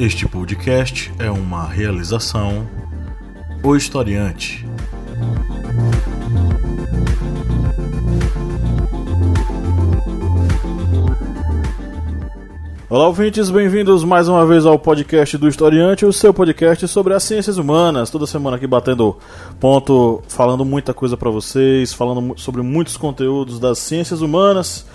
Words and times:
Este 0.00 0.26
podcast 0.26 1.12
é 1.18 1.30
uma 1.30 1.66
realização 1.66 2.66
O 3.62 3.76
Historiante. 3.76 4.66
Olá, 12.88 13.08
ouvintes, 13.08 13.50
bem-vindos 13.50 14.02
mais 14.02 14.26
uma 14.26 14.46
vez 14.46 14.64
ao 14.64 14.78
podcast 14.78 15.36
do 15.36 15.46
Historiante, 15.46 16.06
o 16.06 16.12
seu 16.14 16.32
podcast 16.32 16.88
sobre 16.88 17.12
as 17.12 17.22
ciências 17.22 17.58
humanas. 17.58 18.08
Toda 18.08 18.26
semana 18.26 18.56
aqui 18.56 18.66
batendo 18.66 19.18
ponto, 19.60 20.22
falando 20.28 20.64
muita 20.64 20.94
coisa 20.94 21.14
para 21.14 21.28
vocês, 21.28 21.92
falando 21.92 22.38
sobre 22.38 22.62
muitos 22.62 22.96
conteúdos 22.96 23.60
das 23.60 23.78
ciências 23.78 24.22
humanas. 24.22 24.86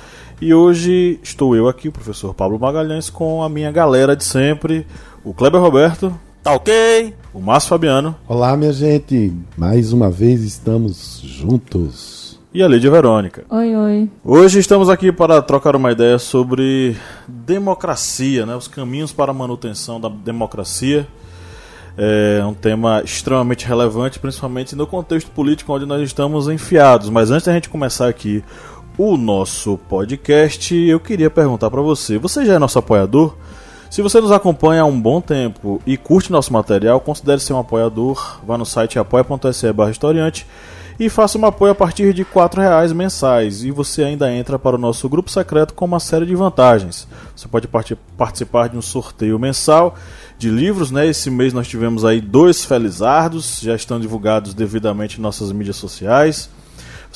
E 0.41 0.53
hoje 0.53 1.20
estou 1.23 1.55
eu 1.55 1.67
aqui, 1.67 1.88
o 1.88 1.91
professor 1.91 2.34
Pablo 2.34 2.59
Magalhães, 2.59 3.09
com 3.09 3.41
a 3.41 3.48
minha 3.48 3.71
galera 3.71 4.16
de 4.16 4.23
sempre, 4.26 4.85
o 5.23 5.34
Kleber 5.34 5.62
Roberto. 5.62 6.13
Tá 6.43 6.53
ok? 6.53 7.13
O 7.34 7.39
Márcio 7.39 7.70
Fabiano. 7.70 8.13
Olá, 8.27 8.55
minha 8.57 8.73
gente. 8.73 9.34
Mais 9.57 9.93
uma 9.93 10.12
vez 10.12 10.41
estamos 10.43 11.21
juntos 11.23 12.26
e 12.53 12.63
a 12.63 12.67
Lídia 12.67 12.90
Verônica. 12.90 13.43
Oi, 13.49 13.76
oi. 13.76 14.09
Hoje 14.23 14.59
estamos 14.59 14.90
aqui 14.90 15.12
para 15.12 15.41
trocar 15.41 15.76
uma 15.76 15.91
ideia 15.91 16.17
sobre 16.17 16.95
democracia, 17.27 18.45
né? 18.45 18.55
os 18.55 18.67
caminhos 18.67 19.12
para 19.12 19.31
a 19.31 19.34
manutenção 19.34 19.99
da 19.99 20.07
democracia. 20.07 21.05
É 21.98 22.43
um 22.45 22.54
tema 22.54 23.02
extremamente 23.04 23.65
relevante, 23.65 24.20
principalmente 24.20 24.76
no 24.76 24.85
contexto 24.88 25.31
político 25.31 25.73
onde 25.73 25.85
nós 25.85 26.02
estamos 26.02 26.48
enfiados. 26.48 27.09
Mas 27.09 27.31
antes 27.31 27.45
da 27.45 27.54
gente 27.54 27.70
começar 27.70 28.07
aqui 28.07 28.43
o 28.98 29.17
nosso 29.17 29.77
podcast, 29.90 30.76
eu 30.76 30.99
queria 30.99 31.29
perguntar 31.29 31.70
para 31.70 31.82
você: 31.82 32.18
você 32.18 32.46
já 32.46 32.54
é 32.54 32.60
nosso 32.60 32.79
apoiador? 32.79 33.35
Se 33.90 34.01
você 34.01 34.20
nos 34.20 34.32
acompanha 34.32 34.82
há 34.82 34.85
um 34.85 34.99
bom 34.99 35.21
tempo 35.21 35.82
e 35.85 35.96
curte 35.96 36.32
nosso 36.32 36.51
material, 36.51 36.99
considere 36.99 37.40
ser 37.40 37.54
um 37.54 37.60
apoiador. 37.60 38.40
Vá 38.46 38.57
no 38.57 38.66
site 38.66 38.99
apoia.se/historiante 38.99 40.46
e 40.99 41.10
faça 41.10 41.38
um 41.38 41.46
apoio 41.46 41.71
a 41.71 41.76
partir 41.76 42.13
de 42.13 42.23
R$ 42.23 42.29
reais 42.55 42.91
mensais 42.93 43.63
e 43.63 43.71
você 43.71 44.04
ainda 44.04 44.32
entra 44.32 44.57
para 44.57 44.76
o 44.76 44.79
nosso 44.79 45.07
grupo 45.10 45.29
secreto 45.29 45.73
com 45.73 45.85
uma 45.85 45.99
série 45.99 46.26
de 46.26 46.35
vantagens. 46.35 47.07
Você 47.35 47.48
pode 47.48 47.68
part 47.68 47.98
participar 48.18 48.70
de 48.70 48.77
um 48.77 48.82
sorteio 48.82 49.38
mensal 49.38 49.96
de 50.38 50.49
livros, 50.49 50.91
né? 50.91 51.07
Esse 51.07 51.29
mês 51.29 51.54
nós 51.54 51.68
tivemos 51.68 52.05
aí 52.05 52.21
dois 52.21 52.63
Felizardos, 52.63 53.60
já 53.62 53.76
estão 53.76 53.99
divulgados 53.99 54.54
devidamente 54.54 55.20
em 55.20 55.21
nossas 55.21 55.51
mídias 55.51 55.76
sociais. 55.76 56.49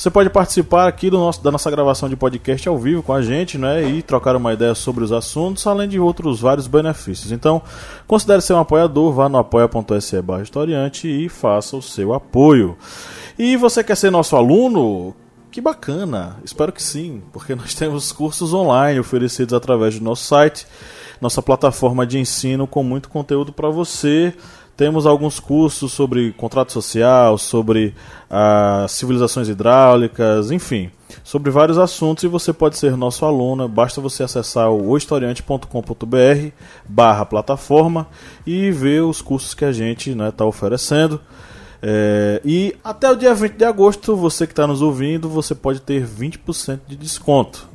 Você 0.00 0.08
pode 0.08 0.30
participar 0.30 0.88
aqui 0.88 1.10
do 1.10 1.18
nosso, 1.18 1.44
da 1.44 1.50
nossa 1.50 1.70
gravação 1.70 2.08
de 2.08 2.16
podcast 2.16 2.66
ao 2.66 2.78
vivo 2.78 3.02
com 3.02 3.12
a 3.12 3.20
gente, 3.20 3.58
né? 3.58 3.84
E 3.84 4.00
trocar 4.00 4.34
uma 4.34 4.54
ideia 4.54 4.74
sobre 4.74 5.04
os 5.04 5.12
assuntos, 5.12 5.66
além 5.66 5.86
de 5.86 6.00
outros 6.00 6.40
vários 6.40 6.66
benefícios. 6.66 7.30
Então, 7.30 7.60
considere 8.06 8.40
ser 8.40 8.54
um 8.54 8.60
apoiador, 8.60 9.12
vá 9.12 9.28
no 9.28 9.36
apoia.se 9.36 10.22
barra 10.22 10.42
historiante 10.42 11.06
e 11.06 11.28
faça 11.28 11.76
o 11.76 11.82
seu 11.82 12.14
apoio. 12.14 12.78
E 13.38 13.58
você 13.58 13.84
quer 13.84 13.94
ser 13.94 14.10
nosso 14.10 14.36
aluno? 14.36 15.14
Que 15.50 15.60
bacana! 15.60 16.38
Espero 16.42 16.72
que 16.72 16.82
sim, 16.82 17.22
porque 17.30 17.52
nós 17.54 17.74
temos 17.74 18.10
cursos 18.10 18.54
online 18.54 18.98
oferecidos 18.98 19.52
através 19.52 19.98
do 19.98 20.02
nosso 20.02 20.24
site, 20.24 20.66
nossa 21.20 21.42
plataforma 21.42 22.06
de 22.06 22.18
ensino 22.18 22.66
com 22.66 22.82
muito 22.82 23.10
conteúdo 23.10 23.52
para 23.52 23.68
você. 23.68 24.32
Temos 24.80 25.04
alguns 25.04 25.38
cursos 25.38 25.92
sobre 25.92 26.32
contrato 26.32 26.72
social, 26.72 27.36
sobre 27.36 27.94
ah, 28.30 28.86
civilizações 28.88 29.46
hidráulicas, 29.46 30.50
enfim, 30.50 30.90
sobre 31.22 31.50
vários 31.50 31.76
assuntos 31.76 32.24
e 32.24 32.26
você 32.26 32.50
pode 32.50 32.78
ser 32.78 32.96
nosso 32.96 33.26
aluno. 33.26 33.68
Basta 33.68 34.00
você 34.00 34.22
acessar 34.22 34.70
o 34.70 34.96
historiante.com.br 34.96 35.66
barra 36.88 37.26
plataforma 37.26 38.08
e 38.46 38.70
ver 38.70 39.02
os 39.02 39.20
cursos 39.20 39.52
que 39.52 39.66
a 39.66 39.72
gente 39.72 40.12
está 40.12 40.24
né, 40.24 40.30
tá 40.30 40.46
oferecendo. 40.46 41.20
É, 41.82 42.40
e 42.42 42.74
até 42.82 43.10
o 43.10 43.16
dia 43.16 43.34
20 43.34 43.52
de 43.52 43.64
agosto, 43.66 44.16
você 44.16 44.46
que 44.46 44.54
está 44.54 44.66
nos 44.66 44.80
ouvindo, 44.80 45.28
você 45.28 45.54
pode 45.54 45.82
ter 45.82 46.06
20% 46.06 46.80
de 46.88 46.96
desconto. 46.96 47.68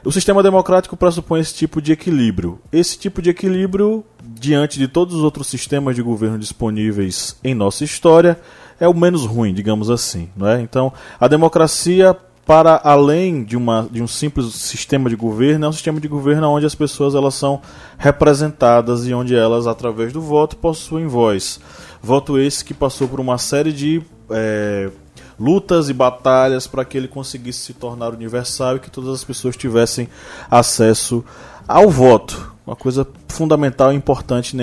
o 0.02 0.10
sistema 0.10 0.42
democrático 0.42 0.96
pressupõe 0.96 1.40
esse 1.40 1.54
tipo 1.54 1.82
de 1.82 1.92
equilíbrio. 1.92 2.58
Esse 2.72 2.98
tipo 2.98 3.20
de 3.20 3.28
equilíbrio, 3.28 4.02
diante 4.24 4.78
de 4.78 4.88
todos 4.88 5.14
os 5.14 5.22
outros 5.22 5.48
sistemas 5.48 5.94
de 5.94 6.02
governo 6.02 6.38
disponíveis 6.38 7.36
em 7.44 7.54
nossa 7.54 7.84
história, 7.84 8.40
é 8.82 8.88
o 8.88 8.94
menos 8.94 9.24
ruim, 9.24 9.54
digamos 9.54 9.88
assim. 9.88 10.28
Não 10.36 10.48
é? 10.48 10.60
Então, 10.60 10.92
a 11.20 11.28
democracia 11.28 12.16
para 12.44 12.80
além 12.82 13.44
de, 13.44 13.56
uma, 13.56 13.88
de 13.88 14.02
um 14.02 14.08
simples 14.08 14.52
sistema 14.56 15.08
de 15.08 15.14
governo, 15.14 15.66
é 15.66 15.68
um 15.68 15.72
sistema 15.72 16.00
de 16.00 16.08
governo 16.08 16.48
onde 16.48 16.66
as 16.66 16.74
pessoas 16.74 17.14
elas 17.14 17.34
são 17.34 17.62
representadas 17.96 19.06
e 19.06 19.14
onde 19.14 19.36
elas, 19.36 19.68
através 19.68 20.12
do 20.12 20.20
voto, 20.20 20.56
possuem 20.56 21.06
voz. 21.06 21.60
Voto 22.02 22.40
esse 22.40 22.64
que 22.64 22.74
passou 22.74 23.06
por 23.06 23.20
uma 23.20 23.38
série 23.38 23.72
de 23.72 24.02
é, 24.28 24.90
lutas 25.38 25.88
e 25.88 25.92
batalhas 25.92 26.66
para 26.66 26.84
que 26.84 26.98
ele 26.98 27.06
conseguisse 27.06 27.60
se 27.60 27.74
tornar 27.74 28.08
universal 28.08 28.74
e 28.74 28.80
que 28.80 28.90
todas 28.90 29.10
as 29.10 29.22
pessoas 29.22 29.56
tivessem 29.56 30.08
acesso 30.50 31.24
ao 31.68 31.88
voto, 31.88 32.52
uma 32.66 32.74
coisa 32.74 33.06
fundamental 33.28 33.92
e 33.92 33.96
importante 33.96 34.56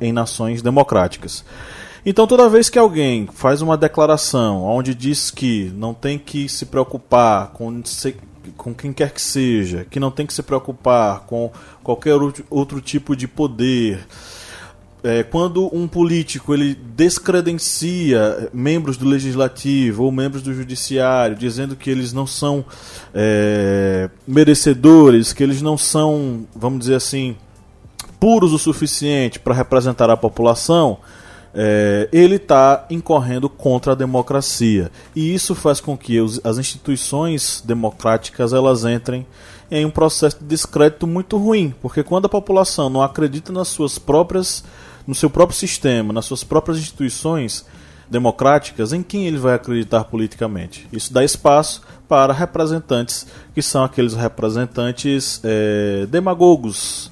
em 0.00 0.12
nações 0.12 0.62
democráticas. 0.62 1.44
Então, 2.08 2.24
toda 2.24 2.48
vez 2.48 2.70
que 2.70 2.78
alguém 2.78 3.28
faz 3.32 3.60
uma 3.60 3.76
declaração 3.76 4.62
onde 4.62 4.94
diz 4.94 5.28
que 5.28 5.72
não 5.74 5.92
tem 5.92 6.16
que 6.16 6.48
se 6.48 6.64
preocupar 6.64 7.48
com, 7.48 7.82
com 8.56 8.72
quem 8.72 8.92
quer 8.92 9.10
que 9.10 9.20
seja, 9.20 9.84
que 9.90 9.98
não 9.98 10.12
tem 10.12 10.24
que 10.24 10.32
se 10.32 10.40
preocupar 10.40 11.22
com 11.26 11.50
qualquer 11.82 12.14
outro 12.48 12.80
tipo 12.80 13.16
de 13.16 13.26
poder, 13.26 14.06
é, 15.02 15.24
quando 15.24 15.68
um 15.74 15.88
político 15.88 16.54
ele 16.54 16.76
descredencia 16.76 18.50
membros 18.52 18.96
do 18.96 19.08
legislativo 19.08 20.04
ou 20.04 20.12
membros 20.12 20.42
do 20.42 20.54
judiciário, 20.54 21.34
dizendo 21.34 21.74
que 21.74 21.90
eles 21.90 22.12
não 22.12 22.26
são 22.26 22.64
é, 23.12 24.08
merecedores, 24.28 25.32
que 25.32 25.42
eles 25.42 25.60
não 25.60 25.76
são, 25.76 26.46
vamos 26.54 26.78
dizer 26.78 26.94
assim, 26.94 27.36
puros 28.20 28.52
o 28.52 28.58
suficiente 28.60 29.40
para 29.40 29.54
representar 29.54 30.08
a 30.08 30.16
população, 30.16 30.98
é, 31.56 32.08
ele 32.12 32.36
está 32.36 32.84
incorrendo 32.90 33.48
contra 33.48 33.92
a 33.92 33.94
democracia. 33.94 34.92
E 35.14 35.34
isso 35.34 35.54
faz 35.54 35.80
com 35.80 35.96
que 35.96 36.20
os, 36.20 36.40
as 36.44 36.58
instituições 36.58 37.62
democráticas 37.64 38.52
elas 38.52 38.84
entrem 38.84 39.26
em 39.70 39.84
um 39.84 39.90
processo 39.90 40.38
de 40.38 40.44
descrédito 40.44 41.06
muito 41.06 41.36
ruim, 41.38 41.74
porque 41.82 42.02
quando 42.02 42.26
a 42.26 42.28
população 42.28 42.88
não 42.88 43.02
acredita 43.02 43.52
nas 43.52 43.68
suas 43.68 43.98
próprias 43.98 44.62
no 45.06 45.14
seu 45.14 45.30
próprio 45.30 45.56
sistema, 45.56 46.12
nas 46.12 46.24
suas 46.24 46.42
próprias 46.42 46.78
instituições 46.78 47.64
democráticas, 48.10 48.92
em 48.92 49.02
quem 49.02 49.26
ele 49.26 49.38
vai 49.38 49.54
acreditar 49.54 50.04
politicamente. 50.04 50.86
Isso 50.92 51.12
dá 51.12 51.24
espaço 51.24 51.82
para 52.08 52.32
representantes 52.32 53.26
que 53.54 53.62
são 53.62 53.84
aqueles 53.84 54.14
representantes 54.14 55.40
é, 55.44 56.06
demagogos, 56.08 57.10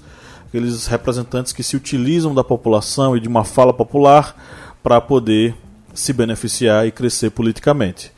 aqueles 0.55 0.87
representantes 0.87 1.53
que 1.53 1.65
se 1.65 1.75
utilizam 1.75 2.33
da 2.33 2.45
população 2.45 3.17
e 3.17 3.21
de 3.21 3.27
uma 3.27 3.43
fala 3.43 3.75
popular 3.75 4.37
para 4.85 5.01
poder 5.01 5.53
se 5.93 6.13
beneficiar 6.13 6.87
e 6.87 6.93
crescer 6.93 7.31
politicamente. 7.31 8.13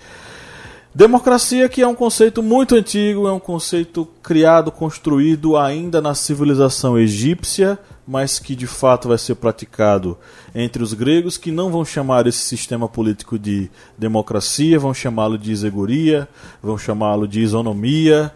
Democracia, 0.95 1.67
que 1.67 1.81
é 1.81 1.89
um 1.89 1.95
conceito 1.95 2.43
muito 2.43 2.75
antigo, 2.75 3.27
é 3.27 3.33
um 3.33 3.41
conceito 3.41 4.07
criado, 4.23 4.71
construído 4.71 5.57
ainda 5.57 6.03
na 6.03 6.15
civilização 6.15 6.99
egípcia, 6.99 7.79
mas 8.07 8.39
que 8.39 8.55
de 8.55 8.67
fato 8.67 9.09
vai 9.09 9.17
ser 9.17 9.37
praticado 9.37 10.19
entre 10.55 10.83
os 10.83 10.93
gregos, 10.93 11.39
que 11.39 11.51
não 11.51 11.71
vão 11.71 11.87
chamar 11.87 12.27
esse 12.27 12.41
sistema 12.41 12.87
político 12.87 13.39
de 13.39 13.71
democracia, 13.97 14.79
vão 14.79 14.93
chamá-lo 14.93 15.39
de 15.39 15.53
isegoria, 15.53 16.29
vão 16.63 16.77
chamá-lo 16.77 17.27
de 17.27 17.41
isonomia, 17.41 18.31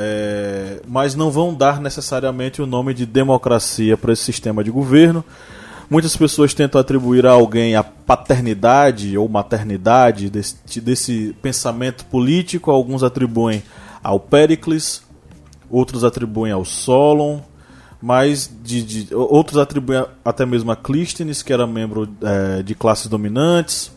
é, 0.00 0.80
mas 0.88 1.14
não 1.14 1.30
vão 1.30 1.54
dar 1.54 1.80
necessariamente 1.80 2.62
o 2.62 2.66
nome 2.66 2.94
de 2.94 3.04
democracia 3.04 3.96
para 3.96 4.12
esse 4.12 4.24
sistema 4.24 4.64
de 4.64 4.70
governo. 4.70 5.24
Muitas 5.90 6.16
pessoas 6.16 6.54
tentam 6.54 6.80
atribuir 6.80 7.26
a 7.26 7.32
alguém 7.32 7.74
a 7.74 7.82
paternidade 7.82 9.18
ou 9.18 9.28
maternidade 9.28 10.30
desse, 10.30 10.80
desse 10.80 11.36
pensamento 11.42 12.04
político, 12.06 12.70
alguns 12.70 13.02
atribuem 13.02 13.62
ao 14.02 14.18
Pericles, 14.18 15.02
outros 15.68 16.04
atribuem 16.04 16.52
ao 16.52 16.64
Solon, 16.64 17.40
mas 18.00 18.50
de, 18.62 18.82
de, 18.82 19.14
outros 19.14 19.58
atribuem 19.58 20.06
até 20.24 20.46
mesmo 20.46 20.70
a 20.70 20.76
Clístenes, 20.76 21.42
que 21.42 21.52
era 21.52 21.66
membro 21.66 22.08
é, 22.22 22.62
de 22.62 22.74
classes 22.74 23.08
dominantes. 23.08 23.92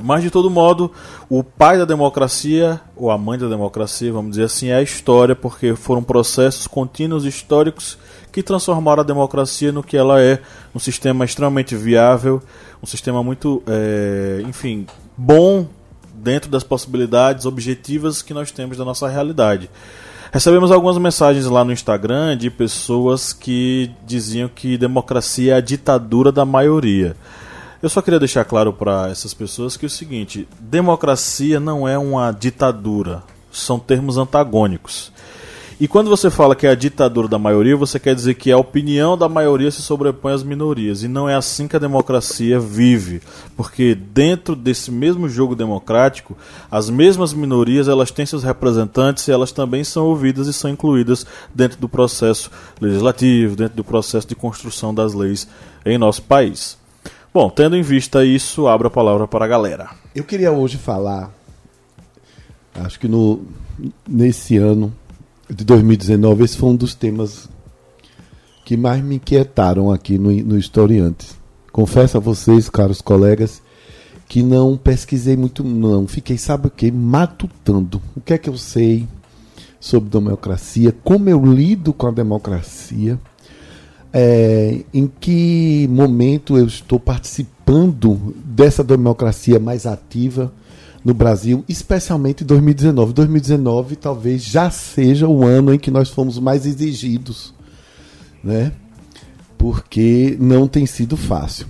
Mas 0.00 0.22
de 0.22 0.30
todo 0.30 0.50
modo, 0.50 0.90
o 1.28 1.42
pai 1.42 1.78
da 1.78 1.84
democracia, 1.84 2.80
ou 2.96 3.10
a 3.10 3.18
mãe 3.18 3.38
da 3.38 3.48
democracia, 3.48 4.12
vamos 4.12 4.30
dizer 4.30 4.44
assim, 4.44 4.68
é 4.68 4.76
a 4.76 4.82
história, 4.82 5.34
porque 5.34 5.74
foram 5.74 6.02
processos 6.02 6.66
contínuos 6.66 7.24
históricos 7.24 7.98
que 8.30 8.42
transformaram 8.42 9.02
a 9.02 9.06
democracia 9.06 9.72
no 9.72 9.82
que 9.82 9.96
ela 9.96 10.20
é, 10.20 10.40
um 10.74 10.78
sistema 10.78 11.24
extremamente 11.24 11.74
viável, 11.74 12.42
um 12.82 12.86
sistema 12.86 13.22
muito, 13.22 13.62
é, 13.66 14.42
enfim, 14.46 14.86
bom 15.16 15.66
dentro 16.14 16.50
das 16.50 16.64
possibilidades 16.64 17.46
objetivas 17.46 18.22
que 18.22 18.34
nós 18.34 18.50
temos 18.50 18.76
da 18.76 18.84
nossa 18.84 19.08
realidade. 19.08 19.70
Recebemos 20.30 20.70
algumas 20.70 20.98
mensagens 20.98 21.46
lá 21.46 21.64
no 21.64 21.72
Instagram 21.72 22.36
de 22.36 22.50
pessoas 22.50 23.32
que 23.32 23.90
diziam 24.06 24.48
que 24.48 24.76
democracia 24.76 25.54
é 25.54 25.56
a 25.56 25.60
ditadura 25.60 26.30
da 26.30 26.44
maioria. 26.44 27.16
Eu 27.80 27.88
só 27.88 28.02
queria 28.02 28.18
deixar 28.18 28.44
claro 28.44 28.72
para 28.72 29.08
essas 29.08 29.32
pessoas 29.32 29.76
que 29.76 29.86
é 29.86 29.88
o 29.88 29.90
seguinte: 29.90 30.48
democracia 30.58 31.60
não 31.60 31.86
é 31.86 31.96
uma 31.96 32.32
ditadura, 32.32 33.22
são 33.52 33.78
termos 33.78 34.16
antagônicos. 34.16 35.12
E 35.80 35.86
quando 35.86 36.10
você 36.10 36.28
fala 36.28 36.56
que 36.56 36.66
é 36.66 36.70
a 36.70 36.74
ditadura 36.74 37.28
da 37.28 37.38
maioria, 37.38 37.76
você 37.76 38.00
quer 38.00 38.12
dizer 38.12 38.34
que 38.34 38.50
a 38.50 38.58
opinião 38.58 39.16
da 39.16 39.28
maioria 39.28 39.70
se 39.70 39.80
sobrepõe 39.80 40.32
às 40.32 40.42
minorias. 40.42 41.04
E 41.04 41.08
não 41.08 41.28
é 41.28 41.36
assim 41.36 41.68
que 41.68 41.76
a 41.76 41.78
democracia 41.78 42.58
vive. 42.58 43.22
Porque 43.56 43.94
dentro 43.94 44.56
desse 44.56 44.90
mesmo 44.90 45.28
jogo 45.28 45.54
democrático, 45.54 46.36
as 46.68 46.90
mesmas 46.90 47.32
minorias 47.32 47.86
elas 47.86 48.10
têm 48.10 48.26
seus 48.26 48.42
representantes 48.42 49.28
e 49.28 49.30
elas 49.30 49.52
também 49.52 49.84
são 49.84 50.04
ouvidas 50.06 50.48
e 50.48 50.52
são 50.52 50.68
incluídas 50.68 51.24
dentro 51.54 51.78
do 51.78 51.88
processo 51.88 52.50
legislativo, 52.80 53.54
dentro 53.54 53.76
do 53.76 53.84
processo 53.84 54.26
de 54.26 54.34
construção 54.34 54.92
das 54.92 55.14
leis 55.14 55.46
em 55.86 55.96
nosso 55.96 56.22
país. 56.22 56.76
Bom, 57.32 57.50
tendo 57.50 57.76
em 57.76 57.82
vista 57.82 58.24
isso, 58.24 58.66
abro 58.66 58.88
a 58.88 58.90
palavra 58.90 59.28
para 59.28 59.44
a 59.44 59.48
galera. 59.48 59.90
Eu 60.14 60.24
queria 60.24 60.50
hoje 60.50 60.78
falar, 60.78 61.30
acho 62.74 62.98
que 62.98 63.06
no, 63.06 63.42
nesse 64.08 64.56
ano 64.56 64.92
de 65.48 65.62
2019, 65.62 66.44
esse 66.44 66.56
foi 66.56 66.70
um 66.70 66.76
dos 66.76 66.94
temas 66.94 67.48
que 68.64 68.76
mais 68.78 69.02
me 69.02 69.16
inquietaram 69.16 69.92
aqui 69.92 70.18
no, 70.18 70.30
no 70.30 70.58
Historiantes. 70.58 71.36
Confesso 71.70 72.16
a 72.16 72.20
vocês, 72.20 72.70
caros 72.70 73.02
colegas, 73.02 73.62
que 74.26 74.42
não 74.42 74.76
pesquisei 74.76 75.36
muito, 75.36 75.62
não. 75.62 76.08
Fiquei, 76.08 76.38
sabe 76.38 76.68
o 76.68 76.70
que? 76.70 76.90
Matutando. 76.90 78.00
O 78.16 78.22
que 78.22 78.32
é 78.32 78.38
que 78.38 78.48
eu 78.48 78.56
sei 78.56 79.06
sobre 79.78 80.10
democracia, 80.10 80.94
como 81.04 81.28
eu 81.28 81.44
lido 81.44 81.92
com 81.92 82.06
a 82.06 82.10
democracia, 82.10 83.18
é, 84.12 84.80
em 84.92 85.06
que 85.06 85.86
momento 85.90 86.56
eu 86.56 86.66
estou 86.66 86.98
participando 86.98 88.34
dessa 88.44 88.82
democracia 88.82 89.58
mais 89.58 89.86
ativa 89.86 90.52
no 91.04 91.14
Brasil, 91.14 91.64
especialmente 91.68 92.42
em 92.42 92.46
2019. 92.46 93.12
2019 93.12 93.96
talvez 93.96 94.42
já 94.42 94.70
seja 94.70 95.28
o 95.28 95.44
ano 95.44 95.72
em 95.72 95.78
que 95.78 95.90
nós 95.90 96.08
fomos 96.08 96.38
mais 96.38 96.66
exigidos, 96.66 97.54
né? 98.42 98.72
Porque 99.56 100.36
não 100.40 100.68
tem 100.68 100.86
sido 100.86 101.16
fácil. 101.16 101.66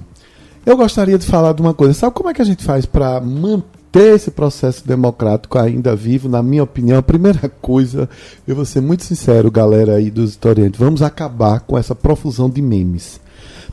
Eu 0.65 0.77
gostaria 0.77 1.19
de 1.19 1.25
falar 1.25 1.55
de 1.55 1.63
uma 1.63 1.73
coisa. 1.73 1.95
Sabe 1.95 2.15
como 2.15 2.29
é 2.29 2.35
que 2.35 2.43
a 2.43 2.45
gente 2.45 2.63
faz 2.63 2.85
para 2.85 3.21
manter 3.21 3.78
esse 3.93 4.31
processo 4.31 4.87
democrático 4.87 5.59
ainda 5.59 5.97
vivo? 5.97 6.29
Na 6.29 6.43
minha 6.43 6.63
opinião, 6.63 6.99
a 6.99 7.03
primeira 7.03 7.49
coisa, 7.49 8.09
eu 8.47 8.55
vou 8.55 8.65
ser 8.65 8.81
muito 8.81 9.05
sincero, 9.05 9.51
galera 9.51 9.97
aí 9.97 10.11
dos 10.11 10.31
historiantes, 10.31 10.79
vamos 10.79 11.03
acabar 11.03 11.61
com 11.61 11.79
essa 11.79 11.95
profusão 11.95 12.51
de 12.51 12.61
memes. 12.61 13.21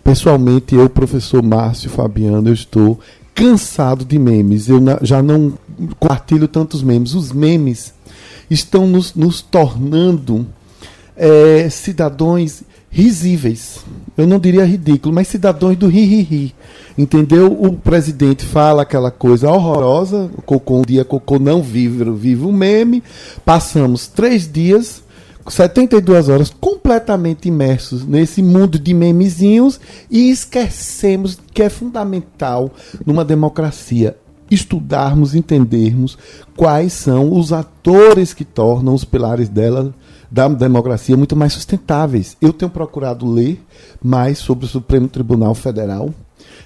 Pessoalmente, 0.03 0.75
eu, 0.75 0.89
professor 0.89 1.41
Márcio 1.41 1.89
Fabiano, 1.89 2.49
eu 2.49 2.53
estou 2.53 2.99
cansado 3.33 4.05
de 4.05 4.17
memes. 4.17 4.69
Eu 4.69 4.79
já 5.01 5.21
não 5.21 5.53
compartilho 5.99 6.47
tantos 6.47 6.81
memes. 6.81 7.13
Os 7.13 7.31
memes 7.31 7.93
estão 8.49 8.87
nos, 8.87 9.13
nos 9.13 9.41
tornando 9.41 10.47
é, 11.15 11.69
cidadãos 11.69 12.63
risíveis. 12.95 13.83
Eu 14.15 14.25
não 14.25 14.39
diria 14.39 14.63
ridículo, 14.63 15.13
mas 15.13 15.27
cidadãos 15.27 15.75
do 15.75 15.87
ri-ri-ri. 15.87 16.55
Entendeu? 16.97 17.51
O 17.51 17.73
presidente 17.73 18.45
fala 18.45 18.83
aquela 18.83 19.11
coisa 19.11 19.51
horrorosa, 19.51 20.31
cocô 20.45 20.77
um 20.77 20.81
dia, 20.81 21.03
cocô 21.03 21.37
não 21.37 21.61
vive, 21.61 22.09
vive 22.11 22.45
um 22.45 22.53
meme. 22.53 23.03
Passamos 23.43 24.07
três 24.07 24.49
dias 24.49 25.03
72 25.47 26.29
horas 26.29 26.49
completamente 26.49 27.47
imersos 27.47 28.03
nesse 28.03 28.41
mundo 28.41 28.79
de 28.79 28.93
memezinhos 28.93 29.79
e 30.09 30.31
esquecemos 30.31 31.37
que 31.53 31.61
é 31.61 31.69
fundamental 31.69 32.71
numa 33.05 33.23
democracia 33.23 34.15
estudarmos, 34.49 35.35
entendermos 35.35 36.17
quais 36.55 36.93
são 36.93 37.31
os 37.33 37.51
atores 37.51 38.33
que 38.33 38.45
tornam 38.45 38.93
os 38.93 39.03
pilares 39.03 39.49
dela 39.49 39.93
da 40.29 40.47
democracia 40.47 41.15
muito 41.15 41.35
mais 41.35 41.53
sustentáveis. 41.53 42.35
Eu 42.41 42.51
tenho 42.51 42.71
procurado 42.71 43.29
ler 43.29 43.63
mais 44.03 44.37
sobre 44.37 44.65
o 44.65 44.69
Supremo 44.69 45.07
Tribunal 45.07 45.55
Federal. 45.55 46.13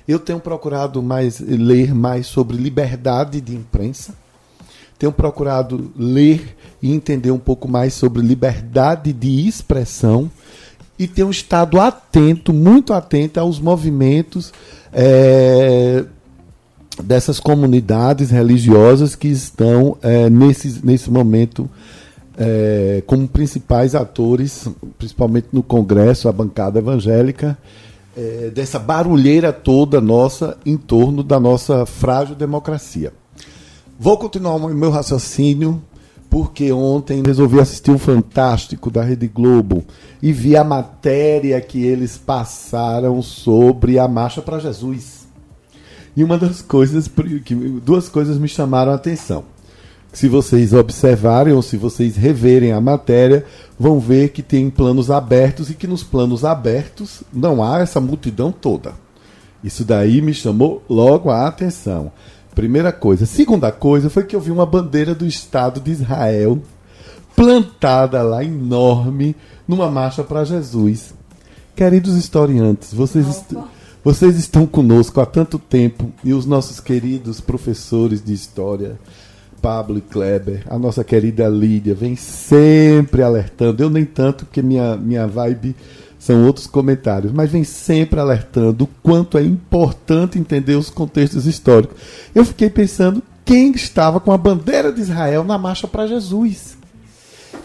Eu 0.07 0.19
tenho 0.19 0.39
procurado 0.39 1.01
mais 1.01 1.39
ler 1.39 1.93
mais 1.93 2.27
sobre 2.27 2.57
liberdade 2.57 3.39
de 3.41 3.55
imprensa 3.55 4.13
tenho 4.99 5.13
procurado 5.13 5.91
ler 5.97 6.57
e 6.81 6.93
entender 6.93 7.31
um 7.31 7.39
pouco 7.39 7.69
mais 7.69 7.93
sobre 7.93 8.21
liberdade 8.21 9.13
de 9.13 9.47
expressão 9.47 10.29
e 10.99 11.07
tenho 11.07 11.31
estado 11.31 11.79
atento, 11.79 12.51
muito 12.51 12.91
atento 12.91 13.39
aos 13.39 13.61
movimentos 13.61 14.51
é, 14.91 16.03
dessas 17.01 17.39
comunidades 17.39 18.29
religiosas 18.29 19.15
que 19.15 19.29
estão 19.29 19.97
é, 20.01 20.29
nesse, 20.29 20.85
nesse 20.85 21.09
momento 21.09 21.69
é, 22.39 23.03
como 23.05 23.27
principais 23.27 23.93
atores, 23.93 24.69
principalmente 24.97 25.49
no 25.51 25.61
Congresso, 25.61 26.29
a 26.29 26.31
bancada 26.31 26.79
evangélica, 26.79 27.57
é, 28.15 28.49
dessa 28.49 28.79
barulheira 28.79 29.51
toda 29.51 29.99
nossa 29.99 30.57
em 30.65 30.77
torno 30.77 31.21
da 31.21 31.37
nossa 31.37 31.85
frágil 31.85 32.35
democracia. 32.35 33.11
Vou 33.99 34.17
continuar 34.17 34.55
o 34.55 34.69
meu 34.69 34.89
raciocínio, 34.89 35.81
porque 36.29 36.71
ontem 36.71 37.21
resolvi 37.25 37.59
assistir 37.59 37.91
um 37.91 37.97
Fantástico 37.97 38.89
da 38.89 39.03
Rede 39.03 39.27
Globo 39.27 39.83
e 40.21 40.31
vi 40.31 40.55
a 40.55 40.63
matéria 40.63 41.59
que 41.59 41.83
eles 41.83 42.17
passaram 42.17 43.21
sobre 43.21 43.99
a 43.99 44.07
Marcha 44.07 44.41
para 44.41 44.59
Jesus. 44.59 45.27
E 46.15 46.23
uma 46.23 46.37
das 46.37 46.61
coisas, 46.61 47.09
duas 47.83 48.07
coisas 48.07 48.37
me 48.37 48.47
chamaram 48.47 48.93
a 48.93 48.95
atenção. 48.95 49.43
Se 50.11 50.27
vocês 50.27 50.73
observarem 50.73 51.53
ou 51.53 51.61
se 51.61 51.77
vocês 51.77 52.15
reverem 52.15 52.71
a 52.71 52.81
matéria, 52.81 53.45
vão 53.79 53.99
ver 53.99 54.29
que 54.29 54.41
tem 54.41 54.69
planos 54.69 55.11
abertos 55.11 55.69
e 55.69 55.75
que 55.75 55.87
nos 55.87 56.03
planos 56.03 56.43
abertos 56.43 57.23
não 57.31 57.63
há 57.63 57.79
essa 57.79 57.99
multidão 57.99 58.51
toda. 58.51 58.93
Isso 59.63 59.83
daí 59.85 60.21
me 60.21 60.33
chamou 60.33 60.83
logo 60.89 61.29
a 61.29 61.47
atenção. 61.47 62.11
Primeira 62.55 62.91
coisa. 62.91 63.25
Segunda 63.25 63.71
coisa 63.71 64.09
foi 64.09 64.23
que 64.23 64.35
eu 64.35 64.41
vi 64.41 64.51
uma 64.51 64.65
bandeira 64.65 65.13
do 65.13 65.25
Estado 65.25 65.79
de 65.79 65.91
Israel 65.91 66.59
plantada 67.35 68.21
lá 68.21 68.43
enorme 68.43 69.35
numa 69.67 69.89
marcha 69.89 70.23
para 70.23 70.43
Jesus. 70.43 71.13
Queridos 71.75 72.17
historiantes, 72.17 72.93
vocês, 72.93 73.25
est 73.25 73.55
vocês 74.03 74.35
estão 74.37 74.65
conosco 74.65 75.21
há 75.21 75.25
tanto 75.25 75.57
tempo 75.57 76.11
e 76.23 76.33
os 76.33 76.45
nossos 76.45 76.81
queridos 76.81 77.39
professores 77.39 78.21
de 78.21 78.33
história, 78.33 78.99
Pablo 79.61 79.97
e 79.97 80.01
Kleber, 80.01 80.63
a 80.69 80.77
nossa 80.77 81.03
querida 81.03 81.47
Lídia, 81.47 81.93
vem 81.93 82.15
sempre 82.15 83.21
alertando. 83.21 83.83
Eu 83.83 83.89
nem 83.89 84.05
tanto, 84.05 84.45
porque 84.45 84.61
minha, 84.61 84.95
minha 84.95 85.27
vibe 85.27 85.75
são 86.17 86.45
outros 86.45 86.67
comentários, 86.67 87.31
mas 87.31 87.51
vem 87.51 87.63
sempre 87.63 88.19
alertando 88.19 88.83
o 88.83 88.89
quanto 89.01 89.37
é 89.37 89.43
importante 89.43 90.37
entender 90.37 90.75
os 90.75 90.89
contextos 90.89 91.45
históricos. 91.45 91.97
Eu 92.35 92.43
fiquei 92.43 92.69
pensando 92.69 93.23
quem 93.45 93.71
estava 93.71 94.19
com 94.19 94.31
a 94.31 94.37
bandeira 94.37 94.91
de 94.91 95.01
Israel 95.01 95.43
na 95.43 95.57
marcha 95.57 95.87
para 95.87 96.07
Jesus. 96.07 96.77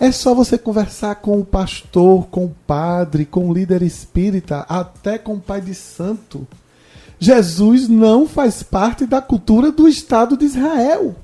É 0.01 0.11
só 0.11 0.35
você 0.35 0.57
conversar 0.57 1.17
com 1.17 1.39
o 1.39 1.45
pastor, 1.45 2.27
com 2.29 2.47
o 2.47 2.55
padre, 2.67 3.25
com 3.25 3.49
o 3.49 3.53
líder 3.53 3.83
espírita, 3.83 4.61
até 4.69 5.19
com 5.19 5.35
o 5.35 5.41
pai 5.41 5.61
de 5.61 5.75
santo. 5.75 6.47
Jesus 7.19 7.89
não 7.89 8.27
faz 8.27 8.63
parte 8.63 9.07
da 9.07 9.23
cultura 9.23 9.71
do 9.71 9.89
Estado 9.89 10.37
de 10.37 10.45
Israel. 10.45 11.15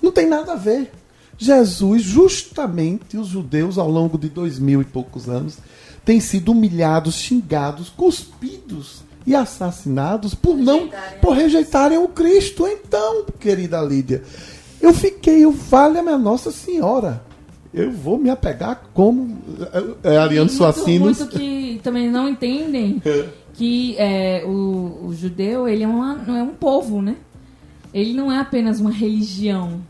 Não 0.00 0.12
tem 0.12 0.26
nada 0.26 0.52
a 0.52 0.56
ver. 0.56 0.90
Jesus, 1.38 2.02
justamente 2.02 3.16
os 3.16 3.28
judeus, 3.28 3.78
ao 3.78 3.90
longo 3.90 4.16
de 4.16 4.28
dois 4.28 4.58
mil 4.58 4.80
e 4.80 4.84
poucos 4.84 5.28
anos, 5.28 5.58
têm 6.04 6.20
sido 6.20 6.52
humilhados, 6.52 7.16
xingados, 7.16 7.88
cuspidos 7.90 9.02
e 9.26 9.34
assassinados 9.34 10.34
por 10.34 10.56
não 10.56 10.88
por 11.20 11.34
rejeitarem 11.36 11.98
o 11.98 12.08
Cristo. 12.08 12.66
Então, 12.66 13.26
querida 13.38 13.82
Lídia, 13.82 14.22
eu 14.80 14.94
fiquei, 14.94 15.44
eu 15.44 15.50
vale 15.50 15.98
a 15.98 16.02
minha 16.02 16.18
Nossa 16.18 16.50
Senhora. 16.50 17.22
Eu 17.74 17.92
vou 17.92 18.16
me 18.16 18.30
apegar 18.30 18.84
como 18.94 19.38
é, 20.02 20.14
é 20.14 20.16
Ariano 20.16 20.48
Suacinos. 20.48 21.18
Muito 21.18 21.36
que 21.36 21.80
também 21.82 22.10
não 22.10 22.28
entendem 22.28 23.02
que 23.52 23.96
é, 23.98 24.42
o, 24.46 25.08
o 25.08 25.14
judeu 25.14 25.68
ele 25.68 25.82
é, 25.82 25.88
uma, 25.88 26.14
não 26.14 26.36
é 26.36 26.42
um 26.42 26.54
povo, 26.54 27.02
né? 27.02 27.16
Ele 27.96 28.12
não 28.12 28.30
é 28.30 28.38
apenas 28.38 28.78
uma 28.78 28.90
religião, 28.90 29.80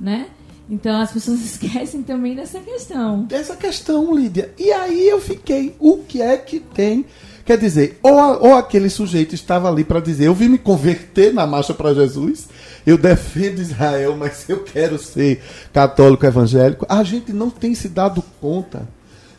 né? 0.00 0.28
Então 0.70 0.98
as 0.98 1.12
pessoas 1.12 1.40
esquecem 1.44 2.02
também 2.02 2.34
dessa 2.34 2.58
questão. 2.60 3.24
Dessa 3.24 3.54
questão, 3.54 4.16
Lídia. 4.16 4.50
E 4.58 4.72
aí 4.72 5.06
eu 5.06 5.20
fiquei, 5.20 5.76
o 5.78 5.98
que 5.98 6.22
é 6.22 6.38
que 6.38 6.58
tem? 6.58 7.04
Quer 7.44 7.58
dizer, 7.58 7.98
ou, 8.02 8.14
ou 8.14 8.56
aquele 8.56 8.88
sujeito 8.88 9.34
estava 9.34 9.68
ali 9.68 9.84
para 9.84 10.00
dizer, 10.00 10.28
eu 10.28 10.34
vim 10.34 10.48
me 10.48 10.56
converter 10.56 11.34
na 11.34 11.46
marcha 11.46 11.74
para 11.74 11.92
Jesus, 11.92 12.48
eu 12.86 12.96
defendo 12.96 13.60
Israel, 13.60 14.16
mas 14.16 14.48
eu 14.48 14.64
quero 14.64 14.98
ser 14.98 15.42
católico 15.74 16.24
evangélico. 16.24 16.86
A 16.88 17.02
gente 17.02 17.34
não 17.34 17.50
tem 17.50 17.74
se 17.74 17.90
dado 17.90 18.24
conta 18.40 18.88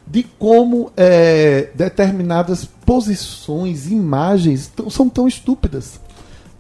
de 0.06 0.22
como 0.38 0.92
é, 0.96 1.70
determinadas 1.74 2.66
posições, 2.86 3.90
imagens 3.90 4.72
são 4.92 5.10
tão 5.10 5.28
estúpidas. 5.28 6.00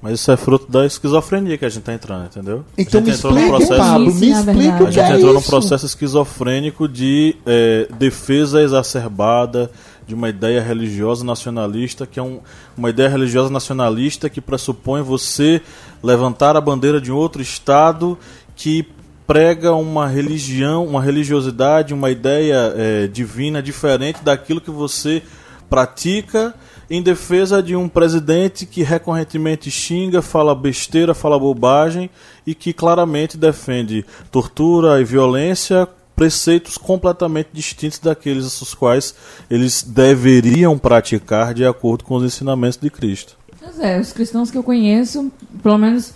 Mas 0.04 0.20
isso 0.20 0.30
é 0.34 0.36
fruto 0.36 0.70
da 0.70 0.86
esquizofrenia 0.86 1.58
que 1.58 1.64
a 1.64 1.70
gente 1.70 1.80
está 1.80 1.94
entrando, 1.94 2.26
entendeu? 2.26 2.66
Então 2.78 3.00
me 3.00 3.10
explique, 3.10 3.48
processo, 3.48 3.78
Pablo, 3.78 4.14
me 4.14 4.32
explique 4.32 4.84
o 4.84 4.90
que 4.90 5.00
é 5.00 5.02
A 5.02 5.08
gente 5.08 5.18
entrou 5.18 5.34
num 5.34 5.42
processo 5.42 5.86
esquizofrênico 5.86 6.90
de 6.90 7.38
é, 7.46 7.88
defesa 7.98 8.62
exacerbada 8.62 9.72
de 10.06 10.14
uma 10.14 10.28
ideia 10.28 10.62
religiosa 10.62 11.24
nacionalista, 11.24 12.06
que 12.06 12.20
é 12.20 12.22
um, 12.22 12.42
uma 12.78 12.90
ideia 12.90 13.08
religiosa 13.08 13.50
nacionalista 13.50 14.30
que 14.30 14.42
pressupõe 14.42 15.02
você 15.02 15.62
levantar 16.04 16.58
a 16.58 16.62
bandeira 16.62 17.00
de 17.00 17.10
um 17.10 17.16
outro 17.16 17.42
Estado 17.42 18.20
que 18.58 18.86
prega 19.26 19.74
uma 19.74 20.06
religião, 20.06 20.86
uma 20.86 21.02
religiosidade, 21.02 21.94
uma 21.94 22.12
ideia 22.12 22.74
é, 22.76 23.08
divina 23.08 23.64
diferente 23.64 24.22
daquilo 24.22 24.60
que 24.60 24.70
você 24.70 25.24
pratica 25.70 26.54
em 26.90 27.02
defesa 27.02 27.62
de 27.62 27.76
um 27.76 27.88
presidente 27.88 28.66
que 28.66 28.84
recorrentemente 28.84 29.72
xinga, 29.72 30.22
fala 30.22 30.54
besteira, 30.54 31.14
fala 31.14 31.40
bobagem 31.40 32.10
e 32.46 32.54
que 32.54 32.74
claramente 32.74 33.38
defende 33.38 34.06
tortura 34.32 35.00
e 35.02 35.04
violência, 35.04 35.88
preceitos 36.16 36.78
completamente 36.78 37.50
distintos 37.54 38.00
daqueles 38.00 38.62
os 38.62 38.74
quais 38.74 39.16
eles 39.50 39.84
deveriam 39.84 40.78
praticar 40.78 41.54
de 41.54 41.66
acordo 41.66 42.04
com 42.04 42.16
os 42.16 42.24
ensinamentos 42.24 42.78
de 42.78 42.90
Cristo. 42.90 43.38
Pois 43.60 43.80
é, 43.80 44.00
os 44.00 44.12
cristãos 44.12 44.52
que 44.52 44.58
eu 44.58 44.64
conheço, 44.64 45.32
pelo 45.62 45.78
menos 45.78 46.14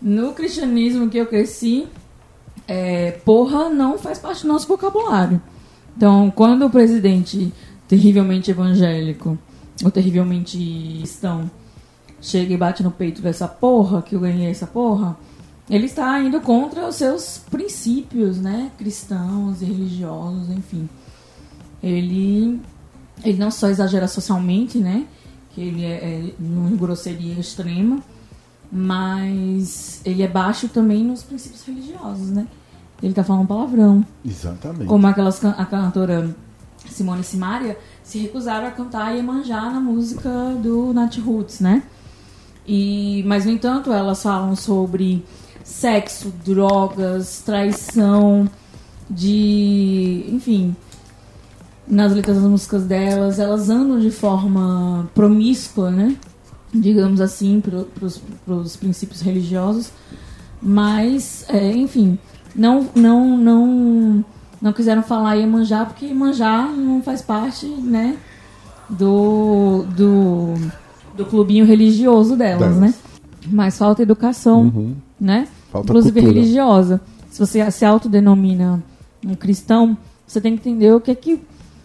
no 0.00 0.32
cristianismo 0.32 1.08
que 1.08 1.18
eu 1.18 1.26
cresci, 1.26 1.86
é, 2.66 3.12
porra 3.24 3.68
não 3.68 3.98
faz 3.98 4.18
parte 4.18 4.42
do 4.42 4.48
nosso 4.48 4.66
vocabulário. 4.66 5.40
Então, 5.96 6.30
quando 6.34 6.66
o 6.66 6.70
presidente 6.70 7.52
terrivelmente 7.88 8.50
evangélico 8.50 9.38
ou 9.84 9.90
terrivelmente 9.90 10.58
cristão 11.00 11.50
chega 12.20 12.52
e 12.52 12.56
bate 12.56 12.82
no 12.82 12.90
peito 12.90 13.22
dessa 13.22 13.46
porra, 13.46 14.02
que 14.02 14.14
eu 14.14 14.20
ganhei 14.20 14.50
essa 14.50 14.66
porra, 14.66 15.16
ele 15.70 15.86
está 15.86 16.20
indo 16.20 16.40
contra 16.40 16.88
os 16.88 16.96
seus 16.96 17.38
princípios, 17.50 18.38
né, 18.38 18.70
cristãos 18.78 19.62
e 19.62 19.66
religiosos, 19.66 20.50
enfim. 20.50 20.88
Ele, 21.82 22.60
ele 23.22 23.38
não 23.38 23.50
só 23.50 23.68
exagera 23.68 24.08
socialmente, 24.08 24.78
né, 24.78 25.06
que 25.50 25.60
ele 25.60 25.84
é, 25.84 25.90
é 25.90 26.34
uma 26.40 26.70
grosseria 26.70 27.38
extrema, 27.38 28.00
mas 28.70 30.00
ele 30.04 30.22
é 30.22 30.28
baixo 30.28 30.68
também 30.68 31.04
nos 31.04 31.22
princípios 31.22 31.64
religiosos, 31.64 32.30
né. 32.30 32.46
Ele 33.00 33.12
está 33.12 33.22
falando 33.22 33.46
palavrão. 33.46 34.04
Exatamente. 34.24 34.86
Como 34.86 35.06
aquelas 35.06 35.44
a 35.44 35.64
cantora 35.64 36.34
Simone 36.90 37.22
Simaria 37.22 37.78
se 38.08 38.16
recusaram 38.16 38.66
a 38.66 38.70
cantar 38.70 39.14
Iemanjá 39.14 39.68
na 39.68 39.78
música 39.78 40.30
do 40.62 40.94
Nat 40.94 41.18
Roots, 41.18 41.60
né? 41.60 41.82
E, 42.66 43.22
mas, 43.26 43.44
no 43.44 43.52
entanto, 43.52 43.92
elas 43.92 44.22
falam 44.22 44.56
sobre 44.56 45.22
sexo, 45.62 46.32
drogas, 46.42 47.42
traição, 47.44 48.48
de. 49.10 50.24
Enfim, 50.28 50.74
nas 51.86 52.14
letras 52.14 52.38
das 52.38 52.46
músicas 52.46 52.84
delas, 52.84 53.38
elas 53.38 53.68
andam 53.68 54.00
de 54.00 54.10
forma 54.10 55.06
promíscua, 55.14 55.90
né? 55.90 56.16
Digamos 56.72 57.20
assim, 57.20 57.60
para 57.60 58.54
os 58.54 58.74
princípios 58.74 59.20
religiosos. 59.20 59.90
Mas, 60.62 61.44
é, 61.46 61.72
enfim, 61.72 62.18
não, 62.56 62.88
não, 62.94 63.36
não 63.36 64.24
não 64.60 64.72
quiseram 64.72 65.02
falar 65.02 65.34
Iemanjá 65.34 65.84
porque 65.84 66.06
Iemanjá 66.06 66.66
não 66.66 67.02
faz 67.02 67.22
parte, 67.22 67.66
né, 67.66 68.16
do, 68.88 69.84
do, 69.96 70.54
do 71.16 71.24
clubinho 71.26 71.64
religioso 71.64 72.36
delas, 72.36 72.76
né? 72.76 72.94
Mas 73.50 73.78
falta 73.78 74.02
educação, 74.02 74.62
uhum. 74.62 74.96
né? 75.20 75.46
Falta 75.70 75.88
Inclusive 75.88 76.20
cultura. 76.20 76.40
religiosa. 76.40 77.00
Se 77.30 77.38
você 77.38 77.70
se 77.70 77.84
autodenomina 77.84 78.82
um 79.24 79.34
cristão, 79.34 79.96
você 80.26 80.40
tem 80.40 80.56
que 80.56 80.68
entender 80.68 80.92
o 80.92 81.00
que 81.00 81.10
é 81.10 81.14
que 81.14 81.40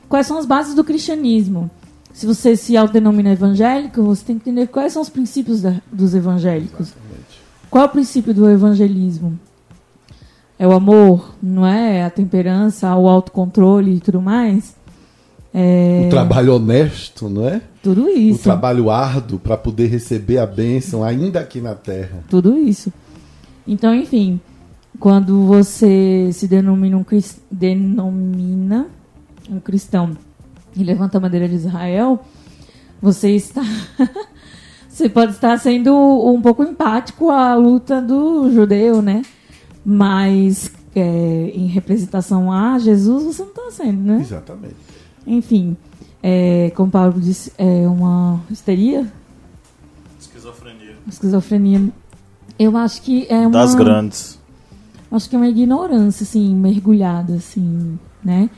quais 0.10 0.28
são 0.28 0.38
as 0.38 0.46
bases 0.46 0.74
do 0.74 0.84
cristianismo. 0.84 1.70
Se 2.14 2.26
você 2.26 2.56
se 2.56 2.78
autodenomina 2.78 3.32
evangélico, 3.32 4.04
você 4.04 4.24
tem 4.24 4.38
que 4.38 4.50
entender 4.50 4.68
quais 4.68 4.94
são 4.94 5.02
os 5.02 5.10
princípios 5.10 5.62
da, 5.62 5.82
dos 5.92 6.14
evangélicos. 6.14 6.90
Exatamente. 6.90 7.42
Qual 7.70 7.84
é 7.84 7.88
o 7.88 7.90
princípio 7.90 8.34
do 8.34 8.48
evangelismo? 8.48 9.40
É 10.64 10.68
o 10.68 10.72
amor, 10.72 11.36
não 11.44 11.68
é? 11.68 12.06
A 12.06 12.10
temperança, 12.10 12.96
o 12.96 13.10
autocontrole 13.10 13.98
e 13.98 14.00
tudo 14.00 14.22
mais. 14.22 14.74
É... 15.54 16.06
O 16.08 16.10
trabalho 16.10 16.56
honesto, 16.56 17.28
não 17.28 17.46
é? 17.46 17.62
Tudo 17.82 18.08
isso. 18.08 18.40
O 18.40 18.44
trabalho 18.44 18.90
árduo 18.90 19.38
para 19.38 19.58
poder 19.58 19.88
receber 19.88 20.38
a 20.38 20.46
bênção 20.46 21.04
ainda 21.04 21.42
aqui 21.42 21.60
na 21.60 21.76
terra. 21.76 22.24
Tudo 22.30 22.58
isso. 22.58 22.94
Então, 23.68 23.94
enfim, 23.94 24.40
quando 25.02 25.46
você 25.46 26.30
se 26.32 26.48
denomina 26.48 26.98
um, 26.98 27.04
crist... 27.04 27.40
denomina 27.52 28.88
um 29.50 29.60
cristão 29.60 30.16
e 30.78 30.82
levanta 30.82 31.18
a 31.18 31.22
bandeira 31.22 31.50
de 31.50 31.56
Israel, 31.56 32.24
você 33.02 33.32
está. 33.32 33.64
você 34.88 35.10
pode 35.10 35.34
estar 35.34 35.60
sendo 35.60 35.94
um 35.94 36.42
pouco 36.42 36.64
empático 36.64 37.30
à 37.30 37.54
luta 37.54 38.02
do 38.02 38.50
judeu, 38.50 39.02
né? 39.02 39.24
Mas 39.86 40.72
é, 40.96 41.52
em 41.54 41.68
representação 41.68 42.52
a 42.52 42.78
Jesus, 42.80 43.24
você 43.24 43.44
não 43.44 43.50
está 43.50 43.72
sendo, 43.72 44.02
né? 44.02 44.22
Exatamente. 44.22 44.76
Enfim, 45.26 45.76
é, 46.22 46.72
como 46.76 46.92
Paulo 46.92 47.20
disse, 47.20 47.52
é 47.58 47.88
uma 47.88 48.40
histeria. 48.50 49.12
Esquizofrenia. 50.20 50.96
Esquizofrenia. 51.08 51.90
Eu 52.58 52.78
acho 52.78 53.02
que 53.02 53.26
é 53.30 53.40
uma. 53.40 53.52
Das 53.52 53.76
grandes. 53.76 54.40
Acho 55.12 55.30
que 55.30 55.36
é 55.36 55.40
uma 55.40 55.48
ignorância, 55.48 56.24
assim, 56.24 56.56
mergulhada, 56.56 57.36
assim, 57.36 58.00
né? 58.24 58.50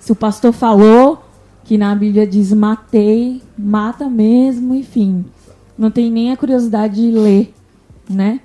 Se 0.00 0.10
o 0.10 0.14
pastor 0.14 0.52
falou 0.52 1.22
que 1.64 1.76
na 1.76 1.94
Bíblia 1.94 2.26
diz 2.26 2.50
matei, 2.52 3.42
mata 3.58 4.08
mesmo, 4.08 4.74
enfim. 4.74 5.24
Não 5.76 5.90
tem 5.90 6.10
nem 6.10 6.32
a 6.32 6.36
curiosidade 6.36 6.94
de 6.94 7.10
ler, 7.10 7.54
né? 8.08 8.40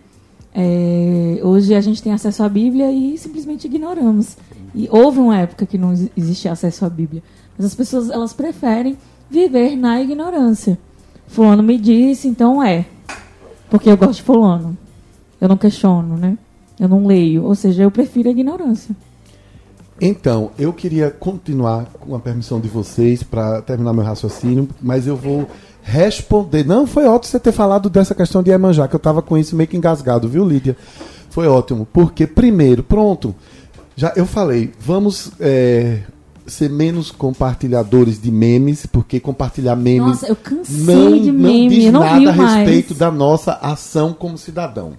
É, 0.54 1.40
hoje 1.42 1.74
a 1.74 1.82
gente 1.82 2.02
tem 2.02 2.14
acesso 2.14 2.44
à 2.44 2.50
Bíblia 2.50 2.92
e 2.92 3.18
simplesmente 3.18 3.66
ignoramos. 3.66 4.38
E 4.76 4.88
houve 4.92 5.20
uma 5.20 5.38
época 5.38 5.66
que 5.66 5.78
não 5.78 5.94
existia 6.16 6.52
acesso 6.52 6.86
à 6.86 6.90
Bíblia. 6.90 7.24
Mas 7.58 7.68
as 7.68 7.76
pessoas 7.76 8.10
elas 8.10 8.34
preferem 8.34 8.98
viver 9.30 9.76
na 9.76 10.02
ignorância. 10.02 10.78
Fulano 11.28 11.64
me 11.64 11.78
disse, 11.78 12.28
então 12.28 12.62
é. 12.62 12.86
Porque 13.70 13.90
eu 13.90 13.98
gosto 13.98 14.18
de 14.18 14.24
fulano. 14.24 14.78
Eu 15.42 15.50
não 15.50 15.58
questiono, 15.58 16.16
né? 16.16 16.38
Eu 16.80 16.88
não 16.88 17.06
leio. 17.06 17.44
Ou 17.44 17.56
seja, 17.56 17.84
eu 17.84 17.92
prefiro 17.92 18.30
a 18.30 18.32
ignorância. 18.32 18.96
Então, 20.00 20.52
eu 20.58 20.74
queria 20.74 21.10
continuar 21.12 21.86
com 22.00 22.16
a 22.16 22.20
permissão 22.20 22.60
de 22.60 22.68
vocês 22.68 23.24
para 23.24 23.62
terminar 23.62 23.94
meu 23.94 24.04
raciocínio, 24.04 24.68
mas 24.82 25.08
eu 25.08 25.16
vou 25.16 25.48
responder. 25.84 26.66
Não, 26.66 26.88
foi 26.88 27.06
ótimo 27.06 27.32
você 27.32 27.40
ter 27.40 27.52
falado 27.52 27.90
dessa 27.90 28.16
questão 28.16 28.42
de 28.42 28.52
Emanjá, 28.52 28.88
que 28.88 28.96
eu 28.96 28.98
estava 28.98 29.22
com 29.22 29.38
isso 29.38 29.56
meio 29.56 29.68
que 29.68 29.78
engasgado, 29.78 30.28
viu, 30.28 30.48
Lídia? 30.48 30.76
Foi 31.30 31.48
ótimo, 31.48 31.88
porque 31.92 32.26
primeiro, 32.26 32.84
pronto, 32.84 33.36
já 33.96 34.14
eu 34.16 34.26
falei, 34.26 34.72
vamos 34.80 35.32
é, 35.40 36.00
ser 36.46 36.70
menos 36.70 37.12
compartilhadores 37.12 38.22
de 38.22 38.32
memes, 38.32 38.86
porque 38.86 39.20
compartilhar 39.20 39.76
memes 39.76 40.08
Nossa, 40.22 40.28
eu 40.28 40.36
cansei 40.36 40.84
não, 40.84 41.20
de 41.20 41.32
não 41.32 41.40
meme, 41.40 41.70
diz 41.70 41.92
não 41.92 42.00
nada 42.02 42.30
a 42.30 42.34
respeito 42.34 42.90
mais. 42.90 43.00
da 43.00 43.12
nossa 43.12 43.54
ação 43.54 44.14
como 44.14 44.38
cidadão. 44.38 44.94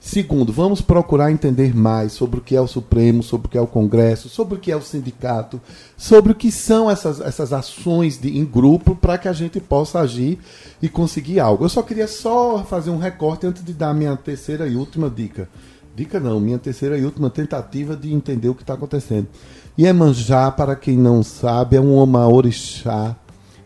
Segundo, 0.00 0.52
vamos 0.52 0.82
procurar 0.82 1.32
entender 1.32 1.74
mais 1.74 2.12
sobre 2.12 2.38
o 2.38 2.42
que 2.42 2.54
é 2.54 2.60
o 2.60 2.66
Supremo, 2.66 3.22
sobre 3.22 3.46
o 3.46 3.50
que 3.50 3.56
é 3.56 3.60
o 3.60 3.66
Congresso, 3.66 4.28
sobre 4.28 4.56
o 4.56 4.58
que 4.58 4.70
é 4.70 4.76
o 4.76 4.82
sindicato, 4.82 5.58
sobre 5.96 6.32
o 6.32 6.34
que 6.34 6.52
são 6.52 6.90
essas, 6.90 7.22
essas 7.22 7.54
ações 7.54 8.20
de, 8.20 8.38
em 8.38 8.44
grupo 8.44 8.94
para 8.94 9.16
que 9.16 9.28
a 9.28 9.32
gente 9.32 9.58
possa 9.60 10.00
agir 10.00 10.38
e 10.82 10.90
conseguir 10.90 11.40
algo. 11.40 11.64
Eu 11.64 11.70
só 11.70 11.80
queria 11.80 12.06
só 12.06 12.62
fazer 12.64 12.90
um 12.90 12.98
recorte 12.98 13.46
antes 13.46 13.64
de 13.64 13.72
dar 13.72 13.90
a 13.90 13.94
minha 13.94 14.14
terceira 14.14 14.68
e 14.68 14.76
última 14.76 15.08
dica. 15.08 15.48
Dica 15.96 16.20
não, 16.20 16.38
minha 16.38 16.58
terceira 16.58 16.98
e 16.98 17.04
última 17.04 17.30
tentativa 17.30 17.96
de 17.96 18.12
entender 18.12 18.50
o 18.50 18.54
que 18.54 18.62
está 18.62 18.74
acontecendo. 18.74 19.28
Iemanjá, 19.76 20.52
para 20.52 20.76
quem 20.76 20.96
não 20.96 21.24
sabe, 21.24 21.74
é 21.74 21.80
um 21.80 22.00
uma 22.00 22.28
orixá, 22.28 23.16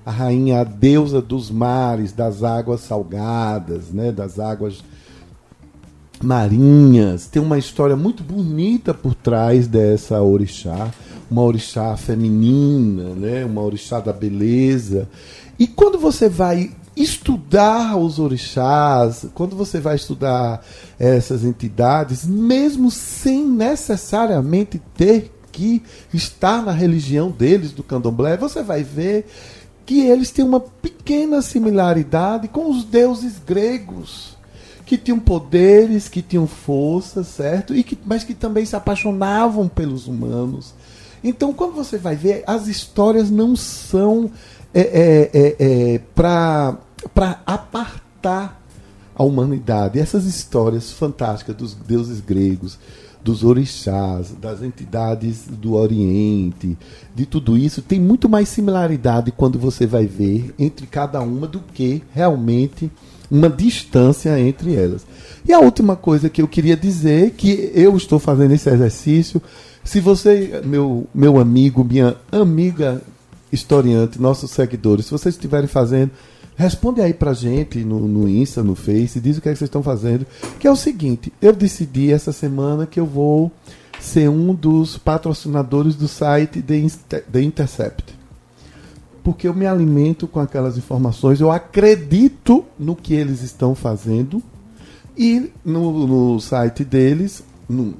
a 0.06 0.10
rainha, 0.10 0.62
a 0.62 0.64
deusa 0.64 1.20
dos 1.20 1.50
mares, 1.50 2.12
das 2.12 2.42
águas 2.42 2.80
salgadas, 2.80 3.90
né, 3.90 4.10
das 4.10 4.38
águas 4.38 4.82
marinhas. 6.22 7.26
Tem 7.26 7.42
uma 7.42 7.58
história 7.58 7.94
muito 7.94 8.22
bonita 8.22 8.94
por 8.94 9.14
trás 9.14 9.66
dessa 9.66 10.22
orixá, 10.22 10.90
uma 11.30 11.42
orixá 11.42 11.94
feminina, 11.94 13.10
né, 13.14 13.44
uma 13.44 13.60
orixá 13.60 14.00
da 14.00 14.12
beleza. 14.12 15.06
E 15.58 15.66
quando 15.66 15.98
você 15.98 16.26
vai 16.26 16.70
estudar 16.96 17.98
os 17.98 18.18
orixás, 18.18 19.26
quando 19.34 19.54
você 19.54 19.78
vai 19.78 19.96
estudar 19.96 20.64
essas 20.98 21.44
entidades, 21.44 22.24
mesmo 22.24 22.90
sem 22.90 23.46
necessariamente 23.46 24.80
ter 24.96 25.37
que 25.58 25.82
estar 26.14 26.62
na 26.62 26.70
religião 26.70 27.30
deles, 27.30 27.72
do 27.72 27.82
candomblé, 27.82 28.36
você 28.36 28.62
vai 28.62 28.84
ver 28.84 29.26
que 29.84 30.00
eles 30.00 30.30
têm 30.30 30.44
uma 30.44 30.60
pequena 30.60 31.42
similaridade 31.42 32.46
com 32.46 32.70
os 32.70 32.84
deuses 32.84 33.40
gregos, 33.44 34.36
que 34.86 34.96
tinham 34.96 35.18
poderes, 35.18 36.08
que 36.08 36.22
tinham 36.22 36.46
força, 36.46 37.24
certo? 37.24 37.74
E 37.74 37.82
que, 37.82 37.98
mas 38.06 38.22
que 38.22 38.34
também 38.34 38.64
se 38.64 38.76
apaixonavam 38.76 39.66
pelos 39.66 40.06
humanos. 40.06 40.74
Então, 41.24 41.52
quando 41.52 41.74
você 41.74 41.98
vai 41.98 42.14
ver, 42.14 42.44
as 42.46 42.68
histórias 42.68 43.30
não 43.30 43.56
são 43.56 44.30
é, 44.72 44.80
é, 44.80 45.30
é, 45.34 45.56
é, 45.94 46.00
para 46.14 46.78
apartar 47.44 48.62
a 49.14 49.24
humanidade. 49.24 49.98
Essas 49.98 50.24
histórias 50.24 50.92
fantásticas 50.92 51.56
dos 51.56 51.74
deuses 51.74 52.20
gregos, 52.20 52.78
dos 53.28 53.44
orixás, 53.44 54.34
das 54.40 54.62
entidades 54.62 55.44
do 55.46 55.74
Oriente, 55.74 56.78
de 57.14 57.26
tudo 57.26 57.58
isso, 57.58 57.82
tem 57.82 58.00
muito 58.00 58.26
mais 58.26 58.48
similaridade 58.48 59.30
quando 59.30 59.58
você 59.58 59.86
vai 59.86 60.06
ver 60.06 60.54
entre 60.58 60.86
cada 60.86 61.20
uma 61.20 61.46
do 61.46 61.60
que 61.60 62.02
realmente 62.14 62.90
uma 63.30 63.50
distância 63.50 64.40
entre 64.40 64.74
elas. 64.74 65.06
E 65.46 65.52
a 65.52 65.60
última 65.60 65.94
coisa 65.94 66.30
que 66.30 66.40
eu 66.40 66.48
queria 66.48 66.74
dizer, 66.74 67.32
que 67.32 67.70
eu 67.74 67.94
estou 67.98 68.18
fazendo 68.18 68.54
esse 68.54 68.70
exercício, 68.70 69.42
se 69.84 70.00
você, 70.00 70.62
meu, 70.64 71.06
meu 71.14 71.38
amigo, 71.38 71.84
minha 71.84 72.16
amiga 72.32 73.02
historiante, 73.52 74.18
nossos 74.18 74.52
seguidores, 74.52 75.04
se 75.04 75.10
vocês 75.10 75.34
estiverem 75.34 75.68
fazendo, 75.68 76.12
responde 76.58 77.00
aí 77.00 77.14
pra 77.14 77.32
gente 77.32 77.78
no, 77.84 78.00
no 78.08 78.28
Insta, 78.28 78.62
no 78.62 78.74
Face, 78.74 79.20
diz 79.20 79.38
o 79.38 79.40
que, 79.40 79.48
é 79.48 79.52
que 79.52 79.58
vocês 79.58 79.68
estão 79.68 79.82
fazendo. 79.82 80.26
Que 80.58 80.66
é 80.66 80.70
o 80.70 80.76
seguinte, 80.76 81.32
eu 81.40 81.52
decidi 81.52 82.12
essa 82.12 82.32
semana 82.32 82.84
que 82.84 82.98
eu 82.98 83.06
vou 83.06 83.50
ser 84.00 84.28
um 84.28 84.52
dos 84.52 84.98
patrocinadores 84.98 85.94
do 85.94 86.08
site 86.08 86.60
The, 86.60 87.40
Intercept. 87.40 88.18
Porque 89.22 89.46
eu 89.46 89.54
me 89.54 89.66
alimento 89.66 90.26
com 90.26 90.40
aquelas 90.40 90.76
informações, 90.76 91.40
eu 91.40 91.50
acredito 91.50 92.64
no 92.78 92.96
que 92.96 93.14
eles 93.14 93.42
estão 93.42 93.74
fazendo. 93.74 94.42
E 95.16 95.50
no, 95.64 96.06
no 96.34 96.40
site 96.40 96.84
deles, 96.84 97.42
no- 97.68 97.94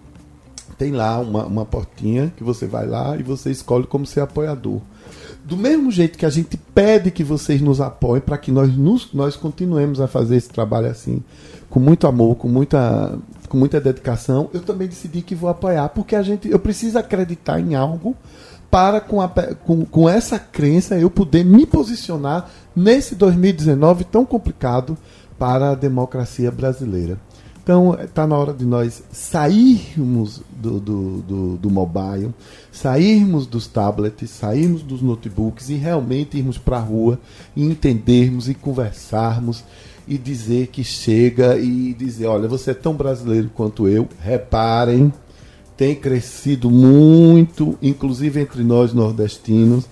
tem 0.79 0.93
lá 0.93 1.19
uma, 1.19 1.45
uma 1.45 1.65
portinha 1.65 2.33
que 2.37 2.45
você 2.45 2.67
vai 2.67 2.87
lá 2.87 3.17
e 3.17 3.23
você 3.23 3.51
escolhe 3.51 3.87
como 3.87 4.07
ser 4.07 4.21
apoiador. 4.21 4.81
Do 5.49 5.57
mesmo 5.57 5.91
jeito 5.91 6.19
que 6.19 6.27
a 6.27 6.31
gente 6.31 6.59
pede 6.75 7.11
que 7.11 7.25
vocês 7.25 7.63
nos 7.63 7.81
apoiem 7.81 8.21
para 8.21 8.37
que 8.37 8.53
nós, 8.53 8.77
nos, 8.77 9.15
nós 9.15 9.35
continuemos 9.35 9.99
a 9.99 10.07
fazer 10.07 10.37
esse 10.37 10.51
trabalho 10.51 10.89
assim, 10.89 11.23
com 11.71 11.81
muito 11.81 12.07
amor, 12.07 12.37
com 12.37 12.47
muita, 12.47 13.19
com 13.49 13.57
muita 13.57 13.81
dedicação, 13.81 14.51
eu 14.53 14.61
também 14.61 14.87
decidi 14.87 15.23
que 15.23 15.35
vou 15.35 15.49
apoiar, 15.49 15.89
porque 15.89 16.15
a 16.15 16.23
gente, 16.23 16.51
eu 16.51 16.59
preciso 16.59 16.99
acreditar 16.99 17.59
em 17.59 17.75
algo 17.75 18.15
para 18.71 19.01
com, 19.01 19.23
a 19.23 19.29
com, 19.65 19.87
com 19.87 20.07
essa 20.07 20.39
crença 20.39 20.99
eu 20.99 21.09
poder 21.09 21.47
me 21.47 21.65
posicionar 21.65 22.51
nesse 22.77 23.15
2019 23.15 24.05
tão 24.05 24.27
complicado 24.27 24.99
para 25.39 25.71
a 25.71 25.75
democracia 25.75 26.51
brasileira. 26.51 27.19
Então, 27.69 27.99
está 28.03 28.27
na 28.27 28.35
hora 28.35 28.55
de 28.55 28.65
nós 28.65 29.03
sairmos 29.13 30.41
do, 30.51 30.81
do, 30.81 31.19
do, 31.19 31.57
do 31.59 31.71
mobile, 31.71 32.33
sairmos 32.73 33.47
dos 33.47 33.67
tablets, 33.67 34.31
sairmos 34.31 34.81
dos 34.81 35.03
notebooks 35.03 35.69
e 35.69 35.75
realmente 35.75 36.39
irmos 36.39 36.57
para 36.57 36.79
a 36.79 36.81
rua 36.81 37.21
e 37.55 37.63
entendermos 37.63 38.49
e 38.49 38.55
conversarmos 38.55 39.63
e 40.07 40.17
dizer 40.17 40.69
que 40.69 40.83
chega 40.83 41.59
e 41.59 41.93
dizer: 41.93 42.25
olha, 42.25 42.49
você 42.49 42.71
é 42.71 42.75
tão 42.75 42.95
brasileiro 42.95 43.51
quanto 43.55 43.87
eu, 43.87 44.09
reparem, 44.19 45.13
tem 45.77 45.95
crescido 45.95 46.71
muito, 46.71 47.77
inclusive 47.83 48.41
entre 48.41 48.65
nós 48.65 48.95
nordestinos. 48.95 49.85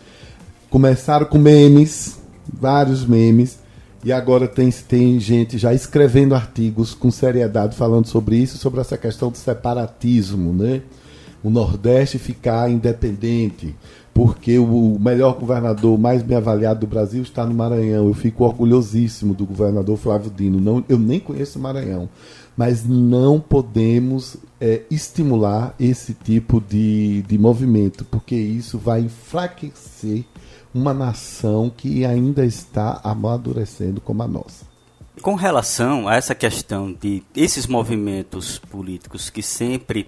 Começaram 0.71 1.27
com 1.27 1.37
memes, 1.37 2.19
vários 2.51 3.05
memes, 3.05 3.59
e 4.05 4.13
agora 4.13 4.47
tem, 4.47 4.71
tem 4.71 5.19
gente 5.19 5.59
já 5.59 5.75
escrevendo 5.75 6.35
artigos 6.35 6.95
com 6.95 7.11
seriedade 7.11 7.77
falando 7.77 8.07
sobre 8.07 8.37
isso, 8.37 8.59
sobre 8.59 8.81
essa 8.81 8.97
questão 8.97 9.31
do 9.31 9.37
separatismo, 9.37 10.53
né? 10.53 10.83
O 11.43 11.51
Nordeste 11.51 12.19
ficar 12.19 12.71
independente, 12.71 13.75
porque 14.13 14.59
o 14.59 14.99
melhor 14.99 15.39
governador 15.39 15.99
mais 15.99 16.23
bem 16.23 16.37
avaliado 16.37 16.81
do 16.81 16.87
Brasil 16.87 17.23
está 17.23 17.45
no 17.45 17.55
Maranhão. 17.55 18.07
Eu 18.07 18.15
fico 18.15 18.45
orgulhosíssimo 18.45 19.35
do 19.35 19.45
governador 19.45 19.97
Flávio 19.97 20.31
Dino. 20.31 20.61
Não, 20.61 20.85
eu 20.89 20.99
nem 20.99 21.21
conheço 21.21 21.59
o 21.59 21.63
Maranhão, 21.63 22.09
mas 22.57 22.85
não 22.87 23.39
podemos 23.39 24.37
é, 24.61 24.83
estimular 24.91 25.75
esse 25.79 26.15
tipo 26.15 26.61
de, 26.61 27.23
de 27.23 27.39
movimento, 27.39 28.05
porque 28.05 28.35
isso 28.35 28.79
vai 28.79 29.03
enfraquecer 29.03 30.25
uma 30.77 30.93
nação 30.93 31.73
que 31.75 32.05
ainda 32.05 32.45
está 32.45 33.01
amadurecendo 33.03 34.01
como 34.01 34.23
a 34.23 34.29
nossa. 34.29 34.67
Com 35.23 35.35
relação 35.35 36.07
a 36.07 36.17
essa 36.17 36.35
questão 36.35 36.93
de 36.93 37.23
esses 37.35 37.67
movimentos 37.67 38.59
políticos 38.59 39.31
que 39.31 39.43
sempre, 39.43 40.07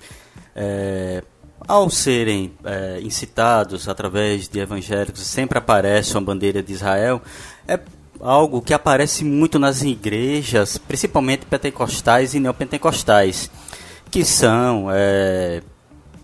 é, 0.55 1.25
ao 1.67 1.89
serem 1.89 2.53
é, 2.63 3.01
incitados 3.01 3.89
através 3.89 4.47
de 4.47 4.61
evangélicos, 4.61 5.23
sempre 5.23 5.57
aparece 5.57 6.13
uma 6.13 6.21
bandeira 6.21 6.63
de 6.63 6.75
Israel, 6.75 7.23
é 7.67 7.81
algo 8.21 8.61
que 8.61 8.75
aparece 8.75 9.25
muito 9.25 9.59
nas 9.59 9.83
igrejas, 9.83 10.77
principalmente 10.77 11.47
pentecostais 11.47 12.35
e 12.35 12.41
neopentecostais, 12.41 13.51
que 14.11 14.23
são, 14.23 14.89
é, 14.91 15.63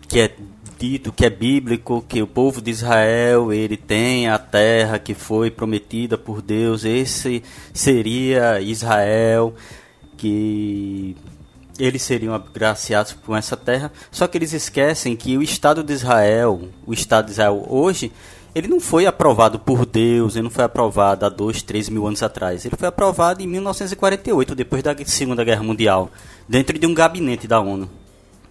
que 0.07 0.21
é 0.21 0.37
dito 0.79 1.13
que 1.13 1.25
é 1.25 1.31
bíblico 1.31 2.05
que 2.09 2.23
o 2.23 2.27
povo 2.27 2.61
de 2.61 2.71
Israel 2.71 3.53
ele 3.53 3.77
tem 3.77 4.29
a 4.29 4.39
terra 4.39 4.99
que 4.99 5.15
foi 5.15 5.51
prometida 5.51 6.19
por 6.19 6.43
Deus 6.43 6.85
esse 6.85 7.43
seria 7.73 8.61
Israel 8.61 9.55
que 10.17 11.17
eles 11.79 12.03
seriam 12.03 12.35
agraciados 12.35 13.13
com 13.13 13.37
essa 13.37 13.57
terra 13.57 13.93
só 14.11 14.27
que 14.27 14.39
eles 14.39 14.53
esquecem 14.53 15.17
que 15.17 15.37
o 15.37 15.43
Estado 15.43 15.83
de 15.83 15.93
Israel 15.93 16.69
o 16.87 16.93
Estado 16.93 17.27
de 17.27 17.33
Israel 17.33 17.65
hoje 17.69 18.13
ele 18.55 18.69
não 18.69 18.79
foi 18.79 19.05
aprovado 19.05 19.59
por 19.59 19.85
Deus, 19.85 20.37
ele 20.37 20.45
não 20.45 20.51
foi 20.51 20.63
aprovado 20.63 21.27
há 21.27 21.29
dois, 21.29 21.61
três 21.61 21.89
mil 21.89 22.07
anos 22.07 22.23
atrás. 22.23 22.65
Ele 22.65 22.77
foi 22.79 22.87
aprovado 22.87 23.43
em 23.43 23.49
1948, 23.49 24.55
depois 24.55 24.81
da 24.81 24.95
Segunda 25.05 25.43
Guerra 25.43 25.65
Mundial, 25.65 26.09
dentro 26.49 26.79
de 26.79 26.87
um 26.87 26.95
gabinete 26.95 27.49
da 27.49 27.59
ONU. 27.59 27.91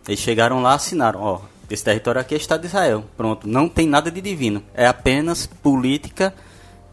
Eles 0.05 0.19
chegaram 0.19 0.61
lá, 0.61 0.73
assinaram, 0.73 1.21
ó, 1.21 1.41
esse 1.69 1.83
território 1.83 2.21
aqui 2.21 2.33
é 2.33 2.37
Estado 2.37 2.61
de 2.61 2.67
Israel. 2.67 3.05
Pronto, 3.15 3.47
não 3.47 3.69
tem 3.69 3.87
nada 3.87 4.11
de 4.11 4.21
divino. 4.21 4.63
É 4.73 4.85
apenas 4.85 5.45
política 5.45 6.33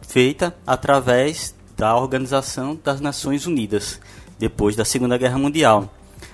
feita 0.01 0.55
através 0.67 1.55
da 1.77 1.97
Organização 1.97 2.79
das 2.83 3.01
Nações 3.01 3.47
Unidas, 3.47 4.01
depois 4.39 4.77
da 4.77 4.85
Segunda 4.85 5.17
Guerra 5.17 5.39
Mundial. 5.39 5.93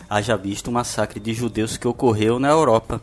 Haja 0.09 0.37
visto 0.37 0.68
o 0.68 0.72
massacre 0.72 1.18
de 1.18 1.33
judeus 1.35 1.77
que 1.77 1.88
ocorreu 1.88 2.38
na 2.38 2.49
Europa. 2.49 3.01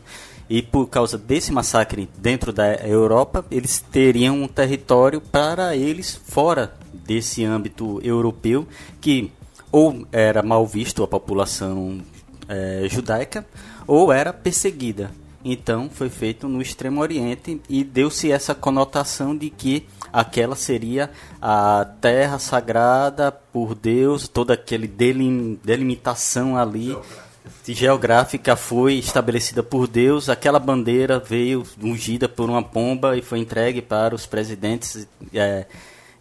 E 0.48 0.60
por 0.60 0.88
causa 0.88 1.16
desse 1.16 1.50
massacre 1.52 2.08
dentro 2.18 2.52
da 2.52 2.74
Europa, 2.74 3.44
eles 3.50 3.80
teriam 3.80 4.42
um 4.42 4.48
território 4.48 5.20
para 5.20 5.74
eles 5.74 6.20
fora 6.26 6.74
desse 6.92 7.44
âmbito 7.44 7.98
europeu, 8.02 8.66
que 9.00 9.32
ou 9.72 10.06
era 10.12 10.42
mal 10.42 10.66
visto 10.66 11.02
a 11.02 11.08
população 11.08 12.00
é, 12.46 12.86
judaica, 12.88 13.46
ou 13.86 14.12
era 14.12 14.32
perseguida. 14.32 15.10
Então 15.44 15.90
foi 15.90 16.08
feito 16.08 16.48
no 16.48 16.62
Extremo 16.62 17.02
Oriente 17.02 17.60
e 17.68 17.84
deu-se 17.84 18.32
essa 18.32 18.54
conotação 18.54 19.36
de 19.36 19.50
que 19.50 19.86
aquela 20.10 20.56
seria 20.56 21.10
a 21.42 21.84
terra 22.00 22.38
sagrada 22.38 23.30
por 23.30 23.74
Deus, 23.74 24.26
toda 24.26 24.54
aquele 24.54 24.86
delim, 24.86 25.60
delimitação 25.62 26.56
ali 26.56 26.86
geográfica. 26.86 27.74
geográfica 27.74 28.56
foi 28.56 28.94
estabelecida 28.94 29.62
por 29.62 29.86
Deus. 29.86 30.30
Aquela 30.30 30.58
bandeira 30.58 31.18
veio 31.18 31.62
ungida 31.82 32.26
por 32.26 32.48
uma 32.48 32.62
pomba 32.62 33.14
e 33.14 33.20
foi 33.20 33.40
entregue 33.40 33.82
para 33.82 34.14
os 34.14 34.24
presidentes 34.24 35.06
é, 35.34 35.66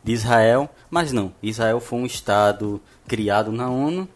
de 0.04 0.12
Israel. 0.12 0.70
Mas 0.90 1.14
não, 1.14 1.34
Israel 1.42 1.80
foi 1.80 2.00
um 2.00 2.06
estado 2.06 2.82
criado 3.08 3.54
na 3.54 3.70
ONU 3.70 4.08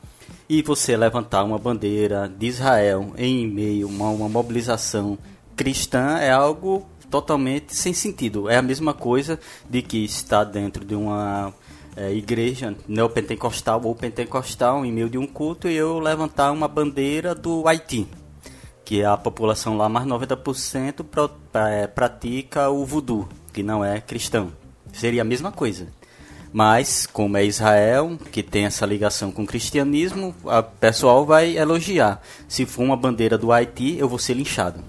e 0.50 0.62
você 0.62 0.96
levantar 0.96 1.44
uma 1.44 1.58
bandeira 1.58 2.28
de 2.28 2.48
Israel 2.48 3.14
em 3.18 3.48
meio 3.48 3.88
a 3.88 3.90
uma, 3.90 4.10
uma 4.10 4.30
mobilização 4.30 5.18
cristã 5.56 6.18
é 6.20 6.32
algo 6.32 6.86
totalmente 7.10 7.76
sem 7.76 7.94
sentido. 7.94 8.50
É 8.50 8.58
a 8.58 8.62
mesma 8.62 8.94
coisa 8.94 9.40
de 9.70 9.82
que 9.82 10.04
está 10.04 10.44
dentro 10.44 10.86
de 10.86 10.96
uma 10.96 11.54
é, 11.96 12.14
igreja 12.14 12.76
neopentecostal 12.88 13.82
ou 13.84 13.96
pentecostal 13.96 14.86
em 14.86 14.92
meio 14.92 15.10
de 15.10 15.18
um 15.18 15.26
culto 15.26 15.68
e 15.68 15.76
eu 15.76 16.00
levantar 16.00 16.52
uma 16.52 16.68
bandeira 16.68 17.34
do 17.34 17.68
Haiti, 17.68 18.08
que 18.86 19.02
é 19.02 19.06
a 19.06 19.18
população 19.18 19.76
lá, 19.76 19.90
mais 19.90 20.06
90% 20.06 21.06
é, 21.54 21.88
pratica 21.88 22.70
o 22.70 22.86
voodoo, 22.86 23.28
que 23.52 23.64
não 23.64 23.84
é 23.84 24.00
cristão. 24.00 24.52
Seria 24.94 25.22
a 25.22 25.26
mesma 25.26 25.52
coisa. 25.52 25.88
Mas, 26.52 27.06
como 27.06 27.38
é 27.38 27.46
Israel, 27.46 28.18
que 28.32 28.42
tem 28.42 28.66
essa 28.66 28.86
ligação 28.86 29.32
com 29.32 29.44
o 29.44 29.48
cristianismo, 29.48 30.34
o 30.44 30.64
pessoal 30.64 31.26
vai 31.26 31.58
elogiar. 31.58 32.22
Se 32.48 32.66
for 32.66 32.84
uma 32.84 32.98
bandeira 32.98 33.38
do 33.38 33.52
Haiti, 33.52 33.98
eu 33.98 34.08
vou 34.08 34.18
ser 34.18 34.34
linchado. 34.34 34.80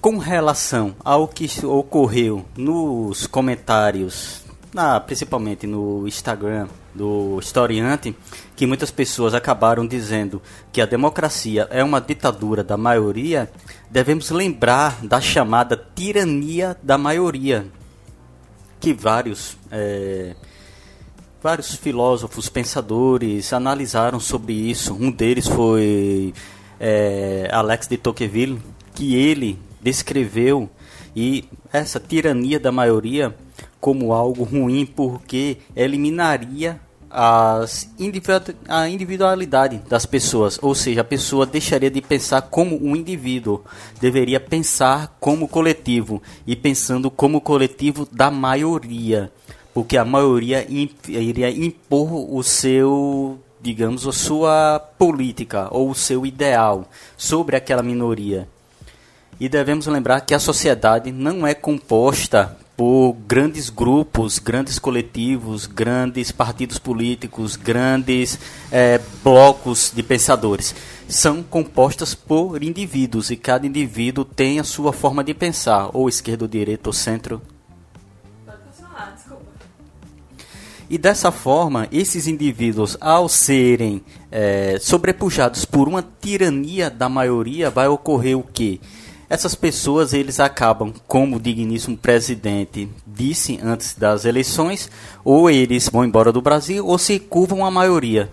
Com 0.00 0.18
relação 0.18 0.94
ao 1.04 1.28
que 1.28 1.48
ocorreu 1.64 2.44
nos 2.56 3.26
comentários, 3.26 4.42
na, 4.72 4.98
principalmente 4.98 5.66
no 5.66 6.06
Instagram 6.06 6.68
do 6.94 7.38
historiante, 7.38 8.16
que 8.56 8.66
muitas 8.66 8.90
pessoas 8.90 9.34
acabaram 9.34 9.86
dizendo 9.86 10.42
que 10.72 10.80
a 10.80 10.86
democracia 10.86 11.68
é 11.70 11.84
uma 11.84 12.00
ditadura 12.00 12.64
da 12.64 12.76
maioria, 12.76 13.50
devemos 13.90 14.30
lembrar 14.30 15.04
da 15.04 15.20
chamada 15.20 15.76
tirania 15.94 16.76
da 16.82 16.98
maioria, 16.98 17.66
que 18.80 18.92
vários 18.94 19.56
é, 19.70 20.34
vários 21.42 21.74
filósofos, 21.74 22.48
pensadores 22.48 23.52
analisaram 23.52 24.20
sobre 24.20 24.52
isso. 24.52 24.94
Um 24.94 25.10
deles 25.10 25.46
foi 25.46 26.34
é, 26.78 27.48
Alex 27.52 27.86
de 27.86 27.96
Tocqueville, 27.96 28.60
que 28.94 29.14
ele 29.14 29.58
descreveu 29.80 30.68
e 31.14 31.48
essa 31.72 31.98
tirania 31.98 32.60
da 32.60 32.70
maioria 32.70 33.34
como 33.80 34.12
algo 34.12 34.44
ruim 34.44 34.84
porque 34.84 35.58
eliminaria 35.74 36.80
as 37.10 37.90
a 38.68 38.88
individualidade 38.88 39.82
das 39.88 40.06
pessoas, 40.06 40.58
ou 40.62 40.74
seja, 40.74 41.00
a 41.00 41.04
pessoa 41.04 41.44
deixaria 41.44 41.90
de 41.90 42.00
pensar 42.00 42.42
como 42.42 42.76
um 42.76 42.94
indivíduo, 42.94 43.64
deveria 44.00 44.38
pensar 44.38 45.16
como 45.18 45.48
coletivo. 45.48 46.22
E 46.46 46.54
pensando 46.54 47.10
como 47.10 47.40
coletivo 47.40 48.06
da 48.10 48.30
maioria, 48.30 49.32
porque 49.74 49.96
a 49.96 50.04
maioria 50.04 50.64
iria 51.08 51.50
impor 51.50 52.12
o 52.32 52.42
seu, 52.42 53.40
digamos, 53.60 54.06
a 54.06 54.12
sua 54.12 54.78
política 54.98 55.68
ou 55.70 55.90
o 55.90 55.94
seu 55.94 56.24
ideal 56.24 56.88
sobre 57.16 57.56
aquela 57.56 57.82
minoria. 57.82 58.48
E 59.40 59.48
devemos 59.48 59.86
lembrar 59.86 60.20
que 60.20 60.34
a 60.34 60.38
sociedade 60.38 61.10
não 61.10 61.46
é 61.46 61.54
composta 61.54 62.56
por 62.80 63.12
grandes 63.28 63.68
grupos, 63.68 64.38
grandes 64.38 64.78
coletivos, 64.78 65.66
grandes 65.66 66.32
partidos 66.32 66.78
políticos, 66.78 67.54
grandes 67.54 68.38
é, 68.72 68.98
blocos 69.22 69.92
de 69.94 70.02
pensadores. 70.02 70.74
São 71.06 71.42
compostas 71.42 72.14
por 72.14 72.64
indivíduos 72.64 73.30
e 73.30 73.36
cada 73.36 73.66
indivíduo 73.66 74.24
tem 74.24 74.58
a 74.58 74.64
sua 74.64 74.94
forma 74.94 75.22
de 75.22 75.34
pensar, 75.34 75.90
ou 75.92 76.08
esquerda, 76.08 76.44
ou 76.44 76.48
direita, 76.48 76.88
ou 76.88 76.94
centro. 76.94 77.42
E 80.88 80.96
dessa 80.96 81.30
forma, 81.30 81.86
esses 81.92 82.26
indivíduos, 82.26 82.96
ao 82.98 83.28
serem 83.28 84.02
é, 84.30 84.78
sobrepujados 84.80 85.66
por 85.66 85.86
uma 85.86 86.02
tirania 86.02 86.88
da 86.88 87.10
maioria, 87.10 87.68
vai 87.68 87.88
ocorrer 87.88 88.38
o 88.38 88.42
quê? 88.42 88.80
Essas 89.30 89.54
pessoas 89.54 90.12
eles 90.12 90.40
acabam, 90.40 90.92
como 91.06 91.36
o 91.36 91.40
digníssimo 91.40 91.96
presidente 91.96 92.88
disse 93.06 93.60
antes 93.62 93.94
das 93.94 94.24
eleições, 94.24 94.90
ou 95.24 95.48
eles 95.48 95.88
vão 95.88 96.04
embora 96.04 96.32
do 96.32 96.42
Brasil 96.42 96.84
ou 96.84 96.98
se 96.98 97.20
curvam 97.20 97.64
a 97.64 97.70
maioria. 97.70 98.28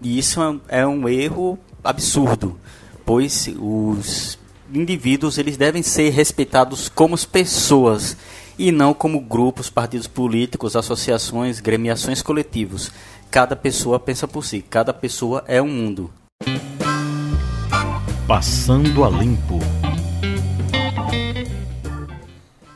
E 0.00 0.16
isso 0.16 0.40
é 0.68 0.86
um 0.86 1.08
erro 1.08 1.58
absurdo, 1.82 2.56
pois 3.04 3.50
os 3.58 4.38
indivíduos 4.72 5.36
eles 5.36 5.56
devem 5.56 5.82
ser 5.82 6.10
respeitados 6.10 6.88
como 6.88 7.18
pessoas 7.26 8.16
e 8.56 8.70
não 8.70 8.94
como 8.94 9.20
grupos, 9.20 9.68
partidos 9.68 10.06
políticos, 10.06 10.76
associações, 10.76 11.58
gremiações 11.58 12.22
coletivos. 12.22 12.92
Cada 13.32 13.56
pessoa 13.56 13.98
pensa 13.98 14.28
por 14.28 14.44
si, 14.44 14.62
cada 14.62 14.94
pessoa 14.94 15.42
é 15.48 15.60
um 15.60 15.68
mundo. 15.68 16.08
Passando 18.28 19.04
a 19.04 19.10
limpo. 19.10 19.58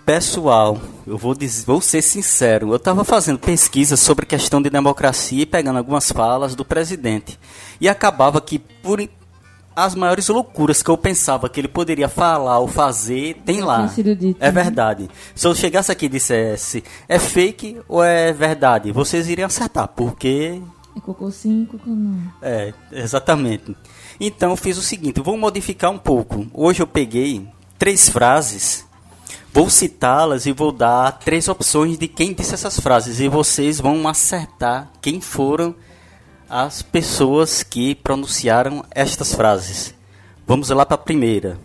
Pessoal, 0.04 0.80
eu 1.06 1.16
vou, 1.16 1.32
dizer, 1.32 1.64
vou 1.64 1.80
ser 1.80 2.02
sincero, 2.02 2.72
eu 2.72 2.76
estava 2.76 3.04
fazendo 3.04 3.38
pesquisa 3.38 3.96
sobre 3.96 4.26
questão 4.26 4.60
de 4.60 4.68
democracia 4.68 5.42
e 5.42 5.46
pegando 5.46 5.78
algumas 5.78 6.10
falas 6.10 6.56
do 6.56 6.64
presidente. 6.64 7.38
E 7.80 7.88
acabava 7.88 8.40
que, 8.40 8.58
por 8.58 9.00
as 9.76 9.94
maiores 9.94 10.26
loucuras 10.28 10.82
que 10.82 10.90
eu 10.90 10.98
pensava 10.98 11.48
que 11.48 11.60
ele 11.60 11.68
poderia 11.68 12.08
falar 12.08 12.58
ou 12.58 12.66
fazer, 12.66 13.40
tem 13.46 13.60
lá. 13.60 13.86
Dito, 13.86 14.36
é 14.40 14.46
né? 14.46 14.50
verdade. 14.50 15.08
Se 15.36 15.46
eu 15.46 15.54
chegasse 15.54 15.92
aqui 15.92 16.06
e 16.06 16.08
dissesse, 16.08 16.82
é 17.08 17.18
fake 17.20 17.80
ou 17.88 18.02
é 18.02 18.32
verdade, 18.32 18.90
vocês 18.90 19.28
iriam 19.28 19.46
acertar, 19.46 19.86
porque. 19.86 20.60
É 20.96 21.00
cocô 21.00 21.30
sim, 21.30 21.64
cocô 21.70 21.90
não. 21.90 22.20
É, 22.42 22.74
exatamente. 22.90 23.76
Então 24.20 24.50
eu 24.50 24.56
fiz 24.56 24.76
o 24.76 24.82
seguinte, 24.82 25.20
vou 25.20 25.38
modificar 25.38 25.92
um 25.92 25.98
pouco. 25.98 26.44
Hoje 26.52 26.82
eu 26.82 26.88
peguei 26.88 27.46
três 27.78 28.08
frases 28.08 28.84
Vou 29.54 29.68
citá-las 29.68 30.46
e 30.46 30.52
vou 30.52 30.72
dar 30.72 31.12
três 31.12 31.46
opções 31.46 31.98
de 31.98 32.08
quem 32.08 32.32
disse 32.32 32.54
essas 32.54 32.80
frases 32.80 33.20
e 33.20 33.28
vocês 33.28 33.78
vão 33.78 34.08
acertar 34.08 34.90
quem 35.02 35.20
foram 35.20 35.74
as 36.48 36.80
pessoas 36.80 37.62
que 37.62 37.94
pronunciaram 37.94 38.82
estas 38.90 39.34
frases. 39.34 39.94
Vamos 40.46 40.70
lá 40.70 40.86
para 40.86 40.94
a 40.94 40.98
primeira. 40.98 41.58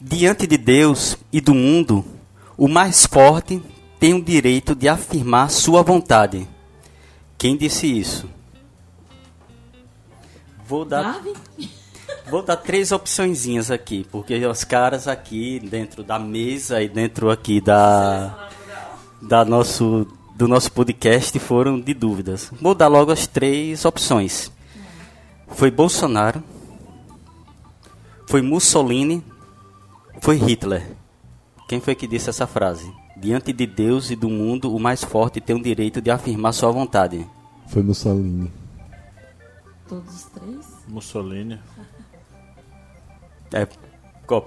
Diante 0.00 0.48
de 0.48 0.58
Deus 0.58 1.16
e 1.32 1.40
do 1.40 1.54
mundo, 1.54 2.04
o 2.56 2.66
mais 2.66 3.06
forte 3.06 3.62
tem 4.00 4.14
o 4.14 4.22
direito 4.22 4.74
de 4.74 4.88
afirmar 4.88 5.48
sua 5.48 5.82
vontade. 5.82 6.48
Quem 7.36 7.56
disse 7.56 7.86
isso? 7.86 8.28
Vou 10.66 10.84
dar. 10.84 11.22
Vou 12.30 12.42
dar 12.42 12.56
três 12.56 12.92
opçõezinhas 12.92 13.70
aqui, 13.70 14.06
porque 14.10 14.34
os 14.46 14.64
caras 14.64 15.08
aqui 15.08 15.58
dentro 15.60 16.02
da 16.02 16.18
mesa 16.18 16.82
e 16.82 16.88
dentro 16.88 17.30
aqui 17.30 17.60
da, 17.60 18.50
da 19.22 19.44
nosso, 19.44 20.06
do 20.34 20.46
nosso 20.46 20.70
podcast 20.72 21.38
foram 21.38 21.80
de 21.80 21.94
dúvidas. 21.94 22.50
Vou 22.60 22.74
dar 22.74 22.88
logo 22.88 23.10
as 23.10 23.26
três 23.26 23.84
opções. 23.84 24.52
Foi 25.48 25.70
Bolsonaro, 25.70 26.42
foi 28.26 28.42
Mussolini, 28.42 29.24
foi 30.20 30.36
Hitler. 30.36 30.96
Quem 31.66 31.80
foi 31.80 31.94
que 31.94 32.06
disse 32.06 32.28
essa 32.28 32.46
frase? 32.46 32.92
Diante 33.16 33.52
de 33.52 33.66
Deus 33.66 34.10
e 34.10 34.16
do 34.16 34.28
mundo, 34.28 34.74
o 34.74 34.78
mais 34.78 35.02
forte 35.02 35.40
tem 35.40 35.56
o 35.56 35.62
direito 35.62 36.00
de 36.00 36.10
afirmar 36.10 36.52
sua 36.52 36.70
vontade. 36.70 37.26
Foi 37.68 37.82
Mussolini. 37.82 38.52
Todos 39.88 40.14
os 40.14 40.22
três? 40.24 40.66
Mussolini. 40.86 41.58
É, 43.52 43.66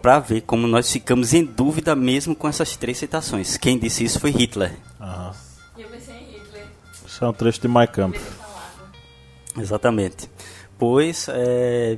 para 0.01 0.19
ver 0.19 0.41
como 0.41 0.67
nós 0.67 0.91
ficamos 0.91 1.33
em 1.33 1.43
dúvida 1.43 1.95
mesmo 1.95 2.35
com 2.35 2.47
essas 2.47 2.75
três 2.75 2.97
citações. 2.97 3.57
Quem 3.57 3.79
disse 3.79 4.03
isso 4.03 4.19
foi 4.19 4.31
Hitler. 4.31 4.77
Aham. 4.99 5.33
Eu 5.77 5.87
pensei 5.89 6.15
em 6.15 6.37
Hitler. 6.37 6.65
Isso 7.05 7.25
é 7.25 7.27
um 7.27 7.33
trecho 7.33 7.61
de 7.61 7.67
My 7.67 7.87
Camp. 7.87 8.15
Exatamente. 9.57 10.29
Pois, 10.77 11.27
é, 11.29 11.97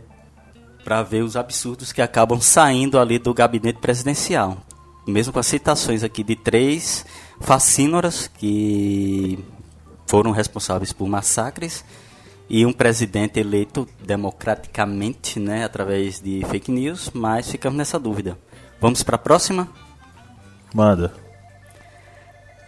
para 0.83 1.03
ver 1.03 1.23
os 1.23 1.35
absurdos 1.35 1.91
que 1.91 2.01
acabam 2.01 2.39
saindo 2.41 2.99
ali 2.99 3.19
do 3.19 3.33
gabinete 3.33 3.79
presidencial. 3.79 4.57
Mesmo 5.05 5.33
com 5.33 5.39
as 5.39 5.47
citações 5.47 6.03
aqui 6.03 6.23
de 6.23 6.35
três 6.35 7.05
facínoras 7.41 8.27
que 8.27 9.43
foram 10.07 10.31
responsáveis 10.31 10.93
por 10.93 11.07
massacres 11.07 11.83
e 12.49 12.65
um 12.65 12.73
presidente 12.73 13.39
eleito 13.39 13.87
democraticamente, 14.05 15.39
né, 15.39 15.63
através 15.63 16.19
de 16.19 16.43
fake 16.49 16.71
news, 16.71 17.09
mas 17.13 17.49
ficamos 17.49 17.77
nessa 17.77 17.99
dúvida. 17.99 18.37
Vamos 18.79 19.01
para 19.01 19.15
a 19.15 19.19
próxima? 19.19 19.67
Manda. 20.73 21.13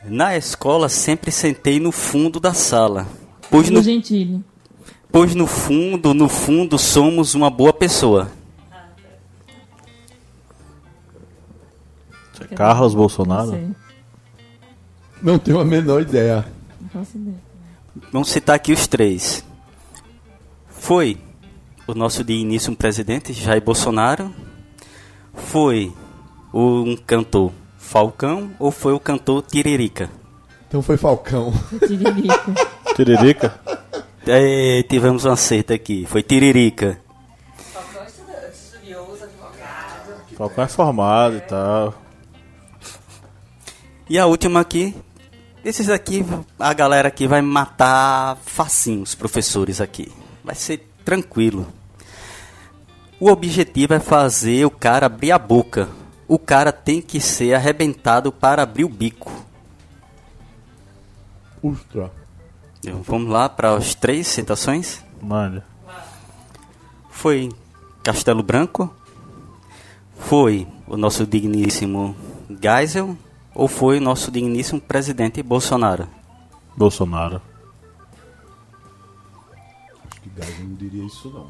Na 0.05 0.37
escola 0.37 0.87
sempre 0.87 1.31
sentei 1.31 1.79
no 1.79 1.91
fundo 1.91 2.39
da 2.39 2.53
sala, 2.53 3.07
pois 3.49 3.69
no, 3.69 3.81
Gentili. 3.81 4.43
pois 5.11 5.33
no 5.33 5.47
fundo, 5.47 6.13
no 6.13 6.29
fundo 6.29 6.77
somos 6.77 7.33
uma 7.33 7.49
boa 7.49 7.73
pessoa. 7.73 8.31
Carlos 12.55 12.93
Bolsonaro? 12.93 13.51
Não 13.51 13.75
Não 15.33 15.39
tenho 15.39 15.59
a 15.59 15.65
menor 15.65 16.01
ideia. 16.01 16.45
não 16.79 16.89
faço 16.89 17.17
ideia. 17.17 17.37
Vamos 18.11 18.29
citar 18.29 18.55
aqui 18.55 18.71
os 18.73 18.87
três. 18.87 19.43
Foi 20.85 21.17
o 21.87 21.95
nosso 21.95 22.23
de 22.23 22.33
início 22.33 22.71
um 22.71 22.75
presidente, 22.75 23.33
Jair 23.33 23.59
Bolsonaro? 23.59 24.31
Foi 25.33 25.91
o- 26.53 26.83
um 26.83 26.95
cantor 26.95 27.51
Falcão 27.79 28.51
ou 28.59 28.69
foi 28.69 28.93
o 28.93 28.99
cantor 28.99 29.41
Tiririca? 29.41 30.11
Então 30.67 30.83
foi 30.83 30.95
Falcão. 30.95 31.51
Tiririca. 31.87 32.53
Tiririca? 32.95 33.59
É, 34.27 34.83
tivemos 34.83 35.25
um 35.25 35.31
acerto 35.31 35.73
aqui, 35.73 36.05
foi 36.07 36.21
Tiririca. 36.21 36.99
Falcão 40.37 40.63
é 40.63 40.67
formado 40.67 41.37
e 41.37 41.41
tal. 41.41 41.93
E 44.07 44.19
a 44.19 44.27
última 44.27 44.59
aqui, 44.59 44.93
esses 45.63 45.89
aqui, 45.89 46.23
a 46.59 46.73
galera 46.73 47.07
aqui 47.07 47.25
vai 47.27 47.41
matar 47.41 48.37
facinho 48.45 49.01
os 49.01 49.15
professores 49.15 49.81
aqui. 49.81 50.11
Vai 50.45 50.55
ser 50.55 50.87
tranquilo. 51.03 51.67
O 53.19 53.29
objetivo 53.29 53.93
é 53.93 53.99
fazer 53.99 54.65
o 54.65 54.69
cara 54.69 55.07
abrir 55.07 55.31
a 55.31 55.39
boca. 55.39 55.89
O 56.27 56.37
cara 56.37 56.71
tem 56.71 57.01
que 57.01 57.19
ser 57.19 57.53
arrebentado 57.53 58.31
para 58.31 58.61
abrir 58.61 58.83
o 58.83 58.89
bico. 58.89 59.31
Ustra. 61.63 62.11
Então, 62.79 63.01
Vamos 63.01 63.31
lá 63.31 63.49
para 63.49 63.75
as 63.75 63.95
três 63.95 64.27
citações. 64.27 65.03
Manda. 65.21 65.65
Foi 67.09 67.49
Castelo 68.03 68.43
Branco? 68.43 68.93
Foi 70.19 70.67
o 70.87 70.95
nosso 70.95 71.25
digníssimo 71.25 72.15
Geisel? 72.61 73.17
Ou 73.55 73.67
foi 73.67 73.97
o 73.97 74.01
nosso 74.01 74.29
digníssimo 74.29 74.79
presidente 74.79 75.41
Bolsonaro? 75.41 76.07
Bolsonaro. 76.75 77.41
Gago 80.35 80.51
não 80.63 80.75
diria 80.75 81.05
isso 81.05 81.29
não. 81.29 81.47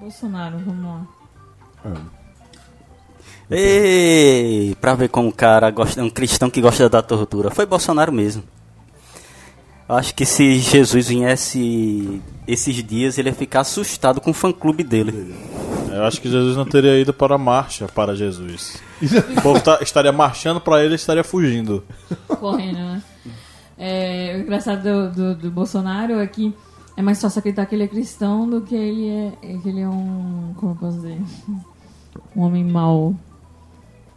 Bolsonaro, 0.00 0.58
vamos 0.58 0.84
lá. 0.84 1.06
É. 1.84 2.22
Ei, 3.54 4.74
pra 4.80 4.94
ver 4.94 5.08
como 5.08 5.28
o 5.28 5.32
cara 5.32 5.70
gosta, 5.70 6.00
é 6.00 6.04
um 6.04 6.10
cristão 6.10 6.48
que 6.48 6.60
gosta 6.60 6.88
da 6.88 7.02
tortura. 7.02 7.50
Foi 7.50 7.66
Bolsonaro 7.66 8.12
mesmo. 8.12 8.42
Acho 9.88 10.14
que 10.14 10.24
se 10.24 10.58
Jesus 10.58 11.08
viesse 11.08 12.22
esses 12.46 12.74
dias, 12.82 13.18
ele 13.18 13.28
ia 13.28 13.34
ficar 13.34 13.60
assustado 13.60 14.20
com 14.20 14.30
o 14.30 14.34
fã-clube 14.34 14.82
dele. 14.82 15.34
Eu 15.90 16.04
acho 16.04 16.20
que 16.20 16.30
Jesus 16.30 16.56
não 16.56 16.64
teria 16.64 16.98
ido 16.98 17.12
para 17.12 17.34
a 17.34 17.38
marcha 17.38 17.86
para 17.86 18.14
Jesus. 18.16 18.80
O 19.36 19.42
povo 19.42 19.60
tá- 19.60 19.78
estaria 19.82 20.12
marchando 20.12 20.60
para 20.60 20.82
ele 20.82 20.94
e 20.94 20.96
estaria 20.96 21.22
fugindo. 21.22 21.84
Correndo, 22.26 22.78
né? 22.78 23.02
É, 23.76 24.36
o 24.38 24.40
engraçado 24.40 24.82
do, 24.82 25.10
do, 25.10 25.34
do 25.34 25.50
Bolsonaro 25.50 26.14
é 26.20 26.26
que 26.26 26.54
é 26.96 27.02
mais 27.02 27.20
fácil 27.20 27.38
acreditar 27.38 27.66
que 27.66 27.74
ele 27.74 27.84
é 27.84 27.88
cristão 27.88 28.48
do 28.48 28.60
que 28.60 28.74
ele 28.74 29.08
é, 29.08 29.32
é 29.42 29.58
que 29.58 29.68
ele 29.68 29.80
é 29.80 29.88
um. 29.88 30.54
Como 30.56 30.72
eu 30.72 30.76
posso 30.76 30.96
dizer? 30.96 31.20
Um 32.36 32.42
homem 32.42 32.64
mau. 32.64 33.14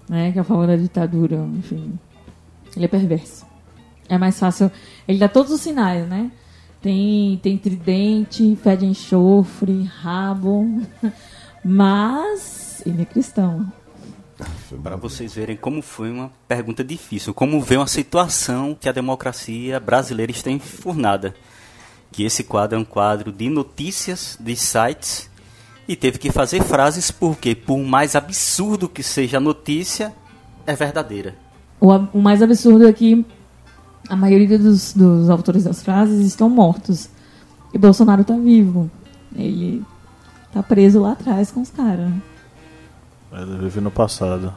Né? 0.10 0.32
Que 0.32 0.38
é 0.38 0.42
a 0.42 0.44
favor 0.44 0.68
da 0.68 0.76
ditadura, 0.76 1.38
enfim. 1.58 1.98
Ele 2.76 2.86
é 2.86 2.88
perverso. 2.88 3.46
É 4.10 4.18
mais 4.18 4.40
fácil. 4.40 4.72
Ele 5.08 5.18
dá 5.18 5.28
todos 5.28 5.52
os 5.52 5.62
sinais, 5.62 6.08
né? 6.08 6.32
Tem, 6.82 7.40
tem 7.42 7.58
tridente, 7.58 8.58
pé 8.62 8.76
de 8.76 8.86
enxofre, 8.86 9.84
rabo. 9.84 10.82
Mas 11.64 12.84
ele 12.86 13.02
é 13.02 13.06
cristão. 13.06 13.72
Para 14.84 14.98
vocês 14.98 15.34
verem 15.34 15.56
como 15.56 15.82
foi 15.82 16.12
uma 16.12 16.30
pergunta 16.48 16.84
difícil, 16.84 17.34
como 17.34 17.62
vê 17.62 17.78
uma 17.78 17.88
situação 17.88 18.76
que 18.80 18.90
a 18.90 18.92
democracia 18.92 19.80
brasileira 19.80 20.32
está 20.32 20.52
enfurnada. 20.52 21.34
Que 22.12 22.24
esse 22.24 22.44
quadro 22.44 22.78
é 22.78 22.82
um 22.82 22.86
quadro 22.86 23.32
de 23.32 23.50
notícias 23.50 24.38
de 24.40 24.56
sites 24.56 25.30
e 25.88 25.96
teve 25.96 26.18
que 26.18 26.32
fazer 26.32 26.64
frases 26.64 27.12
porque, 27.12 27.54
por 27.54 27.80
mais 27.80 28.16
absurdo 28.16 28.90
que 28.90 29.04
seja 29.04 29.38
a 29.38 29.40
notícia, 29.42 30.14
é 30.66 30.76
verdadeira. 30.76 31.36
O, 31.80 31.92
o 32.14 32.22
mais 32.22 32.42
absurdo 32.42 32.88
é 32.88 32.94
que 32.94 33.26
a 34.10 34.16
maioria 34.16 34.58
dos, 34.58 34.94
dos 34.94 35.30
autores 35.30 35.64
das 35.64 35.84
frases 35.84 36.26
estão 36.26 36.50
mortos. 36.50 37.10
E 37.74 37.78
Bolsonaro 37.78 38.24
tá 38.24 38.36
vivo. 38.36 38.90
Ele 39.36 39.84
tá 40.54 40.64
preso 40.64 41.02
lá 41.02 41.12
atrás 41.12 41.52
com 41.52 41.62
os 41.62 41.70
caras. 41.70 42.12
Ele 43.32 43.58
vive 43.60 43.82
no 43.82 43.92
passado. 43.92 44.54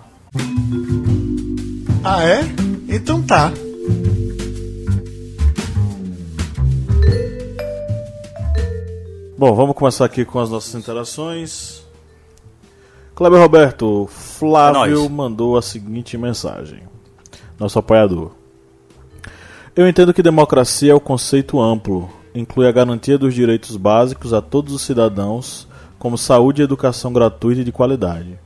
Ah, 2.05 2.23
é? 2.23 2.41
Então 2.89 3.21
tá. 3.23 3.53
Bom, 9.38 9.55
vamos 9.55 9.77
começar 9.77 10.05
aqui 10.05 10.24
com 10.24 10.40
as 10.40 10.51
nossas 10.51 10.74
interações. 10.74 11.87
Kleber 13.14 13.40
Roberto, 13.40 14.09
Flávio 14.11 15.05
É 15.05 15.09
mandou 15.09 15.57
a 15.57 15.62
seguinte 15.62 16.18
mensagem. 16.18 16.83
Nosso 17.57 17.79
apoiador. 17.79 18.33
Eu 19.77 19.87
entendo 19.87 20.12
que 20.12 20.24
democracia 20.24 20.90
é 20.90 20.94
o 20.94 20.98
conceito 20.98 21.61
amplo, 21.61 22.11
inclui 22.35 22.66
a 22.66 22.72
garantia 22.72 23.16
dos 23.16 23.33
direitos 23.33 23.77
básicos 23.77 24.33
a 24.33 24.42
todos 24.42 24.74
os 24.74 24.83
cidadãos, 24.83 25.68
como 26.01 26.18
saúde 26.18 26.61
e 26.61 26.64
educação 26.64 27.12
gratuita 27.12 27.61
e 27.61 27.64
de 27.64 27.70
qualidade. 27.70 28.40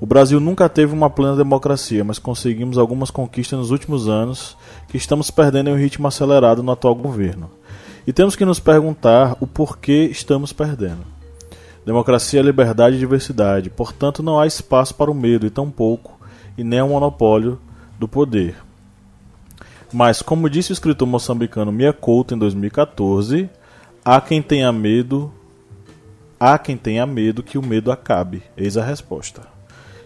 O 0.00 0.06
Brasil 0.06 0.38
nunca 0.38 0.68
teve 0.68 0.92
uma 0.92 1.10
plena 1.10 1.34
democracia, 1.34 2.04
mas 2.04 2.20
conseguimos 2.20 2.78
algumas 2.78 3.10
conquistas 3.10 3.58
nos 3.58 3.72
últimos 3.72 4.08
anos 4.08 4.56
que 4.86 4.96
estamos 4.96 5.28
perdendo 5.32 5.70
em 5.70 5.72
um 5.72 5.76
ritmo 5.76 6.06
acelerado 6.06 6.62
no 6.62 6.70
atual 6.70 6.94
governo. 6.94 7.50
E 8.06 8.12
temos 8.12 8.36
que 8.36 8.44
nos 8.44 8.60
perguntar 8.60 9.36
o 9.40 9.46
porquê 9.46 10.08
estamos 10.10 10.52
perdendo. 10.52 11.04
Democracia 11.86 12.40
é 12.40 12.42
liberdade 12.42 12.96
e 12.96 12.98
diversidade, 12.98 13.70
portanto 13.70 14.22
não 14.22 14.38
há 14.38 14.46
espaço 14.46 14.94
para 14.94 15.10
o 15.10 15.14
medo 15.14 15.46
e 15.46 15.50
tampouco 15.50 16.18
e 16.56 16.64
nem 16.64 16.80
ao 16.80 16.88
monopólio 16.88 17.58
do 17.98 18.08
poder. 18.08 18.56
Mas, 19.92 20.22
como 20.22 20.50
disse 20.50 20.72
o 20.72 20.74
escritor 20.74 21.06
moçambicano 21.06 21.70
Mia 21.70 21.92
Couto 21.92 22.34
em 22.34 22.38
2014, 22.38 23.48
há 24.04 24.20
quem 24.20 24.42
tenha 24.42 24.72
medo, 24.72 25.32
há 26.38 26.58
quem 26.58 26.76
tenha 26.76 27.06
medo 27.06 27.42
que 27.42 27.56
o 27.56 27.62
medo 27.62 27.92
acabe. 27.92 28.42
Eis 28.56 28.76
a 28.76 28.84
resposta. 28.84 29.42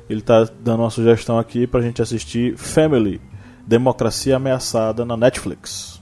Ele 0.09 0.21
está 0.21 0.45
dando 0.61 0.81
uma 0.81 0.91
sugestão 0.91 1.39
aqui 1.39 1.67
para 1.67 1.81
a 1.81 1.83
gente 1.83 2.03
assistir 2.03 2.57
Family, 2.57 3.21
Democracia 3.67 4.37
Ameaçada 4.37 5.05
na 5.05 5.17
Netflix. 5.17 5.98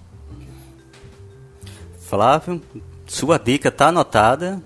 Flávio, 2.08 2.62
sua 3.04 3.36
dica 3.36 3.68
está 3.68 3.88
anotada 3.88 4.62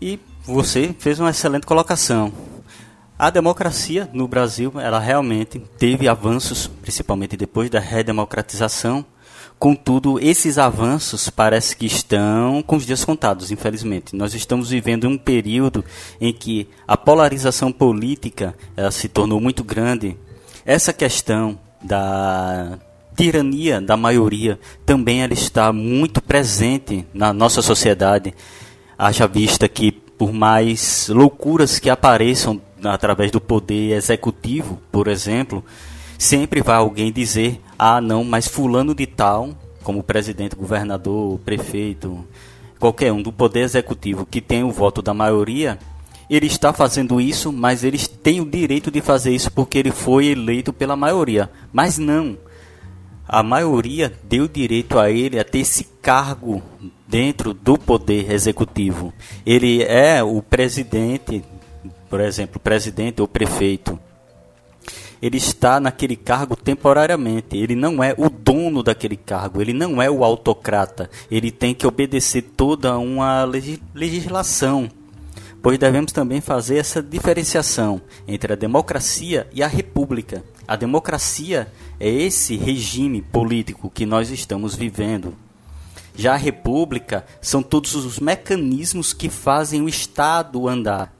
e 0.00 0.20
você 0.44 0.94
fez 0.96 1.18
uma 1.18 1.30
excelente 1.30 1.66
colocação. 1.66 2.32
A 3.18 3.28
democracia 3.28 4.08
no 4.12 4.28
Brasil, 4.28 4.72
ela 4.76 5.00
realmente 5.00 5.58
teve 5.78 6.06
avanços, 6.06 6.68
principalmente 6.80 7.36
depois 7.36 7.68
da 7.68 7.80
redemocratização. 7.80 9.04
Contudo, 9.58 10.20
esses 10.20 10.56
avanços 10.56 11.28
parece 11.28 11.76
que 11.76 11.86
estão 11.86 12.62
com 12.62 12.76
os 12.76 12.86
dias 12.86 13.04
contados, 13.04 13.50
infelizmente. 13.50 14.14
Nós 14.14 14.32
estamos 14.32 14.70
vivendo 14.70 15.08
um 15.08 15.18
período 15.18 15.84
em 16.20 16.32
que 16.32 16.68
a 16.86 16.96
polarização 16.96 17.72
política 17.72 18.54
se 18.92 19.08
tornou 19.08 19.40
muito 19.40 19.64
grande. 19.64 20.16
Essa 20.64 20.92
questão 20.92 21.58
da 21.82 22.78
tirania 23.16 23.80
da 23.80 23.96
maioria 23.96 24.58
também 24.84 25.22
ela 25.22 25.32
está 25.32 25.72
muito 25.72 26.20
presente 26.20 27.06
na 27.12 27.32
nossa 27.32 27.62
sociedade. 27.62 28.34
Haja 28.98 29.26
vista 29.26 29.68
que, 29.68 29.92
por 29.92 30.32
mais 30.32 31.08
loucuras 31.08 31.78
que 31.78 31.90
apareçam 31.90 32.60
através 32.82 33.30
do 33.30 33.40
poder 33.40 33.96
executivo, 33.96 34.80
por 34.92 35.08
exemplo, 35.08 35.64
sempre 36.18 36.62
vai 36.62 36.76
alguém 36.76 37.12
dizer: 37.12 37.60
ah, 37.78 38.00
não, 38.00 38.24
mas 38.24 38.46
Fulano 38.46 38.94
de 38.94 39.06
Tal, 39.06 39.50
como 39.82 40.02
presidente, 40.02 40.56
governador, 40.56 41.38
prefeito, 41.40 42.24
qualquer 42.78 43.12
um 43.12 43.22
do 43.22 43.32
poder 43.32 43.60
executivo 43.60 44.26
que 44.26 44.40
tem 44.40 44.62
o 44.62 44.70
voto 44.70 45.02
da 45.02 45.14
maioria, 45.14 45.78
ele 46.28 46.46
está 46.46 46.72
fazendo 46.72 47.20
isso, 47.20 47.52
mas 47.52 47.84
ele 47.84 47.98
tem 47.98 48.40
o 48.40 48.46
direito 48.46 48.90
de 48.90 49.00
fazer 49.00 49.34
isso 49.34 49.50
porque 49.52 49.78
ele 49.78 49.90
foi 49.90 50.26
eleito 50.26 50.72
pela 50.72 50.96
maioria. 50.96 51.50
Mas 51.72 51.98
não. 51.98 52.36
A 53.26 53.42
maioria 53.42 54.12
deu 54.24 54.46
direito 54.46 54.98
a 54.98 55.10
ele 55.10 55.38
a 55.38 55.44
ter 55.44 55.60
esse 55.60 55.84
cargo 56.02 56.62
dentro 57.08 57.54
do 57.54 57.78
poder 57.78 58.30
executivo. 58.30 59.12
Ele 59.46 59.82
é 59.82 60.22
o 60.22 60.42
presidente, 60.42 61.42
por 62.10 62.20
exemplo, 62.20 62.60
presidente 62.60 63.22
ou 63.22 63.28
prefeito. 63.28 63.98
Ele 65.22 65.38
está 65.38 65.80
naquele 65.80 66.16
cargo 66.16 66.54
temporariamente. 66.54 67.56
Ele 67.56 67.74
não 67.74 68.04
é 68.04 68.14
o 68.18 68.28
dono 68.28 68.82
daquele 68.82 69.16
cargo. 69.16 69.62
Ele 69.62 69.72
não 69.72 70.02
é 70.02 70.10
o 70.10 70.22
autocrata. 70.22 71.08
Ele 71.30 71.50
tem 71.50 71.74
que 71.74 71.86
obedecer 71.86 72.42
toda 72.54 72.98
uma 72.98 73.42
legislação 73.94 74.90
pois 75.64 75.78
devemos 75.78 76.12
também 76.12 76.42
fazer 76.42 76.76
essa 76.76 77.02
diferenciação 77.02 77.98
entre 78.28 78.52
a 78.52 78.56
democracia 78.56 79.48
e 79.50 79.62
a 79.62 79.66
república. 79.66 80.44
A 80.68 80.76
democracia 80.76 81.72
é 81.98 82.06
esse 82.06 82.54
regime 82.54 83.22
político 83.22 83.88
que 83.88 84.04
nós 84.04 84.28
estamos 84.28 84.74
vivendo. 84.74 85.34
Já 86.14 86.34
a 86.34 86.36
república 86.36 87.24
são 87.40 87.62
todos 87.62 87.94
os 87.94 88.20
mecanismos 88.20 89.14
que 89.14 89.30
fazem 89.30 89.80
o 89.80 89.88
Estado 89.88 90.68
andar. 90.68 91.10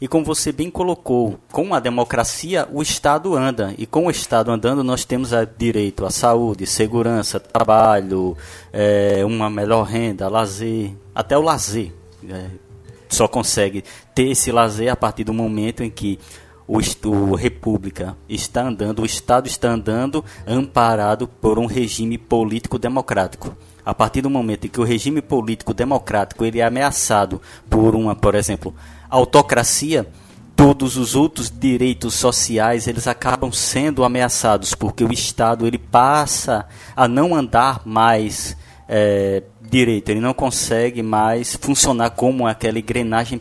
E 0.00 0.08
como 0.08 0.24
você 0.24 0.50
bem 0.50 0.68
colocou, 0.68 1.38
com 1.52 1.72
a 1.72 1.78
democracia 1.78 2.68
o 2.72 2.82
Estado 2.82 3.36
anda. 3.36 3.72
E 3.78 3.86
com 3.86 4.06
o 4.06 4.10
Estado 4.10 4.50
andando, 4.50 4.82
nós 4.82 5.04
temos 5.04 5.30
direito 5.56 6.04
à 6.04 6.10
saúde, 6.10 6.66
segurança, 6.66 7.38
trabalho, 7.38 8.36
é, 8.72 9.24
uma 9.24 9.48
melhor 9.48 9.84
renda, 9.84 10.28
lazer, 10.28 10.92
até 11.14 11.38
o 11.38 11.42
lazer. 11.42 11.92
É, 12.28 12.65
só 13.08 13.28
consegue 13.28 13.84
ter 14.14 14.30
esse 14.30 14.50
lazer 14.50 14.92
a 14.92 14.96
partir 14.96 15.24
do 15.24 15.32
momento 15.32 15.82
em 15.82 15.90
que 15.90 16.18
o, 16.66 16.78
o 17.08 17.34
República 17.34 18.16
está 18.28 18.62
andando, 18.62 19.02
o 19.02 19.06
Estado 19.06 19.46
está 19.46 19.70
andando 19.70 20.24
amparado 20.46 21.28
por 21.28 21.58
um 21.58 21.66
regime 21.66 22.18
político 22.18 22.78
democrático. 22.78 23.56
A 23.84 23.94
partir 23.94 24.20
do 24.20 24.28
momento 24.30 24.66
em 24.66 24.70
que 24.70 24.80
o 24.80 24.84
regime 24.84 25.22
político 25.22 25.72
democrático 25.72 26.44
ele 26.44 26.58
é 26.58 26.64
ameaçado 26.64 27.40
por 27.70 27.94
uma, 27.94 28.16
por 28.16 28.34
exemplo, 28.34 28.74
autocracia, 29.08 30.08
todos 30.56 30.96
os 30.96 31.14
outros 31.14 31.50
direitos 31.50 32.14
sociais 32.14 32.88
eles 32.88 33.06
acabam 33.06 33.52
sendo 33.52 34.02
ameaçados 34.02 34.74
porque 34.74 35.04
o 35.04 35.12
Estado 35.12 35.66
ele 35.66 35.78
passa 35.78 36.66
a 36.96 37.06
não 37.06 37.34
andar 37.34 37.82
mais 37.84 38.56
é, 38.88 39.42
direito, 39.70 40.08
ele 40.08 40.20
não 40.20 40.32
consegue 40.32 41.02
mais 41.02 41.56
funcionar 41.56 42.10
como 42.10 42.46
aquela 42.46 42.78
engrenagem 42.78 43.38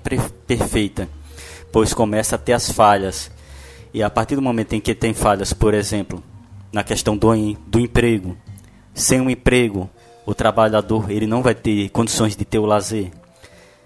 perfeita, 0.47 1.07
pois 1.71 1.93
começa 1.93 2.35
a 2.35 2.39
ter 2.39 2.53
as 2.53 2.71
falhas. 2.71 3.31
E 3.93 4.03
a 4.03 4.09
partir 4.09 4.35
do 4.35 4.41
momento 4.41 4.73
em 4.73 4.81
que 4.81 4.93
tem 4.93 5.13
falhas, 5.13 5.53
por 5.53 5.73
exemplo, 5.73 6.23
na 6.71 6.83
questão 6.83 7.15
do, 7.15 7.29
do 7.67 7.79
emprego, 7.79 8.35
sem 8.93 9.21
um 9.21 9.29
emprego, 9.29 9.89
o 10.25 10.33
trabalhador 10.33 11.09
ele 11.09 11.27
não 11.27 11.41
vai 11.41 11.55
ter 11.55 11.89
condições 11.89 12.35
de 12.35 12.43
ter 12.43 12.59
o 12.59 12.65
lazer. 12.65 13.11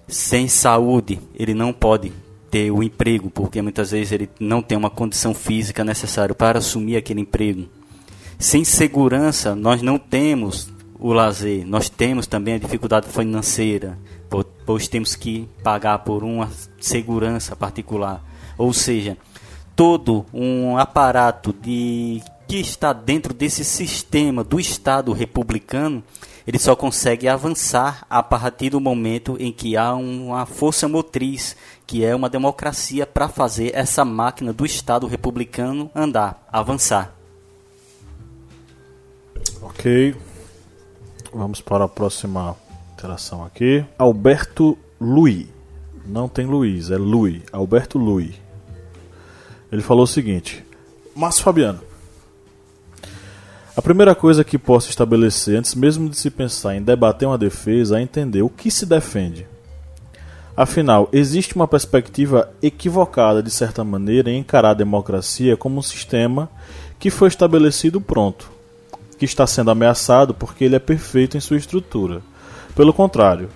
Sem 0.08 0.48
saúde, 0.48 1.20
ele 1.36 1.54
não 1.54 1.72
pode 1.72 2.12
ter 2.50 2.72
o 2.72 2.82
emprego, 2.82 3.30
porque 3.30 3.62
muitas 3.62 3.92
vezes 3.92 4.12
ele 4.12 4.30
não 4.40 4.62
tem 4.62 4.78
uma 4.78 4.90
condição 4.90 5.34
física 5.34 5.84
necessária 5.84 6.34
para 6.34 6.60
assumir 6.60 6.98
aquele 6.98 7.22
emprego. 7.22 7.68
Sem 8.40 8.64
segurança, 8.64 9.54
nós 9.54 9.82
não 9.82 10.00
temos 10.00 10.72
o 11.00 11.14
lazer. 11.14 11.66
Nós 11.66 11.90
temos 11.90 12.28
também 12.28 12.56
a 12.56 12.60
dificuldade 12.60 13.08
financeira, 13.08 13.98
pois 14.66 14.88
temos 14.88 15.16
que 15.16 15.48
pagar 15.64 16.00
por 16.00 16.24
uma 16.24 16.50
segurança 16.80 17.56
particular. 17.56 18.24
Ou 18.58 18.74
seja, 18.74 19.18
todo 19.76 20.26
um 20.34 20.78
aparato 20.78 21.54
de 21.54 22.22
que 22.48 22.58
está 22.58 22.92
dentro 22.92 23.34
desse 23.34 23.64
sistema 23.64 24.44
do 24.44 24.60
Estado 24.60 25.14
republicano, 25.14 26.04
ele 26.46 26.58
só 26.58 26.76
consegue 26.76 27.28
avançar 27.28 28.06
a 28.10 28.24
partir 28.24 28.72
do 28.72 28.80
momento 28.80 29.38
em 29.40 29.52
que 29.52 29.78
há 29.78 29.94
uma 29.94 30.48
força 30.48 30.88
motriz, 30.88 31.56
que 31.86 32.04
é 32.04 32.16
uma 32.16 32.28
democracia, 32.28 33.06
para 33.06 33.30
fazer 33.30 33.72
essa 33.76 34.04
máquina 34.04 34.52
do 34.52 34.66
Estado 34.66 35.06
republicano 35.06 35.92
andar, 35.94 36.44
avançar. 36.52 37.14
Ok. 39.62 40.16
Vamos 41.34 41.62
para 41.62 41.86
a 41.86 41.88
próxima 41.88 42.56
interação 42.94 43.44
aqui. 43.46 43.86
Alberto 43.98 44.78
Lui. 45.00 45.48
Não 46.06 46.28
tem 46.28 46.46
Luiz, 46.46 46.90
é 46.90 46.98
Lui. 46.98 47.44
Alberto 47.52 48.00
Lui. 48.00 48.34
Ele 49.72 49.82
falou 49.82 50.04
o 50.04 50.08
seguinte: 50.08 50.66
Márcio 51.16 51.44
Fabiano. 51.44 51.82
A 53.78 53.82
primeira 53.82 54.16
coisa 54.16 54.44
que 54.44 54.58
posso 54.58 54.90
estabelecer, 54.90 55.58
antes 55.58 55.76
mesmo 55.76 56.10
de 56.10 56.18
se 56.18 56.32
pensar 56.32 56.76
em 56.76 56.82
debater 56.82 57.28
uma 57.28 57.38
defesa, 57.38 58.00
é 58.00 58.02
entender 58.02 58.42
o 58.42 58.50
que 58.50 58.72
se 58.72 58.86
defende. 58.86 59.48
Afinal, 60.58 61.08
existe 61.14 61.56
uma 61.56 61.68
perspectiva 61.68 62.52
equivocada, 62.62 63.42
de 63.42 63.52
certa 63.52 63.84
maneira, 63.84 64.32
em 64.32 64.40
encarar 64.40 64.72
a 64.72 64.74
democracia 64.74 65.56
como 65.56 65.80
um 65.80 65.84
sistema 65.84 66.50
que 66.98 67.10
foi 67.10 67.30
estabelecido 67.30 68.02
pronto 68.02 68.59
que 69.20 69.26
está 69.26 69.46
sendo 69.46 69.70
ameaçado 69.70 70.34
porque 70.34 70.64
ele 70.64 70.78
é 70.78 70.80
perfeito 70.80 71.36
em 71.36 71.42
sua 71.42 71.58
estrutura. 71.58 72.22
Pelo 72.74 72.94
contrário, 72.94 73.50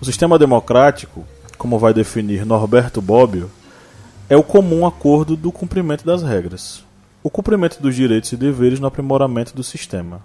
o 0.00 0.04
sistema 0.04 0.38
democrático, 0.38 1.24
como 1.58 1.78
vai 1.78 1.92
definir 1.92 2.46
Norberto 2.46 3.02
Bobbio, 3.02 3.50
é 4.28 4.36
o 4.36 4.42
comum 4.42 4.86
acordo 4.86 5.36
do 5.36 5.52
cumprimento 5.52 6.06
das 6.06 6.22
regras, 6.22 6.82
o 7.22 7.28
cumprimento 7.28 7.80
dos 7.80 7.94
direitos 7.94 8.32
e 8.32 8.36
deveres 8.36 8.80
no 8.80 8.86
aprimoramento 8.86 9.54
do 9.54 9.62
sistema. 9.62 10.22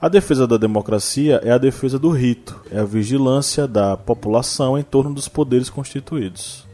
A 0.00 0.08
defesa 0.08 0.46
da 0.46 0.56
democracia 0.56 1.40
é 1.44 1.50
a 1.50 1.58
defesa 1.58 1.98
do 1.98 2.10
rito, 2.10 2.58
é 2.70 2.80
a 2.80 2.84
vigilância 2.84 3.68
da 3.68 3.96
população 3.96 4.78
em 4.78 4.82
torno 4.82 5.14
dos 5.14 5.28
poderes 5.28 5.68
constituídos. 5.68 6.66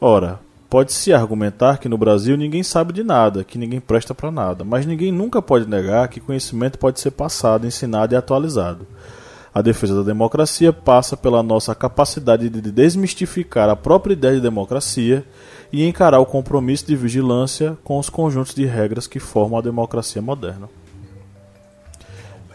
Ora, 0.00 0.40
Pode-se 0.68 1.12
argumentar 1.12 1.78
que 1.78 1.88
no 1.88 1.96
Brasil 1.96 2.36
ninguém 2.36 2.62
sabe 2.62 2.92
de 2.92 3.04
nada, 3.04 3.44
que 3.44 3.56
ninguém 3.56 3.80
presta 3.80 4.14
para 4.14 4.32
nada, 4.32 4.64
mas 4.64 4.84
ninguém 4.84 5.12
nunca 5.12 5.40
pode 5.40 5.68
negar 5.68 6.08
que 6.08 6.18
conhecimento 6.18 6.78
pode 6.78 6.98
ser 6.98 7.12
passado, 7.12 7.66
ensinado 7.66 8.14
e 8.14 8.16
atualizado. 8.16 8.86
A 9.54 9.62
defesa 9.62 9.94
da 9.94 10.02
democracia 10.02 10.72
passa 10.72 11.16
pela 11.16 11.42
nossa 11.42 11.74
capacidade 11.74 12.50
de 12.50 12.60
desmistificar 12.60 13.70
a 13.70 13.76
própria 13.76 14.12
ideia 14.12 14.34
de 14.34 14.40
democracia 14.40 15.24
e 15.72 15.86
encarar 15.86 16.18
o 16.18 16.26
compromisso 16.26 16.86
de 16.86 16.96
vigilância 16.96 17.78
com 17.82 17.98
os 17.98 18.10
conjuntos 18.10 18.54
de 18.54 18.66
regras 18.66 19.06
que 19.06 19.20
formam 19.20 19.58
a 19.58 19.62
democracia 19.62 20.20
moderna. 20.20 20.68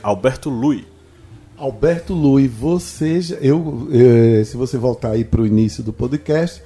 Alberto 0.04 0.50
Lui. 0.50 0.86
Alberto 1.58 2.14
Lui, 2.14 2.48
você, 2.48 3.20
eu, 3.42 3.88
eh, 3.92 4.44
se 4.44 4.58
você 4.58 4.78
voltar 4.78 5.12
aí 5.12 5.24
para 5.24 5.42
o 5.42 5.48
início 5.48 5.84
do 5.84 5.94
podcast, 5.94 6.62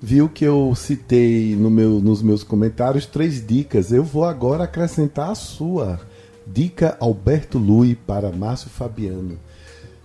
viu 0.00 0.28
que 0.28 0.44
eu 0.44 0.72
citei 0.74 1.54
no 1.54 1.70
meu, 1.70 2.00
nos 2.00 2.22
meus 2.22 2.42
comentários 2.42 3.04
três 3.04 3.46
dicas. 3.46 3.92
Eu 3.92 4.02
vou 4.02 4.24
agora 4.24 4.64
acrescentar 4.64 5.30
a 5.30 5.34
sua. 5.34 6.00
Dica 6.46 6.96
Alberto 6.98 7.58
Lui 7.58 7.94
para 7.94 8.32
Márcio 8.32 8.70
Fabiano. 8.70 9.38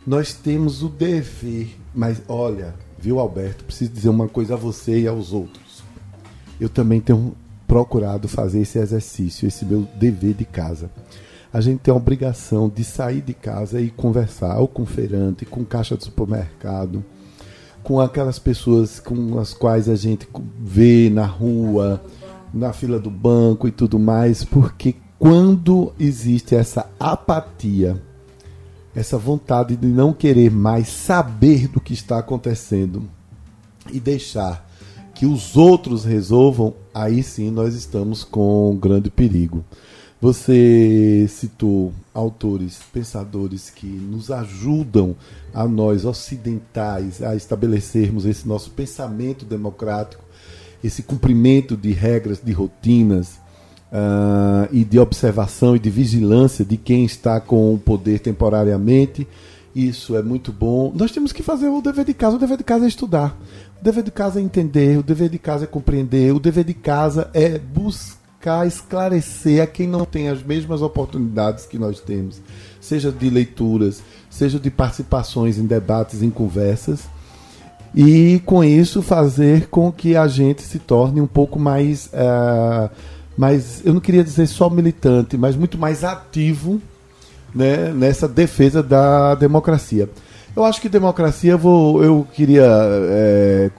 Nós 0.05 0.33
temos 0.33 0.83
o 0.83 0.89
dever, 0.89 1.75
mas 1.93 2.21
olha, 2.27 2.75
viu 2.99 3.19
Alberto, 3.19 3.63
preciso 3.63 3.91
dizer 3.91 4.09
uma 4.09 4.27
coisa 4.27 4.53
a 4.53 4.57
você 4.57 4.99
e 4.99 5.07
aos 5.07 5.33
outros. 5.33 5.83
Eu 6.59 6.69
também 6.69 7.01
tenho 7.01 7.35
procurado 7.67 8.27
fazer 8.27 8.61
esse 8.61 8.77
exercício, 8.77 9.47
esse 9.47 9.65
meu 9.65 9.87
dever 9.95 10.35
de 10.35 10.45
casa. 10.45 10.91
A 11.51 11.59
gente 11.61 11.79
tem 11.79 11.91
a 11.91 11.97
obrigação 11.97 12.69
de 12.69 12.83
sair 12.83 13.21
de 13.21 13.33
casa 13.33 13.81
e 13.81 13.89
conversar 13.89 14.59
ou 14.59 14.67
com 14.67 14.85
feirante, 14.85 15.45
com 15.45 15.65
caixa 15.65 15.97
de 15.97 16.03
supermercado, 16.03 17.03
com 17.85 18.01
aquelas 18.01 18.39
pessoas 18.39 18.99
com 18.99 19.37
as 19.37 19.53
quais 19.53 19.87
a 19.87 19.95
gente 19.95 20.27
vê 20.59 21.07
na 21.07 21.25
rua, 21.25 22.01
na 22.51 22.73
fila 22.73 22.99
do 22.99 23.11
banco 23.11 23.67
e 23.67 23.71
tudo 23.71 23.99
mais, 23.99 24.43
porque 24.43 24.95
quando 25.19 25.93
existe 25.99 26.55
essa 26.55 26.89
apatia, 26.99 28.01
essa 28.95 29.19
vontade 29.19 29.75
de 29.75 29.85
não 29.85 30.13
querer 30.13 30.49
mais 30.49 30.87
saber 30.87 31.67
do 31.67 31.79
que 31.79 31.93
está 31.93 32.17
acontecendo 32.17 33.03
e 33.93 33.99
deixar 33.99 34.67
que 35.13 35.27
os 35.27 35.55
outros 35.55 36.03
resolvam, 36.03 36.73
aí 36.91 37.21
sim 37.21 37.51
nós 37.51 37.75
estamos 37.75 38.23
com 38.23 38.71
um 38.71 38.75
grande 38.75 39.11
perigo. 39.11 39.63
Você 40.25 41.27
citou 41.29 41.93
autores, 42.11 42.79
pensadores 42.91 43.69
que 43.69 43.85
nos 43.85 44.31
ajudam 44.31 45.15
a 45.53 45.67
nós 45.67 46.03
ocidentais 46.03 47.21
a 47.21 47.35
estabelecermos 47.35 48.25
esse 48.25 48.47
nosso 48.47 48.71
pensamento 48.71 49.45
democrático, 49.45 50.23
esse 50.83 51.03
cumprimento 51.03 51.77
de 51.77 51.91
regras, 51.91 52.41
de 52.43 52.51
rotinas 52.51 53.39
uh, 53.91 54.67
e 54.71 54.83
de 54.83 54.97
observação 54.97 55.75
e 55.75 55.79
de 55.79 55.91
vigilância 55.91 56.65
de 56.65 56.75
quem 56.75 57.05
está 57.05 57.39
com 57.39 57.71
o 57.71 57.77
poder 57.77 58.17
temporariamente 58.17 59.27
Isso 59.75 60.15
é 60.15 60.23
muito 60.23 60.51
bom. 60.51 60.91
Nós 60.95 61.11
temos 61.11 61.31
que 61.31 61.43
fazer 61.43 61.69
o 61.69 61.83
dever 61.83 62.03
de 62.03 62.15
casa. 62.15 62.37
O 62.37 62.39
dever 62.39 62.57
de 62.57 62.63
casa 62.63 62.85
é 62.85 62.87
estudar. 62.87 63.39
O 63.79 63.83
dever 63.83 64.03
de 64.03 64.09
casa 64.09 64.39
é 64.39 64.43
entender. 64.43 64.97
O 64.97 65.03
dever 65.03 65.29
de 65.29 65.37
casa 65.37 65.65
é 65.65 65.67
compreender. 65.67 66.33
O 66.33 66.39
dever 66.39 66.63
de 66.63 66.73
casa 66.73 67.29
é 67.31 67.59
buscar 67.59 68.14
esclarecer 68.65 69.61
a 69.61 69.67
quem 69.67 69.87
não 69.87 70.05
tem 70.05 70.29
as 70.29 70.43
mesmas 70.43 70.81
oportunidades 70.81 71.65
que 71.65 71.77
nós 71.77 71.99
temos, 71.99 72.41
seja 72.79 73.11
de 73.11 73.29
leituras, 73.29 74.03
seja 74.29 74.59
de 74.59 74.69
participações 74.69 75.57
em 75.57 75.65
debates, 75.65 76.21
em 76.21 76.29
conversas. 76.29 77.01
E 77.95 78.41
com 78.45 78.63
isso 78.63 79.01
fazer 79.01 79.67
com 79.69 79.91
que 79.91 80.17
a 80.17 80.27
gente 80.27 80.61
se 80.61 80.79
torne 80.79 81.21
um 81.21 81.27
pouco 81.27 81.57
mais, 81.57 82.07
uh, 82.07 82.89
mais 83.37 83.81
eu 83.85 83.93
não 83.93 84.01
queria 84.01 84.23
dizer 84.23 84.47
só 84.47 84.69
militante, 84.69 85.37
mas 85.37 85.55
muito 85.55 85.77
mais 85.77 86.03
ativo 86.03 86.81
né, 87.55 87.93
nessa 87.93 88.27
defesa 88.27 88.83
da 88.83 89.33
democracia. 89.35 90.09
Eu 90.53 90.65
acho 90.65 90.81
que 90.81 90.89
democracia, 90.89 91.51
eu, 91.51 91.57
vou, 91.57 92.03
eu 92.03 92.27
queria. 92.33 92.65
É, 92.65 93.71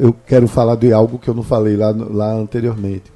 eu 0.00 0.14
quero 0.26 0.46
falar 0.46 0.76
de 0.76 0.92
algo 0.92 1.18
que 1.18 1.28
eu 1.28 1.34
não 1.34 1.42
falei 1.42 1.76
lá, 1.76 1.90
lá 1.90 2.32
anteriormente. 2.32 3.13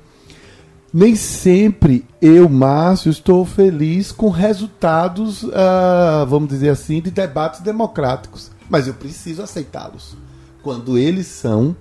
Nem 0.93 1.14
sempre 1.16 2.05
eu, 2.20 2.49
Márcio, 2.49 3.11
estou 3.11 3.45
feliz 3.45 4.11
com 4.11 4.30
resultados, 4.30 5.43
uh, 5.43 6.26
vamos 6.26 6.49
dizer 6.49 6.70
assim, 6.70 7.01
de 7.03 7.11
debates 7.11 7.61
democráticos. 7.61 8.51
Mas 8.70 8.86
eu 8.86 8.95
preciso 8.95 9.43
aceitá-los. 9.43 10.16
Quando 10.62 10.97
eles 10.97 11.26
são 11.26 11.76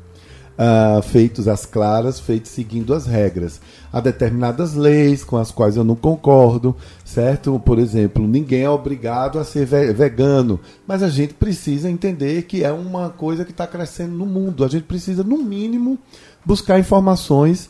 uh, 0.58 1.02
feitos 1.02 1.48
às 1.48 1.66
claras, 1.66 2.20
feitos 2.20 2.52
seguindo 2.52 2.94
as 2.94 3.06
regras. 3.06 3.62
Há 3.94 4.02
determinadas 4.02 4.74
leis 4.74 5.24
com 5.24 5.38
as 5.38 5.52
quais 5.52 5.78
eu 5.78 5.84
não 5.84 5.96
concordo, 5.96 6.76
certo? 7.06 7.60
Por 7.60 7.80
exemplo, 7.80 8.28
ninguém 8.28 8.64
é 8.64 8.70
obrigado 8.70 9.40
a 9.40 9.44
ser 9.44 9.66
vegano, 9.66 10.60
mas 10.86 11.02
a 11.02 11.10
gente 11.10 11.34
precisa 11.34 11.90
entender 11.90 12.44
que 12.44 12.64
é 12.64 12.72
uma 12.72 13.10
coisa 13.10 13.46
que 13.46 13.52
está 13.52 13.66
crescendo 13.66 14.16
no 14.16 14.26
mundo. 14.26 14.66
A 14.66 14.68
gente 14.68 14.84
precisa, 14.84 15.24
no 15.24 15.38
mínimo, 15.38 15.98
buscar 16.46 16.80
informações 16.80 17.70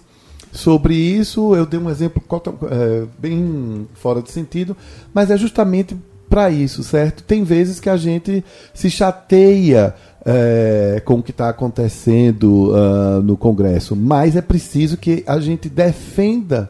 sobre 0.51 0.95
isso. 0.95 1.55
Eu 1.55 1.65
dei 1.65 1.79
um 1.79 1.89
exemplo 1.89 2.21
é, 2.69 3.05
bem 3.19 3.87
fora 3.93 4.21
de 4.21 4.31
sentido, 4.31 4.75
mas 5.13 5.31
é 5.31 5.37
justamente 5.37 5.95
para 6.29 6.49
isso, 6.49 6.83
certo? 6.83 7.23
Tem 7.23 7.43
vezes 7.43 7.79
que 7.79 7.89
a 7.89 7.97
gente 7.97 8.43
se 8.73 8.89
chateia 8.89 9.95
é, 10.25 11.01
com 11.05 11.15
o 11.15 11.23
que 11.23 11.31
está 11.31 11.49
acontecendo 11.49 12.71
uh, 12.71 13.21
no 13.21 13.37
Congresso, 13.37 13.95
mas 13.95 14.35
é 14.35 14.41
preciso 14.41 14.97
que 14.97 15.23
a 15.25 15.39
gente 15.39 15.69
defenda 15.69 16.69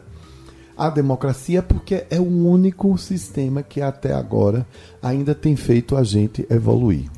a 0.76 0.88
democracia 0.88 1.60
porque 1.60 2.04
é 2.08 2.20
o 2.20 2.48
único 2.48 2.96
sistema 2.96 3.64
que 3.64 3.82
até 3.82 4.12
agora 4.14 4.64
ainda 5.02 5.34
tem 5.34 5.56
feito 5.56 5.96
a 5.96 6.04
gente 6.04 6.46
evoluir. 6.48 7.10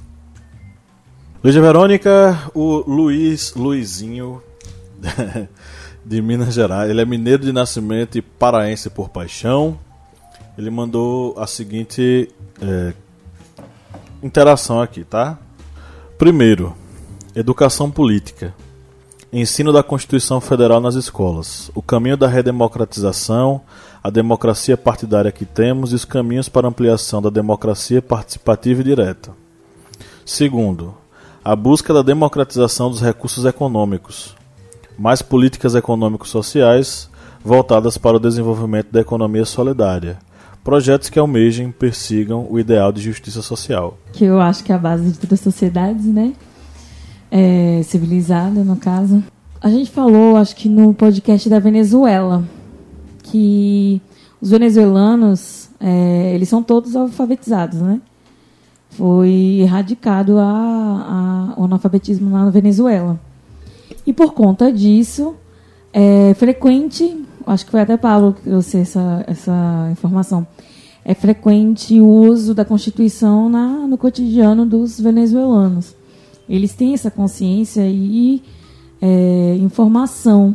Luísa 1.45 1.61
Verônica, 1.61 2.51
o 2.55 2.85
Luiz 2.91 3.55
Luizinho 3.55 4.43
de 6.11 6.21
Minas 6.21 6.53
Gerais, 6.53 6.91
ele 6.91 7.01
é 7.01 7.05
mineiro 7.05 7.45
de 7.45 7.53
nascimento 7.53 8.19
e 8.19 8.21
paraense 8.21 8.91
por 8.91 9.11
paixão. 9.11 9.79
Ele 10.59 10.69
mandou 10.69 11.39
a 11.39 11.47
seguinte 11.47 12.29
é, 12.61 12.93
interação 14.21 14.83
aqui, 14.83 15.05
tá? 15.05 15.39
Primeiro, 16.19 16.75
educação 17.33 17.93
política. 17.93 18.53
Ensino 19.33 19.73
da 19.73 19.85
Constituição 19.85 20.41
Federal 20.41 20.81
nas 20.81 20.97
escolas. 20.97 21.71
O 21.77 21.81
caminho 21.81 22.17
da 22.17 22.27
redemocratização, 22.27 23.61
a 24.03 24.11
democracia 24.11 24.77
partidária 24.77 25.31
que 25.31 25.45
temos 25.45 25.93
e 25.93 25.95
os 25.95 26.05
caminhos 26.05 26.49
para 26.49 26.67
ampliação 26.67 27.23
da 27.23 27.31
democracia 27.31 28.03
participativa 28.03 28.81
e 28.81 28.85
direta. 28.85 29.31
Segundo, 30.27 30.93
a 31.45 31.55
busca 31.55 31.95
da 31.95 32.03
democratização 32.03 32.91
dos 32.91 33.01
recursos 33.01 33.45
econômicos. 33.45 34.40
Mais 34.99 35.23
políticas 35.23 35.75
econômico-sociais 35.75 37.09
voltadas 37.45 37.97
para 37.97 38.17
o 38.17 38.21
desenvolvimento 38.21 38.93
da 38.93 39.01
economia 39.01 39.45
solidária 39.45 40.19
projetos 40.63 41.09
que 41.09 41.19
almejem, 41.19 41.71
persigam 41.71 42.47
o 42.49 42.59
ideal 42.59 42.93
de 42.93 43.01
justiça 43.01 43.43
social. 43.43 43.99
Que 44.13 44.25
eu 44.25 44.41
acho 44.41 44.63
que 44.63 44.73
é 44.73 44.75
a 44.75 44.79
base 44.79 45.11
de 45.11 45.19
todas 45.19 45.39
as 45.39 45.41
sociedades, 45.41 46.05
né? 46.05 46.33
É, 47.31 47.81
civilizada, 47.85 48.63
no 48.63 48.77
caso. 48.77 49.23
A 49.61 49.69
gente 49.69 49.91
falou, 49.91 50.37
acho 50.37 50.57
que 50.57 50.69
no 50.69 50.93
podcast 50.95 51.49
da 51.49 51.59
Venezuela, 51.59 52.45
que 53.23 54.01
os 54.41 54.51
venezuelanos, 54.51 55.69
é, 55.79 56.33
eles 56.35 56.49
são 56.49 56.63
todos 56.63 56.97
alfabetizados, 56.97 57.81
né? 57.81 58.01
Foi 58.91 59.59
erradicado 59.61 60.39
a, 60.39 61.55
a, 61.57 61.61
o 61.61 61.65
analfabetismo 61.65 62.29
na 62.31 62.51
Venezuela. 62.51 63.19
E 64.07 64.13
por 64.13 64.33
conta 64.33 64.73
disso, 64.73 65.35
é 65.93 66.35
frequente 66.35 67.27
acho 67.47 67.65
que 67.65 67.71
foi 67.71 67.81
até 67.81 67.97
Paulo 67.97 68.33
que 68.33 68.43
trouxe 68.43 68.79
essa, 68.79 69.25
essa 69.27 69.89
informação. 69.91 70.47
É 71.05 71.15
frequente 71.15 71.99
o 72.01 72.07
uso 72.07 72.55
da 72.55 72.65
Constituição 72.65 73.49
na, 73.49 73.87
no 73.87 73.97
cotidiano 73.97 74.67
dos 74.67 75.01
venezuelanos. 75.01 75.95
Eles 76.49 76.75
têm 76.75 76.95
essa 76.95 77.11
consciência 77.11 77.87
e 77.87 78.43
é, 79.01 79.57
informação. 79.61 80.55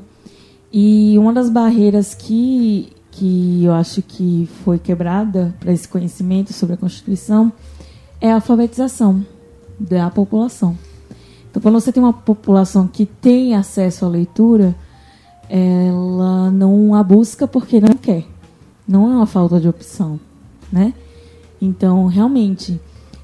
E 0.71 1.17
uma 1.17 1.33
das 1.33 1.49
barreiras 1.49 2.13
que, 2.13 2.89
que 3.11 3.63
eu 3.63 3.73
acho 3.73 4.01
que 4.01 4.47
foi 4.63 4.77
quebrada 4.77 5.55
para 5.59 5.71
esse 5.71 5.87
conhecimento 5.87 6.53
sobre 6.53 6.75
a 6.75 6.77
Constituição 6.77 7.51
é 8.21 8.31
a 8.31 8.35
alfabetização 8.35 9.25
da 9.79 10.09
população. 10.09 10.77
Então, 11.55 11.61
quando 11.61 11.79
você 11.79 11.89
tem 11.89 12.03
uma 12.03 12.11
população 12.11 12.85
que 12.85 13.05
tem 13.05 13.55
acesso 13.55 14.03
à 14.03 14.09
leitura, 14.09 14.75
ela 15.49 16.51
não 16.51 16.93
a 16.93 17.01
busca 17.01 17.47
porque 17.47 17.79
não 17.79 17.95
quer. 17.95 18.25
Não 18.85 19.09
é 19.09 19.15
uma 19.15 19.25
falta 19.25 19.57
de 19.57 19.69
opção, 19.69 20.19
né? 20.69 20.93
Então, 21.61 22.07
realmente, 22.07 22.77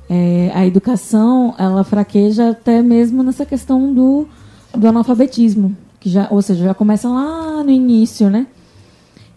é, 0.09 0.49
a 0.55 0.65
educação 0.65 1.53
ela 1.57 1.83
fraqueja 1.83 2.51
até 2.51 2.81
mesmo 2.81 3.21
nessa 3.21 3.45
questão 3.45 3.93
do, 3.93 4.25
do 4.77 4.87
analfabetismo, 4.87 5.75
que 5.99 6.09
já, 6.09 6.29
ou 6.31 6.41
seja, 6.41 6.63
já 6.63 6.73
começa 6.73 7.09
lá 7.09 7.61
no 7.61 7.69
início, 7.69 8.29
né? 8.29 8.47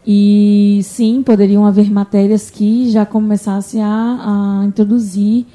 E 0.06 0.82
sim, 0.84 1.20
poderiam 1.20 1.66
haver 1.66 1.90
matérias 1.90 2.48
que 2.48 2.88
já 2.92 3.04
começassem 3.04 3.82
a, 3.82 4.60
a 4.60 4.64
introduzir 4.64 5.46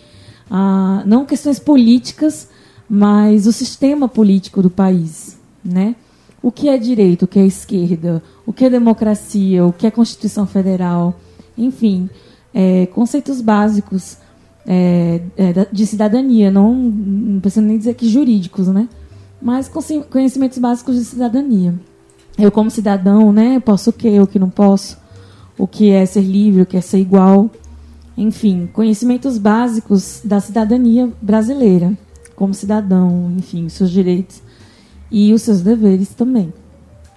a, 0.52 1.04
não 1.06 1.26
questões 1.26 1.58
políticas, 1.58 2.50
mas 2.90 3.46
o 3.46 3.52
sistema 3.52 4.08
político 4.08 4.62
do 4.62 4.70
país, 4.70 5.38
né? 5.64 5.96
o 6.42 6.52
que 6.52 6.70
é 6.70 6.78
direito, 6.78 7.24
o 7.24 7.28
que 7.28 7.40
é 7.40 7.46
esquerda, 7.46 8.24
o 8.46 8.54
que 8.54 8.66
é 8.66 8.70
democracia, 8.70 9.66
o 9.66 9.74
que 9.74 9.86
é 9.86 9.92
Constituição 9.92 10.48
Federal, 10.48 11.20
enfim, 11.58 12.10
é, 12.54 12.86
conceitos 12.88 13.42
básicos 13.42 14.18
é, 14.66 15.22
é, 15.38 15.68
de 15.72 15.86
cidadania, 15.86 16.50
não, 16.50 16.74
não 16.74 17.40
preciso 17.40 17.66
nem 17.66 17.78
dizer 17.78 17.94
que 17.96 18.08
jurídicos, 18.08 18.68
né? 18.68 18.88
Mas 19.42 19.70
conhecimentos 20.10 20.58
básicos 20.58 20.96
de 20.96 21.06
cidadania. 21.06 21.74
Eu, 22.38 22.52
como 22.52 22.70
cidadão, 22.70 23.32
né, 23.32 23.60
posso 23.60 23.90
o 23.90 23.94
que, 23.94 24.20
o 24.20 24.28
que 24.28 24.40
não 24.40 24.50
posso, 24.50 24.98
o 25.58 25.68
que 25.68 25.90
é 25.90 26.06
ser 26.06 26.22
livre, 26.22 26.62
o 26.62 26.66
que 26.66 26.78
é 26.78 26.82
ser 26.82 27.00
igual, 27.00 27.50
enfim, 28.18 28.70
conhecimentos 28.72 29.38
básicos 29.38 30.22
da 30.24 30.40
cidadania 30.40 31.10
brasileira, 31.22 31.98
como 32.40 32.54
cidadão, 32.54 33.34
enfim, 33.38 33.68
seus 33.68 33.92
direitos 33.92 34.42
e 35.12 35.34
os 35.34 35.42
seus 35.42 35.62
deveres 35.62 36.08
também. 36.10 36.54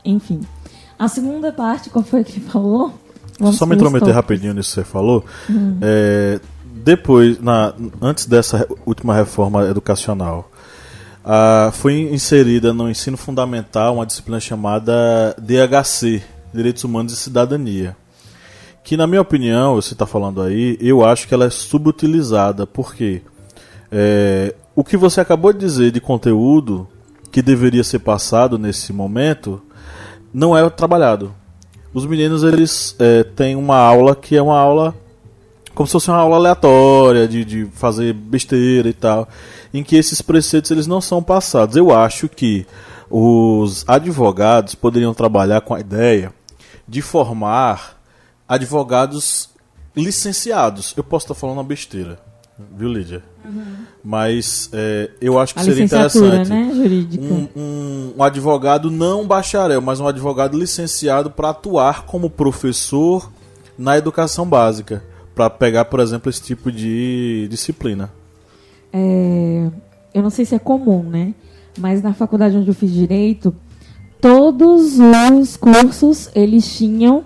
Enfim. 0.04 0.40
A 0.98 1.06
segunda 1.06 1.52
parte, 1.52 1.90
qual 1.90 2.04
foi 2.04 2.24
que 2.24 2.40
ele 2.40 2.46
falou? 2.48 2.92
Vamos 3.38 3.56
Só 3.56 3.64
me 3.64 3.76
intrometer 3.76 4.12
rapidinho 4.12 4.52
nisso 4.52 4.70
que 4.70 4.74
você 4.74 4.84
falou. 4.84 5.24
Hum. 5.48 5.78
É, 5.80 6.40
depois, 6.64 7.40
na, 7.40 7.72
antes 8.00 8.26
dessa 8.26 8.66
última 8.84 9.14
reforma 9.14 9.64
educacional, 9.68 10.50
foi 11.72 12.00
inserida 12.12 12.72
no 12.72 12.90
ensino 12.90 13.16
fundamental 13.16 13.94
uma 13.94 14.06
disciplina 14.06 14.40
chamada 14.40 15.36
DHC, 15.38 16.20
Direitos 16.52 16.82
Humanos 16.82 17.12
e 17.12 17.16
Cidadania. 17.16 17.96
Que, 18.82 18.96
na 18.96 19.06
minha 19.06 19.20
opinião, 19.20 19.76
você 19.76 19.92
está 19.92 20.04
falando 20.04 20.42
aí, 20.42 20.76
eu 20.80 21.04
acho 21.04 21.28
que 21.28 21.34
ela 21.34 21.44
é 21.44 21.50
subutilizada, 21.50 22.66
porque 22.66 23.22
é, 23.92 24.52
o 24.74 24.82
que 24.82 24.96
você 24.96 25.20
acabou 25.20 25.52
de 25.52 25.58
dizer 25.58 25.90
de 25.90 26.00
conteúdo 26.00 26.88
que 27.30 27.42
deveria 27.42 27.84
ser 27.84 27.98
passado 28.00 28.58
nesse 28.58 28.92
momento 28.92 29.60
não 30.32 30.56
é 30.56 30.68
trabalhado. 30.70 31.34
Os 31.92 32.06
meninos 32.06 32.42
eles 32.42 32.96
é, 32.98 33.22
têm 33.22 33.54
uma 33.54 33.76
aula 33.76 34.16
que 34.16 34.36
é 34.36 34.42
uma 34.42 34.58
aula 34.58 34.94
como 35.74 35.86
se 35.86 35.92
fosse 35.92 36.10
uma 36.10 36.18
aula 36.18 36.36
aleatória 36.36 37.26
de, 37.26 37.44
de 37.44 37.66
fazer 37.72 38.12
besteira 38.12 38.88
e 38.88 38.92
tal, 38.92 39.26
em 39.72 39.82
que 39.82 39.96
esses 39.96 40.20
preceitos 40.20 40.70
eles 40.70 40.86
não 40.86 41.00
são 41.00 41.22
passados. 41.22 41.76
Eu 41.76 41.94
acho 41.94 42.28
que 42.28 42.66
os 43.10 43.84
advogados 43.88 44.74
poderiam 44.74 45.14
trabalhar 45.14 45.62
com 45.62 45.74
a 45.74 45.80
ideia 45.80 46.32
de 46.86 47.00
formar 47.00 48.00
advogados 48.48 49.50
licenciados. 49.96 50.92
Eu 50.96 51.04
posso 51.04 51.24
estar 51.24 51.34
falando 51.34 51.56
uma 51.56 51.64
besteira, 51.64 52.18
viu, 52.76 52.88
Lídia? 52.88 53.22
Mas 54.04 54.68
é, 54.72 55.10
eu 55.20 55.38
acho 55.38 55.54
que 55.54 55.60
A 55.60 55.64
seria 55.64 55.84
interessante. 55.84 56.48
né. 56.48 56.70
Um, 57.30 57.48
um- 57.60 58.12
um 58.18 58.22
advogado 58.22 58.90
não 58.90 59.26
bacharel, 59.26 59.80
mas 59.80 60.00
um 60.00 60.06
advogado 60.06 60.58
licenciado 60.58 61.30
para 61.30 61.50
atuar 61.50 62.04
como 62.06 62.28
professor 62.30 63.30
na 63.78 63.96
educação 63.98 64.46
básica, 64.46 65.02
para 65.34 65.48
pegar, 65.50 65.86
por 65.86 66.00
exemplo, 66.00 66.28
esse 66.30 66.42
tipo 66.42 66.70
de 66.70 67.46
disciplina. 67.50 68.10
É, 68.92 69.68
eu 70.14 70.22
não 70.22 70.30
sei 70.30 70.44
se 70.44 70.54
é 70.54 70.58
comum, 70.58 71.02
né? 71.02 71.34
Mas 71.78 72.02
na 72.02 72.12
faculdade 72.12 72.56
onde 72.56 72.68
eu 72.68 72.74
fiz 72.74 72.92
direito, 72.92 73.54
todos 74.20 74.98
os 74.98 75.56
cursos 75.56 76.28
eles 76.34 76.76
tinham 76.76 77.24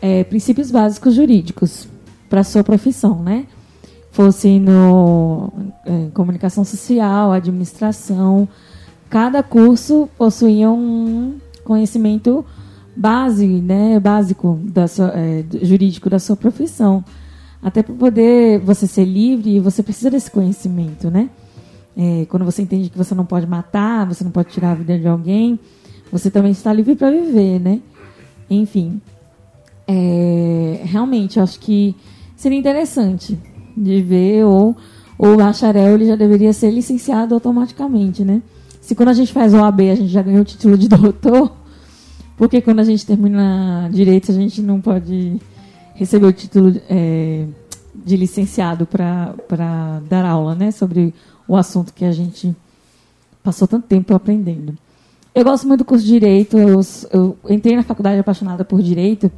é, 0.00 0.24
princípios 0.24 0.70
básicos 0.70 1.14
jurídicos 1.14 1.86
para 2.28 2.42
sua 2.42 2.64
profissão, 2.64 3.22
né? 3.22 3.46
Fosse 4.14 4.60
no 4.60 5.52
é, 5.84 6.06
comunicação 6.14 6.64
social, 6.64 7.32
administração, 7.32 8.48
cada 9.10 9.42
curso 9.42 10.08
possuía 10.16 10.70
um 10.70 11.34
conhecimento 11.64 12.46
base, 12.94 13.44
né, 13.44 13.98
básico 13.98 14.60
da 14.62 14.86
sua, 14.86 15.12
é, 15.16 15.44
jurídico 15.62 16.08
da 16.08 16.20
sua 16.20 16.36
profissão. 16.36 17.04
Até 17.60 17.82
para 17.82 17.92
poder 17.92 18.60
você 18.60 18.86
ser 18.86 19.04
livre, 19.04 19.58
você 19.58 19.82
precisa 19.82 20.12
desse 20.12 20.30
conhecimento, 20.30 21.10
né? 21.10 21.28
É, 21.96 22.24
quando 22.28 22.44
você 22.44 22.62
entende 22.62 22.90
que 22.90 22.96
você 22.96 23.16
não 23.16 23.26
pode 23.26 23.48
matar, 23.48 24.06
você 24.06 24.22
não 24.22 24.30
pode 24.30 24.50
tirar 24.50 24.70
a 24.70 24.74
vida 24.76 24.96
de 24.96 25.08
alguém, 25.08 25.58
você 26.12 26.30
também 26.30 26.52
está 26.52 26.72
livre 26.72 26.94
para 26.94 27.10
viver, 27.10 27.58
né? 27.58 27.80
Enfim, 28.48 29.00
é, 29.88 30.82
realmente, 30.84 31.40
acho 31.40 31.58
que 31.58 31.96
seria 32.36 32.56
interessante 32.56 33.36
de 33.76 34.02
ver, 34.02 34.44
ou 34.44 34.76
o 35.18 35.36
bacharel 35.36 35.94
ele 35.94 36.06
já 36.06 36.16
deveria 36.16 36.52
ser 36.52 36.70
licenciado 36.70 37.34
automaticamente, 37.34 38.24
né? 38.24 38.42
Se 38.80 38.94
quando 38.94 39.08
a 39.08 39.12
gente 39.12 39.32
faz 39.32 39.54
o 39.54 39.62
AB 39.62 39.90
a 39.90 39.94
gente 39.94 40.08
já 40.08 40.22
ganhou 40.22 40.42
o 40.42 40.44
título 40.44 40.76
de 40.76 40.88
doutor, 40.90 41.52
porque 42.36 42.60
quando 42.60 42.80
a 42.80 42.84
gente 42.84 43.06
termina 43.06 43.88
direito 43.92 44.30
a 44.30 44.34
gente 44.34 44.60
não 44.60 44.80
pode 44.80 45.40
receber 45.94 46.26
o 46.26 46.32
título 46.32 46.74
é, 46.88 47.46
de 47.94 48.16
licenciado 48.16 48.86
para 48.86 50.00
dar 50.08 50.24
aula, 50.24 50.54
né? 50.54 50.70
Sobre 50.70 51.14
o 51.46 51.56
assunto 51.56 51.92
que 51.92 52.04
a 52.04 52.12
gente 52.12 52.54
passou 53.42 53.68
tanto 53.68 53.86
tempo 53.86 54.14
aprendendo. 54.14 54.76
Eu 55.34 55.44
gosto 55.44 55.66
muito 55.66 55.80
do 55.80 55.84
curso 55.84 56.04
de 56.04 56.12
Direito. 56.12 56.56
Eu, 56.56 56.80
eu 57.12 57.36
entrei 57.48 57.76
na 57.76 57.82
faculdade 57.82 58.20
apaixonada 58.20 58.64
por 58.64 58.80
Direito, 58.80 59.30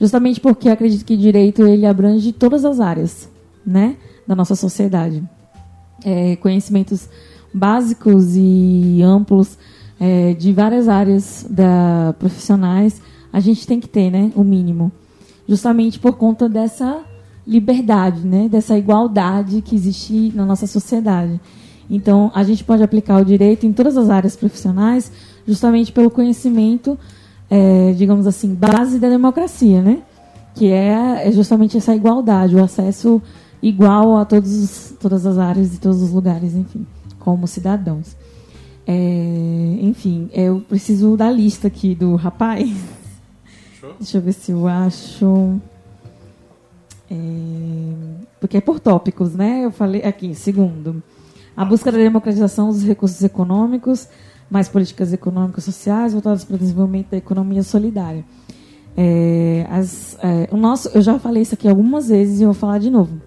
justamente 0.00 0.40
porque 0.40 0.68
acredito 0.68 1.04
que 1.04 1.16
Direito 1.16 1.66
ele 1.66 1.86
abrange 1.86 2.32
todas 2.32 2.64
as 2.64 2.80
áreas, 2.80 3.28
né, 3.66 3.96
da 4.26 4.34
nossa 4.34 4.54
sociedade. 4.54 5.22
É, 6.04 6.36
conhecimentos 6.36 7.08
básicos 7.52 8.36
e 8.36 9.00
amplos 9.02 9.58
é, 9.98 10.34
de 10.34 10.52
várias 10.52 10.88
áreas 10.88 11.46
da 11.48 12.14
profissionais 12.18 13.00
a 13.32 13.40
gente 13.40 13.66
tem 13.66 13.78
que 13.78 13.86
ter, 13.88 14.10
né, 14.10 14.32
o 14.34 14.42
mínimo, 14.42 14.90
justamente 15.46 15.98
por 15.98 16.14
conta 16.14 16.48
dessa 16.48 17.02
liberdade, 17.46 18.26
né, 18.26 18.48
dessa 18.48 18.78
igualdade 18.78 19.60
que 19.60 19.74
existe 19.74 20.32
na 20.34 20.46
nossa 20.46 20.66
sociedade. 20.66 21.38
Então, 21.88 22.32
a 22.34 22.42
gente 22.42 22.64
pode 22.64 22.82
aplicar 22.82 23.20
o 23.20 23.24
direito 23.26 23.66
em 23.66 23.74
todas 23.74 23.96
as 23.96 24.08
áreas 24.08 24.34
profissionais, 24.34 25.12
justamente 25.46 25.92
pelo 25.92 26.10
conhecimento, 26.10 26.98
é, 27.50 27.92
digamos 27.92 28.26
assim, 28.26 28.54
base 28.54 28.98
da 28.98 29.08
democracia, 29.08 29.82
né? 29.82 29.98
Que 30.54 30.72
é, 30.72 31.28
é 31.28 31.30
justamente 31.30 31.76
essa 31.76 31.94
igualdade, 31.94 32.56
o 32.56 32.64
acesso 32.64 33.22
igual 33.62 34.16
a 34.16 34.24
todos, 34.24 34.52
os- 34.52 34.94
todas 35.00 35.24
as 35.26 35.38
áreas 35.38 35.74
e 35.74 35.78
todos 35.80 36.02
os 36.02 36.10
lugares, 36.12 36.54
enfim, 36.54 36.86
como 37.18 37.46
cidadãos. 37.46 38.16
É, 38.86 39.78
enfim, 39.80 40.28
eu 40.32 40.60
preciso 40.68 41.16
da 41.16 41.30
lista 41.30 41.66
aqui 41.66 41.94
do 41.94 42.14
rapaz. 42.14 42.70
Deixa 43.98 44.18
eu 44.18 44.22
ver 44.22 44.32
se 44.32 44.52
eu 44.52 44.66
acho. 44.68 45.60
É, 47.10 47.14
porque 48.40 48.56
é 48.56 48.60
por 48.60 48.78
tópicos, 48.80 49.34
né? 49.34 49.64
Eu 49.64 49.70
falei 49.70 50.02
aqui, 50.02 50.34
segundo. 50.34 51.02
A 51.56 51.64
busca 51.64 51.90
da 51.90 51.98
democratização 51.98 52.68
dos 52.68 52.82
recursos 52.82 53.22
econômicos, 53.22 54.08
mais 54.50 54.68
políticas 54.68 55.12
econômicas 55.12 55.64
e 55.64 55.72
sociais 55.72 56.12
voltadas 56.12 56.44
para 56.44 56.56
o 56.56 56.58
desenvolvimento 56.58 57.10
da 57.10 57.16
economia 57.16 57.62
solidária. 57.62 58.24
É, 58.96 59.66
as- 59.70 60.16
é, 60.22 60.48
o 60.52 60.56
nosso, 60.56 60.88
eu 60.94 61.00
já 61.02 61.18
falei 61.18 61.42
isso 61.42 61.54
aqui 61.54 61.68
algumas 61.68 62.08
vezes 62.08 62.40
e 62.40 62.44
vou 62.44 62.54
falar 62.54 62.78
de 62.78 62.90
novo. 62.90 63.20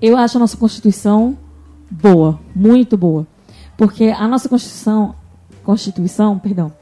Eu 0.00 0.16
acho 0.16 0.38
a 0.38 0.40
nossa 0.40 0.56
Constituição 0.56 1.36
boa, 1.90 2.38
muito 2.54 2.96
boa. 2.96 3.26
Porque 3.76 4.04
a 4.06 4.26
nossa 4.26 4.48
Constituição, 4.48 5.14
Constituição, 5.62 6.38
perdão, 6.38 6.72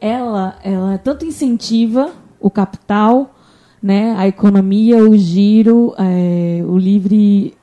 ela, 0.00 0.58
ela 0.62 0.98
tanto 0.98 1.24
incentiva 1.24 2.10
o 2.40 2.50
capital, 2.50 3.34
né, 3.82 4.14
a 4.16 4.26
economia, 4.26 4.96
o 4.98 5.16
giro, 5.16 5.94
é, 5.98 6.62
o 6.66 6.76
livre, 6.76 7.54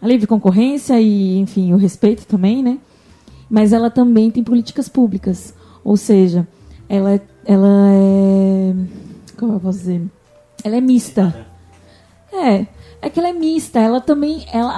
a 0.00 0.06
livre 0.06 0.26
concorrência 0.26 1.00
e, 1.00 1.38
enfim, 1.38 1.72
o 1.72 1.76
respeito 1.76 2.26
também, 2.26 2.62
né? 2.62 2.78
Mas 3.48 3.72
ela 3.72 3.90
também 3.90 4.30
tem 4.30 4.42
políticas 4.42 4.88
públicas, 4.88 5.54
ou 5.84 5.96
seja, 5.96 6.46
ela, 6.88 7.20
ela 7.44 7.90
é, 7.92 8.74
como 9.38 9.54
eu 9.54 9.60
posso 9.60 9.78
dizer, 9.78 10.02
ela 10.64 10.76
é 10.76 10.80
mista. 10.80 11.46
É, 12.32 12.66
é 13.02 13.10
que 13.10 13.18
ela 13.18 13.28
é 13.28 13.32
mista. 13.32 13.80
Ela 13.80 14.00
também, 14.00 14.46
ela, 14.52 14.72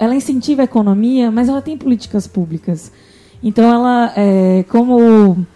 ela 0.00 0.14
incentiva 0.14 0.62
a 0.62 0.64
economia, 0.64 1.30
mas 1.30 1.48
ela 1.48 1.62
tem 1.62 1.78
políticas 1.78 2.26
públicas. 2.26 2.92
Então 3.42 3.72
ela, 3.72 4.12
é, 4.16 4.64
como 4.68 5.46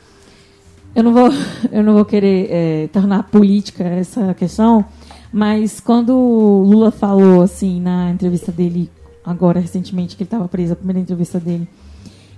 eu 0.95 1.03
não 1.03 1.13
vou, 1.13 1.29
eu 1.71 1.83
não 1.83 1.95
vou 1.95 2.05
querer 2.05 2.49
é, 2.51 2.89
tornar 2.93 3.25
política 3.25 3.83
essa 3.85 4.33
questão, 4.35 4.85
mas 5.33 5.81
quando 5.81 6.15
Lula 6.15 6.91
falou 6.91 7.43
assim 7.43 7.81
na 7.81 8.11
entrevista 8.11 8.53
dele 8.53 8.89
agora 9.25 9.61
recentemente 9.61 10.17
que 10.17 10.23
ele 10.23 10.29
estava 10.29 10.49
preso, 10.49 10.73
a 10.73 10.77
primeira 10.77 11.01
entrevista 11.01 11.41
dele, 11.41 11.69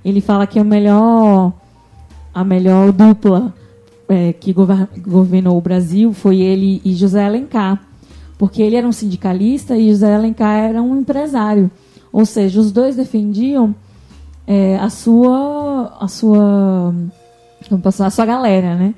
ele 0.05 0.21
fala 0.21 0.47
que 0.47 0.59
é 0.59 0.63
o 0.63 0.65
melhor, 0.65 1.53
a 2.33 2.45
melhor 2.45 2.93
dupla 2.93 3.53
é, 4.09 4.33
que 4.33 4.53
gover- 4.53 4.89
governou 4.99 5.57
o 5.59 5.61
Brasil 5.61 6.13
foi 6.13 6.41
ele 6.41 6.81
e 6.85 6.95
José 6.95 7.25
Alencar, 7.25 7.81
porque 8.39 8.63
ele 8.63 8.77
era 8.77 8.87
um 8.87 8.93
sindicalista 8.93 9.77
e 9.77 9.91
José 9.91 10.15
Alencar 10.15 10.57
era 10.57 10.83
um 10.83 10.99
empresário, 10.99 11.71
ou 12.13 12.25
seja, 12.25 12.61
os 12.61 12.73
dois 12.73 12.97
defendiam 12.97 13.75
é, 14.47 14.77
a 14.77 14.91
sua, 14.91 15.97
a 16.01 16.09
sua 16.09 16.95
como 17.69 17.83
posso 17.83 18.05
a 18.05 18.11
sua 18.11 18.27
galera, 18.27 18.77
né? 18.77 18.95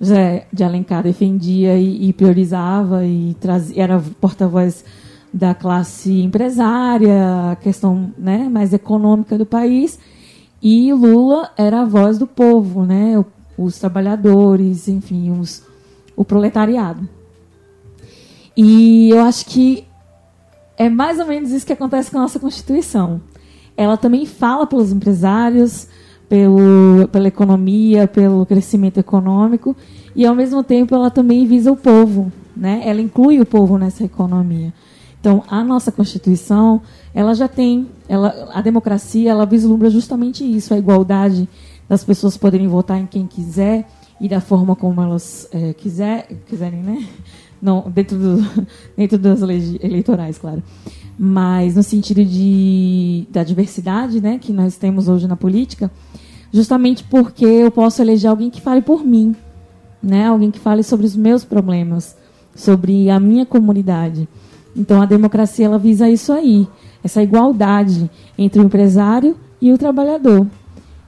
José 0.00 0.46
de 0.52 0.62
Alencar 0.62 1.02
defendia 1.02 1.76
e, 1.76 2.08
e 2.08 2.12
priorizava 2.12 3.04
e 3.04 3.34
trazia, 3.40 3.82
era 3.82 4.02
porta-voz 4.20 4.84
da 5.32 5.54
classe 5.54 6.22
empresária, 6.22 7.52
a 7.52 7.56
questão 7.56 8.12
né, 8.16 8.48
mais 8.48 8.72
econômica 8.72 9.36
do 9.36 9.44
país, 9.44 9.98
e 10.62 10.92
Lula 10.92 11.50
era 11.56 11.82
a 11.82 11.84
voz 11.84 12.18
do 12.18 12.26
povo, 12.26 12.84
né? 12.84 13.22
Os 13.56 13.78
trabalhadores, 13.78 14.88
enfim, 14.88 15.30
os, 15.38 15.62
o 16.16 16.24
proletariado. 16.24 17.08
E 18.60 19.10
eu 19.10 19.20
acho 19.20 19.46
que 19.46 19.84
é 20.76 20.88
mais 20.88 21.20
ou 21.20 21.26
menos 21.26 21.52
isso 21.52 21.64
que 21.64 21.72
acontece 21.72 22.10
com 22.10 22.18
a 22.18 22.22
nossa 22.22 22.40
Constituição. 22.40 23.20
Ela 23.76 23.96
também 23.96 24.26
fala 24.26 24.66
pelos 24.66 24.90
empresários, 24.90 25.86
pelo, 26.28 27.06
pela 27.12 27.28
economia, 27.28 28.08
pelo 28.08 28.44
crescimento 28.44 28.98
econômico, 28.98 29.76
e 30.12 30.26
ao 30.26 30.34
mesmo 30.34 30.64
tempo 30.64 30.92
ela 30.92 31.08
também 31.08 31.46
visa 31.46 31.70
o 31.70 31.76
povo, 31.76 32.32
né? 32.56 32.82
Ela 32.84 33.00
inclui 33.00 33.40
o 33.40 33.46
povo 33.46 33.78
nessa 33.78 34.02
economia. 34.02 34.74
Então, 35.20 35.44
a 35.46 35.62
nossa 35.62 35.92
Constituição, 35.92 36.82
ela 37.14 37.34
já 37.34 37.46
tem, 37.46 37.88
ela, 38.08 38.50
a 38.52 38.60
democracia, 38.60 39.30
ela 39.30 39.46
vislumbra 39.46 39.88
justamente 39.88 40.42
isso, 40.42 40.74
a 40.74 40.78
igualdade 40.78 41.48
das 41.88 42.02
pessoas 42.02 42.36
poderem 42.36 42.66
votar 42.66 42.98
em 42.98 43.06
quem 43.06 43.24
quiser 43.24 43.86
e 44.20 44.28
da 44.28 44.40
forma 44.40 44.74
como 44.74 45.00
elas 45.00 45.48
eh, 45.52 45.74
quiser, 45.74 46.26
quiserem, 46.48 46.82
né? 46.82 47.06
Não, 47.60 47.90
dentro, 47.90 48.16
do, 48.18 48.66
dentro 48.96 49.18
das 49.18 49.40
leis 49.40 49.76
eleitorais, 49.82 50.38
claro. 50.38 50.62
Mas 51.18 51.74
no 51.74 51.82
sentido 51.82 52.24
de, 52.24 53.26
da 53.30 53.42
diversidade 53.42 54.20
né, 54.20 54.38
que 54.38 54.52
nós 54.52 54.76
temos 54.76 55.08
hoje 55.08 55.26
na 55.26 55.36
política, 55.36 55.90
justamente 56.52 57.04
porque 57.04 57.44
eu 57.44 57.70
posso 57.70 58.00
eleger 58.00 58.30
alguém 58.30 58.50
que 58.50 58.60
fale 58.60 58.82
por 58.82 59.04
mim, 59.04 59.34
né? 60.02 60.26
alguém 60.26 60.50
que 60.50 60.58
fale 60.58 60.82
sobre 60.82 61.06
os 61.06 61.16
meus 61.16 61.44
problemas, 61.44 62.16
sobre 62.54 63.10
a 63.10 63.18
minha 63.18 63.44
comunidade. 63.44 64.28
Então 64.76 65.02
a 65.02 65.06
democracia 65.06 65.66
ela 65.66 65.78
visa 65.78 66.08
isso 66.08 66.32
aí, 66.32 66.68
essa 67.02 67.22
igualdade 67.22 68.08
entre 68.36 68.60
o 68.60 68.64
empresário 68.64 69.36
e 69.60 69.72
o 69.72 69.78
trabalhador. 69.78 70.46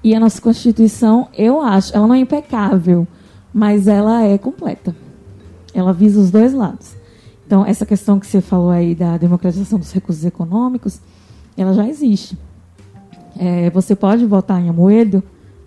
E 0.03 0.15
a 0.15 0.21
nossa 0.21 0.41
Constituição, 0.41 1.29
eu 1.37 1.61
acho, 1.61 1.95
ela 1.95 2.07
não 2.07 2.15
é 2.15 2.19
impecável, 2.19 3.07
mas 3.53 3.87
ela 3.87 4.23
é 4.25 4.39
completa. 4.39 4.95
Ela 5.75 5.93
visa 5.93 6.21
os 6.21 6.31
dois 6.31 6.53
lados. 6.53 6.95
Então, 7.47 7.67
essa 7.67 7.85
questão 7.85 8.21
que 8.21 8.27
você 8.27 8.41
falou 8.41 8.71
aí 8.71 8.95
da 8.95 9.17
democratização 9.17 9.79
dos 9.79 9.93
recursos 9.93 10.25
econômicos, 10.25 11.01
ela 11.57 11.75
já 11.75 11.89
existe. 11.89 12.39
É, 13.37 13.71
você 13.71 13.97
pode 13.97 14.25
votar 14.25 14.61
em 14.63 14.69
Amoedo, 14.69 15.23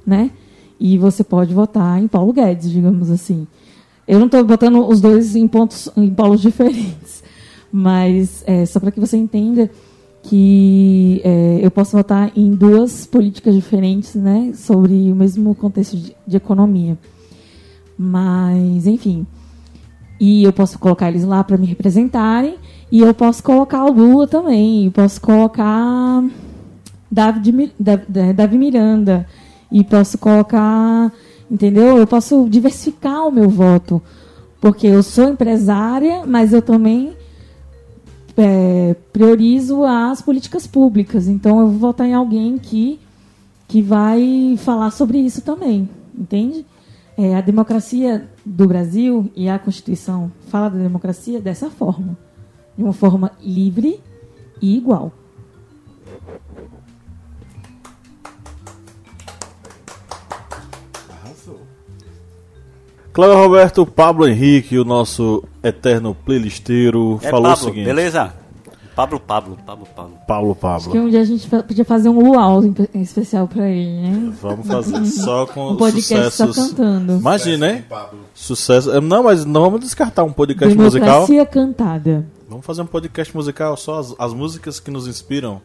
né? 0.06 0.32
E 0.80 0.98
você 0.98 1.24
pode 1.24 1.54
votar 1.54 2.02
em 2.02 2.08
Paulo 2.08 2.34
Guedes, 2.34 2.72
digamos 2.72 3.10
assim. 3.10 3.48
Eu 4.08 4.20
não 4.20 4.26
estou 4.28 4.44
botando 4.44 4.86
os 4.88 5.00
dois 5.00 5.36
em 5.36 5.48
pontos, 5.48 5.90
em 5.96 6.10
polos 6.10 6.40
diferentes, 6.42 7.24
mas 7.72 8.44
é, 8.46 8.66
só 8.66 8.80
para 8.80 8.92
que 8.92 9.00
você 9.00 9.18
entenda 9.18 9.70
que 10.24 11.22
é, 11.24 11.60
eu 11.62 11.70
posso 11.70 11.98
votar 11.98 12.32
em 12.36 12.52
duas 12.52 13.06
políticas 13.06 13.54
diferentes, 13.54 14.16
né, 14.16 14.54
sobre 14.56 15.12
o 15.12 15.16
mesmo 15.16 15.54
contexto 15.54 15.98
de, 15.98 16.16
de 16.26 16.38
economia. 16.38 16.98
Mas, 17.98 18.88
enfim, 18.88 19.28
e 20.26 20.42
eu 20.46 20.54
posso 20.54 20.80
colocar 20.80 21.10
eles 21.10 21.26
lá 21.26 21.44
para 21.44 21.58
me 21.58 21.66
representarem, 21.66 22.56
e 22.90 23.02
eu 23.02 23.14
posso 23.14 23.44
colocar 23.44 23.84
o 23.84 23.92
Lula 23.92 24.26
também, 24.26 24.86
eu 24.86 24.92
posso 24.92 25.20
colocar 25.20 26.24
David, 27.12 27.74
Davi 28.34 28.58
Miranda, 28.58 29.28
e 29.70 29.84
posso 29.84 30.18
colocar, 30.18 31.12
entendeu? 31.52 31.98
Eu 31.98 32.08
posso 32.08 32.48
diversificar 32.50 33.28
o 33.28 33.32
meu 33.34 33.50
voto, 33.50 34.02
porque 34.62 34.88
eu 34.88 35.04
sou 35.04 35.28
empresária, 35.28 36.24
mas 36.26 36.54
eu 36.54 36.62
também 36.62 37.12
é, 38.38 38.96
priorizo 39.12 39.84
as 39.84 40.22
políticas 40.22 40.66
públicas. 40.66 41.28
Então 41.28 41.60
eu 41.60 41.68
vou 41.68 41.80
votar 41.80 42.08
em 42.08 42.14
alguém 42.14 42.58
que, 42.58 42.98
que 43.68 43.82
vai 43.82 44.56
falar 44.58 44.92
sobre 44.92 45.18
isso 45.18 45.42
também, 45.42 45.90
entende? 46.18 46.66
É, 47.18 47.36
a 47.36 47.42
democracia 47.42 48.28
do 48.44 48.68
Brasil 48.68 49.32
e 49.36 49.48
a 49.48 49.60
Constituição 49.60 50.32
fala 50.48 50.70
da 50.70 50.80
democracia 50.80 51.40
dessa 51.40 51.70
forma, 51.70 52.18
de 52.76 52.84
uma 52.84 52.94
forma 52.94 53.32
livre 53.40 54.00
e 54.62 54.76
igual. 54.76 55.12
Cláudio 63.14 63.38
Roberto, 63.38 63.86
Pablo 63.86 64.28
Henrique, 64.28 64.80
o 64.80 64.84
nosso 64.84 65.44
eterno 65.62 66.16
playlisteiro, 66.16 67.20
é 67.22 67.30
falou 67.30 67.52
Pablo, 67.52 67.62
o 67.62 67.70
seguinte. 67.70 67.86
Beleza? 67.86 68.34
Pablo, 68.96 69.20
Pablo, 69.20 69.58
Pablo, 69.66 69.88
Pablo. 69.96 70.14
Pablo, 70.28 70.56
Pablo. 70.56 70.78
Acho 70.78 70.90
que 70.92 71.00
um 71.00 71.10
dia 71.10 71.22
a 71.22 71.26
gente 71.26 71.48
podia 71.50 71.84
fazer 71.84 72.10
um 72.10 72.20
luau 72.32 72.64
em 72.64 73.02
especial 73.02 73.48
pra 73.48 73.68
ele, 73.68 74.02
né? 74.02 74.34
Vamos 74.40 74.68
fazer 74.68 75.06
só 75.08 75.48
com 75.48 75.72
um 75.72 75.76
podcast 75.78 76.30
sucessos. 76.32 76.56
só 76.56 76.70
cantando. 76.70 77.14
Imagina, 77.14 77.72
hein? 77.72 77.86
Sucesso. 78.36 78.92
É, 78.92 79.02
Não, 79.02 79.24
mas 79.24 79.46
não 79.46 79.62
vamos 79.62 79.80
descartar 79.80 80.24
um 80.24 80.32
podcast 80.32 80.76
musical. 80.78 81.26
Democracia 81.26 81.46
cantada. 81.46 82.26
Vamos 82.48 82.66
fazer 82.66 82.84
um 82.84 82.86
podcast 82.86 83.36
musical 83.36 83.76
só 83.76 84.00
as, 84.00 84.16
as 84.20 84.32
músicas 84.34 84.80
que 84.80 84.92
nos 84.92 85.08
inspiram. 85.08 85.60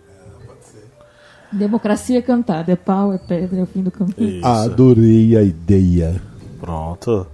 Democracia 1.52 2.20
cantada. 2.22 2.72
É 2.72 2.76
pau, 2.76 3.12
é 3.12 3.18
pedra, 3.18 3.58
é 3.60 3.62
o 3.62 3.66
fim 3.66 3.82
do 3.82 3.90
caminho. 3.90 4.14
Isso. 4.38 4.46
Adorei 4.46 5.36
a 5.36 5.42
ideia. 5.42 6.20
Pronto. 6.60 7.26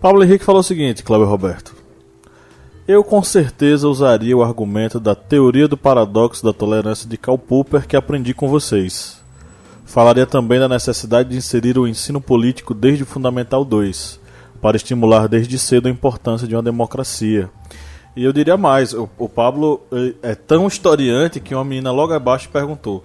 Pablo 0.00 0.22
Henrique 0.22 0.44
falou 0.44 0.60
o 0.60 0.64
seguinte, 0.64 1.02
Cláudio 1.02 1.28
Roberto. 1.28 1.74
Eu 2.88 3.04
com 3.04 3.22
certeza 3.22 3.86
usaria 3.86 4.34
o 4.34 4.42
argumento 4.42 4.98
da 4.98 5.14
teoria 5.14 5.68
do 5.68 5.76
paradoxo 5.76 6.42
da 6.42 6.54
tolerância 6.54 7.06
de 7.06 7.18
Karl 7.18 7.36
Popper 7.36 7.86
que 7.86 7.94
aprendi 7.94 8.32
com 8.32 8.48
vocês. 8.48 9.22
Falaria 9.84 10.24
também 10.24 10.58
da 10.58 10.70
necessidade 10.70 11.28
de 11.28 11.36
inserir 11.36 11.78
o 11.78 11.86
ensino 11.86 12.18
político 12.18 12.72
desde 12.72 13.02
o 13.02 13.06
Fundamental 13.06 13.62
2, 13.62 14.18
para 14.62 14.78
estimular 14.78 15.28
desde 15.28 15.58
cedo 15.58 15.86
a 15.86 15.90
importância 15.90 16.48
de 16.48 16.56
uma 16.56 16.62
democracia. 16.62 17.50
E 18.16 18.24
eu 18.24 18.32
diria 18.32 18.56
mais, 18.56 18.94
o, 18.94 19.06
o 19.18 19.28
Pablo 19.28 19.82
eh, 19.92 20.14
é 20.22 20.34
tão 20.34 20.66
historiante 20.66 21.40
que 21.40 21.54
uma 21.54 21.66
menina 21.66 21.92
logo 21.92 22.14
abaixo 22.14 22.48
perguntou: 22.48 23.04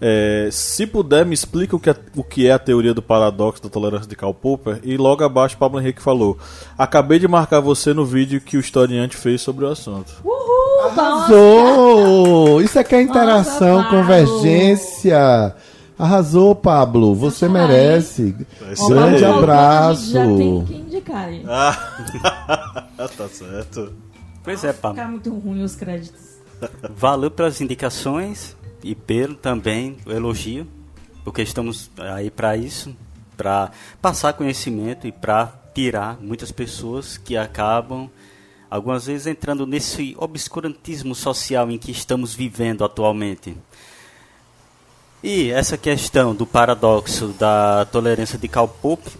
é, 0.00 0.48
se 0.50 0.86
puder, 0.86 1.26
me 1.26 1.34
explica 1.34 1.76
o 1.76 1.80
que, 1.80 1.90
é, 1.90 1.96
o 2.16 2.24
que 2.24 2.46
é 2.46 2.52
a 2.52 2.58
teoria 2.58 2.94
do 2.94 3.02
paradoxo 3.02 3.62
da 3.62 3.68
tolerância 3.68 4.08
de 4.08 4.16
Karl 4.16 4.32
Popper. 4.32 4.80
E 4.82 4.96
logo 4.96 5.22
abaixo, 5.22 5.58
Pablo 5.58 5.78
Henrique 5.78 6.00
falou: 6.00 6.38
Acabei 6.78 7.18
de 7.18 7.28
marcar 7.28 7.60
você 7.60 7.92
no 7.92 8.04
vídeo 8.06 8.40
que 8.40 8.56
o 8.56 8.60
historiante 8.60 9.16
fez 9.16 9.42
sobre 9.42 9.66
o 9.66 9.68
assunto. 9.68 10.10
Uhul! 10.24 10.90
Arrasou! 10.90 12.62
Isso 12.62 12.78
aqui 12.78 12.94
é 12.94 13.02
interação, 13.02 13.82
Nossa, 13.82 13.90
convergência. 13.90 15.54
Arrasou, 15.98 16.54
Pablo. 16.54 17.14
Você 17.14 17.46
Deixa 17.46 17.66
merece. 17.66 18.34
É 18.62 18.88
Grande 18.88 19.22
abraço. 19.22 20.12
Já 20.12 20.24
tem 20.24 20.64
que 20.64 20.74
indicar 20.76 21.26
aí. 21.26 21.44
Ah, 21.46 21.76
tá 23.18 23.28
certo. 23.28 23.92
Pois 24.42 24.64
é, 24.64 24.72
Ficar 24.72 24.94
Pablo. 24.94 25.08
muito 25.10 25.34
ruim 25.34 25.62
os 25.62 25.76
créditos. 25.76 26.30
Valeu 26.96 27.30
pelas 27.30 27.60
indicações 27.60 28.56
e 28.82 28.94
pelo 28.94 29.34
também 29.34 29.96
o 30.06 30.10
elogio, 30.10 30.66
porque 31.24 31.42
estamos 31.42 31.90
aí 31.98 32.30
para 32.30 32.56
isso, 32.56 32.94
para 33.36 33.70
passar 34.00 34.32
conhecimento 34.32 35.06
e 35.06 35.12
para 35.12 35.52
tirar 35.74 36.18
muitas 36.20 36.50
pessoas 36.50 37.16
que 37.16 37.36
acabam 37.36 38.10
algumas 38.70 39.06
vezes 39.06 39.26
entrando 39.26 39.66
nesse 39.66 40.14
obscurantismo 40.18 41.14
social 41.14 41.70
em 41.70 41.78
que 41.78 41.90
estamos 41.90 42.34
vivendo 42.34 42.84
atualmente. 42.84 43.56
E 45.22 45.50
essa 45.50 45.76
questão 45.76 46.34
do 46.34 46.46
paradoxo 46.46 47.28
da 47.38 47.84
tolerância 47.86 48.38
de 48.38 48.48
Karl 48.48 48.68
Popper 48.68 49.12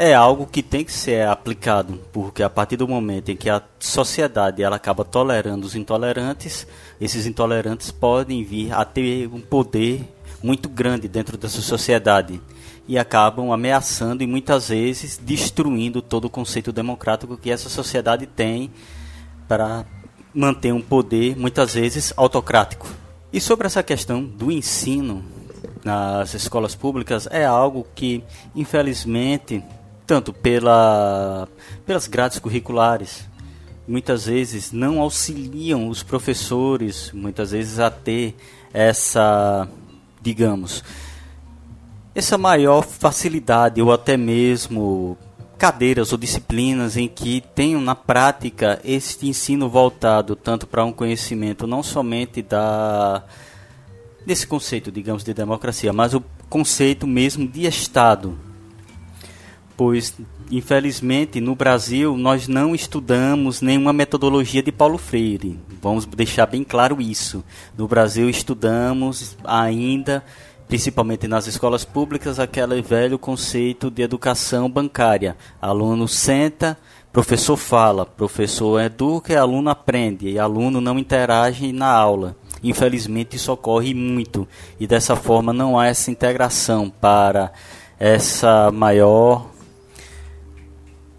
é 0.00 0.14
algo 0.14 0.46
que 0.46 0.62
tem 0.62 0.84
que 0.84 0.92
ser 0.92 1.26
aplicado, 1.26 2.00
porque 2.12 2.40
a 2.44 2.48
partir 2.48 2.76
do 2.76 2.86
momento 2.86 3.32
em 3.32 3.36
que 3.36 3.50
a 3.50 3.60
sociedade 3.80 4.62
ela 4.62 4.76
acaba 4.76 5.04
tolerando 5.04 5.66
os 5.66 5.74
intolerantes, 5.74 6.68
esses 7.00 7.26
intolerantes 7.26 7.90
podem 7.90 8.44
vir 8.44 8.72
a 8.72 8.84
ter 8.84 9.26
um 9.26 9.40
poder 9.40 10.04
muito 10.40 10.68
grande 10.68 11.08
dentro 11.08 11.36
dessa 11.36 11.60
sociedade 11.60 12.40
e 12.86 12.96
acabam 12.96 13.50
ameaçando 13.50 14.22
e 14.22 14.26
muitas 14.26 14.68
vezes 14.68 15.18
destruindo 15.20 16.00
todo 16.00 16.26
o 16.26 16.30
conceito 16.30 16.70
democrático 16.70 17.36
que 17.36 17.50
essa 17.50 17.68
sociedade 17.68 18.24
tem 18.24 18.70
para 19.48 19.84
manter 20.32 20.72
um 20.72 20.80
poder 20.80 21.36
muitas 21.36 21.74
vezes 21.74 22.14
autocrático. 22.16 22.86
E 23.32 23.40
sobre 23.40 23.66
essa 23.66 23.82
questão 23.82 24.22
do 24.22 24.52
ensino 24.52 25.24
nas 25.84 26.34
escolas 26.34 26.76
públicas 26.76 27.26
é 27.32 27.44
algo 27.44 27.84
que, 27.96 28.22
infelizmente, 28.54 29.60
tanto 30.08 30.32
pela, 30.32 31.46
pelas 31.84 32.06
grades 32.06 32.38
curriculares, 32.38 33.28
muitas 33.86 34.24
vezes 34.24 34.72
não 34.72 35.00
auxiliam 35.00 35.86
os 35.86 36.02
professores, 36.02 37.12
muitas 37.12 37.50
vezes 37.50 37.78
a 37.78 37.90
ter 37.90 38.34
essa, 38.72 39.68
digamos, 40.22 40.82
essa 42.14 42.38
maior 42.38 42.82
facilidade 42.82 43.82
ou 43.82 43.92
até 43.92 44.16
mesmo 44.16 45.18
cadeiras 45.58 46.10
ou 46.10 46.16
disciplinas 46.16 46.96
em 46.96 47.06
que 47.06 47.42
tenham 47.54 47.80
na 47.82 47.94
prática 47.94 48.80
este 48.82 49.28
ensino 49.28 49.68
voltado 49.68 50.34
tanto 50.34 50.66
para 50.66 50.86
um 50.86 50.92
conhecimento 50.92 51.66
não 51.66 51.82
somente 51.82 52.40
da 52.40 53.24
desse 54.24 54.46
conceito, 54.46 54.90
digamos, 54.90 55.22
de 55.22 55.34
democracia, 55.34 55.92
mas 55.92 56.14
o 56.14 56.22
conceito 56.48 57.06
mesmo 57.06 57.46
de 57.46 57.66
Estado. 57.66 58.47
Pois, 59.78 60.12
infelizmente, 60.50 61.40
no 61.40 61.54
Brasil 61.54 62.16
nós 62.16 62.48
não 62.48 62.74
estudamos 62.74 63.62
nenhuma 63.62 63.92
metodologia 63.92 64.60
de 64.60 64.72
Paulo 64.72 64.98
Freire. 64.98 65.56
Vamos 65.80 66.04
deixar 66.04 66.46
bem 66.46 66.64
claro 66.64 67.00
isso. 67.00 67.44
No 67.76 67.86
Brasil 67.86 68.28
estudamos 68.28 69.36
ainda, 69.44 70.24
principalmente 70.66 71.28
nas 71.28 71.46
escolas 71.46 71.84
públicas, 71.84 72.40
aquele 72.40 72.82
velho 72.82 73.20
conceito 73.20 73.88
de 73.88 74.02
educação 74.02 74.68
bancária. 74.68 75.36
Aluno 75.62 76.08
senta, 76.08 76.76
professor 77.12 77.56
fala, 77.56 78.04
professor 78.04 78.80
educa 78.80 79.32
e 79.32 79.36
aluno 79.36 79.70
aprende, 79.70 80.28
e 80.28 80.40
aluno 80.40 80.80
não 80.80 80.98
interage 80.98 81.72
na 81.72 81.86
aula. 81.86 82.36
Infelizmente 82.64 83.36
isso 83.36 83.52
ocorre 83.52 83.94
muito 83.94 84.48
e 84.80 84.88
dessa 84.88 85.14
forma 85.14 85.52
não 85.52 85.78
há 85.78 85.86
essa 85.86 86.10
integração 86.10 86.90
para 86.90 87.52
essa 87.96 88.72
maior 88.72 89.56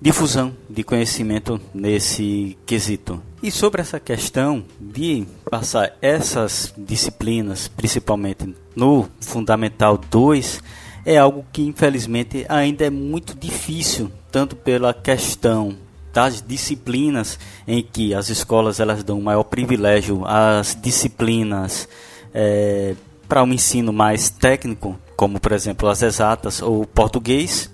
difusão 0.01 0.55
de 0.69 0.83
conhecimento 0.83 1.59
nesse 1.73 2.57
quesito. 2.65 3.21
E 3.41 3.51
sobre 3.51 3.81
essa 3.81 3.99
questão 3.99 4.63
de 4.79 5.25
passar 5.49 5.93
essas 6.01 6.73
disciplinas, 6.77 7.67
principalmente 7.67 8.55
no 8.75 9.07
Fundamental 9.19 9.97
2, 9.97 10.61
é 11.05 11.17
algo 11.17 11.45
que 11.51 11.63
infelizmente 11.63 12.45
ainda 12.49 12.85
é 12.85 12.89
muito 12.89 13.33
difícil, 13.33 14.11
tanto 14.31 14.55
pela 14.55 14.93
questão 14.93 15.75
das 16.13 16.41
disciplinas 16.41 17.39
em 17.67 17.83
que 17.83 18.13
as 18.13 18.29
escolas 18.29 18.79
elas 18.79 19.03
dão 19.03 19.21
maior 19.21 19.43
privilégio 19.43 20.23
às 20.25 20.75
disciplinas 20.75 21.87
é, 22.33 22.95
para 23.27 23.43
um 23.43 23.53
ensino 23.53 23.93
mais 23.93 24.29
técnico, 24.29 24.99
como 25.15 25.39
por 25.39 25.51
exemplo 25.51 25.87
as 25.87 26.01
exatas 26.01 26.61
ou 26.61 26.85
português, 26.85 27.69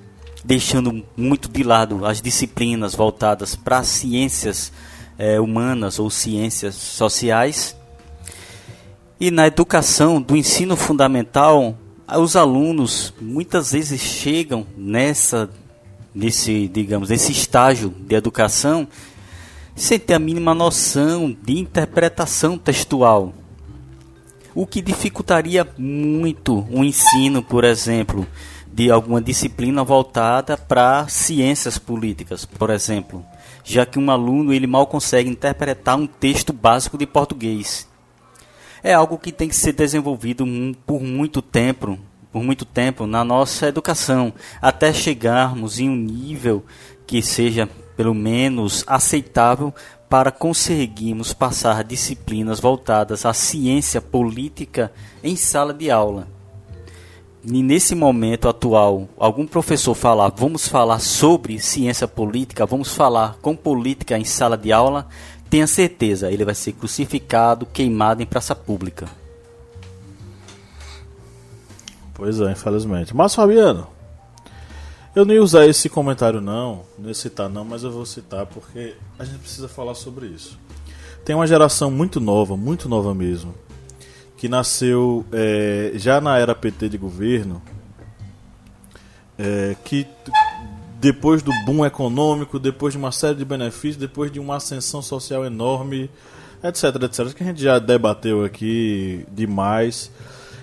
deixando 0.46 1.04
muito 1.18 1.50
de 1.50 1.64
lado 1.64 2.06
as 2.06 2.22
disciplinas 2.22 2.94
voltadas 2.94 3.56
para 3.56 3.84
ciências 3.84 4.72
é, 5.18 5.40
humanas 5.40 5.98
ou 5.98 6.10
ciências 6.10 6.76
sociais. 6.76 7.76
E 9.20 9.32
na 9.32 9.48
educação 9.48 10.22
do 10.22 10.36
ensino 10.36 10.76
fundamental, 10.76 11.76
os 12.20 12.36
alunos 12.36 13.12
muitas 13.20 13.72
vezes 13.72 14.00
chegam 14.00 14.68
nessa 14.78 15.50
nesse, 16.14 16.70
digamos, 16.70 17.10
nesse 17.10 17.34
estágio 17.34 17.90
de 17.90 18.16
educação 18.16 18.88
sem 19.76 20.00
ter 20.00 20.14
a 20.14 20.20
mínima 20.20 20.54
noção 20.54 21.36
de 21.44 21.60
interpretação 21.60 22.58
textual. 22.58 23.34
O 24.54 24.66
que 24.66 24.82
dificultaria 24.82 25.68
muito 25.78 26.66
o 26.72 26.82
ensino, 26.82 27.44
por 27.44 27.66
exemplo, 27.66 28.26
de 28.76 28.92
alguma 28.92 29.22
disciplina 29.22 29.86
voltada 29.86 30.58
para 30.58 31.08
ciências 31.08 31.78
políticas, 31.78 32.44
por 32.44 32.70
exemplo, 32.70 33.26
já 33.64 33.86
que 33.86 33.98
um 33.98 34.12
aluno 34.12 34.52
ele 34.52 34.68
mal 34.68 34.86
consegue 34.86 35.30
interpretar 35.30 35.98
um 35.98 36.06
texto 36.06 36.52
básico 36.52 36.98
de 36.98 37.08
português. 37.08 37.88
É 38.84 38.94
algo 38.94 39.18
que 39.18 39.32
tem 39.32 39.48
que 39.48 39.56
ser 39.56 39.72
desenvolvido 39.72 40.46
por 40.86 41.02
muito 41.02 41.42
tempo, 41.42 41.98
por 42.34 42.44
muito 42.44 42.66
tempo 42.66 43.08
na 43.08 43.24
nossa 43.24 43.66
educação, 43.66 44.34
até 44.62 44.92
chegarmos 44.92 45.80
em 45.80 45.90
um 45.90 45.96
nível 45.96 46.66
que 47.08 47.22
seja 47.22 47.70
pelo 47.96 48.14
menos 48.14 48.84
aceitável 48.86 49.74
para 50.10 50.32
conseguirmos 50.32 51.32
passar 51.32 51.82
disciplinas 51.82 52.60
voltadas 52.60 53.26
à 53.26 53.32
ciência 53.32 54.02
política 54.02 54.92
em 55.24 55.38
sala 55.38 55.74
de 55.74 55.90
aula. 55.90 56.35
E 57.48 57.62
nesse 57.62 57.94
momento 57.94 58.50
atual, 58.50 59.08
algum 59.18 59.46
professor 59.46 59.94
falar, 59.94 60.30
vamos 60.36 60.68
falar 60.68 60.98
sobre 61.00 61.60
ciência 61.60 62.08
política, 62.08 62.66
vamos 62.66 62.96
falar 62.96 63.38
com 63.40 63.56
política 63.56 64.18
em 64.18 64.26
sala 64.26 64.58
de 64.58 64.72
aula, 64.72 65.08
tenha 65.48 65.68
certeza, 65.68 66.32
ele 66.32 66.44
vai 66.44 66.56
ser 66.56 66.72
crucificado, 66.72 67.68
queimado 67.68 68.24
em 68.24 68.26
praça 68.26 68.56
pública. 68.56 69.08
Pois 72.16 72.42
é, 72.42 72.52
infelizmente. 72.52 73.16
Mas 73.16 73.36
Fabiano, 73.36 73.88
eu 75.16 75.24
ia 75.28 75.44
usar 75.44 75.68
esse 75.68 75.88
comentário 75.88 76.42
não, 76.42 76.82
ia 76.98 77.14
citar 77.14 77.48
não, 77.48 77.64
mas 77.64 77.84
eu 77.84 77.92
vou 77.92 78.08
citar 78.08 78.48
porque 78.48 78.96
a 79.20 79.24
gente 79.24 79.38
precisa 79.38 79.68
falar 79.68 79.94
sobre 79.94 80.26
isso. 80.26 80.58
Tem 81.24 81.36
uma 81.36 81.46
geração 81.46 81.92
muito 81.92 82.20
nova, 82.20 82.58
muito 82.58 82.90
nova 82.90 83.14
mesmo, 83.14 83.54
que 84.38 84.50
nasceu 84.50 85.26
é, 85.32 85.92
já 85.96 86.20
na 86.20 86.38
era 86.38 86.54
PT 86.54 86.90
de 86.90 86.98
governo, 86.98 87.62
é, 89.38 89.76
que 89.84 90.08
depois 91.00 91.42
do 91.42 91.52
boom 91.66 91.86
econômico, 91.86 92.58
depois 92.60 92.94
de 92.94 92.98
uma 92.98 93.12
série 93.12 93.36
de 93.36 93.46
benefícios, 93.46 93.98
depois 93.98 94.32
de 94.32 94.40
uma 94.40 94.56
ascensão 94.56 95.02
social 95.02 95.46
enorme, 95.46 96.10
etc, 96.64 96.84
etc, 97.04 97.34
que 97.34 97.44
a 97.44 97.46
gente 97.46 97.62
já 97.62 97.80
debateu 97.80 98.44
aqui 98.44 99.26
demais. 99.32 100.12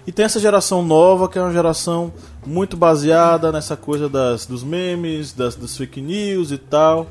E 0.07 0.11
tem 0.11 0.25
essa 0.25 0.41
geração 0.41 0.83
nova, 0.85 1.29
que 1.29 1.39
é 1.39 1.43
uma 1.43 1.53
geração 1.53 2.13
muito 2.45 2.77
baseada 2.77 3.53
nessa 3.53 3.77
coisa 3.77 4.09
das, 4.09 4.47
dos 4.47 4.65
memes, 4.65 5.33
das, 5.33 5.55
das 5.55 5.77
fake 5.77 6.01
news 6.01 6.51
e 6.51 6.59
tal. 6.59 7.07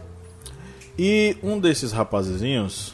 E 0.99 1.37
um 1.41 1.57
desses 1.57 1.93
rapazezinhos, 1.93 2.93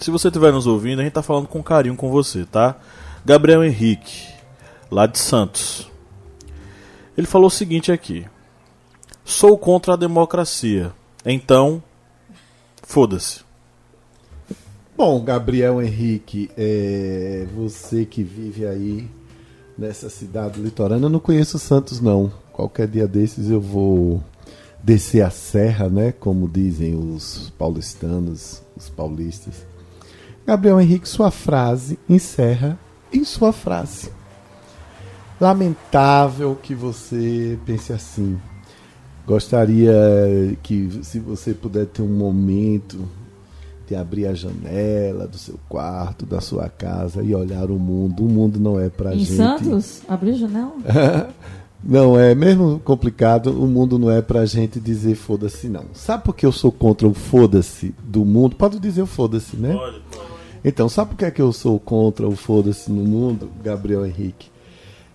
se 0.00 0.10
você 0.10 0.28
estiver 0.28 0.52
nos 0.52 0.66
ouvindo, 0.66 1.00
a 1.00 1.04
gente 1.04 1.12
tá 1.12 1.22
falando 1.22 1.48
com 1.48 1.62
carinho 1.62 1.96
com 1.96 2.10
você, 2.10 2.44
tá? 2.44 2.76
Gabriel 3.24 3.64
Henrique, 3.64 4.28
lá 4.90 5.06
de 5.06 5.18
Santos. 5.18 5.90
Ele 7.16 7.26
falou 7.26 7.48
o 7.48 7.50
seguinte 7.50 7.90
aqui: 7.90 8.26
Sou 9.24 9.58
contra 9.58 9.94
a 9.94 9.96
democracia. 9.96 10.92
Então, 11.24 11.82
foda-se. 12.82 13.40
Bom, 14.96 15.22
Gabriel 15.22 15.82
Henrique, 15.82 16.50
é, 16.56 17.46
você 17.54 18.04
que 18.04 18.22
vive 18.22 18.66
aí 18.66 19.08
nessa 19.76 20.10
cidade 20.10 20.60
litorânea, 20.60 21.06
eu 21.06 21.10
não 21.10 21.20
conheço 21.20 21.58
Santos 21.58 22.00
não. 22.00 22.32
Qualquer 22.52 22.88
dia 22.88 23.06
desses 23.06 23.48
eu 23.50 23.60
vou 23.60 24.22
descer 24.82 25.22
a 25.22 25.30
serra, 25.30 25.88
né, 25.88 26.12
como 26.12 26.48
dizem 26.48 26.96
os 26.96 27.52
paulistanos, 27.56 28.62
os 28.76 28.88
paulistas. 28.88 29.54
Gabriel 30.48 30.80
Henrique, 30.80 31.06
sua 31.06 31.30
frase 31.30 31.98
encerra 32.08 32.78
em 33.12 33.22
sua 33.22 33.52
frase. 33.52 34.08
Lamentável 35.38 36.56
que 36.62 36.74
você 36.74 37.58
pense 37.66 37.92
assim. 37.92 38.40
Gostaria 39.26 39.92
que 40.62 41.00
se 41.02 41.18
você 41.18 41.52
puder 41.52 41.84
ter 41.84 42.00
um 42.00 42.08
momento 42.08 43.06
de 43.86 43.94
abrir 43.94 44.26
a 44.26 44.32
janela 44.32 45.26
do 45.26 45.36
seu 45.36 45.60
quarto, 45.68 46.24
da 46.24 46.40
sua 46.40 46.70
casa 46.70 47.22
e 47.22 47.34
olhar 47.34 47.70
o 47.70 47.78
mundo. 47.78 48.24
O 48.24 48.28
mundo 48.30 48.58
não 48.58 48.80
é 48.80 48.88
pra 48.88 49.14
em 49.14 49.18
gente. 49.18 49.32
Em 49.32 49.36
Santos? 49.36 50.00
Abrir 50.08 50.30
a 50.30 50.34
janela? 50.34 50.72
não, 51.84 52.18
é 52.18 52.34
mesmo 52.34 52.80
complicado. 52.82 53.50
O 53.50 53.66
mundo 53.66 53.98
não 53.98 54.10
é 54.10 54.22
pra 54.22 54.46
gente 54.46 54.80
dizer 54.80 55.14
foda-se, 55.14 55.68
não. 55.68 55.84
Sabe 55.92 56.24
por 56.24 56.34
que 56.34 56.46
eu 56.46 56.52
sou 56.52 56.72
contra 56.72 57.06
o 57.06 57.12
foda-se 57.12 57.94
do 58.02 58.24
mundo? 58.24 58.56
Pode 58.56 58.80
dizer 58.80 59.02
o 59.02 59.06
foda-se, 59.06 59.54
né? 59.54 59.74
Pode, 59.74 60.00
pode. 60.00 60.07
Então, 60.64 60.88
sabe 60.88 61.10
por 61.10 61.18
que, 61.18 61.24
é 61.24 61.30
que 61.30 61.42
eu 61.42 61.52
sou 61.52 61.78
contra 61.78 62.26
o 62.26 62.34
foda-se 62.34 62.90
no 62.90 63.02
mundo, 63.02 63.50
Gabriel 63.62 64.04
Henrique? 64.04 64.50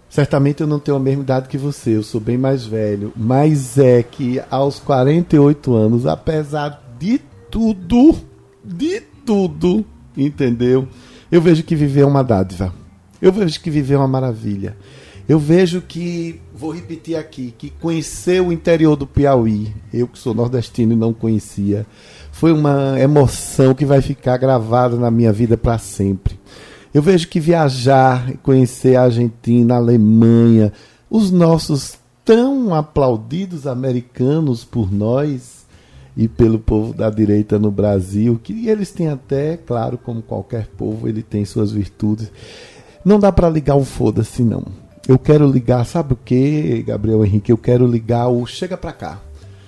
Certamente 0.09 0.61
eu 0.61 0.67
não 0.67 0.79
tenho 0.79 0.97
a 0.97 0.99
mesma 0.99 1.23
idade 1.23 1.49
que 1.49 1.57
você, 1.57 1.97
eu 1.97 2.03
sou 2.03 2.21
bem 2.21 2.37
mais 2.37 2.63
velho, 2.63 3.11
mas 3.15 3.79
é 3.79 4.03
que 4.03 4.39
aos 4.49 4.79
48 4.79 5.73
anos, 5.73 6.05
apesar 6.05 6.95
de 6.99 7.19
tudo, 7.49 8.15
de 8.63 9.01
tudo, 9.25 9.83
entendeu? 10.15 10.87
Eu 11.31 11.41
vejo 11.41 11.63
que 11.63 11.75
viver 11.75 12.01
é 12.01 12.05
uma 12.05 12.23
dádiva. 12.23 12.71
Eu 13.19 13.31
vejo 13.31 13.59
que 13.59 13.71
viver 13.71 13.95
é 13.95 13.97
uma 13.97 14.07
maravilha. 14.07 14.77
Eu 15.27 15.39
vejo 15.39 15.81
que, 15.81 16.39
vou 16.53 16.71
repetir 16.71 17.15
aqui, 17.15 17.53
que 17.57 17.69
conhecer 17.69 18.41
o 18.41 18.51
interior 18.51 18.95
do 18.95 19.07
Piauí, 19.07 19.73
eu 19.91 20.07
que 20.07 20.19
sou 20.19 20.33
nordestino 20.33 20.93
e 20.93 20.97
não 20.97 21.13
conhecia, 21.13 21.87
foi 22.43 22.51
uma 22.51 22.99
emoção 22.99 23.73
que 23.73 23.85
vai 23.85 24.01
ficar 24.01 24.35
gravada 24.35 24.97
na 24.97 25.09
minha 25.09 25.31
vida 25.31 25.55
para 25.55 25.77
sempre. 25.77 26.37
Eu 26.93 27.01
vejo 27.01 27.29
que 27.29 27.39
viajar, 27.39 28.33
conhecer 28.43 28.97
a 28.97 29.03
Argentina, 29.03 29.75
a 29.75 29.77
Alemanha, 29.77 30.73
os 31.09 31.31
nossos 31.31 31.97
tão 32.25 32.73
aplaudidos 32.75 33.65
americanos 33.65 34.65
por 34.65 34.91
nós, 34.91 35.65
e 36.17 36.27
pelo 36.27 36.59
povo 36.59 36.93
da 36.93 37.09
direita 37.09 37.57
no 37.57 37.71
Brasil, 37.71 38.37
que 38.43 38.67
eles 38.67 38.91
têm 38.91 39.07
até, 39.07 39.55
claro, 39.55 39.97
como 39.97 40.21
qualquer 40.21 40.67
povo, 40.67 41.07
ele 41.07 41.23
tem 41.23 41.45
suas 41.45 41.71
virtudes. 41.71 42.29
Não 43.05 43.21
dá 43.21 43.31
para 43.31 43.49
ligar 43.49 43.75
o 43.75 43.85
foda-se, 43.85 44.43
não. 44.43 44.65
Eu 45.07 45.17
quero 45.17 45.49
ligar, 45.49 45.85
sabe 45.85 46.11
o 46.11 46.17
que, 46.17 46.83
Gabriel 46.85 47.23
Henrique? 47.23 47.53
Eu 47.53 47.57
quero 47.57 47.87
ligar 47.87 48.27
o 48.27 48.45
chega 48.45 48.75
para 48.75 48.91
cá. 48.91 49.21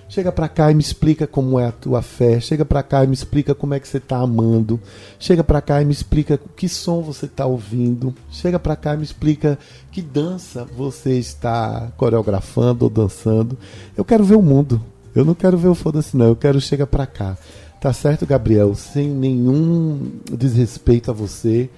Chega 0.08 0.32
para 0.32 0.47
cá 0.47 0.72
e 0.72 0.76
me 0.76 0.82
explica 0.82 1.26
como 1.26 1.60
é 1.60 1.68
a 1.68 1.72
tua 1.72 2.01
fé. 2.01 2.39
Chega 2.39 2.64
para 2.64 2.84
cá 2.84 3.03
e 3.03 3.08
me 3.08 3.14
explica 3.14 3.56
como 3.56 3.74
é 3.74 3.80
que 3.80 3.88
você 3.88 3.99
tá 3.99 4.18
amando. 4.18 4.80
Chega 5.20 5.43
para 5.43 5.62
cá 5.62 5.82
e 5.82 5.86
me 5.86 5.91
explica 5.91 6.39
que 6.56 6.70
som 6.70 7.01
você 7.01 7.28
tá 7.28 7.45
ouvindo. 7.45 8.14
Chega 8.30 8.60
para 8.60 8.76
cá 8.76 8.93
e 8.93 8.97
me 8.97 9.03
explica 9.03 9.58
que 9.91 10.01
dança 10.01 10.64
você 10.64 11.18
está 11.18 11.91
coreografando 11.97 12.86
ou 12.86 12.89
dançando. 12.89 13.58
Eu 13.97 14.06
quero 14.06 14.24
ver 14.24 14.36
o 14.36 14.41
mundo. 14.41 14.82
Eu 15.16 15.26
não 15.26 15.34
quero 15.34 15.58
ver 15.58 15.70
o 15.70 15.76
foda-se, 15.76 16.16
não. 16.16 16.28
Eu 16.28 16.36
quero 16.36 16.62
chega 16.62 16.86
pra 16.86 17.08
cá. 17.08 17.36
Tá 17.82 17.91
certo, 17.91 18.26
Gabriel? 18.26 18.76
Sem 18.76 19.10
nenhum 19.10 20.12
desrespeito 20.32 21.10
a 21.10 21.14
você 21.14 21.70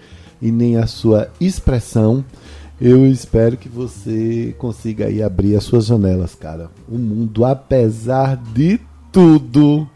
e 0.41 0.51
nem 0.51 0.77
a 0.77 0.85
sua 0.85 1.29
expressão. 1.39 2.23
Eu 2.79 3.07
espero 3.07 3.57
que 3.57 3.67
você 3.67 4.55
consiga 4.59 5.07
aí 5.07 5.23
abrir 5.23 5.55
as 5.55 5.63
suas 5.63 5.87
janelas, 5.87 6.35
cara. 6.35 6.69
O 6.87 6.97
mundo, 6.97 7.43
apesar 7.43 8.37
de 8.37 8.79
tudo, 9.11 9.89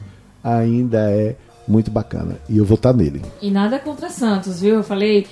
ainda 0.44 1.12
é 1.12 1.36
muito 1.68 1.92
bacana. 1.92 2.38
E 2.50 2.58
eu 2.58 2.66
vou 2.66 2.76
estar 2.76 2.92
tá 2.92 2.98
nele. 2.98 3.22
E 3.40 3.52
nada 3.52 3.78
contra 3.78 4.10
Santos, 4.10 4.62
viu? 4.62 4.76
Eu 4.76 4.84
falei 4.84 5.28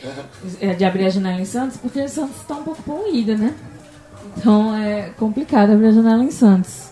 é, 0.61 0.75
de 0.75 0.85
abrir 0.85 1.05
a 1.05 1.09
janela 1.09 1.41
em 1.41 1.45
Santos 1.45 1.77
porque 1.77 2.07
Santos 2.07 2.35
está 2.37 2.55
um 2.55 2.63
pouco 2.63 2.83
poluída, 2.83 3.35
né? 3.35 3.55
Então 4.37 4.75
é 4.75 5.09
complicado 5.17 5.71
abrir 5.71 5.87
a 5.87 5.91
janela 5.91 6.23
em 6.23 6.31
Santos. 6.31 6.89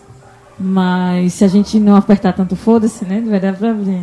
Mas 0.58 1.34
se 1.34 1.44
a 1.44 1.48
gente 1.48 1.78
não 1.78 1.94
apertar 1.94 2.32
tanto 2.32 2.56
foda-se, 2.56 3.04
né? 3.04 3.22
Vai 3.24 3.38
dar 3.38 3.56
pra 3.56 3.72
ver. 3.72 4.02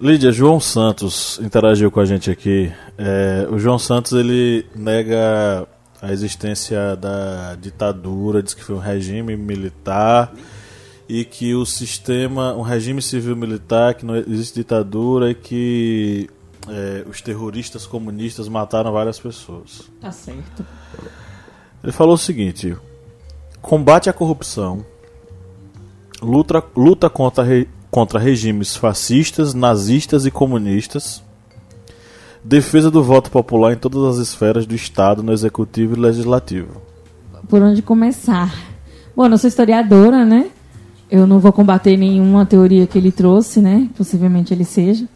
Lídia, 0.00 0.30
João 0.30 0.60
Santos 0.60 1.40
interagiu 1.42 1.90
com 1.90 1.98
a 1.98 2.04
gente 2.04 2.30
aqui. 2.30 2.72
É, 2.96 3.48
o 3.50 3.58
João 3.58 3.80
Santos 3.80 4.12
ele 4.12 4.64
nega 4.74 5.66
a 6.00 6.12
existência 6.12 6.94
da 6.94 7.56
ditadura, 7.56 8.40
diz 8.40 8.54
que 8.54 8.62
foi 8.62 8.76
um 8.76 8.80
regime 8.80 9.36
militar 9.36 10.32
e 11.08 11.24
que 11.24 11.52
o 11.52 11.66
sistema, 11.66 12.54
um 12.54 12.62
regime 12.62 13.02
civil 13.02 13.34
militar, 13.34 13.94
que 13.94 14.06
não 14.06 14.14
existe 14.14 14.54
ditadura 14.54 15.32
e 15.32 15.34
que 15.34 16.30
é, 16.68 17.04
os 17.08 17.20
terroristas 17.20 17.84
comunistas 17.84 18.48
mataram 18.48 18.92
várias 18.92 19.18
pessoas. 19.18 19.90
Tá 20.00 20.12
certo. 20.12 20.64
Ele 21.82 21.92
falou 21.92 22.14
o 22.14 22.18
seguinte: 22.18 22.76
combate 23.60 24.08
à 24.08 24.12
corrupção 24.12 24.86
luta, 26.22 26.62
luta 26.76 27.10
contra, 27.10 27.44
contra 27.90 28.18
regimes 28.18 28.76
fascistas, 28.76 29.54
nazistas 29.54 30.26
e 30.26 30.30
comunistas. 30.30 31.22
Defesa 32.44 32.90
do 32.90 33.02
voto 33.02 33.30
popular 33.30 33.72
em 33.72 33.76
todas 33.76 34.02
as 34.04 34.28
esferas 34.28 34.66
do 34.66 34.74
Estado, 34.74 35.22
no 35.22 35.32
executivo 35.32 35.96
e 35.96 36.00
legislativo. 36.00 36.80
Por 37.48 37.62
onde 37.62 37.82
começar? 37.82 38.54
Bom, 39.16 39.28
não 39.28 39.36
sou 39.36 39.48
historiadora, 39.48 40.24
né? 40.24 40.50
Eu 41.10 41.26
não 41.26 41.38
vou 41.38 41.52
combater 41.52 41.96
nenhuma 41.96 42.44
teoria 42.46 42.86
que 42.86 42.96
ele 42.98 43.10
trouxe, 43.10 43.60
né? 43.60 43.88
Possivelmente 43.96 44.52
ele 44.52 44.64
seja. 44.64 45.08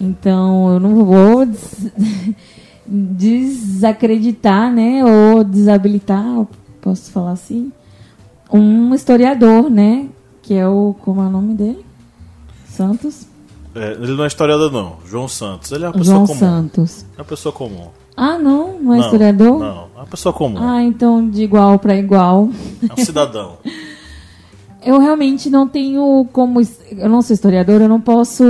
Então, 0.00 0.72
eu 0.72 0.80
não 0.80 1.04
vou 1.04 1.44
des- 1.44 1.92
desacreditar, 2.86 4.72
né? 4.72 5.04
Ou 5.04 5.44
desabilitar, 5.44 6.24
posso 6.80 7.10
falar 7.10 7.32
assim, 7.32 7.72
um 8.52 8.94
historiador, 8.94 9.68
né? 9.70 10.06
Que 10.52 10.58
é 10.58 10.68
o. 10.68 10.94
Como 11.00 11.22
é 11.22 11.24
o 11.24 11.30
nome 11.30 11.54
dele? 11.54 11.82
Santos? 12.68 13.26
É, 13.74 13.92
ele 13.92 14.12
não 14.12 14.24
é 14.24 14.26
historiador, 14.26 14.70
não. 14.70 14.98
João 15.06 15.26
Santos. 15.26 15.72
Ele 15.72 15.84
é 15.84 15.88
uma 15.88 15.94
pessoa 15.94 16.16
João 16.16 16.26
comum. 16.26 16.38
Santos. 16.38 17.06
É 17.16 17.20
uma 17.22 17.24
pessoa 17.24 17.52
comum. 17.54 17.86
Ah, 18.14 18.38
não? 18.38 18.78
Não 18.78 18.92
é 18.92 18.98
historiador? 18.98 19.58
Não, 19.58 19.88
é 19.96 19.98
uma 20.00 20.06
pessoa 20.06 20.30
comum. 20.30 20.58
Ah, 20.58 20.82
então 20.82 21.26
de 21.26 21.42
igual 21.42 21.78
para 21.78 21.96
igual. 21.96 22.50
É 22.86 23.00
um 23.00 23.02
cidadão. 23.02 23.56
Eu 24.84 24.98
realmente 24.98 25.48
não 25.48 25.66
tenho 25.66 26.28
como. 26.34 26.60
Eu 26.90 27.08
não 27.08 27.22
sou 27.22 27.32
historiadora, 27.32 27.84
eu 27.84 27.88
não 27.88 28.00
posso 28.00 28.44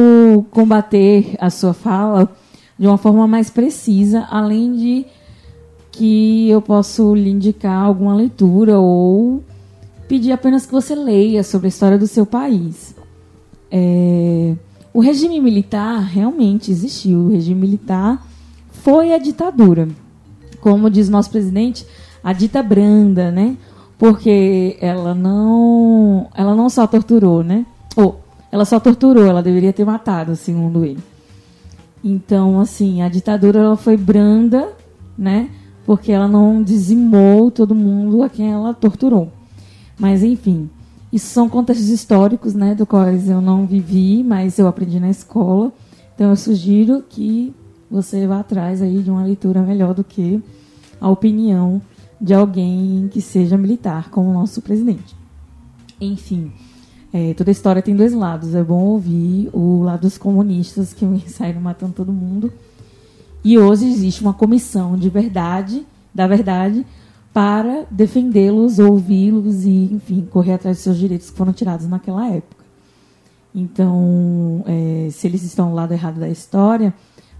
combater 0.51 1.37
a 1.39 1.51
sua 1.51 1.75
fala 1.75 2.29
de 2.79 2.87
uma 2.87 2.97
forma 2.97 3.29
mais 3.29 3.49
precisa, 3.51 4.27
além 4.29 4.75
de 4.75 5.07
que 5.93 6.49
eu 6.49 6.63
posso 6.63 7.15
lhe 7.15 7.31
indicar 7.31 7.85
alguma 7.85 8.15
leitura 8.15 8.79
ou 8.81 9.45
pedir 10.09 10.33
apenas 10.33 10.67
que 10.67 10.73
você 10.73 10.95
leia 10.95 11.43
sobre 11.43 11.67
a 11.67 11.69
história 11.69 11.99
do 11.99 12.07
seu 12.07 12.27
país. 12.27 12.95
É, 13.71 14.55
o 14.93 15.01
regime 15.01 15.41
militar 15.41 16.01
realmente 16.01 16.71
existiu. 16.71 17.21
O 17.21 17.29
regime 17.31 17.61
militar 17.61 18.27
foi 18.71 19.15
a 19.15 19.19
ditadura. 19.19 19.89
Como 20.61 20.91
diz 20.91 21.09
nosso 21.09 21.31
presidente, 21.31 21.87
a 22.23 22.33
dita 22.33 22.63
branda, 22.63 23.31
né? 23.31 23.57
Porque 23.99 24.77
ela 24.81 25.15
não, 25.15 26.29
ela 26.35 26.55
não 26.55 26.69
só 26.69 26.87
torturou, 26.87 27.43
né? 27.43 27.65
Ou 27.97 28.21
ela 28.51 28.65
só 28.65 28.79
torturou, 28.79 29.25
ela 29.25 29.43
deveria 29.43 29.73
ter 29.73 29.85
matado, 29.85 30.37
segundo 30.37 30.85
ele. 30.85 31.01
Então, 32.05 32.61
assim, 32.61 33.01
a 33.01 33.09
ditadura 33.09 33.61
ela 33.61 33.77
foi 33.77 33.97
branda, 33.97 34.69
né? 35.17 35.49
Porque 35.87 36.13
ela 36.13 36.29
não 36.29 36.63
dizimou 36.63 37.51
todo 37.51 37.75
mundo 37.75 38.23
a 38.23 38.29
quem 38.29 38.53
ela 38.53 38.75
torturou. 38.75 39.33
Mas, 40.03 40.25
enfim, 40.25 40.69
isso 41.13 41.29
são 41.29 41.49
contextos 41.49 41.89
históricos, 41.89 42.55
né? 42.55 42.75
Do 42.75 42.85
quais 42.85 43.31
eu 43.31 43.41
não 43.41 43.65
vivi, 43.65 44.25
mas 44.25 44.59
eu 44.59 44.67
aprendi 44.67 44.99
na 44.99 45.09
escola. 45.09 45.73
Então, 46.13 46.31
eu 46.31 46.35
sugiro 46.35 47.05
que 47.09 47.55
você 47.89 48.27
vá 48.27 48.41
atrás 48.41 48.83
aí 48.83 49.01
de 49.01 49.13
uma 49.13 49.23
leitura 49.23 49.63
melhor 49.63 49.95
do 49.95 50.03
que 50.03 50.43
a 51.01 51.09
opinião 51.09 51.81
de 52.21 52.35
alguém 52.35 53.09
que 53.13 53.21
seja 53.21 53.57
militar, 53.57 54.11
como 54.11 54.29
o 54.29 54.33
nosso 54.33 54.61
presidente. 54.61 55.15
Enfim, 56.01 56.51
é, 57.13 57.33
toda 57.35 57.53
história 57.53 57.81
tem 57.81 57.95
dois 57.95 58.13
lados. 58.13 58.57
É 58.57 58.65
bom 58.65 58.81
ouvir 58.81 59.51
o 59.53 59.85
lado 59.85 60.01
dos 60.01 60.19
comunistas 60.19 60.93
que 60.93 61.07
saíram 61.31 61.61
matando 61.61 61.93
todo 61.93 62.13
mundo. 62.13 62.53
E 63.45 63.57
hoje 63.57 63.87
existe 63.87 64.21
uma 64.21 64.35
comissão 64.35 64.97
de 64.97 65.09
verdade, 65.09 65.87
da 66.13 66.27
verdade, 66.27 66.85
para 67.33 67.87
defendê-los, 67.91 68.78
ouvi-los 68.78 69.64
e, 69.64 69.89
enfim, 69.95 70.26
correr 70.30 70.55
atrás 70.55 70.76
dos 70.76 70.85
seus 70.85 70.99
direitos 70.99 71.30
que 71.30 71.37
foram 71.37 71.53
tirados 71.53 71.87
naquela 71.87 72.26
época. 72.28 72.62
Então, 73.55 74.64
é, 74.66 75.09
se 75.11 75.26
eles 75.26 75.43
estão 75.43 75.68
do 75.70 75.74
lado 75.74 75.93
errado 75.93 76.18
da 76.18 76.28
história, 76.28 76.93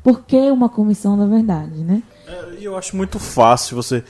por 0.03 0.22
que 0.24 0.36
uma 0.51 0.68
comissão 0.68 1.16
da 1.16 1.26
verdade, 1.26 1.78
né? 1.82 2.03
É, 2.26 2.59
eu 2.61 2.76
acho 2.76 2.97
muito 2.97 3.18
fácil 3.18 3.76
você, 3.76 4.05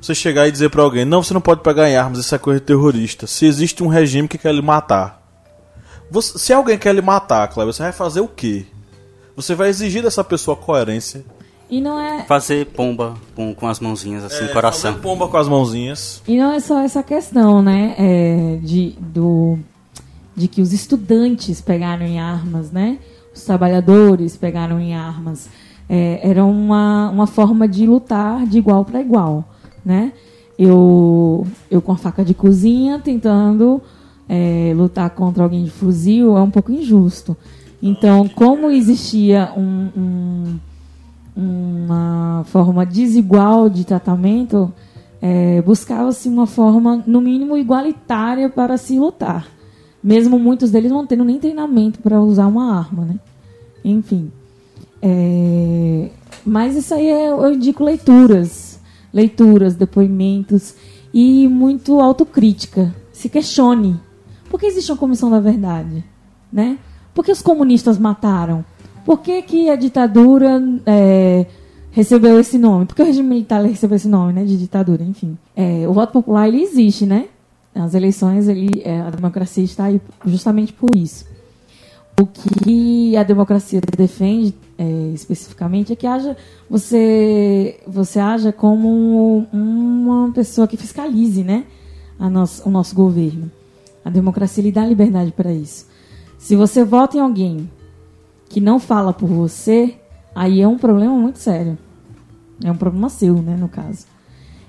você 0.00 0.14
chegar 0.14 0.46
e 0.46 0.52
dizer 0.52 0.70
pra 0.70 0.82
alguém: 0.82 1.04
não, 1.04 1.22
você 1.22 1.32
não 1.32 1.40
pode 1.40 1.62
pegar 1.62 1.88
em 1.88 1.96
armas, 1.96 2.18
isso 2.18 2.34
é 2.34 2.38
coisa 2.38 2.60
terrorista. 2.60 3.26
Se 3.26 3.46
existe 3.46 3.82
um 3.82 3.88
regime 3.88 4.28
que 4.28 4.36
quer 4.38 4.52
lhe 4.54 4.62
matar. 4.62 5.16
Você- 6.10 6.38
se 6.38 6.52
alguém 6.52 6.78
quer 6.78 6.94
lhe 6.94 7.02
matar, 7.02 7.48
Cleber, 7.48 7.72
você 7.72 7.82
vai 7.82 7.92
fazer 7.92 8.20
o 8.20 8.28
quê? 8.28 8.66
Você 9.36 9.54
vai 9.54 9.68
exigir 9.68 10.02
dessa 10.02 10.24
pessoa 10.24 10.56
coerência. 10.56 11.24
E 11.70 11.80
não 11.80 12.00
é, 12.00 12.22
Fazer 12.24 12.66
pomba 12.66 13.14
com, 13.36 13.54
com 13.54 13.66
as 13.66 13.78
mãozinhas 13.78 14.24
assim, 14.24 14.44
É, 14.44 14.48
coração. 14.48 14.92
fazer 14.92 15.02
pomba 15.02 15.28
com 15.28 15.36
as 15.36 15.46
mãozinhas. 15.48 16.22
E 16.26 16.38
não 16.38 16.52
é 16.52 16.60
só 16.60 16.80
essa 16.80 17.02
questão, 17.02 17.60
né? 17.62 17.94
é, 17.98 18.58
de, 18.62 18.94
do, 18.98 19.58
de 20.34 20.48
que 20.48 20.62
os 20.62 20.72
estudantes 20.72 21.60
pegaram 21.60 22.06
em 22.06 22.18
armas, 22.18 22.70
né? 22.72 22.98
Os 23.34 23.44
trabalhadores 23.44 24.36
pegaram 24.36 24.80
em 24.80 24.94
armas. 24.94 25.48
É, 25.88 26.20
era 26.22 26.44
uma, 26.44 27.10
uma 27.10 27.26
forma 27.26 27.68
de 27.68 27.86
lutar 27.86 28.46
de 28.46 28.58
igual 28.58 28.84
para 28.84 29.00
igual, 29.00 29.44
né? 29.84 30.12
Eu, 30.58 31.46
eu 31.70 31.80
com 31.80 31.92
a 31.92 31.96
faca 31.96 32.24
de 32.24 32.34
cozinha 32.34 32.98
tentando 32.98 33.80
é, 34.28 34.72
lutar 34.74 35.08
contra 35.10 35.42
alguém 35.44 35.64
de 35.64 35.70
fuzil 35.70 36.36
é 36.36 36.42
um 36.42 36.50
pouco 36.50 36.72
injusto. 36.72 37.36
Então, 37.82 38.28
como 38.28 38.70
existia 38.70 39.52
um- 39.56 39.88
um 39.96 40.58
uma 41.38 42.42
forma 42.46 42.84
desigual 42.84 43.70
de 43.70 43.84
tratamento, 43.84 44.72
é, 45.22 45.62
buscava-se 45.62 46.28
uma 46.28 46.48
forma, 46.48 47.04
no 47.06 47.20
mínimo, 47.20 47.56
igualitária 47.56 48.50
para 48.50 48.76
se 48.76 48.98
lutar. 48.98 49.46
Mesmo 50.02 50.36
muitos 50.36 50.72
deles 50.72 50.90
não 50.90 51.06
tendo 51.06 51.24
nem 51.24 51.38
treinamento 51.38 52.00
para 52.00 52.20
usar 52.20 52.48
uma 52.48 52.76
arma, 52.76 53.04
né? 53.04 53.20
Enfim. 53.84 54.32
É, 55.00 56.10
mas 56.44 56.76
isso 56.76 56.92
aí 56.92 57.06
é, 57.06 57.30
eu 57.30 57.52
indico 57.52 57.84
leituras. 57.84 58.80
Leituras, 59.12 59.76
depoimentos 59.76 60.74
e 61.14 61.46
muito 61.46 62.00
autocrítica. 62.00 62.92
Se 63.12 63.28
questione. 63.28 64.00
Por 64.50 64.58
que 64.58 64.66
existe 64.66 64.90
uma 64.90 64.98
comissão 64.98 65.30
da 65.30 65.40
verdade? 65.40 66.04
Né? 66.52 66.78
Por 67.14 67.24
que 67.24 67.30
os 67.30 67.42
comunistas 67.42 67.98
mataram? 67.98 68.64
Por 69.08 69.20
que, 69.20 69.40
que 69.40 69.70
a 69.70 69.74
ditadura 69.74 70.62
é, 70.84 71.46
recebeu 71.90 72.38
esse 72.38 72.58
nome? 72.58 72.84
Por 72.84 72.94
que 72.94 73.00
o 73.00 73.06
regime 73.06 73.26
militar 73.26 73.64
recebeu 73.64 73.96
esse 73.96 74.06
nome, 74.06 74.34
né? 74.34 74.44
De 74.44 74.54
ditadura, 74.54 75.02
enfim. 75.02 75.38
É, 75.56 75.88
o 75.88 75.94
voto 75.94 76.12
popular, 76.12 76.46
ele 76.46 76.60
existe, 76.60 77.06
né? 77.06 77.24
As 77.74 77.94
eleições, 77.94 78.48
ele, 78.48 78.82
é, 78.84 79.00
a 79.00 79.08
democracia 79.08 79.64
está 79.64 79.84
aí 79.84 79.98
justamente 80.26 80.74
por 80.74 80.94
isso. 80.94 81.24
O 82.20 82.26
que 82.26 83.16
a 83.16 83.22
democracia 83.22 83.80
defende 83.96 84.54
é, 84.76 85.10
especificamente 85.14 85.90
é 85.90 85.96
que 85.96 86.06
haja 86.06 86.36
você 86.68 87.80
você 87.86 88.20
haja 88.20 88.52
como 88.52 89.46
uma 89.50 90.30
pessoa 90.32 90.68
que 90.68 90.76
fiscalize, 90.76 91.42
né, 91.42 91.64
a 92.20 92.26
o 92.26 92.70
nosso 92.70 92.94
governo. 92.94 93.50
A 94.04 94.10
democracia 94.10 94.62
lhe 94.62 94.70
dá 94.70 94.84
liberdade 94.84 95.32
para 95.32 95.50
isso. 95.50 95.86
Se 96.36 96.54
você 96.54 96.84
vota 96.84 97.16
em 97.16 97.20
alguém 97.20 97.70
que 98.48 98.60
não 98.60 98.78
fala 98.78 99.12
por 99.12 99.28
você, 99.28 99.94
aí 100.34 100.60
é 100.60 100.68
um 100.68 100.78
problema 100.78 101.14
muito 101.14 101.38
sério. 101.38 101.76
É 102.64 102.70
um 102.70 102.76
problema 102.76 103.08
seu, 103.08 103.34
né, 103.34 103.56
no 103.56 103.68
caso. 103.68 104.06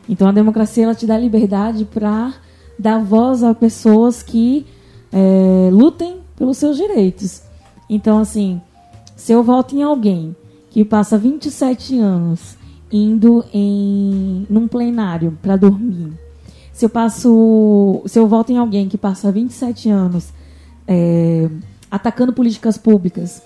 Então 0.08 0.28
a 0.28 0.32
democracia 0.32 0.84
ela 0.84 0.96
te 0.96 1.06
dá 1.06 1.18
liberdade 1.18 1.86
para 1.86 2.34
dar 2.78 3.00
voz 3.00 3.44
a 3.44 3.54
pessoas 3.54 4.24
que 4.24 4.66
é, 5.12 5.70
lutem 5.72 6.18
pelos 6.36 6.58
seus 6.58 6.78
direitos. 6.78 7.44
Então, 7.90 8.20
assim, 8.20 8.62
se 9.16 9.32
eu 9.32 9.44
voto 9.44 9.76
em 9.76 9.84
alguém 9.84 10.36
que 10.70 10.86
passa 10.86 11.18
27 11.18 11.98
anos 12.00 12.58
indo 12.92 13.44
em 13.54 14.48
num 14.50 14.68
plenário 14.68 15.38
para 15.42 15.56
dormir, 15.56 16.14
se 16.72 16.86
eu 16.86 16.90
passo, 16.90 18.02
se 18.06 18.18
eu 18.18 18.28
voto 18.28 18.52
em 18.52 18.58
alguém 18.58 18.88
que 18.88 18.98
passa 18.98 19.32
27 19.32 19.90
anos 19.90 20.32
é, 20.88 21.50
atacando 21.92 22.32
políticas 22.32 22.78
públicas 22.78 23.44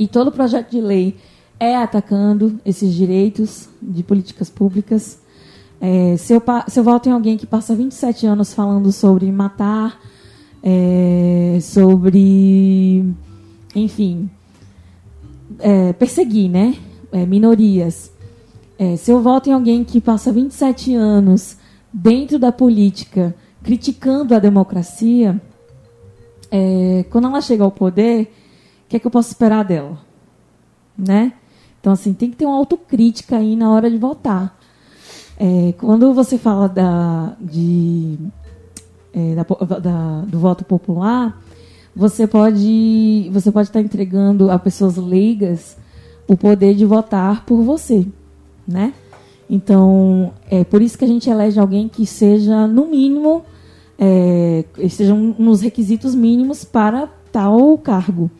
e 0.00 0.08
todo 0.08 0.32
projeto 0.32 0.70
de 0.70 0.80
lei 0.80 1.14
é 1.60 1.76
atacando 1.76 2.58
esses 2.64 2.94
direitos 2.94 3.68
de 3.82 4.02
políticas 4.02 4.48
públicas, 4.48 5.20
é, 5.78 6.16
se, 6.16 6.32
eu, 6.32 6.42
se 6.66 6.80
eu 6.80 6.82
voto 6.82 7.10
em 7.10 7.12
alguém 7.12 7.36
que 7.36 7.46
passa 7.46 7.74
27 7.74 8.26
anos 8.26 8.54
falando 8.54 8.90
sobre 8.92 9.30
matar, 9.30 10.00
é, 10.62 11.58
sobre, 11.60 13.04
enfim, 13.74 14.30
é, 15.58 15.92
perseguir, 15.92 16.48
né? 16.48 16.76
É, 17.12 17.26
minorias. 17.26 18.10
É, 18.78 18.96
se 18.96 19.10
eu 19.10 19.20
voto 19.20 19.50
em 19.50 19.52
alguém 19.52 19.84
que 19.84 20.00
passa 20.00 20.32
27 20.32 20.94
anos 20.94 21.58
dentro 21.92 22.38
da 22.38 22.50
política 22.50 23.34
criticando 23.62 24.34
a 24.34 24.38
democracia, 24.38 25.38
é, 26.50 27.04
quando 27.10 27.26
ela 27.26 27.42
chega 27.42 27.64
ao 27.64 27.70
poder, 27.70 28.32
que 28.90 28.96
é 28.96 28.98
que 29.00 29.06
eu 29.06 29.10
posso 29.10 29.28
esperar 29.30 29.64
dela? 29.64 29.98
Né? 30.98 31.32
Então, 31.80 31.92
assim, 31.92 32.12
tem 32.12 32.28
que 32.30 32.36
ter 32.36 32.44
uma 32.44 32.56
autocrítica 32.56 33.36
aí 33.38 33.56
na 33.56 33.70
hora 33.70 33.90
de 33.90 33.96
votar. 33.96 34.58
É, 35.38 35.72
quando 35.78 36.12
você 36.12 36.36
fala 36.36 36.68
da, 36.68 37.34
de, 37.40 38.18
é, 39.14 39.34
da 39.36 39.78
da- 39.78 40.20
do 40.26 40.38
voto 40.38 40.64
popular, 40.64 41.40
você 41.96 42.26
pode 42.26 43.30
você 43.32 43.50
pode 43.50 43.68
estar 43.68 43.80
entregando 43.80 44.50
a 44.50 44.58
pessoas 44.58 44.96
leigas 44.96 45.78
o 46.28 46.36
poder 46.36 46.74
de 46.74 46.84
votar 46.84 47.44
por 47.46 47.62
você, 47.62 48.06
né? 48.68 48.92
Então, 49.48 50.32
é 50.50 50.62
por 50.62 50.82
isso 50.82 50.98
que 50.98 51.04
a 51.04 51.08
gente 51.08 51.30
elege 51.30 51.58
alguém 51.58 51.88
que 51.88 52.04
seja, 52.06 52.66
no 52.66 52.86
mínimo, 52.86 53.42
é, 53.98 54.64
esteja 54.78 55.14
nos 55.14 55.60
requisitos 55.62 56.14
mínimos 56.14 56.64
para 56.64 57.08
tal 57.32 57.76
cargo. 57.78 58.30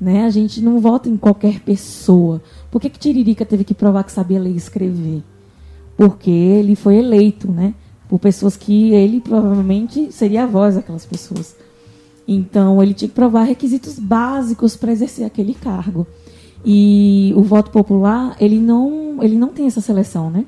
Né? 0.00 0.24
A 0.24 0.30
gente 0.30 0.60
não 0.60 0.78
vota 0.80 1.08
em 1.08 1.16
qualquer 1.16 1.60
pessoa. 1.60 2.40
Por 2.70 2.80
que, 2.80 2.88
que 2.88 2.98
Tiririca 2.98 3.44
teve 3.44 3.64
que 3.64 3.74
provar 3.74 4.04
que 4.04 4.12
sabia 4.12 4.38
ler 4.40 4.52
e 4.52 4.56
escrever? 4.56 5.22
Porque 5.96 6.30
ele 6.30 6.76
foi 6.76 6.96
eleito, 6.96 7.50
né? 7.50 7.74
Por 8.08 8.18
pessoas 8.18 8.56
que 8.56 8.92
ele 8.92 9.20
provavelmente 9.20 10.12
seria 10.12 10.44
a 10.44 10.46
voz 10.46 10.76
daquelas 10.76 11.04
pessoas. 11.04 11.56
Então, 12.26 12.82
ele 12.82 12.94
tinha 12.94 13.08
que 13.08 13.14
provar 13.14 13.42
requisitos 13.44 13.98
básicos 13.98 14.76
para 14.76 14.92
exercer 14.92 15.24
aquele 15.24 15.54
cargo. 15.54 16.06
E 16.64 17.32
o 17.36 17.42
voto 17.42 17.70
popular, 17.70 18.36
ele 18.38 18.58
não, 18.58 19.22
ele 19.22 19.36
não 19.36 19.48
tem 19.48 19.66
essa 19.66 19.80
seleção, 19.80 20.30
né? 20.30 20.44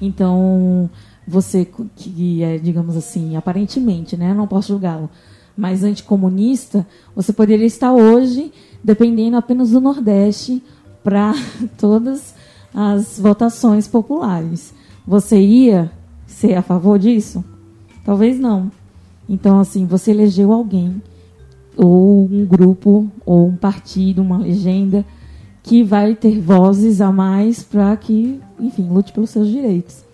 Então, 0.00 0.90
você 1.26 1.66
que 1.96 2.42
é, 2.42 2.58
digamos 2.58 2.96
assim, 2.96 3.36
aparentemente, 3.36 4.16
né, 4.16 4.34
não 4.34 4.46
posso 4.46 4.68
julgá-lo, 4.68 5.08
mas 5.56 5.84
anticomunista, 5.84 6.86
você 7.14 7.32
poderia 7.32 7.66
estar 7.66 7.92
hoje 7.92 8.52
dependendo 8.82 9.36
apenas 9.36 9.70
do 9.70 9.80
Nordeste 9.80 10.62
para 11.02 11.34
todas 11.78 12.34
as 12.74 13.18
votações 13.18 13.86
populares. 13.86 14.74
Você 15.06 15.38
ia 15.38 15.90
ser 16.26 16.54
a 16.54 16.62
favor 16.62 16.98
disso? 16.98 17.44
Talvez 18.04 18.38
não. 18.38 18.70
Então, 19.28 19.58
assim, 19.58 19.86
você 19.86 20.10
elegeu 20.10 20.52
alguém 20.52 21.00
ou 21.76 22.24
um 22.24 22.44
grupo, 22.44 23.10
ou 23.24 23.48
um 23.48 23.56
partido, 23.56 24.22
uma 24.22 24.38
legenda, 24.38 25.04
que 25.62 25.82
vai 25.82 26.14
ter 26.14 26.40
vozes 26.40 27.00
a 27.00 27.10
mais 27.10 27.62
para 27.62 27.96
que, 27.96 28.40
enfim, 28.60 28.88
lute 28.88 29.12
pelos 29.12 29.30
seus 29.30 29.48
direitos. 29.48 30.04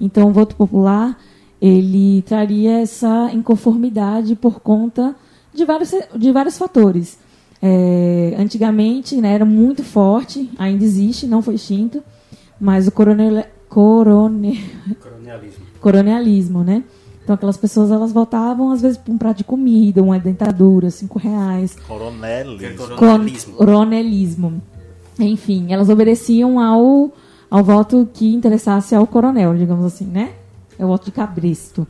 Então, 0.00 0.28
o 0.28 0.32
voto 0.32 0.56
popular 0.56 1.16
ele 1.60 2.22
traria 2.22 2.80
essa 2.80 3.30
inconformidade 3.32 4.34
por 4.34 4.60
conta 4.60 5.14
de 5.52 5.64
vários, 5.64 5.92
de 6.16 6.32
vários 6.32 6.56
fatores. 6.56 7.18
É, 7.62 8.34
antigamente 8.38 9.16
né, 9.16 9.34
era 9.34 9.44
muito 9.44 9.84
forte, 9.84 10.50
ainda 10.58 10.82
existe, 10.82 11.26
não 11.26 11.42
foi 11.42 11.56
extinto, 11.56 12.02
mas 12.58 12.86
o 12.88 12.90
coronel, 12.92 13.44
corone, 13.68 14.64
Colonialismo. 15.00 15.66
coronelismo, 15.80 16.64
né? 16.64 16.82
Então 17.22 17.34
aquelas 17.34 17.58
pessoas 17.58 17.90
elas 17.90 18.12
votavam 18.12 18.72
às 18.72 18.80
vezes 18.80 18.96
por 18.96 19.12
um 19.12 19.18
prato 19.18 19.38
de 19.38 19.44
comida, 19.44 20.02
uma 20.02 20.18
dentadura, 20.18 20.90
cinco 20.90 21.18
reais. 21.18 21.76
Coronelis. 21.86 22.76
Coronelismo. 22.96 23.54
Coronelismo. 23.54 24.62
Enfim, 25.18 25.66
elas 25.70 25.90
obedeciam 25.90 26.58
ao, 26.58 27.12
ao 27.50 27.62
voto 27.62 28.08
que 28.12 28.34
interessasse 28.34 28.94
ao 28.94 29.06
coronel, 29.06 29.54
digamos 29.54 29.84
assim, 29.84 30.06
né? 30.06 30.30
É 30.80 30.84
o 30.84 30.88
voto 30.88 31.04
de 31.04 31.12
cabresto. 31.12 31.86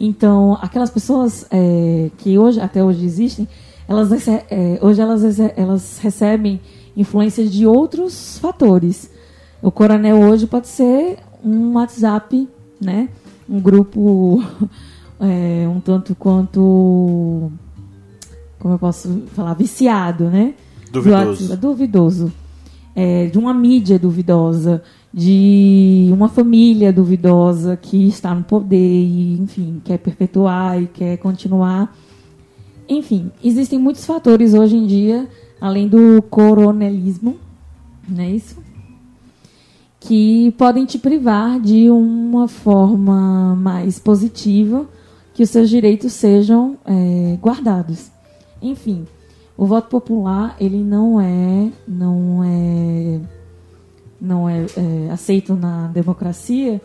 Então, 0.00 0.58
aquelas 0.62 0.88
pessoas 0.88 1.46
é, 1.50 2.10
que 2.16 2.38
hoje, 2.38 2.58
até 2.58 2.82
hoje 2.82 3.04
existem, 3.04 3.46
elas, 3.86 4.26
é, 4.26 4.78
hoje 4.80 5.02
elas, 5.02 5.38
elas 5.54 5.98
recebem 5.98 6.58
influências 6.96 7.52
de 7.52 7.66
outros 7.66 8.38
fatores. 8.38 9.10
O 9.60 9.70
coronel 9.70 10.18
hoje 10.18 10.46
pode 10.46 10.68
ser 10.68 11.18
um 11.44 11.74
WhatsApp, 11.74 12.48
né? 12.80 13.10
Um 13.46 13.60
grupo 13.60 14.42
é, 15.20 15.68
um 15.68 15.78
tanto 15.78 16.14
quanto 16.14 17.52
como 18.58 18.74
eu 18.74 18.78
posso 18.78 19.24
falar, 19.34 19.52
viciado, 19.54 20.30
né? 20.30 20.54
Duvidoso. 20.90 21.48
Do 21.48 21.56
duvidoso. 21.56 22.32
É, 22.94 23.26
de 23.26 23.38
uma 23.38 23.52
mídia 23.52 23.98
duvidosa, 23.98 24.82
de 25.12 26.08
uma 26.12 26.28
família 26.28 26.92
duvidosa 26.92 27.76
que 27.76 28.08
está 28.08 28.34
no 28.34 28.42
poder 28.42 28.76
e, 28.76 29.34
enfim, 29.34 29.80
quer 29.84 29.98
perpetuar 29.98 30.80
e 30.80 30.86
quer 30.86 31.18
continuar. 31.18 31.94
Enfim, 32.88 33.30
existem 33.44 33.78
muitos 33.78 34.04
fatores 34.06 34.54
hoje 34.54 34.76
em 34.76 34.86
dia, 34.86 35.28
além 35.60 35.86
do 35.86 36.22
coronelismo, 36.22 37.36
não 38.08 38.24
é 38.24 38.30
isso? 38.30 38.56
Que 40.00 40.52
podem 40.58 40.84
te 40.84 40.98
privar 40.98 41.60
de 41.60 41.90
uma 41.90 42.48
forma 42.48 43.54
mais 43.54 43.98
positiva 43.98 44.88
que 45.34 45.42
os 45.42 45.50
seus 45.50 45.68
direitos 45.68 46.12
sejam 46.12 46.76
é, 46.84 47.38
guardados. 47.40 48.10
Enfim, 48.60 49.06
o 49.56 49.66
voto 49.66 49.88
popular 49.88 50.56
ele 50.58 50.82
não 50.82 51.20
é 51.20 51.70
não 51.86 52.42
é 52.44 53.20
não 54.22 54.48
é, 54.48 54.64
é, 54.76 55.10
aceito 55.10 55.54
na 55.54 55.88
democracia 55.88 56.80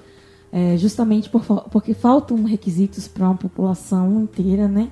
é, 0.51 0.75
justamente 0.77 1.29
por, 1.29 1.43
porque 1.69 1.93
faltam 1.93 2.43
requisitos 2.43 3.07
para 3.07 3.25
uma 3.25 3.35
população 3.35 4.23
inteira, 4.23 4.67
né? 4.67 4.89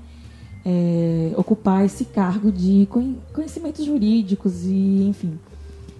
é, 0.66 1.32
ocupar 1.38 1.86
esse 1.86 2.06
cargo 2.06 2.52
de 2.52 2.88
conhe- 2.90 3.20
conhecimentos 3.32 3.86
jurídicos 3.86 4.66
e, 4.66 5.08
enfim, 5.08 5.38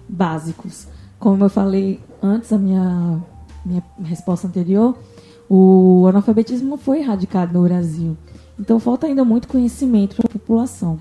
básicos. 0.08 0.88
Como 1.20 1.44
eu 1.44 1.48
falei 1.48 2.00
antes, 2.20 2.52
a 2.52 2.58
minha, 2.58 3.22
minha 3.64 3.82
resposta 4.02 4.48
anterior, 4.48 4.98
o 5.48 6.06
analfabetismo 6.08 6.68
não 6.68 6.76
foi 6.76 6.98
erradicado 6.98 7.52
no 7.52 7.62
Brasil. 7.62 8.16
Então, 8.58 8.80
falta 8.80 9.06
ainda 9.06 9.24
muito 9.24 9.46
conhecimento 9.46 10.16
para 10.16 10.26
a 10.26 10.30
população. 10.30 10.98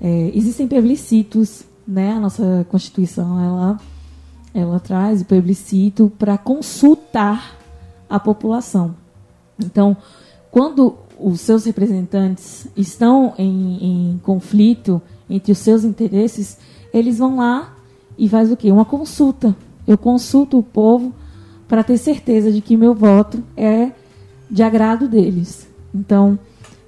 É, 0.00 0.30
existem 0.34 0.66
plebiscitos, 0.66 1.64
né? 1.86 2.12
A 2.12 2.20
nossa 2.20 2.66
Constituição, 2.70 3.38
ela, 3.44 3.80
ela 4.56 4.80
traz 4.80 5.20
o 5.20 5.24
plebiscito 5.26 6.10
para 6.18 6.38
consultar 6.38 7.58
a 8.08 8.18
população. 8.18 8.94
Então, 9.62 9.94
quando 10.50 10.96
os 11.20 11.42
seus 11.42 11.66
representantes 11.66 12.66
estão 12.74 13.34
em, 13.36 14.12
em 14.12 14.18
conflito 14.22 15.00
entre 15.28 15.52
os 15.52 15.58
seus 15.58 15.84
interesses, 15.84 16.56
eles 16.90 17.18
vão 17.18 17.36
lá 17.36 17.76
e 18.16 18.30
faz 18.30 18.50
o 18.50 18.56
quê? 18.56 18.72
Uma 18.72 18.86
consulta. 18.86 19.54
Eu 19.86 19.98
consulto 19.98 20.58
o 20.58 20.62
povo 20.62 21.14
para 21.68 21.84
ter 21.84 21.98
certeza 21.98 22.50
de 22.50 22.62
que 22.62 22.78
meu 22.78 22.94
voto 22.94 23.44
é 23.54 23.90
de 24.50 24.62
agrado 24.62 25.06
deles. 25.06 25.68
Então, 25.94 26.38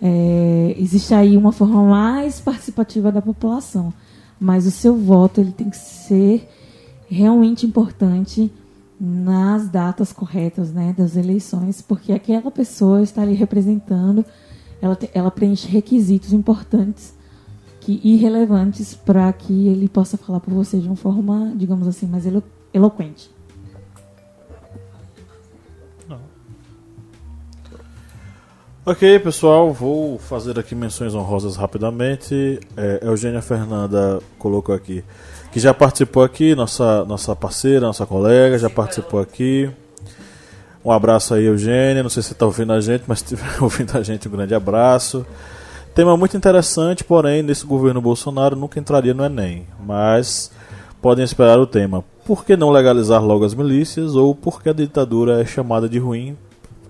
é, 0.01 0.75
existe 0.79 1.13
aí 1.13 1.37
uma 1.37 1.53
forma 1.53 1.83
mais 1.85 2.41
participativa 2.41 3.13
da 3.13 3.21
população, 3.21 3.93
mas 4.41 4.67
o 4.67 4.71
seu 4.71 4.97
voto 4.97 5.43
ele 5.43 5.53
tem 5.53 5.69
que 5.69 5.77
ser 5.77 6.49
realmente 7.09 7.67
importante 7.67 8.53
nas 9.01 9.69
datas 9.69 10.13
corretas 10.13 10.73
né, 10.73 10.95
das 10.97 11.17
eleições, 11.17 11.81
porque 11.81 12.13
aquela 12.13 12.51
pessoa 12.51 13.03
está 13.03 13.23
ali 13.23 13.35
representando, 13.35 14.25
ela, 14.81 14.99
ela 15.15 15.31
preenche 15.31 15.69
requisitos 15.69 16.33
importantes 16.33 17.15
que, 17.81 18.01
e 18.03 18.17
relevantes 18.17 18.95
para 18.95 19.33
que 19.33 19.69
ele 19.69 19.89
possa 19.89 20.17
falar 20.17 20.41
por 20.41 20.53
você 20.53 20.79
de 20.79 20.87
uma 20.87 20.97
forma, 20.97 21.53
digamos 21.57 21.87
assim, 21.87 22.07
mais 22.07 22.27
elo, 22.27 22.43
eloquente. 22.73 23.31
Ok, 28.85 29.19
pessoal, 29.19 29.71
vou 29.71 30.19
fazer 30.19 30.59
aqui 30.59 30.75
menções 30.75 31.15
honrosas 31.15 31.57
rapidamente. 31.57 32.59
É, 32.75 33.01
Eugênia 33.03 33.43
Fernanda 33.43 34.19
colocou 34.39 34.75
aqui 34.75 35.05
que 35.51 35.59
já 35.59 35.73
participou 35.73 36.23
aqui, 36.23 36.55
nossa, 36.55 37.05
nossa 37.05 37.35
parceira, 37.35 37.81
nossa 37.81 38.05
colega, 38.07 38.59
já 38.59 38.69
participou 38.69 39.21
aqui. 39.21 39.71
Um 40.85 40.93
abraço 40.93 41.35
aí, 41.35 41.45
Eugênia. 41.45 42.03
Não 42.03 42.11
sei 42.11 42.23
se 42.23 42.29
você 42.29 42.35
está 42.35 42.47
ouvindo 42.47 42.73
a 42.73 42.81
gente, 42.81 43.05
mas 43.07 43.19
estiver 43.19 43.57
ouvindo 43.63 43.97
a 43.97 44.03
gente, 44.03 44.29
um 44.29 44.31
grande 44.31 44.55
abraço. 44.55 45.27
Tema 45.95 46.17
muito 46.17 46.37
interessante, 46.37 47.03
porém, 47.03 47.43
nesse 47.43 47.67
governo 47.67 48.01
Bolsonaro 48.01 48.55
nunca 48.55 48.79
entraria 48.79 49.13
no 49.13 49.25
Enem. 49.25 49.67
Mas 49.85 50.51
podem 51.03 51.25
esperar 51.25 51.59
o 51.59 51.67
tema. 51.67 52.05
Por 52.25 52.45
que 52.45 52.57
não 52.57 52.71
legalizar 52.71 53.23
logo 53.25 53.45
as 53.45 53.55
milícias? 53.55 54.15
Ou 54.15 54.35
por 54.35 54.63
que 54.63 54.69
a 54.69 54.73
ditadura 54.73 55.41
é 55.41 55.45
chamada 55.45 55.89
de 55.89 55.99
ruim 55.99 56.37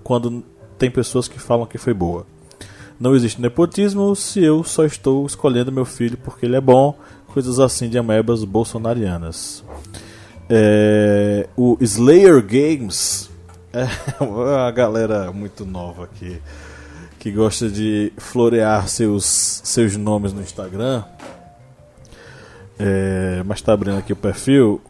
quando 0.03 0.45
tem 0.79 0.91
pessoas 0.91 1.29
que 1.29 1.39
falam 1.39 1.67
que 1.67 1.79
foi 1.79 1.95
boa? 1.95 2.27
Não 3.01 3.15
existe 3.15 3.41
nepotismo 3.41 4.15
se 4.17 4.43
eu 4.43 4.65
só 4.65 4.85
estou 4.85 5.25
escolhendo 5.25 5.71
meu 5.71 5.85
filho 5.85 6.19
porque 6.19 6.45
ele 6.45 6.57
é 6.57 6.61
bom. 6.61 6.97
Coisas 7.33 7.59
assim 7.61 7.89
de 7.89 7.99
amebas 7.99 8.43
bolsonarianas. 8.45 9.63
É, 10.49 11.47
o 11.57 11.77
Slayer 11.81 12.43
Games 12.43 13.29
é 13.73 14.23
uma 14.23 14.71
galera 14.71 15.31
muito 15.31 15.65
nova 15.67 16.05
aqui 16.05 16.41
que 17.19 17.31
gosta 17.33 17.69
de 17.69 18.13
florear 18.17 18.89
seus, 18.89 19.61
seus 19.65 19.97
nomes 19.97 20.33
no 20.33 20.41
Instagram. 20.41 21.03
É, 22.79 23.43
mas 23.45 23.61
tá 23.61 23.73
abrindo 23.73 23.99
aqui 23.99 24.13
o 24.13 24.17
perfil 24.17 24.81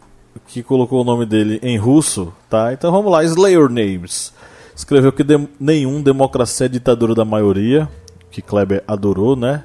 que 0.47 0.63
colocou 0.63 1.01
o 1.01 1.05
nome 1.05 1.25
dele 1.27 1.59
em 1.63 1.77
russo, 1.79 2.33
tá? 2.49 2.73
Então 2.73 2.93
vamos 2.93 3.11
lá, 3.11 3.25
Slayer 3.25 3.69
Names. 3.69 4.33
Escreveu 4.77 5.11
que 5.11 5.25
dem- 5.25 5.49
nenhum 5.59 6.01
democracia 6.03 6.67
é 6.67 6.69
ditadura 6.69 7.15
da 7.15 7.25
maioria, 7.25 7.89
que 8.31 8.41
Kleber 8.41 8.85
adorou, 8.87 9.35
né? 9.35 9.65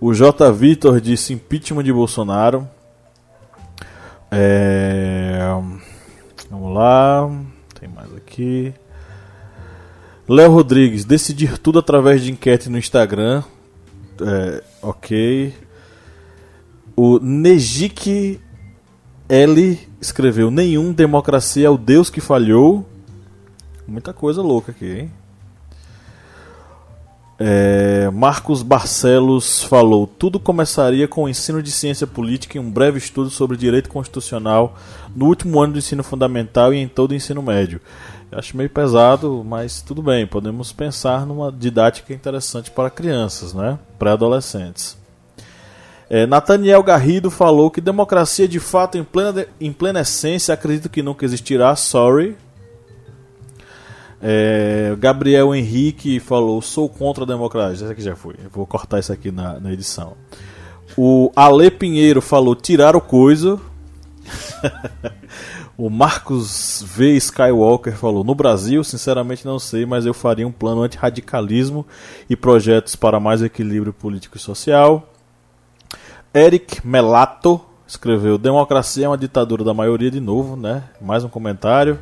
O 0.00 0.12
J. 0.12 0.52
Vitor 0.52 1.00
disse 1.00 1.32
impeachment 1.32 1.84
de 1.84 1.92
Bolsonaro. 1.92 2.68
É... 4.30 5.38
Vamos 6.50 6.74
lá. 6.74 7.30
Tem 7.78 7.88
mais 7.88 8.12
aqui. 8.14 8.74
Léo 10.28 10.52
Rodrigues, 10.52 11.04
decidir 11.04 11.58
tudo 11.58 11.78
através 11.78 12.22
de 12.22 12.32
enquete 12.32 12.70
no 12.70 12.78
Instagram. 12.78 13.42
É, 14.20 14.62
ok. 14.80 15.54
O 16.96 17.18
Nejik 17.18 18.40
L 19.28 19.78
escreveu: 20.00 20.50
Nenhum 20.50 20.92
democracia 20.92 21.66
é 21.66 21.70
o 21.70 21.76
Deus 21.76 22.08
que 22.08 22.20
falhou. 22.20 22.88
Muita 23.86 24.12
coisa 24.12 24.40
louca 24.40 24.72
aqui, 24.72 24.86
hein? 24.86 25.12
É, 27.38 28.08
Marcos 28.12 28.62
Barcelos 28.62 29.64
falou: 29.64 30.06
tudo 30.06 30.38
começaria 30.38 31.08
com 31.08 31.24
o 31.24 31.28
ensino 31.28 31.62
de 31.62 31.70
ciência 31.70 32.06
política 32.06 32.56
e 32.56 32.60
um 32.60 32.70
breve 32.70 32.98
estudo 32.98 33.28
sobre 33.28 33.56
direito 33.56 33.88
constitucional 33.88 34.76
no 35.14 35.26
último 35.26 35.60
ano 35.60 35.72
do 35.72 35.78
ensino 35.78 36.04
fundamental 36.04 36.72
e 36.72 36.78
em 36.78 36.88
todo 36.88 37.10
o 37.10 37.14
ensino 37.14 37.42
médio. 37.42 37.80
Acho 38.30 38.56
meio 38.56 38.70
pesado, 38.70 39.44
mas 39.46 39.80
tudo 39.80 40.02
bem, 40.02 40.26
podemos 40.26 40.72
pensar 40.72 41.24
numa 41.24 41.52
didática 41.52 42.12
interessante 42.12 42.70
para 42.70 42.90
crianças, 42.90 43.52
né? 43.52 43.78
Pré-adolescentes. 43.98 44.96
É, 46.08 46.26
Nathaniel 46.26 46.82
Garrido 46.82 47.30
falou 47.30 47.70
que 47.70 47.80
democracia 47.80 48.46
de 48.46 48.60
fato 48.60 48.98
em 48.98 49.04
plena, 49.04 49.46
em 49.60 49.72
plena 49.72 50.00
essência 50.00 50.52
acredito 50.52 50.88
que 50.88 51.02
nunca 51.02 51.24
existirá. 51.24 51.74
Sorry. 51.74 52.36
É, 54.26 54.96
Gabriel 54.98 55.54
Henrique 55.54 56.18
falou: 56.18 56.62
sou 56.62 56.88
contra 56.88 57.24
a 57.24 57.26
democracia. 57.26 57.84
Esse 57.84 57.92
aqui 57.92 58.00
já 58.00 58.16
foi. 58.16 58.36
Eu 58.42 58.48
vou 58.48 58.66
cortar 58.66 58.98
isso 58.98 59.12
aqui 59.12 59.30
na, 59.30 59.60
na 59.60 59.70
edição. 59.70 60.16
O 60.96 61.30
Ale 61.36 61.70
Pinheiro 61.70 62.22
falou: 62.22 62.56
tirar 62.56 62.96
o 62.96 63.02
coisa. 63.02 63.60
o 65.76 65.90
Marcos 65.90 66.82
V. 66.86 67.14
Skywalker 67.16 67.94
falou: 67.98 68.24
No 68.24 68.34
Brasil, 68.34 68.82
sinceramente 68.82 69.44
não 69.44 69.58
sei, 69.58 69.84
mas 69.84 70.06
eu 70.06 70.14
faria 70.14 70.48
um 70.48 70.52
plano 70.52 70.80
anti-radicalismo 70.80 71.86
e 72.28 72.34
projetos 72.34 72.96
para 72.96 73.20
mais 73.20 73.42
equilíbrio 73.42 73.92
político 73.92 74.38
e 74.38 74.40
social. 74.40 75.06
Eric 76.34 76.80
Melato 76.86 77.60
escreveu: 77.86 78.38
Democracia 78.38 79.04
é 79.04 79.08
uma 79.08 79.18
ditadura 79.18 79.62
da 79.62 79.74
maioria, 79.74 80.10
de 80.10 80.18
novo, 80.18 80.56
né? 80.56 80.84
Mais 80.98 81.24
um 81.24 81.28
comentário. 81.28 81.98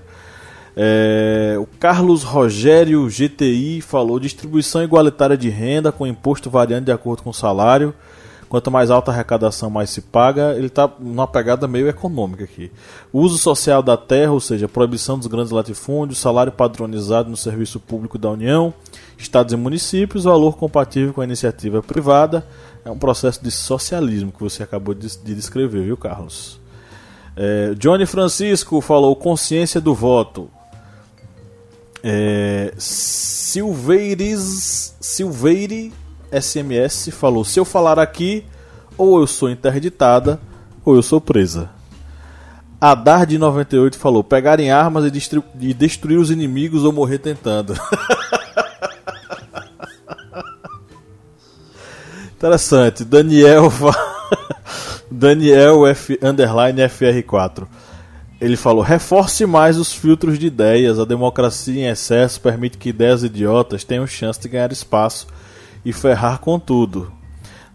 É, 0.76 1.56
o 1.58 1.66
Carlos 1.78 2.22
Rogério 2.22 3.06
GTI 3.08 3.80
falou: 3.80 4.18
distribuição 4.18 4.82
igualitária 4.82 5.36
de 5.36 5.48
renda 5.48 5.92
com 5.92 6.06
imposto 6.06 6.48
variando 6.48 6.86
de 6.86 6.92
acordo 6.92 7.22
com 7.22 7.30
o 7.30 7.34
salário. 7.34 7.94
Quanto 8.52 8.70
mais 8.70 8.90
alta 8.90 9.10
a 9.10 9.14
arrecadação, 9.14 9.70
mais 9.70 9.88
se 9.88 10.02
paga. 10.02 10.54
Ele 10.54 10.66
está 10.66 10.90
numa 11.00 11.26
pegada 11.26 11.66
meio 11.66 11.88
econômica 11.88 12.44
aqui. 12.44 12.70
Uso 13.10 13.38
social 13.38 13.82
da 13.82 13.96
terra, 13.96 14.32
ou 14.32 14.40
seja, 14.40 14.68
proibição 14.68 15.16
dos 15.16 15.26
grandes 15.26 15.50
latifúndios, 15.50 16.18
salário 16.18 16.52
padronizado 16.52 17.30
no 17.30 17.36
serviço 17.36 17.80
público 17.80 18.18
da 18.18 18.28
União, 18.28 18.74
estados 19.16 19.54
e 19.54 19.56
municípios, 19.56 20.24
valor 20.24 20.58
compatível 20.58 21.14
com 21.14 21.22
a 21.22 21.24
iniciativa 21.24 21.82
privada. 21.82 22.46
É 22.84 22.90
um 22.90 22.98
processo 22.98 23.42
de 23.42 23.50
socialismo 23.50 24.30
que 24.30 24.42
você 24.42 24.62
acabou 24.62 24.92
de, 24.92 25.16
de 25.16 25.34
descrever, 25.34 25.84
viu, 25.84 25.96
Carlos? 25.96 26.60
É, 27.34 27.72
Johnny 27.78 28.04
Francisco 28.04 28.82
falou 28.82 29.16
consciência 29.16 29.80
do 29.80 29.94
voto. 29.94 30.50
É, 32.04 32.72
Silveires, 32.78 34.94
Silveire 35.00 35.92
SMS 36.32 37.10
falou: 37.12 37.44
Se 37.44 37.60
eu 37.60 37.64
falar 37.64 37.98
aqui, 37.98 38.46
ou 38.96 39.18
eu 39.20 39.26
sou 39.26 39.50
interditada, 39.50 40.40
ou 40.84 40.94
eu 40.96 41.02
sou 41.02 41.20
presa. 41.20 41.70
Adar 42.80 43.26
de 43.26 43.36
98 43.38 43.98
falou: 43.98 44.24
Pegarem 44.24 44.72
armas 44.72 45.04
e, 45.04 45.12
e 45.60 45.74
destruir 45.74 46.18
os 46.18 46.30
inimigos 46.30 46.84
ou 46.84 46.92
morrer 46.92 47.18
tentando. 47.18 47.74
Interessante. 52.34 53.04
Daniel 53.04 53.70
Daniel 55.08 55.86
F 55.86 56.18
underline 56.20 56.80
FR4. 56.80 57.68
Ele 58.42 58.56
falou: 58.56 58.82
reforce 58.82 59.46
mais 59.46 59.78
os 59.78 59.94
filtros 59.94 60.36
de 60.36 60.48
ideias. 60.48 60.98
A 60.98 61.04
democracia 61.04 61.80
em 61.80 61.88
excesso 61.88 62.40
permite 62.40 62.76
que 62.76 62.88
ideias 62.88 63.22
idiotas 63.22 63.84
tenham 63.84 64.04
chance 64.04 64.40
de 64.40 64.48
ganhar 64.48 64.72
espaço 64.72 65.28
e 65.84 65.92
ferrar 65.92 66.40
com 66.40 66.58
tudo. 66.58 67.12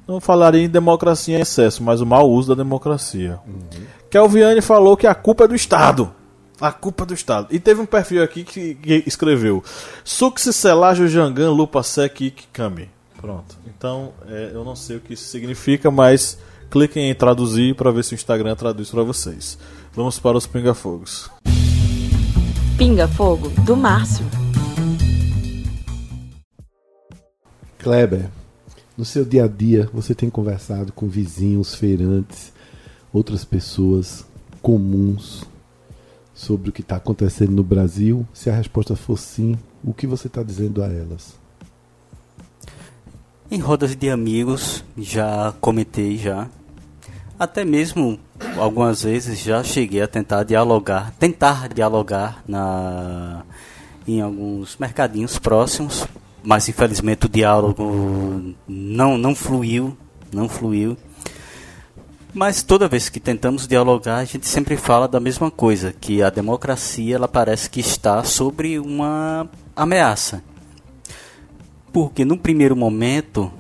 Não 0.05 0.20
falaria 0.20 0.61
em 0.61 0.68
democracia 0.68 1.38
em 1.38 1.41
excesso, 1.41 1.82
mas 1.82 2.01
o 2.01 2.05
mau 2.05 2.30
uso 2.30 2.49
da 2.49 2.63
democracia. 2.63 3.39
Uhum. 3.47 3.86
Kelviane 4.09 4.59
falou 4.59 4.97
que 4.97 5.07
a 5.07 5.15
culpa 5.15 5.45
é 5.45 5.47
do 5.47 5.55
Estado. 5.55 6.13
A 6.59 6.70
culpa 6.70 7.03
é 7.03 7.07
do 7.07 7.13
Estado. 7.13 7.47
E 7.49 7.59
teve 7.59 7.80
um 7.80 7.86
perfil 7.86 8.22
aqui 8.22 8.43
que, 8.43 8.76
que 8.76 9.03
escreveu: 9.07 9.63
Suxi 10.03 10.51
Selajo 10.51 11.07
Jangan 11.07 11.49
Lupa 11.51 11.82
Sek 11.82 12.34
Kami. 12.51 12.89
Pronto. 13.22 13.55
Então, 13.65 14.11
é, 14.28 14.51
eu 14.53 14.65
não 14.65 14.76
sei 14.76 14.97
o 14.97 14.99
que 14.99 15.13
isso 15.13 15.30
significa, 15.30 15.89
mas 15.89 16.38
cliquem 16.70 17.09
em 17.09 17.15
traduzir 17.15 17.74
para 17.74 17.89
ver 17.89 18.03
se 18.03 18.13
o 18.13 18.15
Instagram 18.15 18.53
traduz 18.55 18.89
para 18.89 19.03
vocês. 19.03 19.57
Vamos 19.98 20.20
para 20.20 20.38
os 20.38 20.45
pinga-fogos. 20.45 21.28
Pinga-fogo 22.78 23.50
do 23.66 23.76
Márcio. 23.76 24.24
Kleber, 27.80 28.30
no 28.95 29.04
seu 29.04 29.26
dia 29.26 29.45
a 29.45 29.48
dia 29.48 29.89
você 29.91 30.14
tem 30.14 30.30
conversado 30.30 30.93
com 30.93 31.08
vizinhos, 31.08 31.74
feirantes, 31.74 32.54
outras 33.12 33.43
pessoas 33.43 34.24
comuns 34.62 35.43
sobre 36.32 36.70
o 36.70 36.72
que 36.72 36.82
está 36.82 36.98
acontecendo 36.98 37.54
no 37.54 37.64
Brasil? 37.64 38.24
Se 38.32 38.52
a 38.52 38.56
resposta 38.56 38.95
for 38.95 39.18
sim, 39.18 39.58
o 39.84 39.95
que 39.95 40.06
você 40.06 40.28
está 40.28 40.43
dizendo 40.43 40.84
a 40.84 40.86
elas? 40.86 41.34
Em 43.50 43.58
rodas 43.58 43.95
de 43.95 44.12
amigos, 44.12 44.86
já 44.95 45.56
comentei 45.60 46.20
já. 46.20 46.48
Até 47.39 47.66
mesmo 47.66 48.20
algumas 48.58 49.04
vezes 49.04 49.40
já 49.40 49.64
cheguei 49.64 50.02
a 50.02 50.08
tentar 50.08 50.44
dialogar, 50.44 51.12
tentar 51.20 51.70
dialogar 51.70 52.44
na 52.48 53.44
em 54.08 54.22
alguns 54.22 54.78
mercadinhos 54.78 55.38
próximos 55.38 56.08
mas 56.47 56.70
infelizmente 56.70 57.26
o 57.26 57.30
diálogo 57.30 58.55
não, 58.66 59.18
não 59.18 59.36
fluiu, 59.36 59.97
não 60.32 60.47
fluiu. 60.47 60.97
Mas 62.34 62.64
toda 62.64 62.88
vez 62.88 63.09
que 63.09 63.20
tentamos 63.20 63.68
dialogar, 63.68 64.20
a 64.20 64.24
gente 64.24 64.47
sempre 64.47 64.78
fala 64.78 65.09
da 65.09 65.20
mesma 65.20 65.51
coisa, 65.51 65.93
que 66.00 66.24
a 66.24 66.30
democracia 66.30 67.16
ela 67.16 67.28
parece 67.28 67.70
que 67.70 67.82
está 67.82 68.24
sobre 68.24 68.80
uma 68.80 69.50
ameaça. 69.76 70.42
Porque 71.92 72.24
no 72.24 72.38
primeiro 72.38 72.78
momento, 72.78 73.51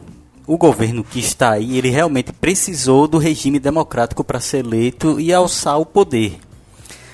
o 0.47 0.57
governo 0.57 1.03
que 1.03 1.19
está 1.19 1.51
aí, 1.51 1.77
ele 1.77 1.89
realmente 1.89 2.31
precisou 2.31 3.05
do 3.05 3.17
regime 3.17 3.59
democrático 3.59 4.23
para 4.23 4.39
ser 4.39 4.65
eleito 4.65 5.19
e 5.19 5.33
alçar 5.33 5.77
o 5.77 5.85
poder. 5.85 6.39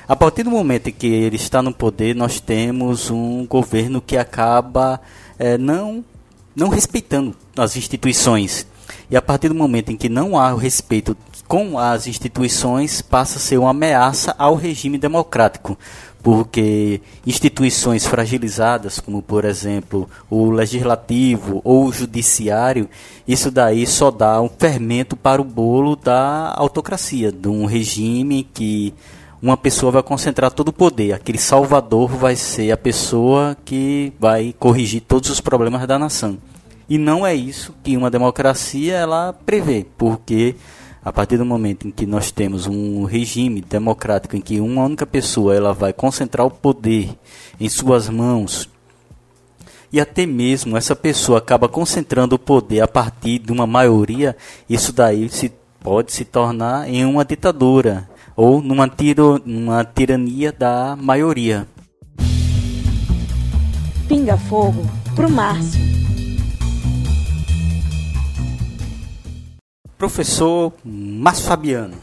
A 0.07 0.15
partir 0.15 0.43
do 0.43 0.51
momento 0.51 0.89
em 0.89 0.93
que 0.93 1.07
ele 1.07 1.37
está 1.37 1.59
no 1.59 1.73
poder, 1.73 2.15
nós 2.15 2.39
temos 2.39 3.09
um 3.09 3.47
governo 3.47 3.99
que 3.99 4.17
acaba 4.17 5.01
é, 5.39 5.57
não, 5.57 6.05
não 6.55 6.69
respeitando 6.69 7.35
as 7.57 7.75
instituições. 7.75 8.67
E 9.09 9.17
a 9.17 9.21
partir 9.21 9.49
do 9.49 9.55
momento 9.55 9.91
em 9.91 9.97
que 9.97 10.09
não 10.09 10.37
há 10.37 10.53
o 10.53 10.57
respeito 10.57 11.17
com 11.47 11.79
as 11.79 12.05
instituições, 12.05 13.01
passa 13.01 13.37
a 13.37 13.41
ser 13.41 13.57
uma 13.57 13.71
ameaça 13.71 14.35
ao 14.37 14.55
regime 14.55 14.97
democrático. 14.97 15.77
Porque 16.23 17.01
instituições 17.27 18.07
fragilizadas, 18.07 18.97
como 18.97 19.21
por 19.21 19.43
exemplo 19.43 20.09
o 20.29 20.49
legislativo 20.49 21.59
ou 21.65 21.85
o 21.85 21.91
judiciário, 21.91 22.89
isso 23.27 23.51
daí 23.51 23.85
só 23.85 24.09
dá 24.09 24.41
um 24.41 24.47
fermento 24.47 25.17
para 25.17 25.41
o 25.41 25.45
bolo 25.45 25.97
da 25.97 26.53
autocracia, 26.55 27.29
de 27.29 27.49
um 27.49 27.65
regime 27.65 28.47
que 28.53 28.93
uma 29.41 29.57
pessoa 29.57 29.91
vai 29.91 30.01
concentrar 30.01 30.49
todo 30.51 30.69
o 30.69 30.73
poder. 30.73 31.11
Aquele 31.11 31.37
salvador 31.37 32.07
vai 32.07 32.37
ser 32.37 32.71
a 32.71 32.77
pessoa 32.77 33.57
que 33.65 34.13
vai 34.17 34.55
corrigir 34.57 35.01
todos 35.01 35.29
os 35.29 35.41
problemas 35.41 35.85
da 35.85 35.99
nação. 35.99 36.37
E 36.87 36.97
não 36.97 37.27
é 37.27 37.35
isso 37.35 37.73
que 37.83 37.97
uma 37.97 38.09
democracia 38.09 38.95
ela 38.95 39.33
prevê, 39.45 39.85
porque 39.97 40.55
a 41.03 41.11
partir 41.11 41.37
do 41.37 41.45
momento 41.45 41.87
em 41.87 41.91
que 41.91 42.05
nós 42.05 42.31
temos 42.31 42.67
um 42.67 43.03
regime 43.03 43.61
democrático 43.61 44.35
em 44.35 44.41
que 44.41 44.59
uma 44.59 44.85
única 44.85 45.05
pessoa 45.05 45.55
ela 45.55 45.73
vai 45.73 45.93
concentrar 45.93 46.45
o 46.45 46.51
poder 46.51 47.17
em 47.59 47.69
suas 47.69 48.09
mãos 48.09 48.69
e 49.93 50.01
até 50.01 50.25
mesmo 50.25 50.75
essa 50.75 50.95
pessoa 50.95 51.37
acaba 51.37 51.69
concentrando 51.69 52.35
o 52.35 52.39
poder 52.39 52.81
a 52.81 52.87
partir 52.87 53.37
de 53.37 53.51
uma 53.51 53.67
maioria, 53.67 54.35
isso 54.67 54.91
daí 54.91 55.29
se 55.29 55.53
pode 55.79 56.11
se 56.11 56.25
tornar 56.25 56.89
em 56.89 57.05
uma 57.05 57.23
ditadura, 57.23 58.09
ou 58.35 58.59
numa, 58.59 58.89
tiro, 58.89 59.39
tirania 59.93 60.51
da 60.51 60.95
maioria. 60.95 61.67
Pinga 64.07 64.35
fogo 64.35 64.83
pro 65.13 65.29
Márcio. 65.29 65.79
Professor 70.03 70.73
Márcio 70.83 71.45
Fabiano, 71.45 71.95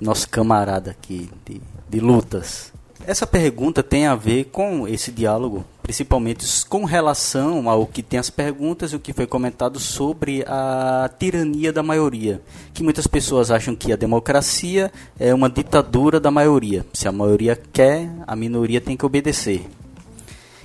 nosso 0.00 0.28
camarada 0.28 0.92
aqui 0.92 1.28
de, 1.44 1.60
de 1.88 1.98
lutas. 1.98 2.72
Essa 3.04 3.26
pergunta 3.26 3.82
tem 3.82 4.06
a 4.06 4.14
ver 4.14 4.44
com 4.44 4.86
esse 4.86 5.10
diálogo, 5.10 5.64
principalmente 5.82 6.46
com 6.66 6.84
relação 6.84 7.68
ao 7.68 7.84
que 7.84 8.00
tem 8.00 8.16
as 8.16 8.30
perguntas 8.30 8.92
e 8.92 8.96
o 8.96 9.00
que 9.00 9.12
foi 9.12 9.26
comentado 9.26 9.80
sobre 9.80 10.44
a 10.46 11.10
tirania 11.18 11.72
da 11.72 11.82
maioria. 11.82 12.40
Que 12.72 12.84
muitas 12.84 13.08
pessoas 13.08 13.50
acham 13.50 13.74
que 13.74 13.92
a 13.92 13.96
democracia 13.96 14.92
é 15.18 15.34
uma 15.34 15.50
ditadura 15.50 16.20
da 16.20 16.30
maioria. 16.30 16.86
Se 16.92 17.08
a 17.08 17.12
maioria 17.12 17.60
quer, 17.72 18.08
a 18.24 18.36
minoria 18.36 18.80
tem 18.80 18.96
que 18.96 19.04
obedecer. 19.04 19.68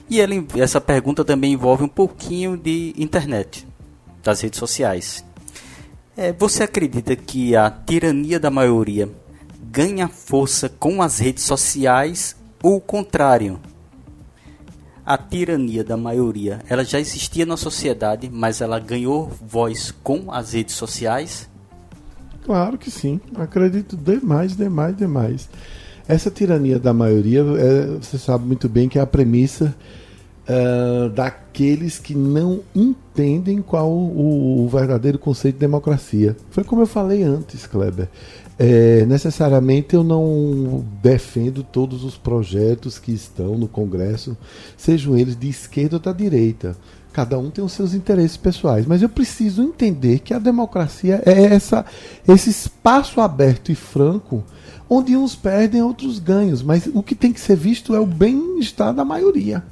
E 0.07 0.19
ele, 0.19 0.45
essa 0.57 0.80
pergunta 0.80 1.26
também 1.26 1.53
envolve 1.53 1.86
um 1.86 1.88
pouquinho 1.88 2.56
de 2.56 2.94
internet, 2.98 3.65
das 4.23 4.41
redes 4.41 4.60
sociais. 4.60 5.23
É, 6.15 6.31
você 6.34 6.64
acredita 6.64 7.15
que 7.15 7.56
a 7.56 7.69
tirania 7.69 8.39
da 8.39 8.52
maioria 8.52 9.10
ganha 9.72 10.07
força 10.07 10.68
com 10.68 11.02
as 11.02 11.19
redes 11.19 11.43
sociais 11.43 12.35
ou 12.61 12.77
o 12.77 12.81
contrário? 12.81 13.60
A 15.06 15.18
tirania 15.18 15.84
da 15.84 15.98
maioria, 15.98 16.60
ela 16.69 16.84
já 16.84 16.99
existia 16.99 17.45
na 17.45 17.57
sociedade, 17.57 18.30
mas 18.31 18.61
ela 18.61 18.80
ganhou 18.80 19.31
voz 19.41 19.93
com 20.03 20.31
as 20.31 20.53
redes 20.53 20.76
sociais? 20.76 21.49
Claro 22.45 22.77
que 22.77 22.91
sim. 22.91 23.19
Acredito 23.35 23.95
demais, 23.95 24.56
demais, 24.56 24.95
demais. 24.95 25.49
Essa 26.07 26.30
tirania 26.30 26.77
da 26.77 26.93
maioria, 26.93 27.39
é, 27.39 27.85
você 27.99 28.18
sabe 28.18 28.45
muito 28.45 28.68
bem 28.68 28.89
que 28.89 28.99
é 28.99 29.02
a 29.02 29.07
premissa 29.07 29.76
uh, 30.48 31.10
daqueles 31.10 32.00
que 32.00 32.16
não 32.16 32.62
entendem 32.74 33.62
qual 33.62 33.92
o, 33.92 34.66
o, 34.66 34.70
verdadeiro 34.70 35.20
conceito 35.20 35.56
de 35.56 35.62
democracia. 35.62 36.36
Foi 36.50 36.64
como 36.64 36.82
eu 36.82 36.88
falei 36.88 37.24
antes, 37.24 37.66
Kleber. 37.66 38.10
É, 38.58 39.06
necessariamente 39.06 39.96
eu 39.96 40.04
não 40.04 40.86
defendo 41.02 41.64
todos 41.64 42.04
os 42.04 42.16
projetos 42.16 43.00
que 43.00 43.12
estão 43.12 43.58
no 43.58 43.68
Congresso, 43.68 44.38
sejam 44.78 45.18
eles 45.18 45.36
de 45.36 45.50
esquerda 45.50 45.96
ou 45.96 46.02
da 46.02 46.14
direita. 46.14 46.76
Cada 47.12 47.40
um 47.40 47.50
tem 47.50 47.64
os 47.64 47.74
seus 47.74 47.94
interesses 47.94 48.38
pessoais, 48.38 48.86
mas 48.86 49.02
eu 49.02 49.10
preciso 49.10 49.64
entender 49.64 50.20
que 50.20 50.34
a 50.34 50.40
democracia 50.40 51.22
é 51.26 51.46
essa, 51.46 51.86
esse 52.28 52.52
espaço 52.52 53.20
aberto 53.20 53.72
e 53.72 53.76
franco 53.76 54.44
onde 54.88 55.18
uns 55.18 55.36
perdem, 55.36 55.82
outros 55.82 56.20
ganham. 56.20 56.58
Mas 56.64 56.88
o 56.94 57.02
que 57.02 57.16
tem 57.16 57.34
que 57.34 57.40
ser 57.40 57.56
visto 57.56 57.96
é 57.96 58.00
o 58.00 58.06
bem-estar 58.06 58.94
da 58.94 59.04
maioria 59.04 59.64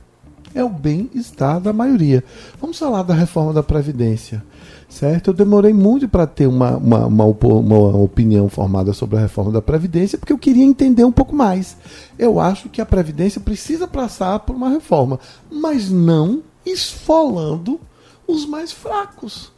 é 0.54 0.64
o 0.64 0.70
bem-estar 0.70 1.60
da 1.60 1.74
maioria. 1.74 2.24
Vamos 2.60 2.78
falar 2.78 3.04
da 3.04 3.14
reforma 3.14 3.54
da 3.54 3.64
Previdência. 3.64 4.44
Certo? 4.90 5.28
Eu 5.28 5.34
demorei 5.34 5.72
muito 5.72 6.10
para 6.10 6.26
ter 6.26 6.48
uma, 6.48 6.76
uma, 6.78 7.06
uma, 7.06 7.26
uma, 7.26 7.98
opinião 7.98 8.50
formada 8.50 8.92
sobre 8.92 9.18
a 9.18 9.22
reforma 9.22 9.52
da 9.52 9.62
Previdência, 9.62 10.18
porque 10.18 10.34
eu 10.34 10.38
queria 10.38 10.64
entender 10.64 11.04
um 11.04 11.12
pouco 11.12 11.36
mais. 11.36 11.78
Eu 12.18 12.40
acho 12.40 12.70
que 12.70 12.82
a 12.82 12.86
Previdência 12.86 13.40
precisa 13.40 13.88
passar 13.88 14.40
por 14.40 14.56
uma 14.56 14.70
reforma, 14.70 15.20
mas 15.52 15.92
não 15.92 16.42
esfolando 16.66 17.80
os 18.28 18.48
mais 18.48 18.72
fracos 18.72 19.52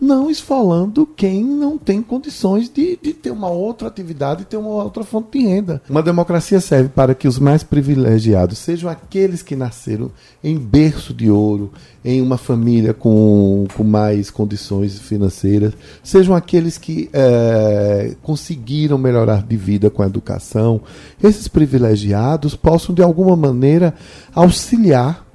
não 0.00 0.30
esfolando 0.30 1.06
quem 1.16 1.44
não 1.44 1.76
tem 1.76 2.00
condições 2.00 2.68
de, 2.68 2.98
de 3.00 3.12
ter 3.12 3.30
uma 3.30 3.48
outra 3.48 3.88
atividade 3.88 4.42
e 4.42 4.44
ter 4.44 4.56
uma 4.56 4.82
outra 4.82 5.04
fonte 5.04 5.38
de 5.38 5.44
renda. 5.44 5.82
Uma 5.88 6.02
democracia 6.02 6.60
serve 6.60 6.88
para 6.88 7.14
que 7.14 7.28
os 7.28 7.38
mais 7.38 7.62
privilegiados 7.62 8.58
sejam 8.58 8.88
aqueles 8.88 9.42
que 9.42 9.54
nasceram 9.54 10.10
em 10.42 10.56
berço 10.56 11.12
de 11.12 11.30
ouro, 11.30 11.70
em 12.04 12.22
uma 12.22 12.38
família 12.38 12.94
com, 12.94 13.66
com 13.76 13.84
mais 13.84 14.30
condições 14.30 14.98
financeiras, 14.98 15.74
sejam 16.02 16.34
aqueles 16.34 16.78
que 16.78 17.10
é, 17.12 18.14
conseguiram 18.22 18.96
melhorar 18.96 19.42
de 19.42 19.56
vida 19.56 19.90
com 19.90 20.02
a 20.02 20.06
educação. 20.06 20.80
Esses 21.22 21.46
privilegiados 21.46 22.56
possam, 22.56 22.94
de 22.94 23.02
alguma 23.02 23.36
maneira, 23.36 23.94
auxiliar 24.34 25.29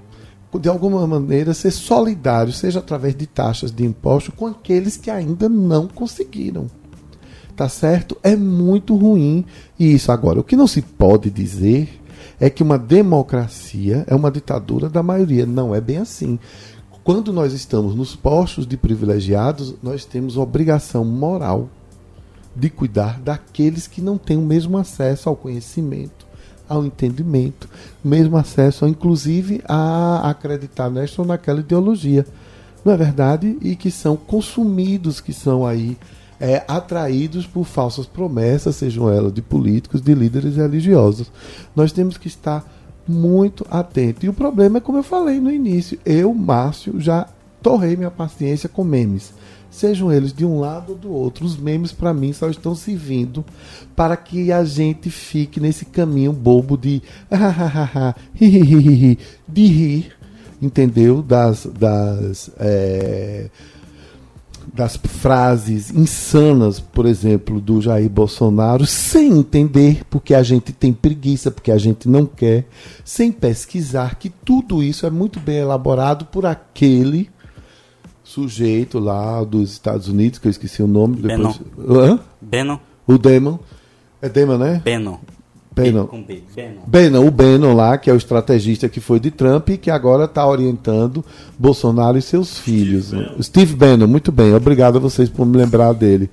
de 0.60 0.69
alguma 0.69 1.06
maneira, 1.06 1.53
ser 1.53 1.72
solidário, 1.72 2.52
seja 2.52 2.80
através 2.80 3.15
de 3.15 3.26
taxas 3.26 3.72
de 3.72 3.86
imposto, 3.86 4.32
com 4.32 4.48
aqueles 4.48 4.98
que 4.98 5.10
ainda 5.10 5.48
não 5.49 5.88
conseguiram. 5.88 6.68
Tá 7.56 7.69
certo? 7.69 8.18
É 8.22 8.36
muito 8.36 8.95
ruim 8.95 9.45
isso. 9.80 10.11
Agora, 10.11 10.40
o 10.40 10.44
que 10.44 10.57
não 10.57 10.68
se 10.68 10.82
pode 10.82 11.30
dizer 11.30 12.02
é 12.40 12.49
que 12.49 12.61
uma 12.61 12.77
democracia 12.77 14.03
é 14.07 14.15
uma 14.15 14.30
ditadura 14.30 14.90
da 14.90 15.02
maioria. 15.02 15.45
Não 15.45 15.73
é 15.73 15.80
bem 15.80 15.98
assim. 15.98 16.38
Quando 17.03 17.32
nós 17.32 17.53
estamos 17.53 17.95
nos 17.95 18.15
postos 18.15 18.68
de 18.68 18.76
privilegiados, 18.76 19.76
nós 19.82 20.03
temos 20.03 20.38
obrigação 20.38 21.06
moral 21.06 21.69
de 22.53 22.69
cuidar 22.69 23.19
daqueles 23.19 23.88
que 23.88 24.02
não 24.02 24.18
têm 24.18 24.38
o 24.38 24.41
mesmo 24.41 24.77
acesso 24.77 25.30
ao 25.30 25.36
conhecimento 25.36 26.24
ao 26.68 26.86
entendimento, 26.86 27.70
mesmo 28.04 28.38
acesso, 28.38 28.88
inclusive, 28.88 29.62
a 29.68 30.30
acreditar 30.30 30.90
nesta 30.90 31.22
ou 31.22 31.28
naquela 31.28 31.60
ideologia. 31.60 32.26
Não 32.84 32.94
é 32.94 32.98
verdade? 32.98 33.58
E 33.62 33.76
que 33.76 33.90
são 33.90 34.16
consumidos, 34.16 35.20
que 35.20 35.34
são 35.34 35.66
aí 35.66 35.98
é, 36.40 36.64
atraídos 36.68 37.48
por 37.48 37.66
falsas 37.66 38.06
promessas, 38.06 38.76
sejam 38.76 39.10
elas 39.10 39.34
de 39.34 39.42
políticos, 39.42 40.02
de 40.02 40.14
líderes 40.14 40.56
religiosos. 40.56 41.32
Nós 41.76 41.92
temos 41.92 42.18
que 42.18 42.28
estar 42.28 42.64
muito 43.08 43.66
atentos. 43.70 44.24
E 44.24 44.30
o 44.30 44.34
problema 44.34 44.78
é, 44.78 44.82
como 44.82 44.98
eu 44.98 45.04
falei 45.04 45.40
no 45.40 45.52
início, 45.52 46.00
eu, 46.06 46.34
Márcio, 46.34 47.00
já 47.00 47.28
torrei 47.62 47.96
minha 47.96 48.12
paciência 48.12 48.70
com 48.70 48.84
memes 48.84 49.34
sejam 49.76 50.11
eles 50.11 50.34
de 50.34 50.45
um 50.45 50.60
lado 50.60 50.93
ou 50.93 50.97
do 50.97 51.11
outro. 51.11 51.45
Os 51.45 51.57
memes, 51.57 51.91
para 51.91 52.14
mim, 52.14 52.31
só 52.34 52.49
estão 52.49 52.73
servindo 52.73 53.43
para 53.95 54.15
que 54.15 54.52
a 54.52 54.64
gente 54.64 55.10
fique 55.10 55.60
nesse 55.60 55.85
caminho 55.85 56.31
bobo 56.34 56.77
de 56.77 57.02
de 59.47 59.65
rir, 59.68 60.11
entendeu? 60.61 61.22
Das, 61.22 61.65
das, 61.65 62.49
é, 62.57 63.49
das 64.73 64.95
frases 64.95 65.91
insanas, 65.91 66.80
por 66.80 67.06
exemplo, 67.06 67.60
do 67.60 67.81
Jair 67.81 68.10
Bolsonaro, 68.10 68.85
sem 68.85 69.38
entender, 69.38 70.03
porque 70.10 70.34
a 70.34 70.43
gente 70.43 70.72
tem 70.72 70.93
preguiça, 70.93 71.52
porque 71.52 71.72
a 71.72 71.77
gente 71.77 72.07
não 72.10 72.26
quer, 72.26 72.65
sem 73.03 73.31
pesquisar 73.31 74.15
que 74.15 74.30
tudo 74.30 74.81
isso 74.81 75.06
é 75.06 75.10
muito 75.10 75.39
bem 75.39 75.57
elaborado 75.57 76.26
por 76.26 76.45
aquele 76.45 77.30
sujeito 78.26 78.99
lá 78.99 79.41
dos 79.43 79.72
Estados 79.72 80.10
Unidos, 80.10 80.39
que 80.39 80.47
eu 80.47 80.52
esqueci 80.52 80.84
o 80.84 80.88
nome. 80.88 81.18
Depois... 81.18 81.61
Bannon. 81.77 82.19
Bannon. 82.41 82.80
O 83.07 83.18
Demon. 83.18 83.60
É 84.22 84.27
Demon, 84.27 84.57
né? 84.57 84.81
Bannon. 84.84 85.19
Bannon. 85.76 86.07
Bannon. 86.88 87.27
o 87.27 87.31
Bannon 87.31 87.73
lá, 87.73 87.97
que 87.97 88.10
é 88.10 88.14
o 88.14 88.15
estrategista 88.15 88.88
que 88.88 89.02
foi 89.02 89.19
de 89.19 89.30
Trump 89.30 89.69
e 89.69 89.77
que 89.77 89.91
agora 89.91 90.23
está 90.23 90.47
orientando 90.47 91.23
Bolsonaro 91.60 92.18
e 92.18 92.22
seus 92.22 92.57
filhos. 92.57 93.07
Steve 93.07 93.23
Bannon. 93.26 93.43
Steve 93.43 93.76
Bannon, 93.76 94.07
muito 94.07 94.31
bem. 94.31 94.56
Obrigado 94.56 94.97
a 94.97 95.02
vocês 95.02 95.30
por 95.30 95.45
me 95.45 95.57
lembrar 95.57 95.93
dele. 95.93 96.30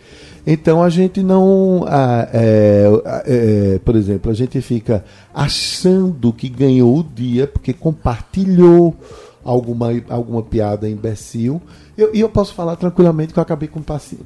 Então 0.46 0.82
a 0.82 0.88
gente 0.88 1.22
não. 1.22 1.84
Ah, 1.86 2.28
é, 2.32 2.88
é, 3.26 3.80
por 3.84 3.96
exemplo, 3.96 4.30
a 4.30 4.34
gente 4.34 4.60
fica 4.60 5.04
achando 5.34 6.32
que 6.32 6.48
ganhou 6.48 6.98
o 6.98 7.02
dia 7.02 7.46
porque 7.46 7.72
compartilhou 7.72 8.96
alguma, 9.44 9.88
alguma 10.08 10.42
piada 10.42 10.88
imbecil. 10.88 11.60
E 11.96 12.20
eu 12.20 12.28
posso 12.28 12.54
falar 12.54 12.76
tranquilamente 12.76 13.32
que 13.32 13.38
eu 13.38 13.42
acabei 13.42 13.68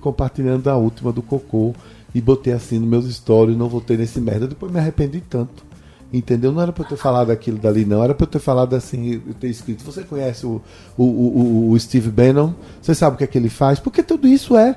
compartilhando 0.01 0.69
a 0.69 0.77
última 0.77 1.13
do 1.13 1.23
Cocô 1.23 1.75
e 2.15 2.21
botei 2.21 2.53
assim 2.53 2.79
nos 2.79 2.89
meus 2.89 3.15
stories, 3.15 3.57
não 3.57 3.69
voltei 3.69 3.97
nesse 3.97 4.21
merda. 4.21 4.47
Depois 4.47 4.71
me 4.71 4.79
arrependi 4.79 5.21
tanto. 5.21 5.65
Entendeu? 6.13 6.53
Não 6.53 6.63
era 6.63 6.73
para 6.73 6.85
eu 6.85 6.89
ter 6.89 6.97
falado 6.97 7.31
aquilo 7.31 7.59
dali, 7.59 7.85
não. 7.85 8.03
Era 8.03 8.15
para 8.15 8.25
eu 8.25 8.31
ter 8.31 8.39
falado 8.39 8.75
assim, 8.75 9.21
eu 9.27 9.35
ter 9.35 9.49
escrito. 9.49 9.83
Você 9.85 10.03
conhece 10.03 10.47
o, 10.47 10.63
o, 10.97 11.05
o, 11.05 11.71
o 11.73 11.81
Steve 11.81 12.11
Bannon? 12.11 12.53
Você 12.81 12.95
sabe 12.95 13.17
o 13.17 13.19
que 13.19 13.25
é 13.25 13.27
que 13.27 13.37
ele 13.37 13.49
faz? 13.49 13.81
Porque 13.81 14.03
tudo 14.03 14.29
isso 14.29 14.57
é 14.57 14.77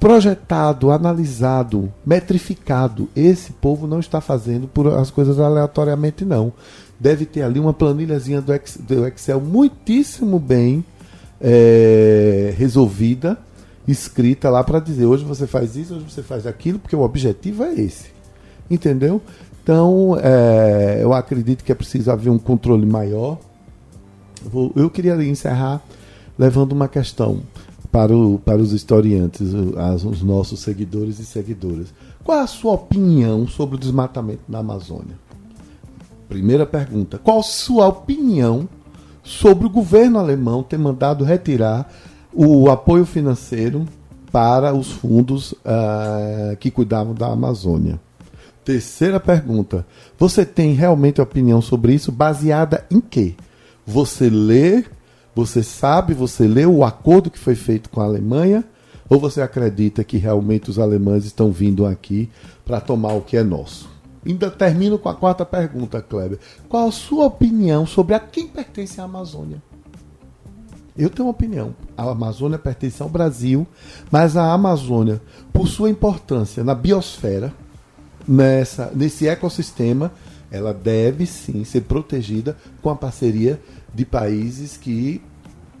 projetado, 0.00 0.90
analisado, 0.90 1.92
metrificado. 2.04 3.08
Esse 3.14 3.52
povo 3.52 3.86
não 3.86 4.00
está 4.00 4.20
fazendo 4.20 4.66
por 4.66 4.88
as 4.88 5.10
coisas 5.10 5.38
aleatoriamente, 5.38 6.24
não 6.24 6.52
deve 6.98 7.26
ter 7.26 7.42
ali 7.42 7.60
uma 7.60 7.72
planilhazinha 7.72 8.40
do 8.40 9.06
Excel 9.06 9.40
muitíssimo 9.40 10.38
bem 10.38 10.84
é, 11.40 12.54
resolvida, 12.56 13.38
escrita 13.86 14.50
lá 14.50 14.64
para 14.64 14.80
dizer 14.80 15.06
hoje 15.06 15.24
você 15.24 15.46
faz 15.46 15.76
isso, 15.76 15.94
hoje 15.94 16.06
você 16.10 16.22
faz 16.22 16.46
aquilo, 16.46 16.78
porque 16.78 16.96
o 16.96 17.02
objetivo 17.02 17.62
é 17.64 17.74
esse. 17.74 18.10
Entendeu? 18.70 19.22
Então, 19.62 20.16
é, 20.22 21.00
eu 21.02 21.12
acredito 21.12 21.64
que 21.64 21.72
é 21.72 21.74
preciso 21.74 22.10
haver 22.10 22.30
um 22.30 22.38
controle 22.38 22.86
maior. 22.86 23.38
Eu 24.74 24.88
queria 24.88 25.14
encerrar 25.24 25.82
levando 26.38 26.72
uma 26.72 26.88
questão 26.88 27.40
para, 27.90 28.16
o, 28.16 28.38
para 28.38 28.58
os 28.58 28.72
historiantes, 28.72 29.52
os 30.04 30.22
nossos 30.22 30.60
seguidores 30.60 31.18
e 31.18 31.24
seguidoras. 31.24 31.88
Qual 32.22 32.38
a 32.38 32.46
sua 32.46 32.74
opinião 32.74 33.46
sobre 33.46 33.76
o 33.76 33.78
desmatamento 33.78 34.42
na 34.48 34.58
Amazônia? 34.58 35.18
Primeira 36.28 36.66
pergunta: 36.66 37.18
qual 37.18 37.42
sua 37.42 37.88
opinião 37.88 38.68
sobre 39.26 39.66
o 39.66 39.70
governo 39.70 40.20
alemão 40.20 40.62
ter 40.62 40.78
mandado 40.78 41.24
retirar 41.24 41.92
o 42.32 42.70
apoio 42.70 43.04
financeiro 43.04 43.84
para 44.30 44.72
os 44.72 44.92
fundos 44.92 45.52
uh, 45.52 46.56
que 46.60 46.70
cuidavam 46.70 47.12
da 47.12 47.26
Amazônia. 47.26 48.00
Terceira 48.64 49.18
pergunta: 49.18 49.84
você 50.16 50.46
tem 50.46 50.74
realmente 50.74 51.20
opinião 51.20 51.60
sobre 51.60 51.92
isso 51.92 52.12
baseada 52.12 52.86
em 52.88 53.00
quê? 53.00 53.34
Você 53.84 54.30
lê, 54.30 54.84
você 55.34 55.62
sabe, 55.62 56.14
você 56.14 56.46
lê 56.46 56.64
o 56.64 56.84
acordo 56.84 57.30
que 57.30 57.38
foi 57.38 57.56
feito 57.56 57.90
com 57.90 58.00
a 58.00 58.04
Alemanha? 58.04 58.64
Ou 59.08 59.20
você 59.20 59.40
acredita 59.40 60.02
que 60.02 60.16
realmente 60.16 60.70
os 60.70 60.78
alemães 60.78 61.24
estão 61.24 61.50
vindo 61.50 61.86
aqui 61.86 62.28
para 62.64 62.80
tomar 62.80 63.12
o 63.12 63.22
que 63.22 63.36
é 63.36 63.42
nosso? 63.42 63.88
Ainda 64.26 64.50
termino 64.50 64.98
com 64.98 65.08
a 65.08 65.14
quarta 65.14 65.44
pergunta, 65.46 66.02
Kleber. 66.02 66.38
Qual 66.68 66.88
a 66.88 66.92
sua 66.92 67.26
opinião 67.26 67.86
sobre 67.86 68.14
a 68.14 68.20
quem 68.20 68.48
pertence 68.48 69.00
a 69.00 69.04
Amazônia? 69.04 69.62
Eu 70.98 71.08
tenho 71.08 71.26
uma 71.26 71.30
opinião. 71.30 71.74
A 71.96 72.10
Amazônia 72.10 72.58
pertence 72.58 73.00
ao 73.02 73.08
Brasil, 73.08 73.66
mas 74.10 74.36
a 74.36 74.52
Amazônia, 74.52 75.20
por 75.52 75.68
sua 75.68 75.90
importância 75.90 76.64
na 76.64 76.74
biosfera, 76.74 77.52
nessa, 78.26 78.90
nesse 78.94 79.28
ecossistema, 79.28 80.10
ela 80.50 80.74
deve 80.74 81.26
sim 81.26 81.64
ser 81.64 81.82
protegida 81.82 82.56
com 82.82 82.90
a 82.90 82.96
parceria 82.96 83.60
de 83.94 84.04
países 84.04 84.76
que 84.76 85.22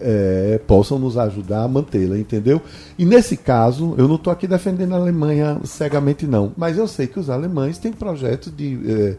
é, 0.00 0.60
possam 0.66 0.98
nos 0.98 1.16
ajudar 1.16 1.64
a 1.64 1.68
mantê-la, 1.68 2.18
entendeu? 2.18 2.60
E 2.98 3.04
nesse 3.04 3.36
caso, 3.36 3.94
eu 3.96 4.08
não 4.08 4.16
estou 4.16 4.32
aqui 4.32 4.46
defendendo 4.46 4.94
a 4.94 4.96
Alemanha 4.96 5.60
cegamente, 5.64 6.26
não, 6.26 6.52
mas 6.56 6.76
eu 6.76 6.86
sei 6.86 7.06
que 7.06 7.18
os 7.18 7.30
alemães 7.30 7.78
têm 7.78 7.92
projetos 7.92 8.54
de, 8.54 8.78
é, 8.90 9.16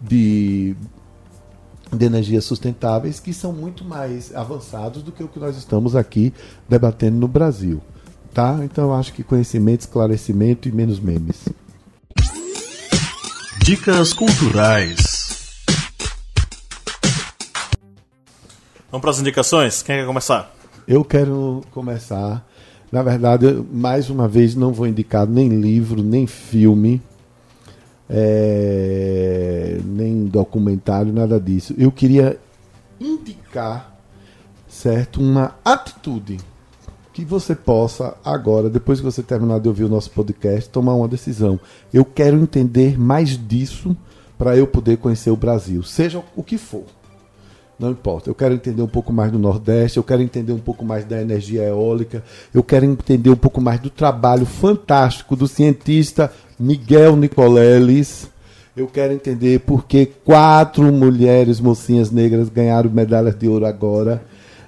de, 0.00 0.76
de 1.92 2.04
energias 2.04 2.44
sustentáveis 2.44 3.20
que 3.20 3.32
são 3.32 3.52
muito 3.52 3.84
mais 3.84 4.34
avançados 4.34 5.02
do 5.02 5.12
que 5.12 5.22
o 5.22 5.28
que 5.28 5.38
nós 5.38 5.56
estamos 5.56 5.96
aqui 5.96 6.32
debatendo 6.68 7.16
no 7.16 7.28
Brasil. 7.28 7.80
Tá? 8.32 8.60
Então 8.62 8.84
eu 8.84 8.94
acho 8.94 9.12
que 9.12 9.22
conhecimento, 9.22 9.80
esclarecimento 9.80 10.68
e 10.68 10.72
menos 10.72 11.00
memes. 11.00 11.48
Dicas 13.64 14.12
culturais. 14.12 15.17
Vamos 18.90 19.02
para 19.02 19.10
as 19.10 19.20
indicações? 19.20 19.82
Quem 19.82 19.96
quer 19.96 20.06
começar? 20.06 20.50
Eu 20.86 21.04
quero 21.04 21.60
começar. 21.72 22.42
Na 22.90 23.02
verdade, 23.02 23.62
mais 23.70 24.08
uma 24.08 24.26
vez, 24.26 24.54
não 24.54 24.72
vou 24.72 24.86
indicar 24.86 25.26
nem 25.26 25.60
livro, 25.60 26.02
nem 26.02 26.26
filme, 26.26 27.02
é, 28.08 29.78
nem 29.84 30.24
documentário, 30.24 31.12
nada 31.12 31.38
disso. 31.38 31.74
Eu 31.76 31.92
queria 31.92 32.40
indicar, 32.98 33.94
certo, 34.66 35.20
uma 35.20 35.54
atitude 35.62 36.38
que 37.12 37.26
você 37.26 37.54
possa 37.54 38.16
agora, 38.24 38.70
depois 38.70 39.00
que 39.00 39.04
você 39.04 39.22
terminar 39.22 39.60
de 39.60 39.68
ouvir 39.68 39.84
o 39.84 39.88
nosso 39.90 40.10
podcast, 40.12 40.70
tomar 40.70 40.94
uma 40.94 41.08
decisão. 41.08 41.60
Eu 41.92 42.06
quero 42.06 42.38
entender 42.40 42.98
mais 42.98 43.36
disso 43.36 43.94
para 44.38 44.56
eu 44.56 44.66
poder 44.66 44.96
conhecer 44.96 45.30
o 45.30 45.36
Brasil, 45.36 45.82
seja 45.82 46.24
o 46.34 46.42
que 46.42 46.56
for. 46.56 46.84
Não 47.78 47.92
importa. 47.92 48.28
Eu 48.28 48.34
quero 48.34 48.54
entender 48.54 48.82
um 48.82 48.88
pouco 48.88 49.12
mais 49.12 49.30
do 49.30 49.38
Nordeste, 49.38 49.98
eu 49.98 50.02
quero 50.02 50.20
entender 50.20 50.52
um 50.52 50.58
pouco 50.58 50.84
mais 50.84 51.04
da 51.04 51.20
energia 51.20 51.62
eólica, 51.62 52.24
eu 52.52 52.62
quero 52.62 52.84
entender 52.84 53.30
um 53.30 53.36
pouco 53.36 53.60
mais 53.60 53.78
do 53.78 53.88
trabalho 53.88 54.44
fantástico 54.44 55.36
do 55.36 55.46
cientista 55.46 56.32
Miguel 56.58 57.16
Nicoleles. 57.16 58.28
Eu 58.76 58.88
quero 58.88 59.12
entender 59.12 59.60
por 59.60 59.86
que 59.86 60.06
quatro 60.24 60.92
mulheres 60.92 61.60
mocinhas 61.60 62.10
negras 62.10 62.48
ganharam 62.48 62.90
medalhas 62.90 63.36
de 63.36 63.46
ouro 63.48 63.66
agora, 63.66 64.22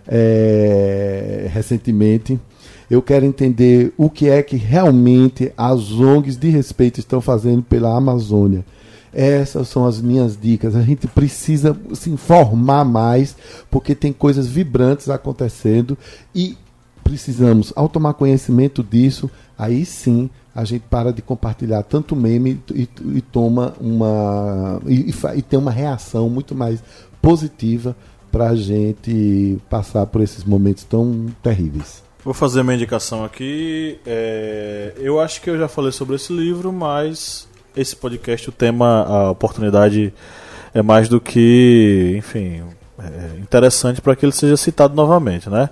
é, 0.07 1.49
recentemente. 1.53 2.39
Eu 2.89 3.03
quero 3.03 3.25
entender 3.25 3.93
o 3.97 4.11
que 4.11 4.29
é 4.29 4.43
que 4.43 4.57
realmente 4.57 5.53
as 5.57 5.93
ONGs 5.93 6.37
de 6.37 6.49
respeito 6.49 6.99
estão 6.99 7.21
fazendo 7.21 7.63
pela 7.63 7.97
Amazônia. 7.97 8.65
Essas 9.13 9.69
são 9.69 9.87
as 9.87 10.01
minhas 10.01 10.37
dicas. 10.41 10.77
A 10.77 10.83
gente 10.83 11.07
precisa 11.07 11.77
se 11.95 12.11
informar 12.11 12.85
mais, 12.85 13.37
porque 13.71 13.95
tem 13.95 14.13
coisas 14.13 14.47
vibrantes 14.47 15.09
acontecendo 15.09 15.97
e 16.35 16.57
precisamos, 17.03 17.73
ao 17.75 17.89
tomar 17.89 18.15
conhecimento 18.15 18.85
disso, 18.85 19.29
aí 19.59 19.85
sim 19.85 20.31
a 20.55 20.65
gente 20.65 20.83
para 20.91 21.13
de 21.13 21.23
compartilhar 21.23 21.83
tanto 21.83 22.15
meme 22.15 22.61
e, 22.73 22.89
e 23.15 23.21
toma 23.21 23.75
uma. 23.81 24.81
E, 24.87 25.11
e, 25.37 25.43
tem 25.43 25.59
uma 25.59 25.71
reação 25.71 26.29
muito 26.29 26.55
mais 26.55 26.83
positiva 27.21 27.97
para 28.31 28.51
a 28.51 28.57
gente 28.57 29.59
passar 29.69 30.07
por 30.07 30.21
esses 30.21 30.45
momentos 30.45 30.85
tão 30.85 31.27
terríveis. 31.43 32.03
Vou 32.25 32.35
fazer 32.35 32.63
minha 32.63 32.77
indicação 32.77 33.25
aqui. 33.25 33.99
É, 34.07 34.93
eu 34.99 35.19
acho 35.19 35.41
que 35.41 35.49
eu 35.49 35.59
já 35.59 35.69
falei 35.69 35.91
sobre 35.91 36.17
esse 36.17 36.33
livro, 36.33 36.73
mas 36.73 37.49
esse 37.77 37.97
podcast, 37.97 38.49
o 38.49 38.53
tema, 38.53 39.05
a 39.05 39.31
oportunidade 39.31 40.13
é 40.75 40.83
mais 40.83 41.09
do 41.09 41.21
que, 41.21 42.15
enfim, 42.17 42.63
é 42.99 43.41
interessante 43.41 44.01
para 44.01 44.15
que 44.15 44.25
ele 44.25 44.33
seja 44.33 44.57
citado 44.57 44.95
novamente, 44.95 45.49
né? 45.49 45.71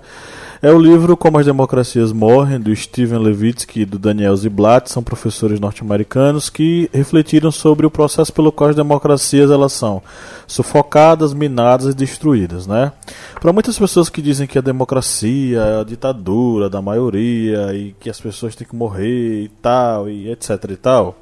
É 0.61 0.69
o 0.69 0.77
livro 0.77 1.15
Como 1.15 1.37
as 1.37 1.45
Democracias 1.45 2.11
Morrem, 2.11 2.59
do 2.59 2.75
Steven 2.75 3.19
Levitsky 3.19 3.81
e 3.81 3.85
do 3.85 3.97
Daniel 3.97 4.35
Ziblatt, 4.35 4.91
são 4.91 5.01
professores 5.01 5.57
norte-americanos 5.57 6.49
que 6.49 6.89
refletiram 6.91 7.49
sobre 7.49 7.85
o 7.85 7.89
processo 7.89 8.33
pelo 8.33 8.51
qual 8.51 8.69
as 8.69 8.75
democracias 8.75 9.49
elas 9.49 9.71
são 9.71 10.03
sufocadas, 10.45 11.33
minadas 11.33 11.93
e 11.93 11.95
destruídas, 11.95 12.67
né? 12.67 12.91
Para 13.39 13.53
muitas 13.53 13.79
pessoas 13.79 14.09
que 14.09 14.21
dizem 14.21 14.47
que 14.47 14.57
a 14.57 14.61
democracia 14.61 15.59
é 15.61 15.79
a 15.79 15.83
ditadura 15.85 16.69
da 16.69 16.81
maioria 16.81 17.73
e 17.73 17.95
que 17.97 18.09
as 18.09 18.19
pessoas 18.19 18.53
têm 18.53 18.67
que 18.67 18.75
morrer 18.75 19.43
e 19.43 19.47
tal, 19.61 20.09
e 20.09 20.29
etc 20.29 20.61
e 20.71 20.75
tal, 20.75 21.15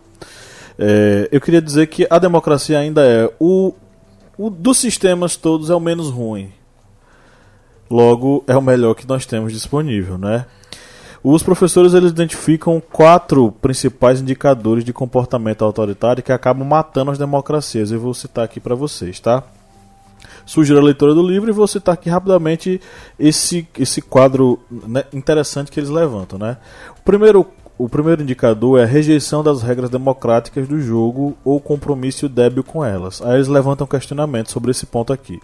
é, 0.77 1.27
eu 1.31 1.41
queria 1.41 1.61
dizer 1.61 1.87
que 1.87 2.05
a 2.09 2.19
democracia 2.19 2.77
ainda 2.77 3.05
é 3.05 3.31
o, 3.39 3.73
o 4.37 4.49
dos 4.49 4.77
sistemas 4.77 5.35
todos 5.35 5.69
é 5.69 5.75
o 5.75 5.79
menos 5.79 6.09
ruim. 6.09 6.51
Logo, 7.89 8.43
é 8.47 8.55
o 8.55 8.61
melhor 8.61 8.93
que 8.93 9.07
nós 9.07 9.25
temos 9.25 9.53
disponível, 9.53 10.17
né? 10.17 10.45
Os 11.23 11.41
professores 11.41 11.93
eles 11.93 12.11
identificam 12.11 12.81
quatro 12.81 13.51
principais 13.51 14.21
indicadores 14.21 14.83
de 14.83 14.93
comportamento 14.93 15.63
autoritário 15.63 16.21
que 16.21 16.31
acabam 16.31 16.67
matando 16.67 17.11
as 17.11 17.17
democracias. 17.17 17.91
Eu 17.91 17.99
vou 17.99 18.13
citar 18.13 18.45
aqui 18.45 18.59
para 18.59 18.75
vocês, 18.75 19.19
tá? 19.19 19.43
Sugiro 20.45 20.79
a 20.79 20.83
leitura 20.83 21.13
do 21.13 21.27
livro 21.27 21.49
e 21.49 21.53
vou 21.53 21.67
citar 21.67 21.93
aqui 21.93 22.09
rapidamente 22.09 22.79
esse, 23.19 23.67
esse 23.77 24.01
quadro 24.01 24.59
né, 24.69 25.03
interessante 25.11 25.71
que 25.71 25.79
eles 25.79 25.89
levantam, 25.89 26.37
né? 26.39 26.57
O 26.97 27.01
primeiro 27.01 27.45
o 27.77 27.87
primeiro 27.87 28.23
indicador 28.23 28.79
é 28.79 28.83
a 28.83 28.87
rejeição 28.87 29.43
das 29.43 29.61
regras 29.61 29.89
democráticas 29.89 30.67
do 30.67 30.81
jogo 30.81 31.37
ou 31.45 31.59
compromisso 31.59 32.27
débil 32.27 32.63
com 32.63 32.83
elas. 32.83 33.21
Aí 33.21 33.35
eles 33.35 33.47
levantam 33.47 33.85
questionamentos 33.85 34.51
sobre 34.51 34.71
esse 34.71 34.85
ponto 34.85 35.13
aqui. 35.13 35.39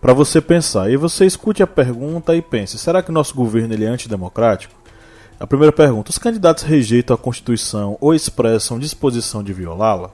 Para 0.00 0.12
você 0.12 0.40
pensar, 0.40 0.90
e 0.90 0.96
você 0.96 1.26
escute 1.26 1.62
a 1.62 1.66
pergunta 1.66 2.36
e 2.36 2.42
pense: 2.42 2.78
será 2.78 3.02
que 3.02 3.10
nosso 3.10 3.34
governo 3.34 3.74
ele 3.74 3.84
é 3.84 3.88
antidemocrático? 3.88 4.74
A 5.40 5.46
primeira 5.46 5.72
pergunta: 5.72 6.10
os 6.10 6.18
candidatos 6.18 6.62
rejeitam 6.62 7.14
a 7.14 7.18
Constituição 7.18 7.98
ou 8.00 8.14
expressam 8.14 8.78
disposição 8.78 9.42
de 9.42 9.52
violá-la? 9.52 10.10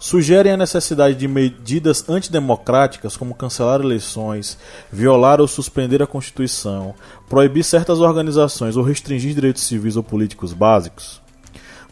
Sugerem 0.00 0.52
a 0.52 0.56
necessidade 0.56 1.14
de 1.14 1.28
medidas 1.28 2.08
antidemocráticas 2.08 3.18
como 3.18 3.34
cancelar 3.34 3.82
eleições, 3.82 4.58
violar 4.90 5.42
ou 5.42 5.46
suspender 5.46 6.02
a 6.02 6.06
Constituição, 6.06 6.94
proibir 7.28 7.62
certas 7.62 8.00
organizações 8.00 8.78
ou 8.78 8.82
restringir 8.82 9.34
direitos 9.34 9.62
civis 9.62 9.96
ou 9.96 10.02
políticos 10.02 10.54
básicos, 10.54 11.20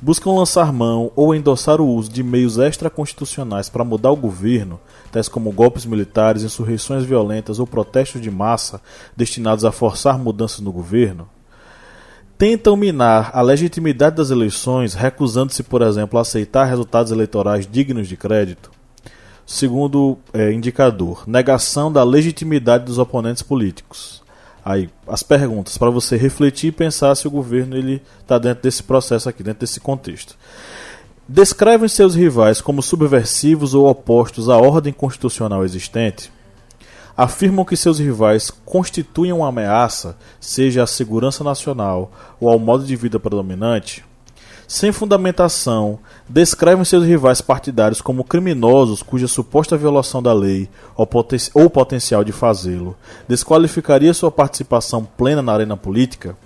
buscam 0.00 0.32
lançar 0.32 0.72
mão 0.72 1.12
ou 1.14 1.34
endossar 1.34 1.82
o 1.82 1.86
uso 1.86 2.10
de 2.10 2.22
meios 2.22 2.56
extraconstitucionais 2.56 3.68
para 3.68 3.84
mudar 3.84 4.10
o 4.10 4.16
governo, 4.16 4.80
tais 5.12 5.28
como 5.28 5.52
golpes 5.52 5.84
militares, 5.84 6.42
insurreições 6.42 7.04
violentas 7.04 7.58
ou 7.58 7.66
protestos 7.66 8.22
de 8.22 8.30
massa 8.30 8.80
destinados 9.14 9.66
a 9.66 9.72
forçar 9.72 10.18
mudanças 10.18 10.60
no 10.60 10.72
governo, 10.72 11.28
tentam 12.38 12.76
minar 12.76 13.32
a 13.34 13.42
legitimidade 13.42 14.16
das 14.16 14.30
eleições, 14.30 14.94
recusando-se, 14.94 15.64
por 15.64 15.82
exemplo, 15.82 16.18
a 16.18 16.22
aceitar 16.22 16.66
resultados 16.66 17.10
eleitorais 17.10 17.66
dignos 17.66 18.06
de 18.06 18.16
crédito. 18.16 18.70
Segundo 19.44 20.16
é, 20.32 20.52
indicador, 20.52 21.24
negação 21.26 21.92
da 21.92 22.04
legitimidade 22.04 22.84
dos 22.84 22.98
oponentes 22.98 23.42
políticos. 23.42 24.22
Aí, 24.64 24.88
as 25.06 25.22
perguntas 25.22 25.76
para 25.76 25.90
você 25.90 26.16
refletir 26.16 26.68
e 26.68 26.72
pensar 26.72 27.14
se 27.14 27.26
o 27.26 27.30
governo 27.30 27.76
ele 27.76 28.02
está 28.20 28.38
dentro 28.38 28.62
desse 28.62 28.82
processo 28.82 29.28
aqui, 29.28 29.42
dentro 29.42 29.60
desse 29.60 29.80
contexto. 29.80 30.36
Descrevem 31.26 31.88
seus 31.88 32.14
rivais 32.14 32.60
como 32.60 32.82
subversivos 32.82 33.74
ou 33.74 33.88
opostos 33.88 34.48
à 34.48 34.56
ordem 34.56 34.92
constitucional 34.92 35.64
existente 35.64 36.30
afirmam 37.18 37.64
que 37.64 37.76
seus 37.76 37.98
rivais 37.98 38.48
constituem 38.64 39.32
uma 39.32 39.48
ameaça, 39.48 40.16
seja 40.38 40.84
à 40.84 40.86
segurança 40.86 41.42
nacional 41.42 42.12
ou 42.38 42.48
ao 42.48 42.60
modo 42.60 42.84
de 42.84 42.94
vida 42.94 43.18
predominante, 43.18 44.04
sem 44.68 44.92
fundamentação, 44.92 45.98
descrevem 46.28 46.84
seus 46.84 47.04
rivais 47.04 47.40
partidários 47.40 48.00
como 48.00 48.22
criminosos 48.22 49.02
cuja 49.02 49.26
suposta 49.26 49.76
violação 49.76 50.22
da 50.22 50.32
lei 50.32 50.68
ou, 50.94 51.06
poten 51.06 51.40
ou 51.54 51.68
potencial 51.68 52.22
de 52.22 52.30
fazê-lo 52.30 52.94
desqualificaria 53.26 54.14
sua 54.14 54.30
participação 54.30 55.04
plena 55.04 55.42
na 55.42 55.52
arena 55.52 55.76
política, 55.76 56.36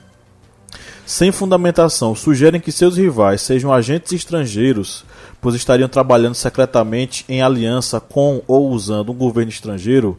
sem 1.04 1.32
fundamentação, 1.32 2.14
sugerem 2.14 2.60
que 2.60 2.72
seus 2.72 2.96
rivais 2.96 3.42
sejam 3.42 3.72
agentes 3.72 4.12
estrangeiros, 4.12 5.04
pois 5.40 5.54
estariam 5.54 5.88
trabalhando 5.88 6.34
secretamente 6.34 7.24
em 7.28 7.42
aliança 7.42 8.00
com 8.00 8.40
ou 8.46 8.70
usando 8.70 9.10
um 9.10 9.16
governo 9.16 9.50
estrangeiro, 9.50 10.16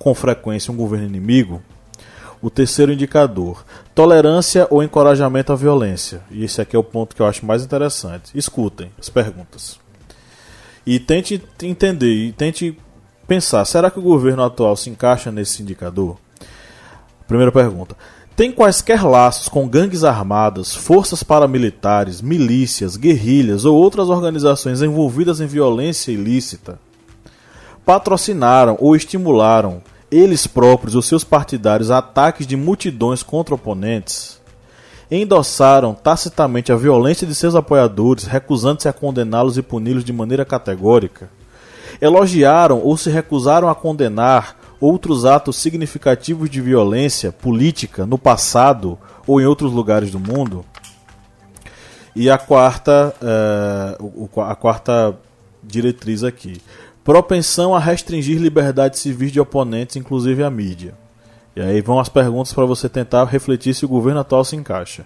com 0.00 0.14
frequência 0.14 0.72
um 0.72 0.76
governo 0.76 1.06
inimigo. 1.06 1.62
O 2.40 2.48
terceiro 2.48 2.90
indicador, 2.90 3.62
tolerância 3.94 4.66
ou 4.70 4.82
encorajamento 4.82 5.52
à 5.52 5.56
violência. 5.56 6.22
E 6.30 6.42
esse 6.42 6.58
aqui 6.58 6.74
é 6.74 6.78
o 6.78 6.82
ponto 6.82 7.14
que 7.14 7.20
eu 7.20 7.26
acho 7.26 7.44
mais 7.44 7.62
interessante. 7.62 8.30
Escutem 8.34 8.90
as 8.98 9.10
perguntas. 9.10 9.78
E 10.86 10.98
tente 10.98 11.42
entender 11.62 12.14
e 12.14 12.32
tente 12.32 12.78
pensar, 13.28 13.66
será 13.66 13.90
que 13.90 13.98
o 13.98 14.02
governo 14.02 14.42
atual 14.42 14.74
se 14.74 14.88
encaixa 14.88 15.30
nesse 15.30 15.62
indicador? 15.62 16.16
Primeira 17.28 17.52
pergunta. 17.52 17.94
Tem 18.34 18.50
quaisquer 18.50 19.04
laços 19.04 19.50
com 19.50 19.68
gangues 19.68 20.02
armadas, 20.02 20.74
forças 20.74 21.22
paramilitares, 21.22 22.22
milícias, 22.22 22.96
guerrilhas 22.96 23.66
ou 23.66 23.76
outras 23.76 24.08
organizações 24.08 24.80
envolvidas 24.80 25.42
em 25.42 25.46
violência 25.46 26.10
ilícita? 26.10 26.80
Patrocinaram 27.84 28.78
ou 28.80 28.96
estimularam 28.96 29.82
eles 30.10 30.46
próprios 30.46 30.94
ou 30.94 31.02
seus 31.02 31.22
partidários 31.22 31.90
ataques 31.90 32.46
de 32.46 32.56
multidões 32.56 33.22
contra 33.22 33.54
oponentes? 33.54 34.40
Endossaram 35.10 35.92
tacitamente 35.92 36.72
a 36.72 36.76
violência 36.76 37.26
de 37.26 37.34
seus 37.34 37.54
apoiadores, 37.54 38.24
recusando-se 38.24 38.88
a 38.88 38.92
condená-los 38.92 39.58
e 39.58 39.62
puni-los 39.62 40.04
de 40.04 40.12
maneira 40.12 40.44
categórica? 40.44 41.30
Elogiaram 42.00 42.80
ou 42.80 42.96
se 42.96 43.10
recusaram 43.10 43.68
a 43.68 43.74
condenar 43.74 44.56
outros 44.80 45.24
atos 45.24 45.56
significativos 45.56 46.48
de 46.48 46.60
violência 46.60 47.32
política 47.32 48.06
no 48.06 48.16
passado 48.16 48.98
ou 49.26 49.40
em 49.40 49.46
outros 49.46 49.72
lugares 49.72 50.10
do 50.10 50.18
mundo? 50.18 50.64
E 52.14 52.30
a 52.30 52.38
quarta, 52.38 53.14
uh, 53.20 54.40
a 54.42 54.54
quarta 54.54 55.16
diretriz 55.62 56.24
aqui: 56.24 56.60
propensão 57.04 57.74
a 57.74 57.78
restringir 57.78 58.38
liberdades 58.38 59.00
civis 59.00 59.32
de 59.32 59.40
oponentes, 59.40 59.96
inclusive 59.96 60.42
a 60.42 60.50
mídia. 60.50 60.94
E 61.56 61.60
aí 61.60 61.80
vão 61.80 61.98
as 61.98 62.08
perguntas 62.08 62.52
para 62.52 62.64
você 62.64 62.88
tentar 62.88 63.24
refletir 63.24 63.74
se 63.74 63.84
o 63.84 63.88
governo 63.88 64.20
atual 64.20 64.44
se 64.44 64.56
encaixa. 64.56 65.04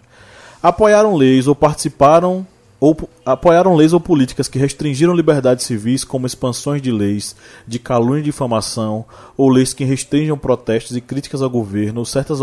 Apoiaram 0.62 1.14
leis 1.14 1.46
ou 1.46 1.54
participaram 1.54 2.46
ou 2.80 2.96
apoiaram 3.24 3.74
leis 3.74 3.94
ou 3.94 4.00
políticas 4.00 4.46
que 4.46 4.58
restringiram 4.58 5.14
liberdades 5.14 5.64
civis, 5.64 6.04
como 6.04 6.26
expansões 6.26 6.82
de 6.82 6.90
leis 6.90 7.34
de 7.66 7.78
calúnia 7.78 8.20
e 8.20 8.24
difamação, 8.24 9.06
ou 9.38 9.48
leis 9.48 9.72
que 9.72 9.84
restringam 9.84 10.36
protestos 10.36 10.94
e 10.94 11.00
críticas 11.00 11.40
ao 11.40 11.48
governo 11.48 12.00
ou 12.00 12.04
certas 12.04 12.40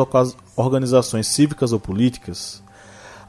organizações 0.56 1.28
cívicas 1.28 1.72
ou 1.74 1.80
políticas. 1.80 2.64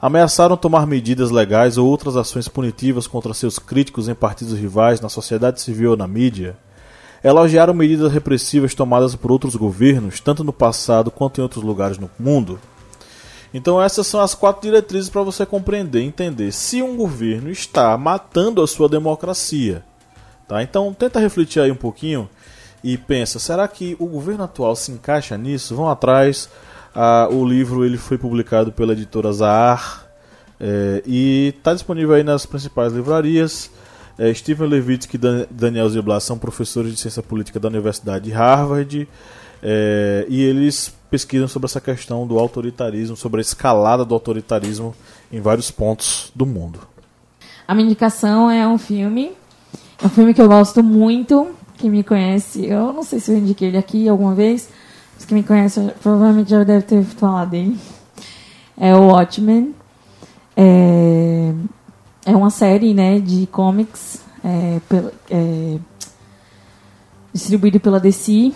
Ameaçaram 0.03 0.57
tomar 0.57 0.85
medidas 0.85 1.31
legais 1.31 1.77
ou 1.77 1.87
outras 1.87 2.17
ações 2.17 2.49
punitivas 2.49 3.07
contra 3.07 3.33
seus 3.33 3.57
críticos 3.57 4.09
em 4.09 4.13
partidos 4.13 4.59
rivais, 4.59 4.99
na 4.99 5.07
sociedade 5.07 5.61
civil 5.61 5.91
ou 5.91 5.95
na 5.95 6.05
mídia. 6.05 6.57
Elogiaram 7.23 7.73
medidas 7.73 8.11
repressivas 8.11 8.75
tomadas 8.75 9.15
por 9.15 9.31
outros 9.31 9.55
governos, 9.55 10.19
tanto 10.19 10.43
no 10.43 10.51
passado 10.51 11.09
quanto 11.09 11.39
em 11.39 11.41
outros 11.41 11.63
lugares 11.63 11.97
no 11.97 12.11
mundo. 12.19 12.59
Então 13.53 13.81
essas 13.81 14.05
são 14.05 14.19
as 14.19 14.35
quatro 14.35 14.63
diretrizes 14.63 15.09
para 15.09 15.21
você 15.21 15.45
compreender, 15.45 16.01
entender 16.01 16.51
se 16.51 16.81
um 16.81 16.97
governo 16.97 17.49
está 17.49 17.97
matando 17.97 18.61
a 18.61 18.67
sua 18.67 18.89
democracia. 18.89 19.85
Tá? 20.49 20.61
Então 20.61 20.93
tenta 20.93 21.17
refletir 21.17 21.61
aí 21.61 21.71
um 21.71 21.77
pouquinho 21.77 22.29
e 22.83 22.97
pensa, 22.97 23.39
será 23.39 23.65
que 23.69 23.95
o 23.97 24.05
governo 24.07 24.43
atual 24.43 24.75
se 24.75 24.91
encaixa 24.91 25.37
nisso? 25.37 25.77
Vão 25.77 25.87
atrás. 25.87 26.49
Ah, 26.95 27.27
o 27.31 27.45
livro 27.45 27.83
ele 27.83 27.97
foi 27.97 28.17
publicado 28.17 28.71
pela 28.71 28.93
editora 28.93 29.31
Zahar 29.31 30.05
é, 30.59 31.01
e 31.05 31.53
está 31.57 31.73
disponível 31.73 32.13
aí 32.13 32.23
nas 32.23 32.45
principais 32.45 32.93
livrarias. 32.93 33.71
É, 34.17 34.31
Steven 34.33 34.67
Levitsky 34.67 35.17
e 35.17 35.47
Daniel 35.49 35.89
Ziblatt 35.89 36.23
são 36.23 36.37
professores 36.37 36.93
de 36.93 36.99
ciência 36.99 37.23
política 37.23 37.59
da 37.59 37.67
Universidade 37.67 38.25
de 38.25 38.31
Harvard 38.31 39.07
é, 39.61 40.25
e 40.29 40.43
eles 40.43 40.93
pesquisam 41.09 41.47
sobre 41.47 41.65
essa 41.65 41.81
questão 41.81 42.27
do 42.27 42.37
autoritarismo, 42.37 43.15
sobre 43.15 43.39
a 43.39 43.41
escalada 43.41 44.03
do 44.03 44.13
autoritarismo 44.13 44.93
em 45.31 45.39
vários 45.39 45.71
pontos 45.71 46.31
do 46.35 46.45
mundo. 46.45 46.79
A 47.67 47.73
minha 47.73 47.85
indicação 47.85 48.51
é 48.51 48.67
um 48.67 48.77
filme, 48.77 49.31
é 50.01 50.05
um 50.05 50.09
filme 50.09 50.33
que 50.33 50.41
eu 50.41 50.47
gosto 50.47 50.83
muito, 50.83 51.51
quem 51.77 51.89
me 51.89 52.03
conhece, 52.03 52.65
eu 52.65 52.91
não 52.91 53.03
sei 53.03 53.19
se 53.19 53.31
eu 53.31 53.37
indiquei 53.37 53.69
ele 53.69 53.77
aqui 53.77 54.07
alguma 54.07 54.35
vez, 54.35 54.69
mas 55.23 55.25
quem 55.25 55.37
me 55.37 55.43
conhece 55.43 55.79
provavelmente 56.01 56.49
já 56.49 56.63
deve 56.63 56.85
ter 56.85 57.03
falado 57.03 57.51
dele. 57.51 57.79
É 58.77 58.95
o 58.95 59.07
Watchmen. 59.07 59.73
É, 60.55 61.53
é 62.25 62.35
uma 62.35 62.49
série 62.49 62.93
né, 62.93 63.19
de 63.19 63.47
comics 63.47 64.21
é, 64.43 64.79
é, 65.29 65.79
distribuído 67.33 67.79
pela 67.79 67.99
DC 67.99 68.53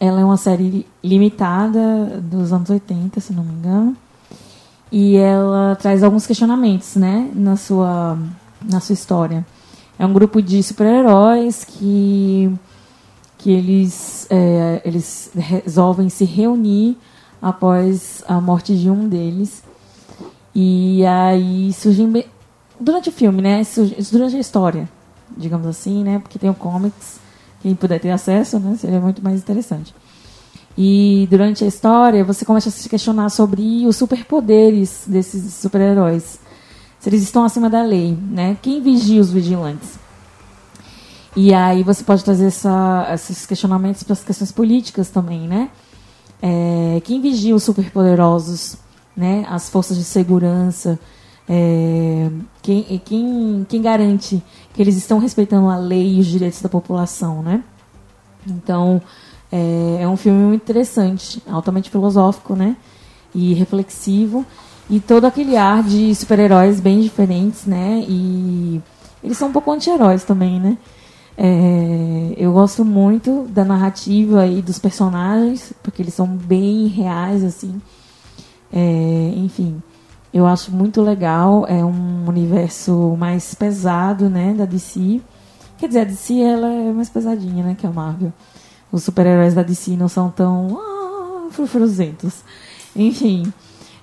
ela 0.00 0.20
é 0.20 0.24
uma 0.24 0.36
série 0.36 0.86
limitada 1.02 2.20
dos 2.20 2.52
anos 2.52 2.68
80, 2.68 3.20
se 3.20 3.32
não 3.32 3.44
me 3.44 3.54
engano. 3.54 3.96
E 4.90 5.16
ela 5.16 5.76
traz 5.76 6.02
alguns 6.02 6.26
questionamentos, 6.26 6.96
né, 6.96 7.30
na 7.34 7.56
sua, 7.56 8.18
na 8.62 8.80
sua 8.80 8.92
história. 8.92 9.46
É 9.98 10.04
um 10.04 10.12
grupo 10.12 10.42
de 10.42 10.62
super-heróis 10.62 11.64
que, 11.64 12.52
que 13.44 13.50
eles, 13.50 14.26
é, 14.30 14.80
eles 14.86 15.30
resolvem 15.36 16.08
se 16.08 16.24
reunir 16.24 16.96
após 17.42 18.24
a 18.26 18.40
morte 18.40 18.74
de 18.74 18.88
um 18.88 19.06
deles. 19.06 19.62
E 20.54 21.04
aí 21.04 21.70
surgem. 21.74 22.24
Durante 22.80 23.10
o 23.10 23.12
filme, 23.12 23.42
né? 23.42 23.60
Durante 24.10 24.36
a 24.36 24.40
história, 24.40 24.88
digamos 25.36 25.66
assim, 25.66 26.02
né? 26.02 26.20
Porque 26.20 26.38
tem 26.38 26.48
o 26.48 26.54
comics 26.54 27.20
quem 27.60 27.74
puder 27.74 28.00
ter 28.00 28.10
acesso, 28.10 28.58
né, 28.58 28.76
seria 28.78 29.00
muito 29.00 29.22
mais 29.22 29.40
interessante. 29.40 29.94
E 30.76 31.26
durante 31.30 31.64
a 31.64 31.66
história, 31.66 32.24
você 32.24 32.44
começa 32.44 32.70
a 32.70 32.72
se 32.72 32.88
questionar 32.88 33.28
sobre 33.28 33.86
os 33.86 33.96
superpoderes 33.96 35.04
desses 35.06 35.52
super-heróis. 35.54 36.38
Se 36.98 37.08
eles 37.08 37.22
estão 37.22 37.44
acima 37.44 37.70
da 37.70 37.82
lei, 37.82 38.16
né? 38.30 38.56
Quem 38.60 38.82
vigia 38.82 39.20
os 39.20 39.30
vigilantes? 39.30 39.98
E 41.36 41.52
aí 41.52 41.82
você 41.82 42.04
pode 42.04 42.22
trazer 42.22 42.46
essa, 42.46 43.08
esses 43.12 43.44
questionamentos 43.44 44.02
para 44.04 44.12
as 44.12 44.22
questões 44.22 44.52
políticas 44.52 45.08
também, 45.10 45.48
né? 45.48 45.68
É, 46.40 47.00
quem 47.04 47.20
vigia 47.20 47.54
os 47.54 47.62
superpoderosos, 47.64 48.76
né? 49.16 49.44
As 49.48 49.68
forças 49.68 49.96
de 49.96 50.04
segurança, 50.04 50.98
é, 51.48 52.30
quem, 52.62 53.02
quem, 53.04 53.66
quem 53.68 53.82
garante 53.82 54.42
que 54.72 54.80
eles 54.80 54.96
estão 54.96 55.18
respeitando 55.18 55.68
a 55.68 55.76
lei 55.76 56.16
e 56.16 56.20
os 56.20 56.26
direitos 56.26 56.62
da 56.62 56.68
população, 56.68 57.42
né? 57.42 57.64
Então, 58.46 59.02
é, 59.50 60.02
é 60.02 60.08
um 60.08 60.16
filme 60.16 60.38
muito 60.38 60.62
interessante, 60.62 61.42
altamente 61.48 61.90
filosófico, 61.90 62.54
né? 62.54 62.76
E 63.34 63.54
reflexivo. 63.54 64.46
E 64.88 65.00
todo 65.00 65.24
aquele 65.24 65.56
ar 65.56 65.82
de 65.82 66.14
super-heróis 66.14 66.78
bem 66.78 67.00
diferentes, 67.00 67.64
né? 67.64 68.04
E 68.06 68.80
eles 69.22 69.36
são 69.36 69.48
um 69.48 69.52
pouco 69.52 69.72
anti-heróis 69.72 70.22
também, 70.24 70.60
né? 70.60 70.78
É, 71.36 72.34
eu 72.36 72.52
gosto 72.52 72.84
muito 72.84 73.46
da 73.48 73.64
narrativa 73.64 74.46
e 74.46 74.62
dos 74.62 74.78
personagens, 74.78 75.72
porque 75.82 76.02
eles 76.02 76.14
são 76.14 76.26
bem 76.26 76.86
reais, 76.86 77.42
assim. 77.42 77.80
É, 78.72 79.32
enfim, 79.36 79.82
eu 80.32 80.46
acho 80.46 80.72
muito 80.72 81.02
legal. 81.02 81.66
É 81.68 81.84
um 81.84 82.26
universo 82.28 83.16
mais 83.18 83.54
pesado, 83.54 84.28
né, 84.28 84.54
da 84.54 84.64
DC. 84.64 85.20
Quer 85.78 85.88
dizer, 85.88 86.00
a 86.00 86.04
DC 86.04 86.40
ela 86.40 86.68
é 86.68 86.92
mais 86.92 87.08
pesadinha, 87.08 87.64
né, 87.64 87.76
que 87.78 87.86
a 87.86 87.90
Marvel. 87.90 88.32
Os 88.92 89.02
super-heróis 89.04 89.54
da 89.54 89.62
DC 89.62 89.96
não 89.96 90.08
são 90.08 90.30
tão 90.30 90.78
ah, 90.78 91.50
frufruzentos. 91.50 92.42
Enfim, 92.94 93.52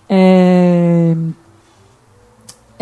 é... 0.10 1.16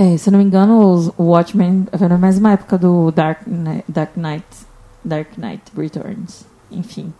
É, 0.01 0.15
se 0.15 0.29
eu 0.29 0.31
não 0.31 0.39
me 0.39 0.45
engano, 0.45 1.13
o 1.17 1.23
Watchmen 1.23 1.85
foi 1.97 2.07
na 2.07 2.17
mesma 2.17 2.53
época 2.53 2.77
do 2.77 3.11
Dark, 3.11 3.41
Dark 3.85 4.15
Knight, 4.15 4.45
Dark 5.03 5.37
Knight 5.37 5.61
Returns. 5.75 6.45
Enfim, 6.71 7.11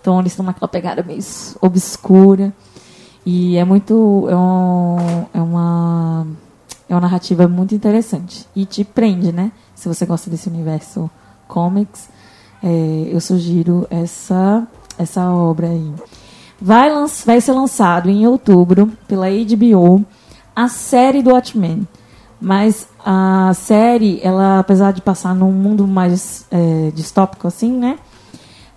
então 0.00 0.18
eles 0.18 0.32
estão 0.32 0.44
naquela 0.44 0.66
pegada 0.66 1.04
meio 1.04 1.20
obscura. 1.60 2.52
E 3.24 3.56
é 3.56 3.64
muito. 3.64 4.26
É, 4.28 4.36
um, 4.36 5.26
é 5.32 5.40
uma. 5.40 6.26
É 6.88 6.94
uma 6.94 7.02
narrativa 7.02 7.46
muito 7.46 7.76
interessante. 7.76 8.44
E 8.56 8.66
te 8.66 8.82
prende, 8.82 9.30
né? 9.30 9.52
Se 9.76 9.86
você 9.86 10.04
gosta 10.04 10.28
desse 10.28 10.48
universo 10.48 11.08
comics, 11.46 12.08
é, 12.60 13.08
eu 13.08 13.20
sugiro 13.20 13.86
essa, 13.88 14.66
essa 14.98 15.30
obra 15.30 15.68
aí. 15.68 15.94
Vai, 16.60 16.90
vai 17.24 17.40
ser 17.40 17.52
lançado 17.52 18.10
em 18.10 18.26
outubro 18.26 18.90
pela 19.06 19.26
HBO 19.30 20.04
a 20.56 20.68
série 20.68 21.22
do 21.22 21.30
Watchmen. 21.30 21.86
Mas 22.46 22.86
a 23.04 23.52
série, 23.54 24.20
ela, 24.22 24.60
apesar 24.60 24.92
de 24.92 25.02
passar 25.02 25.34
num 25.34 25.50
mundo 25.50 25.84
mais 25.84 26.46
é, 26.48 26.92
distópico 26.94 27.48
assim, 27.48 27.72
né? 27.72 27.98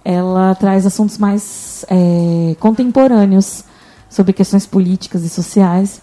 Ela 0.03 0.55
traz 0.55 0.87
assuntos 0.87 1.19
mais 1.19 1.85
é, 1.87 2.55
contemporâneos 2.59 3.63
sobre 4.09 4.33
questões 4.33 4.65
políticas 4.65 5.23
e 5.23 5.29
sociais. 5.29 6.01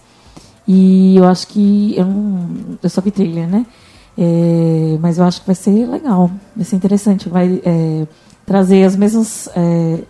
E 0.65 1.17
eu 1.17 1.25
acho 1.25 1.45
que 1.49 1.93
eu, 1.97 2.05
não, 2.05 2.77
eu 2.81 2.89
só 2.89 3.01
vi 3.01 3.11
trailer, 3.11 3.49
né? 3.49 3.65
É, 4.17 4.97
mas 5.01 5.17
eu 5.17 5.25
acho 5.25 5.41
que 5.41 5.47
vai 5.47 5.55
ser 5.55 5.85
legal, 5.89 6.31
vai 6.55 6.63
ser 6.63 6.77
interessante, 6.77 7.27
vai 7.27 7.61
é, 7.65 8.07
trazer 8.45 8.85
as 8.85 8.95
mesmas 8.95 9.49
é, 9.53 10.03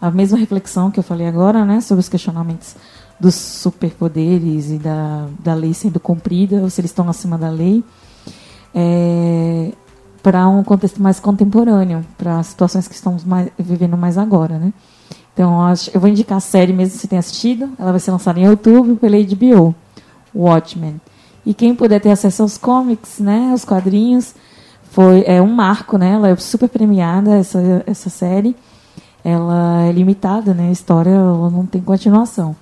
a 0.00 0.10
mesma 0.10 0.36
reflexão 0.36 0.90
que 0.90 0.98
eu 0.98 1.04
falei 1.04 1.28
agora, 1.28 1.64
né, 1.64 1.80
sobre 1.80 2.00
os 2.00 2.08
questionamentos 2.08 2.74
dos 3.18 3.34
superpoderes 3.34 4.70
e 4.70 4.78
da, 4.78 5.26
da 5.40 5.54
lei 5.54 5.74
sendo 5.74 5.98
cumprida, 5.98 6.56
ou 6.56 6.70
se 6.70 6.80
eles 6.80 6.90
estão 6.90 7.08
acima 7.08 7.36
da 7.36 7.50
lei, 7.50 7.82
é, 8.74 9.72
para 10.22 10.46
um 10.48 10.62
contexto 10.62 11.02
mais 11.02 11.18
contemporâneo, 11.18 12.04
para 12.16 12.42
situações 12.42 12.86
que 12.86 12.94
estamos 12.94 13.24
mais, 13.24 13.50
vivendo 13.58 13.96
mais 13.96 14.18
agora, 14.18 14.58
né? 14.58 14.72
Então, 15.32 15.62
acho, 15.62 15.90
eu 15.94 16.00
vou 16.00 16.10
indicar 16.10 16.38
a 16.38 16.40
série 16.40 16.72
mesmo 16.72 16.98
se 16.98 17.06
tem 17.06 17.18
assistido. 17.18 17.70
Ela 17.78 17.92
vai 17.92 18.00
ser 18.00 18.10
lançada 18.10 18.40
em 18.40 18.48
outubro 18.48 18.96
pela 18.96 19.16
HBO, 19.16 19.74
Watchmen. 20.34 21.00
E 21.46 21.54
quem 21.54 21.74
puder 21.74 22.00
ter 22.00 22.10
acesso 22.10 22.42
aos 22.42 22.58
comics, 22.58 23.20
né, 23.20 23.50
aos 23.52 23.64
quadrinhos, 23.64 24.34
foi 24.90 25.22
é 25.26 25.40
um 25.40 25.46
marco, 25.46 25.96
né? 25.96 26.14
Ela 26.14 26.30
é 26.30 26.36
super 26.36 26.68
premiada 26.68 27.36
essa 27.36 27.84
essa 27.86 28.10
série. 28.10 28.56
Ela 29.24 29.84
é 29.84 29.92
limitada, 29.92 30.52
né? 30.52 30.68
A 30.68 30.72
história 30.72 31.10
ela 31.10 31.50
não 31.50 31.64
tem 31.66 31.80
continuação. 31.80 32.56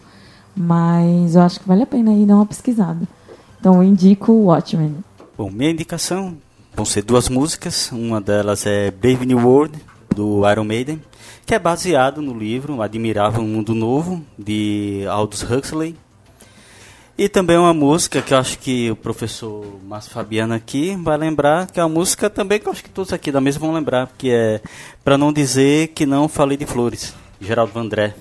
Mas 0.57 1.35
eu 1.35 1.43
acho 1.43 1.61
que 1.61 1.69
vale 1.69 1.83
a 1.83 1.87
pena 1.87 2.15
ir 2.15 2.25
dar 2.25 2.37
uma 2.37 2.47
pesquisada. 2.47 3.07
Então 3.61 3.77
eu 3.77 3.83
indico 3.83 4.33
Watchmen. 4.33 4.97
Bom, 5.37 5.51
minha 5.51 5.71
indicação 5.71 6.37
vão 6.75 6.87
ser 6.87 7.03
duas 7.03 7.29
músicas. 7.29 7.91
Uma 7.93 8.21
delas 8.21 8.65
é 8.65 8.91
Brave 8.91 9.27
New 9.27 9.39
World, 9.39 9.79
do 10.15 10.51
Iron 10.51 10.65
Maiden, 10.65 11.03
que 11.45 11.55
é 11.55 11.59
baseado 11.59 12.23
no 12.23 12.33
livro 12.33 12.81
Admirável 12.81 13.43
Mundo 13.43 13.75
Novo, 13.75 14.25
de 14.39 15.05
Aldous 15.11 15.43
Huxley. 15.43 15.95
E 17.19 17.29
também 17.29 17.57
uma 17.57 17.73
música 17.73 18.21
que 18.21 18.35
eu 18.35 18.39
acho 18.39 18.59
que 18.59 18.91
o 18.91 18.97
professor 18.97 19.65
Márcio 19.87 20.11
Fabiano 20.11 20.55
aqui 20.55 20.95
vai 20.97 21.17
lembrar, 21.17 21.67
que 21.67 21.81
é 21.81 21.83
uma 21.83 21.95
música 21.95 22.29
também 22.29 22.61
que 22.61 22.67
eu 22.67 22.73
acho 22.73 22.85
que 22.85 22.91
todos 22.91 23.13
aqui 23.13 23.33
da 23.33 23.41
mesa 23.41 23.59
vão 23.59 23.73
lembrar, 23.73 24.11
que 24.19 24.31
é 24.31 24.61
Para 25.03 25.17
Não 25.17 25.33
Dizer 25.33 25.89
Que 25.89 26.05
Não 26.05 26.29
Falei 26.29 26.59
de 26.59 26.67
Flores, 26.67 27.15
Geraldo 27.41 27.73
Vandré 27.73 28.15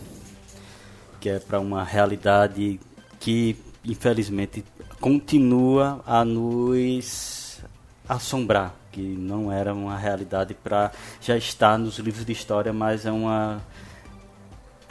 que 1.25 1.29
é 1.29 1.39
para 1.39 1.59
uma 1.59 1.83
realidade 1.83 2.79
que, 3.19 3.55
infelizmente, 3.83 4.63
continua 5.01 5.99
a 6.05 6.23
nos 6.23 7.59
assombrar, 8.07 8.75
que 8.91 9.01
não 9.01 9.51
era 9.51 9.73
uma 9.73 9.97
realidade 9.97 10.53
para 10.53 10.91
já 11.19 11.35
estar 11.35 11.79
nos 11.79 11.97
livros 11.97 12.27
de 12.27 12.31
história, 12.31 12.71
mas 12.71 13.07
é 13.07 13.11
uma 13.11 13.59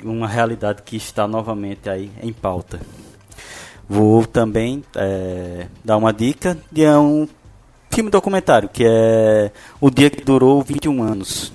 uma 0.02 0.27
realidade 0.27 0.82
que 0.82 0.97
está 0.97 1.28
novamente 1.28 1.89
aí 1.89 2.11
em 2.20 2.32
pauta. 2.32 2.81
Vou 3.89 4.27
também 4.27 4.82
é, 4.97 5.69
dar 5.85 5.97
uma 5.97 6.12
dica 6.12 6.59
de 6.69 6.85
um 6.89 7.28
filme 7.93 8.11
documentário 8.11 8.69
que 8.69 8.85
é 8.85 9.52
O 9.81 9.89
Dia 9.89 10.11
que 10.11 10.24
Durou 10.24 10.61
21 10.62 11.01
Anos 11.01 11.52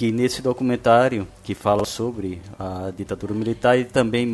que 0.00 0.10
nesse 0.10 0.40
documentário 0.40 1.28
que 1.44 1.54
fala 1.54 1.84
sobre 1.84 2.40
a 2.58 2.90
ditadura 2.90 3.34
militar 3.34 3.78
e 3.78 3.84
também 3.84 4.26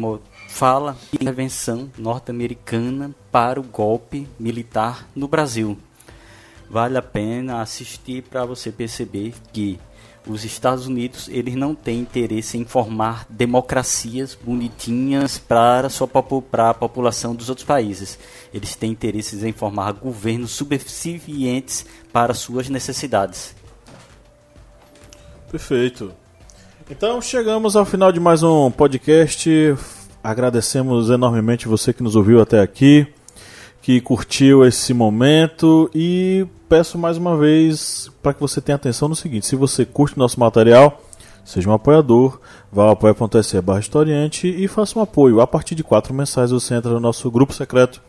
fala 0.48 0.96
de 1.10 1.18
intervenção 1.20 1.90
norte-americana 1.98 3.12
para 3.32 3.58
o 3.58 3.64
golpe 3.64 4.28
militar 4.38 5.08
no 5.12 5.26
Brasil. 5.26 5.76
Vale 6.70 6.96
a 6.96 7.02
pena 7.02 7.62
assistir 7.62 8.22
para 8.22 8.44
você 8.44 8.70
perceber 8.70 9.34
que 9.52 9.76
os 10.24 10.44
Estados 10.44 10.86
Unidos 10.86 11.28
eles 11.32 11.56
não 11.56 11.74
têm 11.74 11.98
interesse 11.98 12.56
em 12.56 12.64
formar 12.64 13.26
democracias 13.28 14.38
bonitinhas 14.40 15.36
para, 15.36 15.88
sua, 15.88 16.06
para 16.06 16.70
a 16.70 16.74
população 16.74 17.34
dos 17.34 17.48
outros 17.48 17.66
países. 17.66 18.20
Eles 18.54 18.76
têm 18.76 18.92
interesses 18.92 19.42
em 19.42 19.52
formar 19.52 19.90
governos 19.94 20.52
subservientes 20.52 21.84
para 22.12 22.34
suas 22.34 22.68
necessidades. 22.68 23.65
Perfeito. 25.56 26.12
Então 26.90 27.18
chegamos 27.22 27.76
ao 27.76 27.86
final 27.86 28.12
de 28.12 28.20
mais 28.20 28.42
um 28.42 28.70
podcast. 28.70 29.74
Agradecemos 30.22 31.08
enormemente 31.08 31.66
você 31.66 31.94
que 31.94 32.02
nos 32.02 32.14
ouviu 32.14 32.42
até 32.42 32.60
aqui, 32.60 33.06
que 33.80 33.98
curtiu 34.02 34.66
esse 34.66 34.92
momento 34.92 35.90
e 35.94 36.46
peço 36.68 36.98
mais 36.98 37.16
uma 37.16 37.38
vez 37.38 38.10
para 38.22 38.34
que 38.34 38.40
você 38.40 38.60
tenha 38.60 38.76
atenção 38.76 39.08
no 39.08 39.16
seguinte: 39.16 39.46
se 39.46 39.56
você 39.56 39.86
curte 39.86 40.18
nosso 40.18 40.38
material, 40.38 41.02
seja 41.42 41.70
um 41.70 41.72
apoiador, 41.72 42.38
vá 42.70 42.82
ao 42.82 42.90
apoia.se 42.90 43.58
barra 43.62 43.80
historiante 43.80 44.46
e 44.46 44.68
faça 44.68 44.98
um 44.98 45.02
apoio. 45.02 45.40
A 45.40 45.46
partir 45.46 45.74
de 45.74 45.82
quatro 45.82 46.12
mensais 46.12 46.50
você 46.50 46.74
entra 46.74 46.92
no 46.92 47.00
nosso 47.00 47.30
grupo 47.30 47.54
secreto 47.54 48.02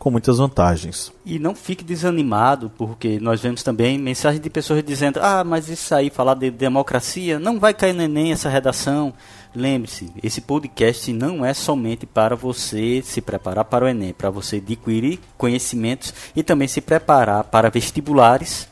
com 0.00 0.10
muitas 0.10 0.38
vantagens. 0.38 1.12
E 1.26 1.38
não 1.38 1.54
fique 1.54 1.84
desanimado, 1.84 2.72
porque 2.76 3.20
nós 3.20 3.42
vemos 3.42 3.62
também 3.62 3.98
mensagens 3.98 4.42
de 4.42 4.48
pessoas 4.48 4.82
dizendo: 4.82 5.20
ah, 5.22 5.44
mas 5.44 5.68
isso 5.68 5.94
aí, 5.94 6.08
falar 6.08 6.34
de 6.34 6.50
democracia, 6.50 7.38
não 7.38 7.60
vai 7.60 7.74
cair 7.74 7.92
no 7.92 8.02
Enem 8.02 8.32
essa 8.32 8.48
redação. 8.48 9.12
Lembre-se, 9.54 10.10
esse 10.22 10.40
podcast 10.40 11.12
não 11.12 11.44
é 11.44 11.52
somente 11.52 12.06
para 12.06 12.34
você 12.34 13.02
se 13.04 13.20
preparar 13.20 13.66
para 13.66 13.84
o 13.84 13.88
Enem, 13.88 14.14
para 14.14 14.30
você 14.30 14.56
adquirir 14.56 15.20
conhecimentos 15.36 16.14
e 16.34 16.42
também 16.42 16.66
se 16.66 16.80
preparar 16.80 17.44
para 17.44 17.68
vestibulares, 17.68 18.68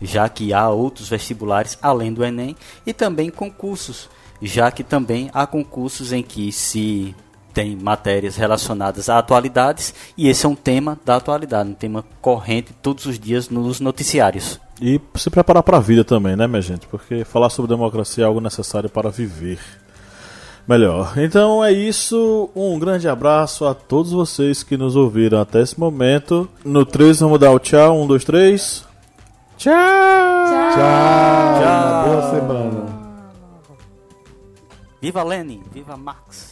já 0.00 0.28
que 0.28 0.52
há 0.52 0.68
outros 0.68 1.08
vestibulares 1.08 1.78
além 1.80 2.12
do 2.12 2.24
Enem, 2.24 2.56
e 2.84 2.92
também 2.92 3.30
concursos, 3.30 4.10
já 4.40 4.70
que 4.72 4.82
também 4.82 5.30
há 5.32 5.46
concursos 5.46 6.12
em 6.12 6.24
que 6.24 6.50
se 6.50 7.14
tem 7.52 7.76
matérias 7.76 8.36
relacionadas 8.36 9.08
a 9.08 9.18
atualidades 9.18 9.94
e 10.16 10.28
esse 10.28 10.46
é 10.46 10.48
um 10.48 10.54
tema 10.54 10.98
da 11.04 11.16
atualidade, 11.16 11.70
um 11.70 11.74
tema 11.74 12.04
corrente 12.20 12.72
todos 12.82 13.06
os 13.06 13.18
dias 13.18 13.48
nos 13.48 13.80
noticiários. 13.80 14.60
E 14.80 15.00
se 15.14 15.30
preparar 15.30 15.62
para 15.62 15.76
a 15.76 15.80
vida 15.80 16.02
também, 16.02 16.34
né, 16.34 16.46
minha 16.46 16.62
gente? 16.62 16.86
Porque 16.86 17.24
falar 17.24 17.50
sobre 17.50 17.68
democracia 17.68 18.24
é 18.24 18.26
algo 18.26 18.40
necessário 18.40 18.90
para 18.90 19.10
viver 19.10 19.58
melhor. 20.66 21.12
Então 21.16 21.64
é 21.64 21.72
isso. 21.72 22.50
Um 22.54 22.78
grande 22.78 23.08
abraço 23.08 23.66
a 23.66 23.74
todos 23.74 24.12
vocês 24.12 24.62
que 24.62 24.76
nos 24.76 24.96
ouviram 24.96 25.40
até 25.40 25.60
esse 25.60 25.78
momento. 25.78 26.48
No 26.64 26.84
3 26.84 27.20
vamos 27.20 27.38
dar 27.38 27.52
o 27.52 27.58
tchau. 27.58 28.02
1, 28.02 28.06
2, 28.06 28.24
3. 28.24 28.84
Tchau! 29.56 29.72
Tchau! 29.72 31.60
tchau. 31.60 32.08
Boa 32.08 32.30
semana. 32.30 33.02
Viva 35.00 35.22
Lenin! 35.22 35.62
Viva 35.72 35.96
Marx! 35.96 36.51